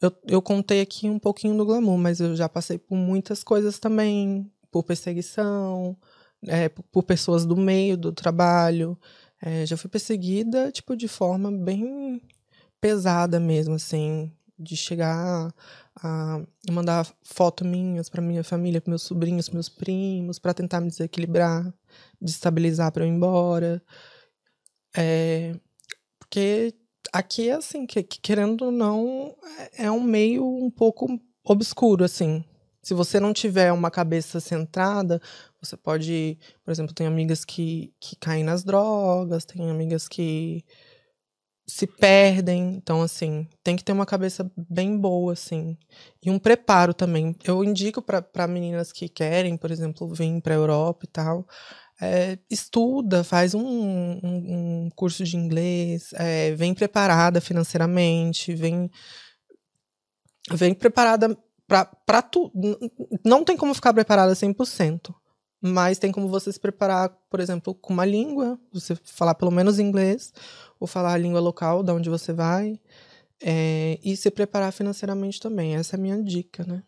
Eu, 0.02 0.14
eu 0.26 0.42
contei 0.42 0.80
aqui 0.80 1.10
um 1.10 1.20
pouquinho 1.20 1.58
do 1.58 1.66
glamour, 1.66 1.98
mas 1.98 2.22
eu 2.22 2.38
já 2.38 2.48
passei 2.48 2.78
por 2.78 2.96
muitas 2.96 3.44
coisas 3.44 3.80
também, 3.80 4.50
por 4.72 4.84
perseguição, 4.84 5.94
é, 6.48 6.70
por, 6.70 6.84
por, 6.84 7.04
pessoas 7.04 7.46
do 7.46 7.58
meio 7.58 7.98
do 7.98 8.14
trabalho. 8.14 8.98
É, 9.42 9.66
já 9.66 9.76
fui 9.76 9.90
perseguida, 9.90 10.72
tipo, 10.72 10.96
de 10.96 11.10
forma 11.10 11.52
bem 11.52 12.22
pesada 12.80 13.42
mesmo, 13.42 13.76
assim, 13.76 14.32
de 14.58 14.78
chegar 14.78 15.54
a 16.02 16.42
mandar 16.72 17.08
foto 17.22 17.66
minhas 17.66 18.10
para 18.10 18.22
minha 18.22 18.44
família, 18.44 18.82
para 18.82 18.92
meus 18.92 19.04
sobrinhos, 19.04 19.50
meus 19.50 19.70
primos, 19.70 20.40
para 20.40 20.54
tentar 20.54 20.82
me 20.82 20.90
desequilibrar, 20.90 21.74
destabilizar 22.22 22.92
para 22.92 23.04
eu 23.04 23.08
ir 23.08 23.12
embora. 23.12 23.82
É, 24.96 25.56
porque 26.18 26.74
aqui 27.12 27.50
é 27.50 27.54
assim, 27.54 27.86
que, 27.86 28.02
que, 28.04 28.20
querendo 28.20 28.66
ou 28.66 28.72
não, 28.72 29.36
é, 29.78 29.86
é 29.86 29.92
um 29.92 30.02
meio 30.02 30.46
um 30.46 30.70
pouco 30.72 31.20
obscuro, 31.44 32.04
assim. 32.04 32.44
Se 32.82 32.94
você 32.94 33.20
não 33.20 33.34
tiver 33.34 33.72
uma 33.74 33.92
cabeça 33.92 34.40
centrada, 34.40 35.22
você 35.62 35.76
pode, 35.76 36.38
por 36.64 36.72
exemplo, 36.72 36.94
tem 36.94 37.06
amigas 37.06 37.44
que, 37.44 37.94
que 38.00 38.16
caem 38.16 38.44
nas 38.44 38.64
drogas, 38.64 39.46
tem 39.46 39.70
amigas 39.70 40.08
que 40.08 40.64
se 41.70 41.86
perdem. 41.86 42.76
Então, 42.76 43.02
assim, 43.02 43.48
tem 43.64 43.76
que 43.76 43.84
ter 43.84 43.92
uma 43.92 44.06
cabeça 44.06 44.52
bem 44.58 44.98
boa, 44.98 45.34
assim. 45.34 45.78
E 46.26 46.30
um 46.30 46.40
preparo 46.40 46.94
também. 46.94 47.36
Eu 47.44 47.64
indico 47.64 48.02
para 48.02 48.48
meninas 48.48 48.92
que 48.92 49.08
querem, 49.08 49.56
por 49.56 49.72
exemplo, 49.72 50.08
vir 50.14 50.42
para 50.42 50.56
a 50.56 50.58
Europa 50.58 51.06
e 51.06 51.08
tal. 51.08 51.48
É, 52.02 52.40
estuda, 52.50 53.24
faz 53.24 53.54
um, 53.54 53.62
um, 53.62 54.86
um, 54.86 54.90
curso 54.96 55.24
de 55.24 55.36
inglês, 55.36 56.12
é, 56.14 56.56
vem 56.56 56.74
preparada 56.74 57.42
financeiramente, 57.42 58.56
vem, 58.56 58.90
vem 60.54 60.74
preparada 60.74 61.38
para 62.06 62.22
tudo. 62.22 62.80
Não 63.24 63.44
tem 63.44 63.58
como 63.58 63.76
ficar 63.76 63.94
preparada 63.94 64.34
100%. 64.34 65.14
Mas 65.62 66.00
tem 66.00 66.12
como 66.12 66.28
você 66.28 66.52
se 66.52 66.60
preparar, 66.60 67.10
por 67.30 67.40
exemplo, 67.40 67.76
com 67.76 67.94
uma 67.94 68.06
língua, 68.06 68.58
você 68.72 68.96
falar 68.96 69.36
pelo 69.36 69.52
menos 69.52 69.78
inglês, 69.78 70.34
ou 70.80 70.88
falar 70.88 71.14
a 71.14 71.18
língua 71.18 71.42
local 71.42 71.84
da 71.84 71.94
onde 71.94 72.10
você 72.10 72.32
vai, 72.32 72.80
é, 73.42 74.00
e 74.04 74.16
se 74.16 74.32
preparar 74.32 74.72
financeiramente 74.72 75.40
também. 75.40 75.76
Essa 75.76 75.96
é 75.96 76.00
a 76.00 76.02
minha 76.02 76.22
dica, 76.22 76.64
né? 76.64 76.84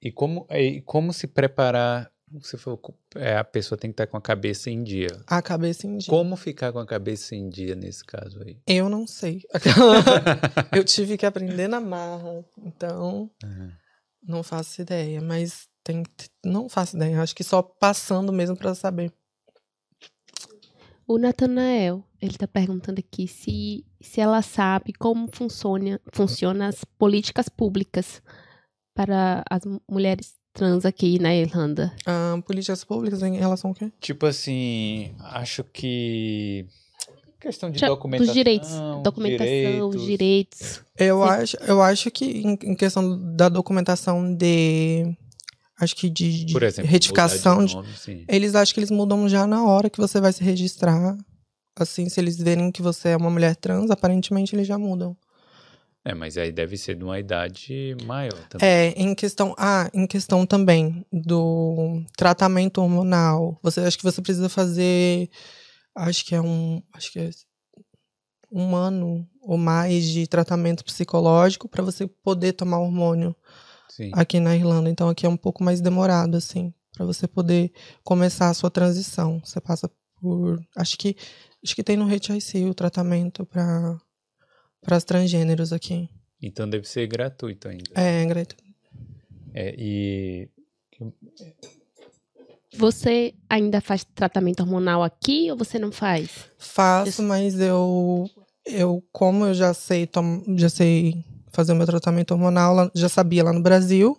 E 0.00 0.12
como, 0.12 0.46
e 0.50 0.80
como 0.82 1.12
se 1.12 1.26
preparar? 1.26 2.10
Você 2.30 2.58
falou, 2.58 2.78
é, 3.16 3.38
a 3.38 3.44
pessoa 3.44 3.78
tem 3.78 3.90
que 3.90 3.94
estar 3.94 4.06
com 4.06 4.18
a 4.18 4.20
cabeça 4.20 4.70
em 4.70 4.82
dia. 4.82 5.08
A 5.26 5.40
cabeça 5.40 5.86
em 5.86 5.96
dia. 5.96 6.10
Como 6.10 6.36
ficar 6.36 6.72
com 6.72 6.78
a 6.78 6.86
cabeça 6.86 7.34
em 7.34 7.48
dia 7.48 7.74
nesse 7.74 8.04
caso 8.04 8.42
aí? 8.42 8.58
Eu 8.66 8.90
não 8.90 9.06
sei. 9.06 9.42
eu 10.76 10.84
tive 10.84 11.16
que 11.16 11.24
aprender 11.24 11.68
na 11.68 11.80
marra, 11.80 12.44
então 12.58 13.30
uhum. 13.42 13.72
não 14.22 14.42
faço 14.42 14.82
ideia. 14.82 15.22
Mas 15.22 15.66
tem, 15.88 16.02
não 16.44 16.68
faço 16.68 16.96
ideia. 16.96 17.22
Acho 17.22 17.34
que 17.34 17.42
só 17.42 17.62
passando 17.62 18.30
mesmo 18.30 18.54
para 18.54 18.74
saber. 18.74 19.10
O 21.06 21.16
Natanael, 21.16 22.04
ele 22.20 22.32
está 22.32 22.46
perguntando 22.46 22.98
aqui 23.00 23.26
se, 23.26 23.86
se 23.98 24.20
ela 24.20 24.42
sabe 24.42 24.92
como 24.92 25.26
funciona, 25.32 25.98
funciona 26.12 26.68
as 26.68 26.84
políticas 26.84 27.48
públicas 27.48 28.22
para 28.94 29.42
as 29.48 29.62
mulheres 29.90 30.34
trans 30.52 30.84
aqui 30.84 31.18
na 31.18 31.34
Irlanda. 31.34 31.94
Ah, 32.04 32.38
políticas 32.44 32.84
públicas 32.84 33.22
em 33.22 33.36
relação 33.36 33.70
ao 33.70 33.74
quê? 33.74 33.90
Tipo 33.98 34.26
assim, 34.26 35.14
acho 35.20 35.64
que 35.64 36.66
questão 37.40 37.70
de 37.70 37.80
documentação, 37.80 38.26
dos 38.26 38.34
direitos, 38.34 38.70
documentação, 39.02 39.90
direitos. 39.90 40.06
direitos. 40.06 40.82
Eu 40.98 41.22
acho, 41.22 41.56
eu 41.58 41.80
acho 41.80 42.10
que 42.10 42.26
em, 42.26 42.58
em 42.62 42.74
questão 42.74 43.34
da 43.34 43.48
documentação 43.48 44.34
de 44.34 45.16
acho 45.80 45.96
que 45.96 46.08
de, 46.08 46.44
de 46.44 46.64
exemplo, 46.64 46.90
retificação. 46.90 47.64
De 47.64 47.74
nome, 47.74 47.88
eles 48.28 48.54
acham 48.54 48.74
que 48.74 48.80
eles 48.80 48.90
mudam 48.90 49.28
já 49.28 49.46
na 49.46 49.64
hora 49.64 49.90
que 49.90 49.98
você 49.98 50.20
vai 50.20 50.32
se 50.32 50.42
registrar. 50.42 51.16
Assim, 51.76 52.08
se 52.08 52.20
eles 52.20 52.36
verem 52.36 52.72
que 52.72 52.82
você 52.82 53.10
é 53.10 53.16
uma 53.16 53.30
mulher 53.30 53.54
trans, 53.54 53.90
aparentemente 53.90 54.54
eles 54.54 54.66
já 54.66 54.76
mudam. 54.78 55.16
É, 56.04 56.14
mas 56.14 56.38
aí 56.38 56.50
deve 56.50 56.76
ser 56.76 56.96
de 56.96 57.04
uma 57.04 57.18
idade 57.18 57.96
maior 58.04 58.38
também. 58.48 58.68
É, 58.68 58.88
em 58.96 59.14
questão, 59.14 59.54
ah, 59.58 59.90
em 59.92 60.06
questão 60.06 60.46
também 60.46 61.04
do 61.12 62.02
tratamento 62.16 62.80
hormonal. 62.80 63.58
Você 63.62 63.80
acha 63.80 63.96
que 63.96 64.02
você 64.02 64.22
precisa 64.22 64.48
fazer 64.48 65.28
acho 65.94 66.24
que 66.24 66.34
é 66.34 66.40
um, 66.40 66.82
acho 66.92 67.12
que 67.12 67.18
é 67.18 67.30
um 68.50 68.74
ano 68.74 69.28
ou 69.42 69.58
mais 69.58 70.04
de 70.04 70.26
tratamento 70.26 70.84
psicológico 70.84 71.68
para 71.68 71.82
você 71.82 72.06
poder 72.06 72.52
tomar 72.52 72.78
hormônio. 72.78 73.34
Sim. 73.98 74.12
aqui 74.14 74.38
na 74.38 74.54
Irlanda. 74.54 74.88
Então 74.88 75.08
aqui 75.08 75.26
é 75.26 75.28
um 75.28 75.36
pouco 75.36 75.64
mais 75.64 75.80
demorado, 75.80 76.36
assim, 76.36 76.72
para 76.94 77.04
você 77.04 77.26
poder 77.26 77.72
começar 78.04 78.48
a 78.48 78.54
sua 78.54 78.70
transição. 78.70 79.40
Você 79.44 79.60
passa 79.60 79.90
por. 80.20 80.64
Acho 80.76 80.96
que 80.96 81.16
acho 81.64 81.74
que 81.74 81.82
tem 81.82 81.96
no 81.96 82.06
HIC 82.06 82.64
o 82.64 82.74
tratamento 82.74 83.44
para 83.44 83.98
para 84.80 85.00
transgêneros 85.00 85.72
aqui. 85.72 86.08
Então 86.40 86.70
deve 86.70 86.88
ser 86.88 87.08
gratuito 87.08 87.66
ainda. 87.66 87.90
É, 87.96 88.24
gratuito. 88.24 88.62
É, 89.52 89.74
e 89.76 90.48
você 92.76 93.34
ainda 93.50 93.80
faz 93.80 94.04
tratamento 94.04 94.60
hormonal 94.60 95.02
aqui 95.02 95.50
ou 95.50 95.56
você 95.56 95.76
não 95.76 95.90
faz? 95.90 96.48
Faço, 96.56 97.20
mas 97.24 97.58
eu 97.58 98.30
eu 98.64 99.02
como 99.10 99.46
eu 99.46 99.54
já 99.54 99.74
sei 99.74 100.06
tom, 100.06 100.44
já 100.56 100.68
sei 100.68 101.24
fazer 101.52 101.72
o 101.72 101.76
meu 101.76 101.86
tratamento 101.86 102.32
hormonal, 102.32 102.90
já 102.94 103.08
sabia 103.08 103.44
lá 103.44 103.52
no 103.52 103.62
Brasil. 103.62 104.18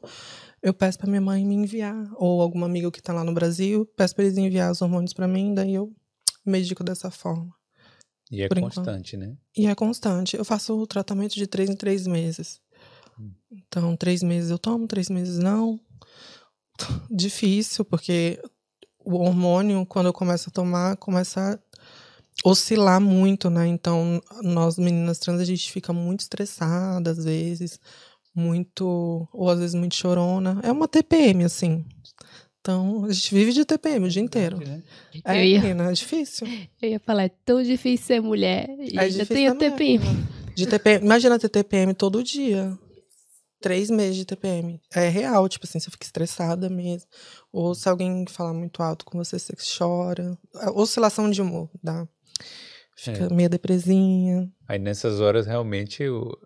Eu 0.62 0.74
peço 0.74 0.98
para 0.98 1.08
minha 1.08 1.22
mãe 1.22 1.46
me 1.46 1.56
enviar, 1.56 1.96
ou 2.16 2.42
alguma 2.42 2.66
amiga 2.66 2.92
que 2.92 3.02
tá 3.02 3.14
lá 3.14 3.24
no 3.24 3.34
Brasil, 3.34 3.86
peço 3.96 4.14
para 4.14 4.26
eles 4.26 4.38
enviar 4.38 4.72
os 4.72 4.82
hormônios 4.82 5.14
para 5.14 5.28
mim, 5.28 5.54
daí 5.54 5.74
eu 5.74 5.94
medico 6.46 6.84
dessa 6.84 7.10
forma. 7.10 7.54
E 8.32 8.44
é 8.44 8.50
constante, 8.50 9.16
enquanto. 9.16 9.30
né? 9.30 9.38
E 9.58 9.68
é 9.68 9.76
constante. 9.76 10.38
Eu 10.38 10.46
faço 10.46 10.78
o 10.78 10.86
tratamento 10.86 11.34
de 11.34 11.48
três 11.48 11.70
em 11.70 11.76
três 11.76 12.06
meses. 12.06 12.62
Hum. 13.20 13.32
Então, 13.52 13.96
três 13.96 14.22
meses 14.22 14.52
eu 14.52 14.60
tomo, 14.60 14.88
três 14.88 15.10
meses 15.10 15.40
não. 15.40 15.80
Difícil, 17.10 17.84
porque 17.84 18.40
o 19.04 19.16
hormônio, 19.16 19.86
quando 19.86 20.06
eu 20.06 20.14
começo 20.14 20.50
a 20.50 20.54
tomar, 20.54 20.98
começa 20.98 21.62
oscilar 22.44 23.02
muito, 23.02 23.50
né? 23.50 23.68
Então, 23.68 24.22
nós 24.42 24.78
meninas 24.78 25.20
trans, 25.20 25.40
a 25.40 25.46
gente 25.46 25.72
fica 25.72 25.92
muito 25.94 26.22
estressada 26.22 27.12
às 27.12 27.24
vezes, 27.24 27.80
muito, 28.36 29.28
ou 29.34 29.50
às 29.50 29.60
vezes 29.60 29.76
muito 29.76 29.96
chorona. 29.96 30.60
É 30.64 30.72
uma 30.72 30.88
TPM, 30.88 31.44
assim. 31.44 31.86
Então, 32.62 33.06
a 33.06 33.12
gente 33.12 33.34
vive 33.34 33.54
de 33.54 33.66
TPM 33.66 34.06
o 34.06 34.10
dia 34.10 34.22
inteiro. 34.22 34.58
Né? 34.58 34.84
É, 35.26 35.46
ia, 35.46 35.62
menina, 35.62 35.90
é 35.90 35.94
difícil. 35.94 36.48
Eu 36.82 36.90
ia 36.90 37.00
falar, 37.00 37.24
é 37.24 37.32
tão 37.46 37.64
difícil 37.64 38.06
ser 38.06 38.22
mulher. 38.22 38.68
E 38.80 38.98
é 38.98 39.26
tem 39.26 39.48
a 39.48 39.56
TPM. 39.56 40.04
De 40.56 40.68
TPM. 40.68 41.06
Imagina 41.06 41.40
ter 41.40 41.50
TPM 41.50 41.94
todo 41.94 42.24
dia. 42.24 42.78
Três 43.62 43.90
meses 43.90 44.16
de 44.16 44.26
TPM. 44.26 44.80
É 44.94 45.08
real, 45.10 45.48
tipo 45.50 45.66
assim, 45.66 45.80
você 45.80 45.90
fica 45.90 46.06
estressada 46.06 46.70
mesmo. 46.70 47.08
Ou 47.52 47.74
se 47.74 47.90
alguém 47.90 48.26
falar 48.28 48.54
muito 48.54 48.84
alto 48.84 49.06
com 49.06 49.18
você, 49.18 49.40
você 49.40 49.54
chora. 49.78 50.38
Oscilação 50.74 51.30
de 51.30 51.42
humor, 51.42 51.70
dá. 51.82 52.08
Fica 52.96 53.26
é. 53.26 53.34
meio 53.34 53.50
depresinha. 53.50 54.52
Aí 54.68 54.78
nessas 54.78 55.22
horas, 55.22 55.46
realmente, 55.46 56.08
o, 56.08 56.38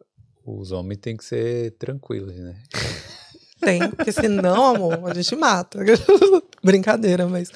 os 0.45 0.71
homens 0.71 0.99
têm 0.99 1.17
que 1.17 1.25
ser 1.25 1.71
tranquilos, 1.77 2.35
né? 2.35 2.61
Tem, 3.59 3.89
porque 3.89 4.11
senão, 4.11 4.75
amor, 4.75 5.09
a 5.09 5.13
gente 5.13 5.35
mata. 5.35 5.79
Brincadeira, 6.61 7.27
mas 7.27 7.49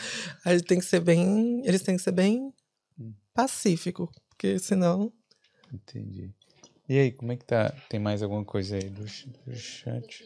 a 0.46 0.54
gente 0.54 0.66
tem 0.66 0.80
que 0.80 0.86
ser 0.86 1.02
bem. 1.02 1.62
Eles 1.66 1.82
têm 1.82 1.98
que 1.98 2.02
ser 2.02 2.14
bem 2.14 2.54
hum. 2.98 3.14
pacífico, 3.34 4.10
porque 4.30 4.58
senão. 4.58 5.12
Entendi. 5.72 6.34
E 6.88 6.98
aí, 6.98 7.12
como 7.12 7.34
é 7.34 7.36
que 7.36 7.44
tá? 7.44 7.70
Tem 7.90 8.00
mais 8.00 8.24
alguma 8.24 8.46
coisa 8.46 8.78
aí 8.78 8.90
do, 8.90 9.04
do 9.04 9.56
chat? 9.56 10.26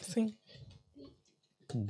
Sim. 0.00 0.36
Hum. 1.72 1.86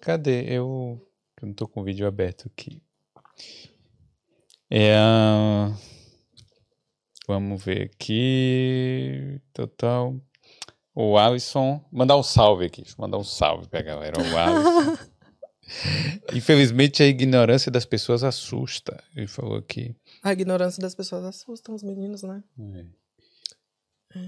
Cadê? 0.00 0.44
Eu, 0.48 1.00
eu 1.42 1.48
não 1.48 1.54
tô 1.54 1.66
com 1.66 1.80
o 1.80 1.84
vídeo 1.84 2.06
aberto 2.06 2.46
aqui. 2.46 2.82
É. 4.70 4.96
Vamos 7.26 7.64
ver 7.64 7.82
aqui. 7.82 9.40
Total. 9.52 10.14
O 10.94 11.16
Alisson. 11.16 11.84
Mandar 11.92 12.16
um 12.16 12.22
salve 12.22 12.66
aqui. 12.66 12.84
Mandar 12.98 13.18
um 13.18 13.24
salve 13.24 13.68
pra 13.68 13.82
galera. 13.82 14.16
O 14.20 14.36
Alisson. 14.36 15.10
Infelizmente 16.34 17.02
a 17.02 17.06
ignorância 17.06 17.70
das 17.70 17.84
pessoas 17.84 18.24
assusta. 18.24 19.02
Ele 19.14 19.26
falou 19.26 19.56
aqui. 19.56 19.94
A 20.22 20.32
ignorância 20.32 20.80
das 20.80 20.94
pessoas 20.94 21.24
assusta 21.24 21.72
os 21.72 21.82
meninos, 21.82 22.22
né? 22.22 22.42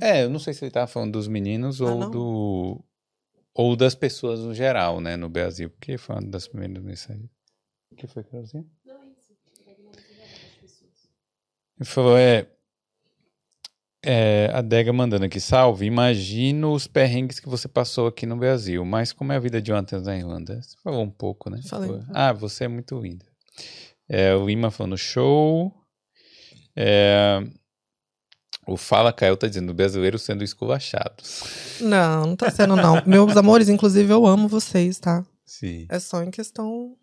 É, 0.00 0.20
é 0.20 0.24
eu 0.24 0.30
não 0.30 0.38
sei 0.38 0.54
se 0.54 0.64
ele 0.64 0.70
tava 0.70 0.86
falando 0.86 1.12
dos 1.12 1.28
meninos 1.28 1.80
ah, 1.80 1.86
ou 1.86 2.00
não? 2.00 2.10
do. 2.10 2.84
Ou 3.54 3.76
das 3.76 3.94
pessoas 3.94 4.40
no 4.40 4.54
geral, 4.54 5.00
né, 5.00 5.16
no 5.16 5.28
Brasil. 5.28 5.70
Porque 5.70 5.98
falando 5.98 6.30
das 6.30 6.48
primeiras 6.48 6.82
mensagens. 6.82 7.30
O 7.90 7.94
que 7.96 8.06
foi, 8.06 8.24
Carolzinha? 8.24 8.64
Não, 8.84 9.02
é 9.02 9.06
isso. 9.08 9.32
Ele 11.78 11.88
falou, 11.88 12.16
é. 12.16 12.48
É, 14.04 14.50
a 14.52 14.60
Dega 14.60 14.92
mandando 14.92 15.24
aqui, 15.24 15.38
salve. 15.38 15.86
Imagino 15.86 16.72
os 16.72 16.88
perrengues 16.88 17.38
que 17.38 17.48
você 17.48 17.68
passou 17.68 18.08
aqui 18.08 18.26
no 18.26 18.36
Brasil, 18.36 18.84
mas 18.84 19.12
como 19.12 19.32
é 19.32 19.36
a 19.36 19.40
vida 19.40 19.62
de 19.62 19.70
uma 19.70 19.78
atriz 19.78 20.02
na 20.02 20.16
Irlanda? 20.16 20.60
Você 20.60 20.76
falou 20.82 21.02
um 21.02 21.10
pouco, 21.10 21.48
né? 21.48 21.60
Falei. 21.68 22.02
Ah, 22.12 22.32
você 22.32 22.64
é 22.64 22.68
muito 22.68 22.98
linda. 22.98 23.24
É, 24.08 24.34
o 24.34 24.50
Ima 24.50 24.70
falando 24.72 24.96
show. 24.98 25.72
É, 26.74 27.44
o 28.66 28.76
Fala 28.76 29.12
Caio 29.12 29.36
tá 29.36 29.48
dizendo, 29.48 29.74
brasileiro 29.74 30.18
sendo 30.18 30.44
esculachados. 30.44 31.78
Não, 31.80 32.26
não 32.26 32.36
tá 32.36 32.50
sendo 32.50 32.76
não. 32.76 33.02
Meus 33.06 33.36
amores, 33.36 33.68
inclusive 33.68 34.12
eu 34.12 34.26
amo 34.26 34.48
vocês, 34.48 34.98
tá? 34.98 35.24
Sim. 35.44 35.86
É 35.88 35.98
só 35.98 36.22
em 36.22 36.30
questão 36.30 36.96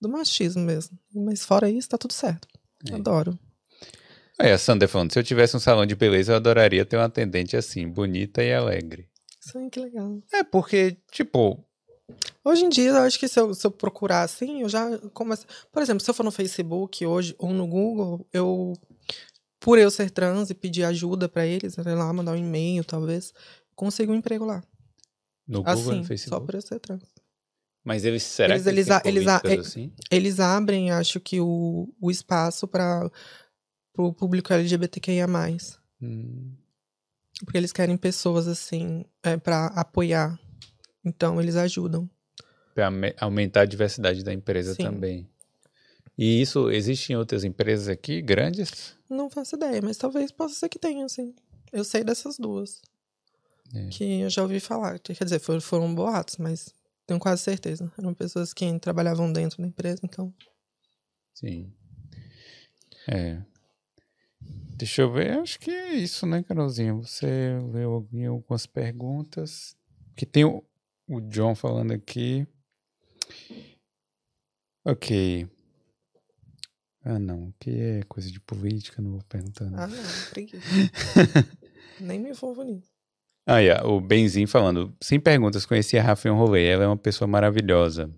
do 0.00 0.08
machismo 0.08 0.62
mesmo. 0.62 0.98
Mas 1.14 1.44
fora 1.44 1.68
isso, 1.68 1.88
tá 1.88 1.98
tudo 1.98 2.12
certo. 2.12 2.48
É. 2.90 2.94
Adoro. 2.94 3.38
Aí 4.38 4.50
a 4.50 4.56
Sandra 4.56 4.88
falando, 4.88 5.12
se 5.12 5.18
eu 5.18 5.22
tivesse 5.22 5.54
um 5.54 5.60
salão 5.60 5.84
de 5.84 5.94
beleza, 5.94 6.32
eu 6.32 6.36
adoraria 6.36 6.84
ter 6.86 6.96
uma 6.96 7.04
atendente 7.04 7.56
assim, 7.56 7.86
bonita 7.86 8.42
e 8.42 8.54
alegre. 8.54 9.06
Sim, 9.38 9.68
que 9.68 9.78
legal. 9.78 10.18
É, 10.32 10.42
porque, 10.42 10.96
tipo. 11.10 11.62
Hoje 12.44 12.64
em 12.64 12.68
dia, 12.68 12.88
eu 12.90 12.96
acho 12.98 13.18
que 13.18 13.28
se 13.28 13.38
eu, 13.38 13.54
se 13.54 13.66
eu 13.66 13.70
procurar 13.70 14.22
assim, 14.22 14.62
eu 14.62 14.68
já 14.68 14.98
começo. 15.12 15.46
Por 15.70 15.82
exemplo, 15.82 16.02
se 16.02 16.10
eu 16.10 16.14
for 16.14 16.24
no 16.24 16.30
Facebook 16.30 17.04
hoje 17.04 17.34
ou 17.38 17.52
no 17.52 17.66
Google, 17.66 18.26
eu. 18.32 18.72
Por 19.60 19.78
eu 19.78 19.90
ser 19.90 20.10
trans 20.10 20.48
e 20.48 20.54
pedir 20.54 20.84
ajuda 20.84 21.28
para 21.28 21.46
eles, 21.46 21.74
sei 21.74 21.94
lá, 21.94 22.10
mandar 22.12 22.32
um 22.32 22.36
e-mail, 22.36 22.82
talvez, 22.82 23.32
consigo 23.76 24.10
um 24.10 24.16
emprego 24.16 24.46
lá. 24.46 24.64
No 25.46 25.62
Google 25.62 25.72
assim, 25.72 25.98
no 25.98 26.04
Facebook? 26.04 26.40
Só 26.40 26.46
por 26.46 26.54
eu 26.54 26.62
ser 26.62 26.80
trans. 26.80 27.02
Mas 27.84 28.04
eles, 28.04 28.22
será 28.22 28.54
eles, 28.54 28.64
que 28.64 28.68
eles, 28.70 28.88
eles, 28.88 29.40
eles, 29.44 29.66
assim? 29.66 29.92
eles 30.10 30.40
abrem, 30.40 30.90
acho 30.90 31.20
que, 31.20 31.40
o, 31.40 31.92
o 32.00 32.10
espaço 32.10 32.66
para 32.66 33.10
pro 33.92 34.12
público 34.12 34.52
LGBTQIA+. 34.52 35.26
Hum. 36.00 36.54
Porque 37.44 37.58
eles 37.58 37.72
querem 37.72 37.96
pessoas, 37.96 38.46
assim, 38.48 39.04
é, 39.22 39.36
para 39.36 39.66
apoiar. 39.66 40.38
Então, 41.04 41.40
eles 41.40 41.56
ajudam. 41.56 42.08
Para 42.74 42.90
aumentar 43.18 43.62
a 43.62 43.66
diversidade 43.66 44.22
da 44.22 44.32
empresa 44.32 44.74
Sim. 44.74 44.84
também. 44.84 45.28
E 46.20 46.42
isso 46.42 46.70
existe 46.70 47.14
em 47.14 47.16
outras 47.16 47.44
empresas 47.44 47.88
aqui, 47.88 48.20
grandes? 48.20 48.94
Não 49.08 49.30
faço 49.30 49.56
ideia, 49.56 49.80
mas 49.82 49.96
talvez 49.96 50.30
possa 50.30 50.54
ser 50.54 50.68
que 50.68 50.78
tenha, 50.78 51.06
assim. 51.06 51.34
Eu 51.72 51.82
sei 51.82 52.04
dessas 52.04 52.36
duas. 52.36 52.82
É. 53.74 53.88
Que 53.88 54.20
eu 54.20 54.28
já 54.28 54.42
ouvi 54.42 54.60
falar. 54.60 54.98
Quer 54.98 55.24
dizer, 55.24 55.38
foram, 55.38 55.62
foram 55.62 55.94
boatos, 55.94 56.36
mas 56.36 56.74
tenho 57.06 57.18
quase 57.18 57.42
certeza. 57.42 57.90
Eram 57.96 58.12
pessoas 58.12 58.52
que 58.52 58.78
trabalhavam 58.80 59.32
dentro 59.32 59.62
da 59.62 59.66
empresa, 59.66 60.02
então. 60.04 60.30
Sim. 61.32 61.72
É. 63.08 63.40
Deixa 64.76 65.00
eu 65.00 65.10
ver, 65.10 65.38
acho 65.38 65.58
que 65.58 65.70
é 65.70 65.94
isso, 65.94 66.26
né, 66.26 66.42
Carolzinha? 66.42 66.92
Você 66.96 67.58
leu 67.72 68.06
algumas 68.28 68.66
perguntas. 68.66 69.74
Que 70.14 70.26
tem 70.26 70.44
o, 70.44 70.62
o 71.08 71.18
John 71.22 71.54
falando 71.54 71.92
aqui. 71.92 72.46
Ok. 74.84 75.48
Ah, 77.04 77.18
não. 77.18 77.52
Que 77.58 77.70
é 77.70 78.02
coisa 78.08 78.30
de 78.30 78.40
política, 78.40 79.00
não 79.00 79.12
vou 79.12 79.22
perguntar. 79.28 79.64
Não. 79.64 79.78
Ah, 79.78 79.86
não, 79.86 80.02
preguiça. 80.30 80.66
Nem 82.00 82.18
me 82.18 82.30
envolvo 82.30 82.62
nisso. 82.62 82.90
Ah, 83.46 83.58
yeah, 83.58 83.86
o 83.86 84.00
Benzinho 84.00 84.46
falando. 84.46 84.94
Sem 85.00 85.18
perguntas, 85.18 85.66
conheci 85.66 85.98
a 85.98 86.02
Rafa 86.02 86.28
em 86.28 86.30
um 86.30 86.36
rolê. 86.36 86.66
Ela 86.66 86.84
é 86.84 86.86
uma 86.86 86.96
pessoa 86.96 87.26
maravilhosa. 87.26 88.10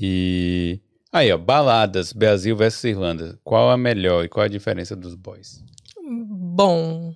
E 0.00 0.80
Aí, 1.14 1.30
ó, 1.30 1.38
baladas, 1.38 2.12
Brasil 2.12 2.56
versus 2.56 2.82
Irlanda. 2.82 3.38
Qual 3.44 3.70
a 3.70 3.76
melhor 3.76 4.24
e 4.24 4.28
qual 4.28 4.44
a 4.44 4.48
diferença 4.48 4.96
dos 4.96 5.14
boys? 5.14 5.62
Bom, 6.02 7.14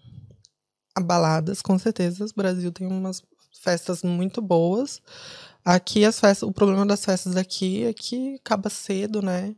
a 0.95 1.01
baladas, 1.01 1.61
com 1.61 1.77
certeza. 1.81 2.25
O 2.25 2.29
Brasil 2.37 2.71
tem 2.71 2.87
umas 2.87 3.21
festas 3.61 4.05
muito 4.05 4.41
boas. 4.41 5.03
Aqui 5.71 6.03
as 6.03 6.19
festas, 6.19 6.49
o 6.49 6.51
problema 6.51 6.87
das 6.87 7.05
festas 7.05 7.37
aqui 7.37 7.85
é 7.85 7.93
que 7.93 8.37
acaba 8.37 8.71
cedo, 8.71 9.21
né? 9.21 9.55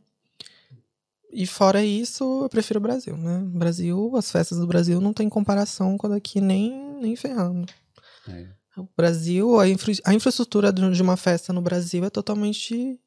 E 1.31 1.47
fora 1.47 1.81
isso, 1.85 2.43
eu 2.43 2.49
prefiro 2.49 2.79
o 2.79 2.83
Brasil, 2.83 3.15
né? 3.15 3.41
Brasil, 3.45 4.11
as 4.17 4.29
festas 4.29 4.57
do 4.57 4.67
Brasil 4.67 4.99
não 4.99 5.13
tem 5.13 5.29
comparação 5.29 5.97
com 5.97 6.07
a 6.07 6.09
daqui 6.09 6.41
nem, 6.41 6.97
nem 6.99 7.15
ferrando. 7.15 7.65
É. 8.27 8.45
O 8.75 8.89
Brasil, 8.97 9.57
a, 9.57 9.69
infra, 9.69 9.93
a 10.03 10.13
infraestrutura 10.13 10.73
de 10.73 11.01
uma 11.01 11.15
festa 11.15 11.53
no 11.53 11.61
Brasil 11.61 12.03
é 12.03 12.09
totalmente 12.09 12.99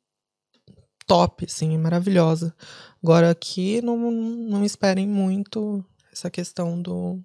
top, 1.07 1.45
assim, 1.45 1.77
maravilhosa. 1.77 2.57
Agora 3.03 3.29
aqui 3.31 3.83
não, 3.83 4.11
não 4.11 4.65
esperem 4.65 5.07
muito 5.07 5.85
essa 6.11 6.31
questão 6.31 6.81
do 6.81 7.23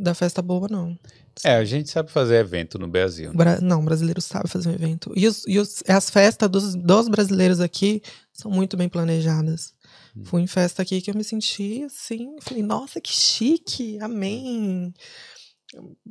da 0.00 0.14
festa 0.14 0.40
boa, 0.40 0.66
não. 0.68 0.98
É, 1.44 1.54
a 1.56 1.64
gente 1.64 1.90
sabe 1.90 2.10
fazer 2.10 2.36
evento 2.36 2.78
no 2.78 2.88
Brasil. 2.88 3.30
Né? 3.30 3.36
Bra 3.36 3.60
não, 3.60 3.84
brasileiro 3.84 4.20
sabe 4.20 4.48
fazer 4.48 4.68
um 4.68 4.72
evento. 4.72 5.12
E, 5.14 5.26
os, 5.26 5.44
e 5.46 5.58
os, 5.58 5.82
as 5.86 6.10
festas 6.10 6.48
dos, 6.48 6.74
dos 6.74 7.08
brasileiros 7.08 7.60
aqui 7.60 8.02
são 8.32 8.50
muito 8.50 8.76
bem 8.76 8.88
planejadas. 8.88 9.74
Hum. 10.16 10.24
Fui 10.24 10.42
em 10.42 10.46
festa 10.46 10.82
aqui 10.82 11.00
que 11.00 11.10
eu 11.10 11.14
me 11.14 11.22
senti 11.22 11.84
assim, 11.84 12.36
falei, 12.40 12.62
nossa, 12.62 13.00
que 13.00 13.12
chique, 13.12 13.98
amém. 14.00 14.92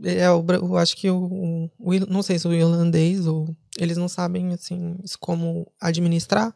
É, 0.04 0.28
eu, 0.28 0.46
eu 0.54 0.78
acho 0.78 0.96
que 0.96 1.10
o, 1.10 1.70
o, 1.78 1.94
não 2.08 2.22
sei 2.22 2.40
se 2.40 2.48
o 2.48 2.54
irlandês 2.54 3.28
ou 3.28 3.56
eles 3.78 3.98
não 3.98 4.08
sabem 4.08 4.54
assim 4.54 4.98
como 5.20 5.70
administrar 5.82 6.56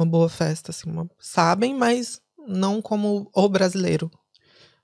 uma 0.00 0.06
boa 0.06 0.28
festa, 0.28 0.70
assim, 0.70 0.90
uma, 0.90 1.08
sabem, 1.18 1.74
mas 1.74 2.20
não 2.48 2.80
como 2.80 3.30
o 3.34 3.48
brasileiro. 3.48 4.10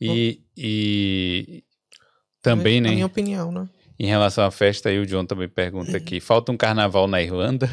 E, 0.00 0.42
e 0.56 1.64
também, 2.42 2.80
né? 2.80 2.90
minha 2.90 3.06
opinião, 3.06 3.50
né? 3.52 3.68
Em 3.98 4.06
relação 4.06 4.44
à 4.44 4.50
festa, 4.50 4.88
aí 4.88 4.98
o 4.98 5.06
John 5.06 5.24
também 5.24 5.48
pergunta 5.48 5.96
aqui: 5.96 6.20
falta 6.20 6.52
um 6.52 6.56
carnaval 6.56 7.06
na 7.06 7.20
Irlanda? 7.20 7.68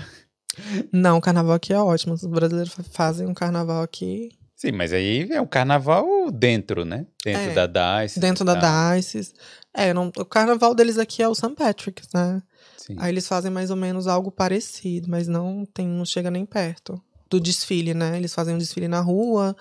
Não, 0.91 1.17
o 1.17 1.21
carnaval 1.21 1.55
aqui 1.55 1.73
é 1.73 1.79
ótimo. 1.79 2.13
Os 2.13 2.25
brasileiros 2.25 2.75
fazem 2.91 3.27
um 3.27 3.33
carnaval 3.33 3.83
aqui 3.83 4.29
Sim, 4.55 4.71
mas 4.71 4.93
aí 4.93 5.27
é 5.31 5.41
um 5.41 5.45
carnaval 5.45 6.31
dentro, 6.31 6.85
né? 6.85 7.05
Dentro 7.23 7.51
é, 7.51 7.67
da 7.67 7.67
DICE. 8.03 8.19
Dentro 8.19 8.45
da 8.45 8.55
DICE. 8.95 9.33
É, 9.73 9.93
não, 9.93 10.07
o 10.07 10.25
carnaval 10.25 10.73
deles 10.73 10.97
aqui 10.97 11.21
é 11.21 11.27
o 11.27 11.35
St. 11.35 11.53
Patrick's, 11.55 12.07
né? 12.13 12.41
Sim. 12.77 12.95
Aí 12.97 13.11
eles 13.11 13.27
fazem 13.27 13.51
mais 13.51 13.69
ou 13.69 13.75
menos 13.75 14.07
algo 14.07 14.31
parecido, 14.31 15.09
mas 15.09 15.27
não 15.27 15.65
tem, 15.65 15.85
não 15.85 16.05
chega 16.05 16.31
nem 16.31 16.45
perto. 16.45 17.01
do 17.29 17.39
desfile, 17.39 17.93
né? 17.93 18.15
Eles 18.15 18.33
fazem 18.33 18.55
um 18.55 18.57
desfile 18.57 18.87
na 18.87 19.01
rua 19.01 19.55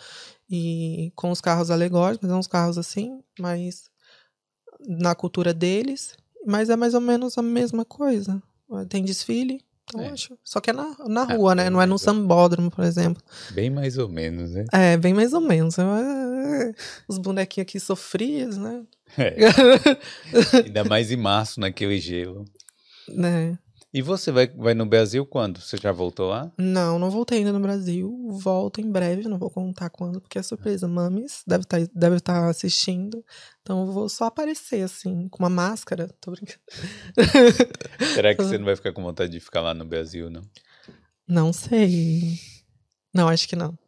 e 0.48 1.10
com 1.16 1.30
os 1.30 1.40
carros 1.40 1.70
alegóricos, 1.70 2.30
uns 2.30 2.46
carros 2.46 2.78
assim, 2.78 3.20
mas 3.38 3.90
na 4.86 5.14
cultura 5.14 5.52
deles. 5.54 6.16
Mas 6.46 6.68
é 6.68 6.76
mais 6.76 6.94
ou 6.94 7.00
menos 7.00 7.38
a 7.38 7.42
mesma 7.42 7.84
coisa. 7.84 8.42
Tem 8.88 9.04
desfile, 9.04 9.64
então 9.84 10.00
é. 10.00 10.08
acho. 10.08 10.36
Só 10.42 10.60
que 10.60 10.70
é 10.70 10.72
na, 10.72 10.94
na 11.06 11.22
ah, 11.22 11.34
rua, 11.36 11.54
né? 11.54 11.70
Não 11.70 11.80
é 11.80 11.86
no 11.86 11.98
sambódromo, 11.98 12.70
por 12.70 12.84
exemplo. 12.84 13.22
Bem 13.52 13.70
mais 13.70 13.98
ou 13.98 14.08
menos, 14.08 14.52
né? 14.52 14.64
É, 14.72 14.96
bem 14.96 15.14
mais 15.14 15.32
ou 15.32 15.40
menos. 15.40 15.76
Os 17.08 17.18
bonequinhos 17.18 17.64
aqui 17.64 17.78
sofridos, 17.78 18.56
né? 18.56 18.82
É. 19.16 19.36
Ainda 20.64 20.84
mais 20.84 21.10
em 21.10 21.16
março, 21.16 21.60
naquele 21.60 21.98
gelo. 21.98 22.44
Né? 23.08 23.58
E 23.94 24.02
você 24.02 24.32
vai, 24.32 24.48
vai 24.48 24.74
no 24.74 24.84
Brasil 24.84 25.24
quando? 25.24 25.60
Você 25.60 25.76
já 25.76 25.92
voltou 25.92 26.28
lá? 26.28 26.52
Não, 26.58 26.98
não 26.98 27.12
voltei 27.12 27.38
ainda 27.38 27.52
no 27.52 27.60
Brasil. 27.60 28.12
Volto 28.28 28.80
em 28.80 28.90
breve, 28.90 29.28
não 29.28 29.38
vou 29.38 29.48
contar 29.48 29.88
quando, 29.88 30.20
porque 30.20 30.36
é 30.36 30.42
surpresa. 30.42 30.88
Mames 30.88 31.44
deve 31.46 31.62
estar 31.62 31.80
tá, 31.80 31.92
deve 31.94 32.18
tá 32.18 32.48
assistindo. 32.48 33.24
Então 33.62 33.86
eu 33.86 33.92
vou 33.92 34.08
só 34.08 34.24
aparecer, 34.24 34.82
assim, 34.82 35.28
com 35.28 35.38
uma 35.44 35.48
máscara. 35.48 36.08
Tô 36.20 36.32
brincando. 36.32 36.58
Será 38.14 38.34
que 38.34 38.42
você 38.42 38.58
não 38.58 38.64
vai 38.64 38.74
ficar 38.74 38.92
com 38.92 39.00
vontade 39.00 39.30
de 39.30 39.38
ficar 39.38 39.60
lá 39.60 39.72
no 39.72 39.84
Brasil, 39.84 40.28
não? 40.28 40.42
Não 41.28 41.52
sei. 41.52 42.36
Não, 43.14 43.28
acho 43.28 43.48
que 43.48 43.54
não. 43.54 43.78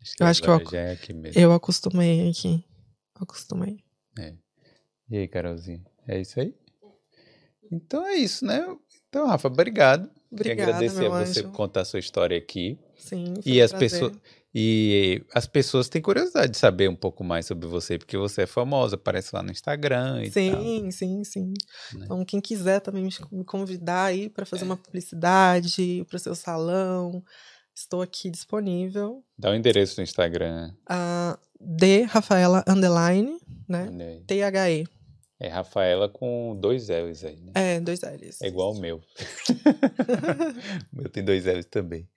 Acho 0.00 0.16
que 0.16 0.22
eu 0.22 0.26
acho 0.26 0.42
que 0.42 0.48
eu, 0.48 0.78
é 0.78 0.92
aqui 0.92 1.12
mesmo. 1.12 1.38
eu 1.38 1.52
acostumei 1.52 2.30
aqui. 2.30 2.64
Acostumei. 3.14 3.84
É. 4.18 4.32
E 5.10 5.18
aí, 5.18 5.28
Carolzinha? 5.28 5.84
É 6.06 6.18
isso 6.18 6.40
aí? 6.40 6.54
Então 7.70 8.06
é 8.06 8.14
isso, 8.14 8.46
né? 8.46 8.64
Então, 9.08 9.26
Rafa, 9.26 9.48
obrigado. 9.48 10.10
Obrigada, 10.30 10.56
Quero 10.56 10.76
agradecer 10.76 11.06
a 11.06 11.08
você 11.08 11.40
anjo. 11.40 11.48
por 11.48 11.56
contar 11.56 11.80
a 11.80 11.84
sua 11.84 11.98
história 11.98 12.36
aqui. 12.36 12.78
Sim, 12.96 13.34
e 13.44 13.62
as 13.62 13.72
pessoas 13.72 14.12
e 14.54 15.22
as 15.34 15.46
pessoas 15.46 15.88
têm 15.88 16.00
curiosidade 16.00 16.52
de 16.52 16.58
saber 16.58 16.88
um 16.88 16.96
pouco 16.96 17.22
mais 17.22 17.46
sobre 17.46 17.68
você, 17.68 17.98
porque 17.98 18.16
você 18.16 18.42
é 18.42 18.46
famosa, 18.46 18.96
aparece 18.96 19.34
lá 19.34 19.42
no 19.42 19.50
Instagram 19.50 20.22
e 20.24 20.30
sim, 20.30 20.50
tal. 20.50 20.62
Sim, 20.62 20.90
sim, 20.90 21.24
sim. 21.24 21.54
Né? 21.94 22.04
Então, 22.04 22.24
quem 22.24 22.40
quiser 22.40 22.80
também 22.80 23.08
me 23.30 23.44
convidar 23.44 24.04
aí 24.04 24.28
para 24.28 24.46
fazer 24.46 24.62
é. 24.62 24.66
uma 24.66 24.76
publicidade 24.76 26.04
para 26.08 26.16
o 26.16 26.18
seu 26.18 26.34
salão, 26.34 27.22
estou 27.74 28.00
aqui 28.00 28.30
disponível. 28.30 29.22
Dá 29.38 29.50
o 29.50 29.52
um 29.52 29.54
endereço 29.54 30.00
no 30.00 30.02
Instagram. 30.02 30.72
Uh, 30.90 31.38
D 31.60 32.02
Rafaela 32.02 32.64
Underline, 32.66 33.38
né? 33.68 34.20
T-H-E. 34.26 34.86
É 35.40 35.48
Rafaela 35.48 36.08
com 36.08 36.56
dois 36.60 36.88
L's 36.88 37.24
aí, 37.24 37.40
né? 37.40 37.52
É, 37.54 37.80
dois 37.80 38.00
L's. 38.00 38.40
É 38.42 38.48
igual 38.48 38.72
o 38.72 38.80
meu. 38.80 38.96
o 40.92 40.96
meu 40.96 41.08
tem 41.08 41.24
dois 41.24 41.44
L's 41.44 41.66
também. 41.66 42.08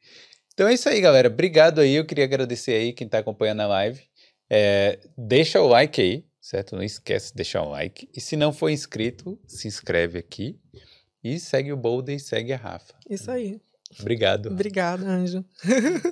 Então 0.53 0.68
é 0.68 0.73
isso 0.73 0.89
aí, 0.89 0.99
galera. 0.99 1.27
Obrigado 1.27 1.80
aí. 1.81 1.95
Eu 1.95 2.06
queria 2.06 2.23
agradecer 2.23 2.73
aí 2.73 2.93
quem 2.93 3.06
está 3.06 3.19
acompanhando 3.19 3.61
a 3.61 3.68
live. 3.68 4.02
É, 4.49 4.99
deixa 5.18 5.61
o 5.61 5.68
like 5.68 6.02
aí, 6.02 6.26
certo? 6.41 6.76
Não 6.76 6.84
esquece 6.84 7.30
de 7.30 7.35
deixar 7.35 7.61
o 7.61 7.69
like. 7.69 8.10
E 8.15 8.19
se 8.19 8.35
não 8.35 8.52
for 8.52 8.69
inscrito, 8.69 9.39
se 9.48 9.68
inscreve 9.68 10.18
aqui. 10.19 10.60
E 11.23 11.39
segue 11.39 11.72
o 11.72 11.77
Boulder 11.77 12.15
e 12.15 12.19
segue 12.19 12.52
a 12.52 12.57
Rafa. 12.57 12.95
Isso 13.07 13.30
aí. 13.30 13.61
Obrigado. 13.99 14.48
Obrigada, 14.49 15.06
Anjo. 15.06 15.45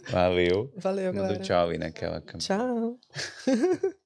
Valeu. 0.10 0.72
Valeu, 0.76 1.14
Manda 1.14 1.28
galera. 1.28 1.44
tchau 1.44 1.70
aí 1.70 1.78
naquela 1.78 2.22
câmera. 2.22 2.40
Tchau. 2.40 3.00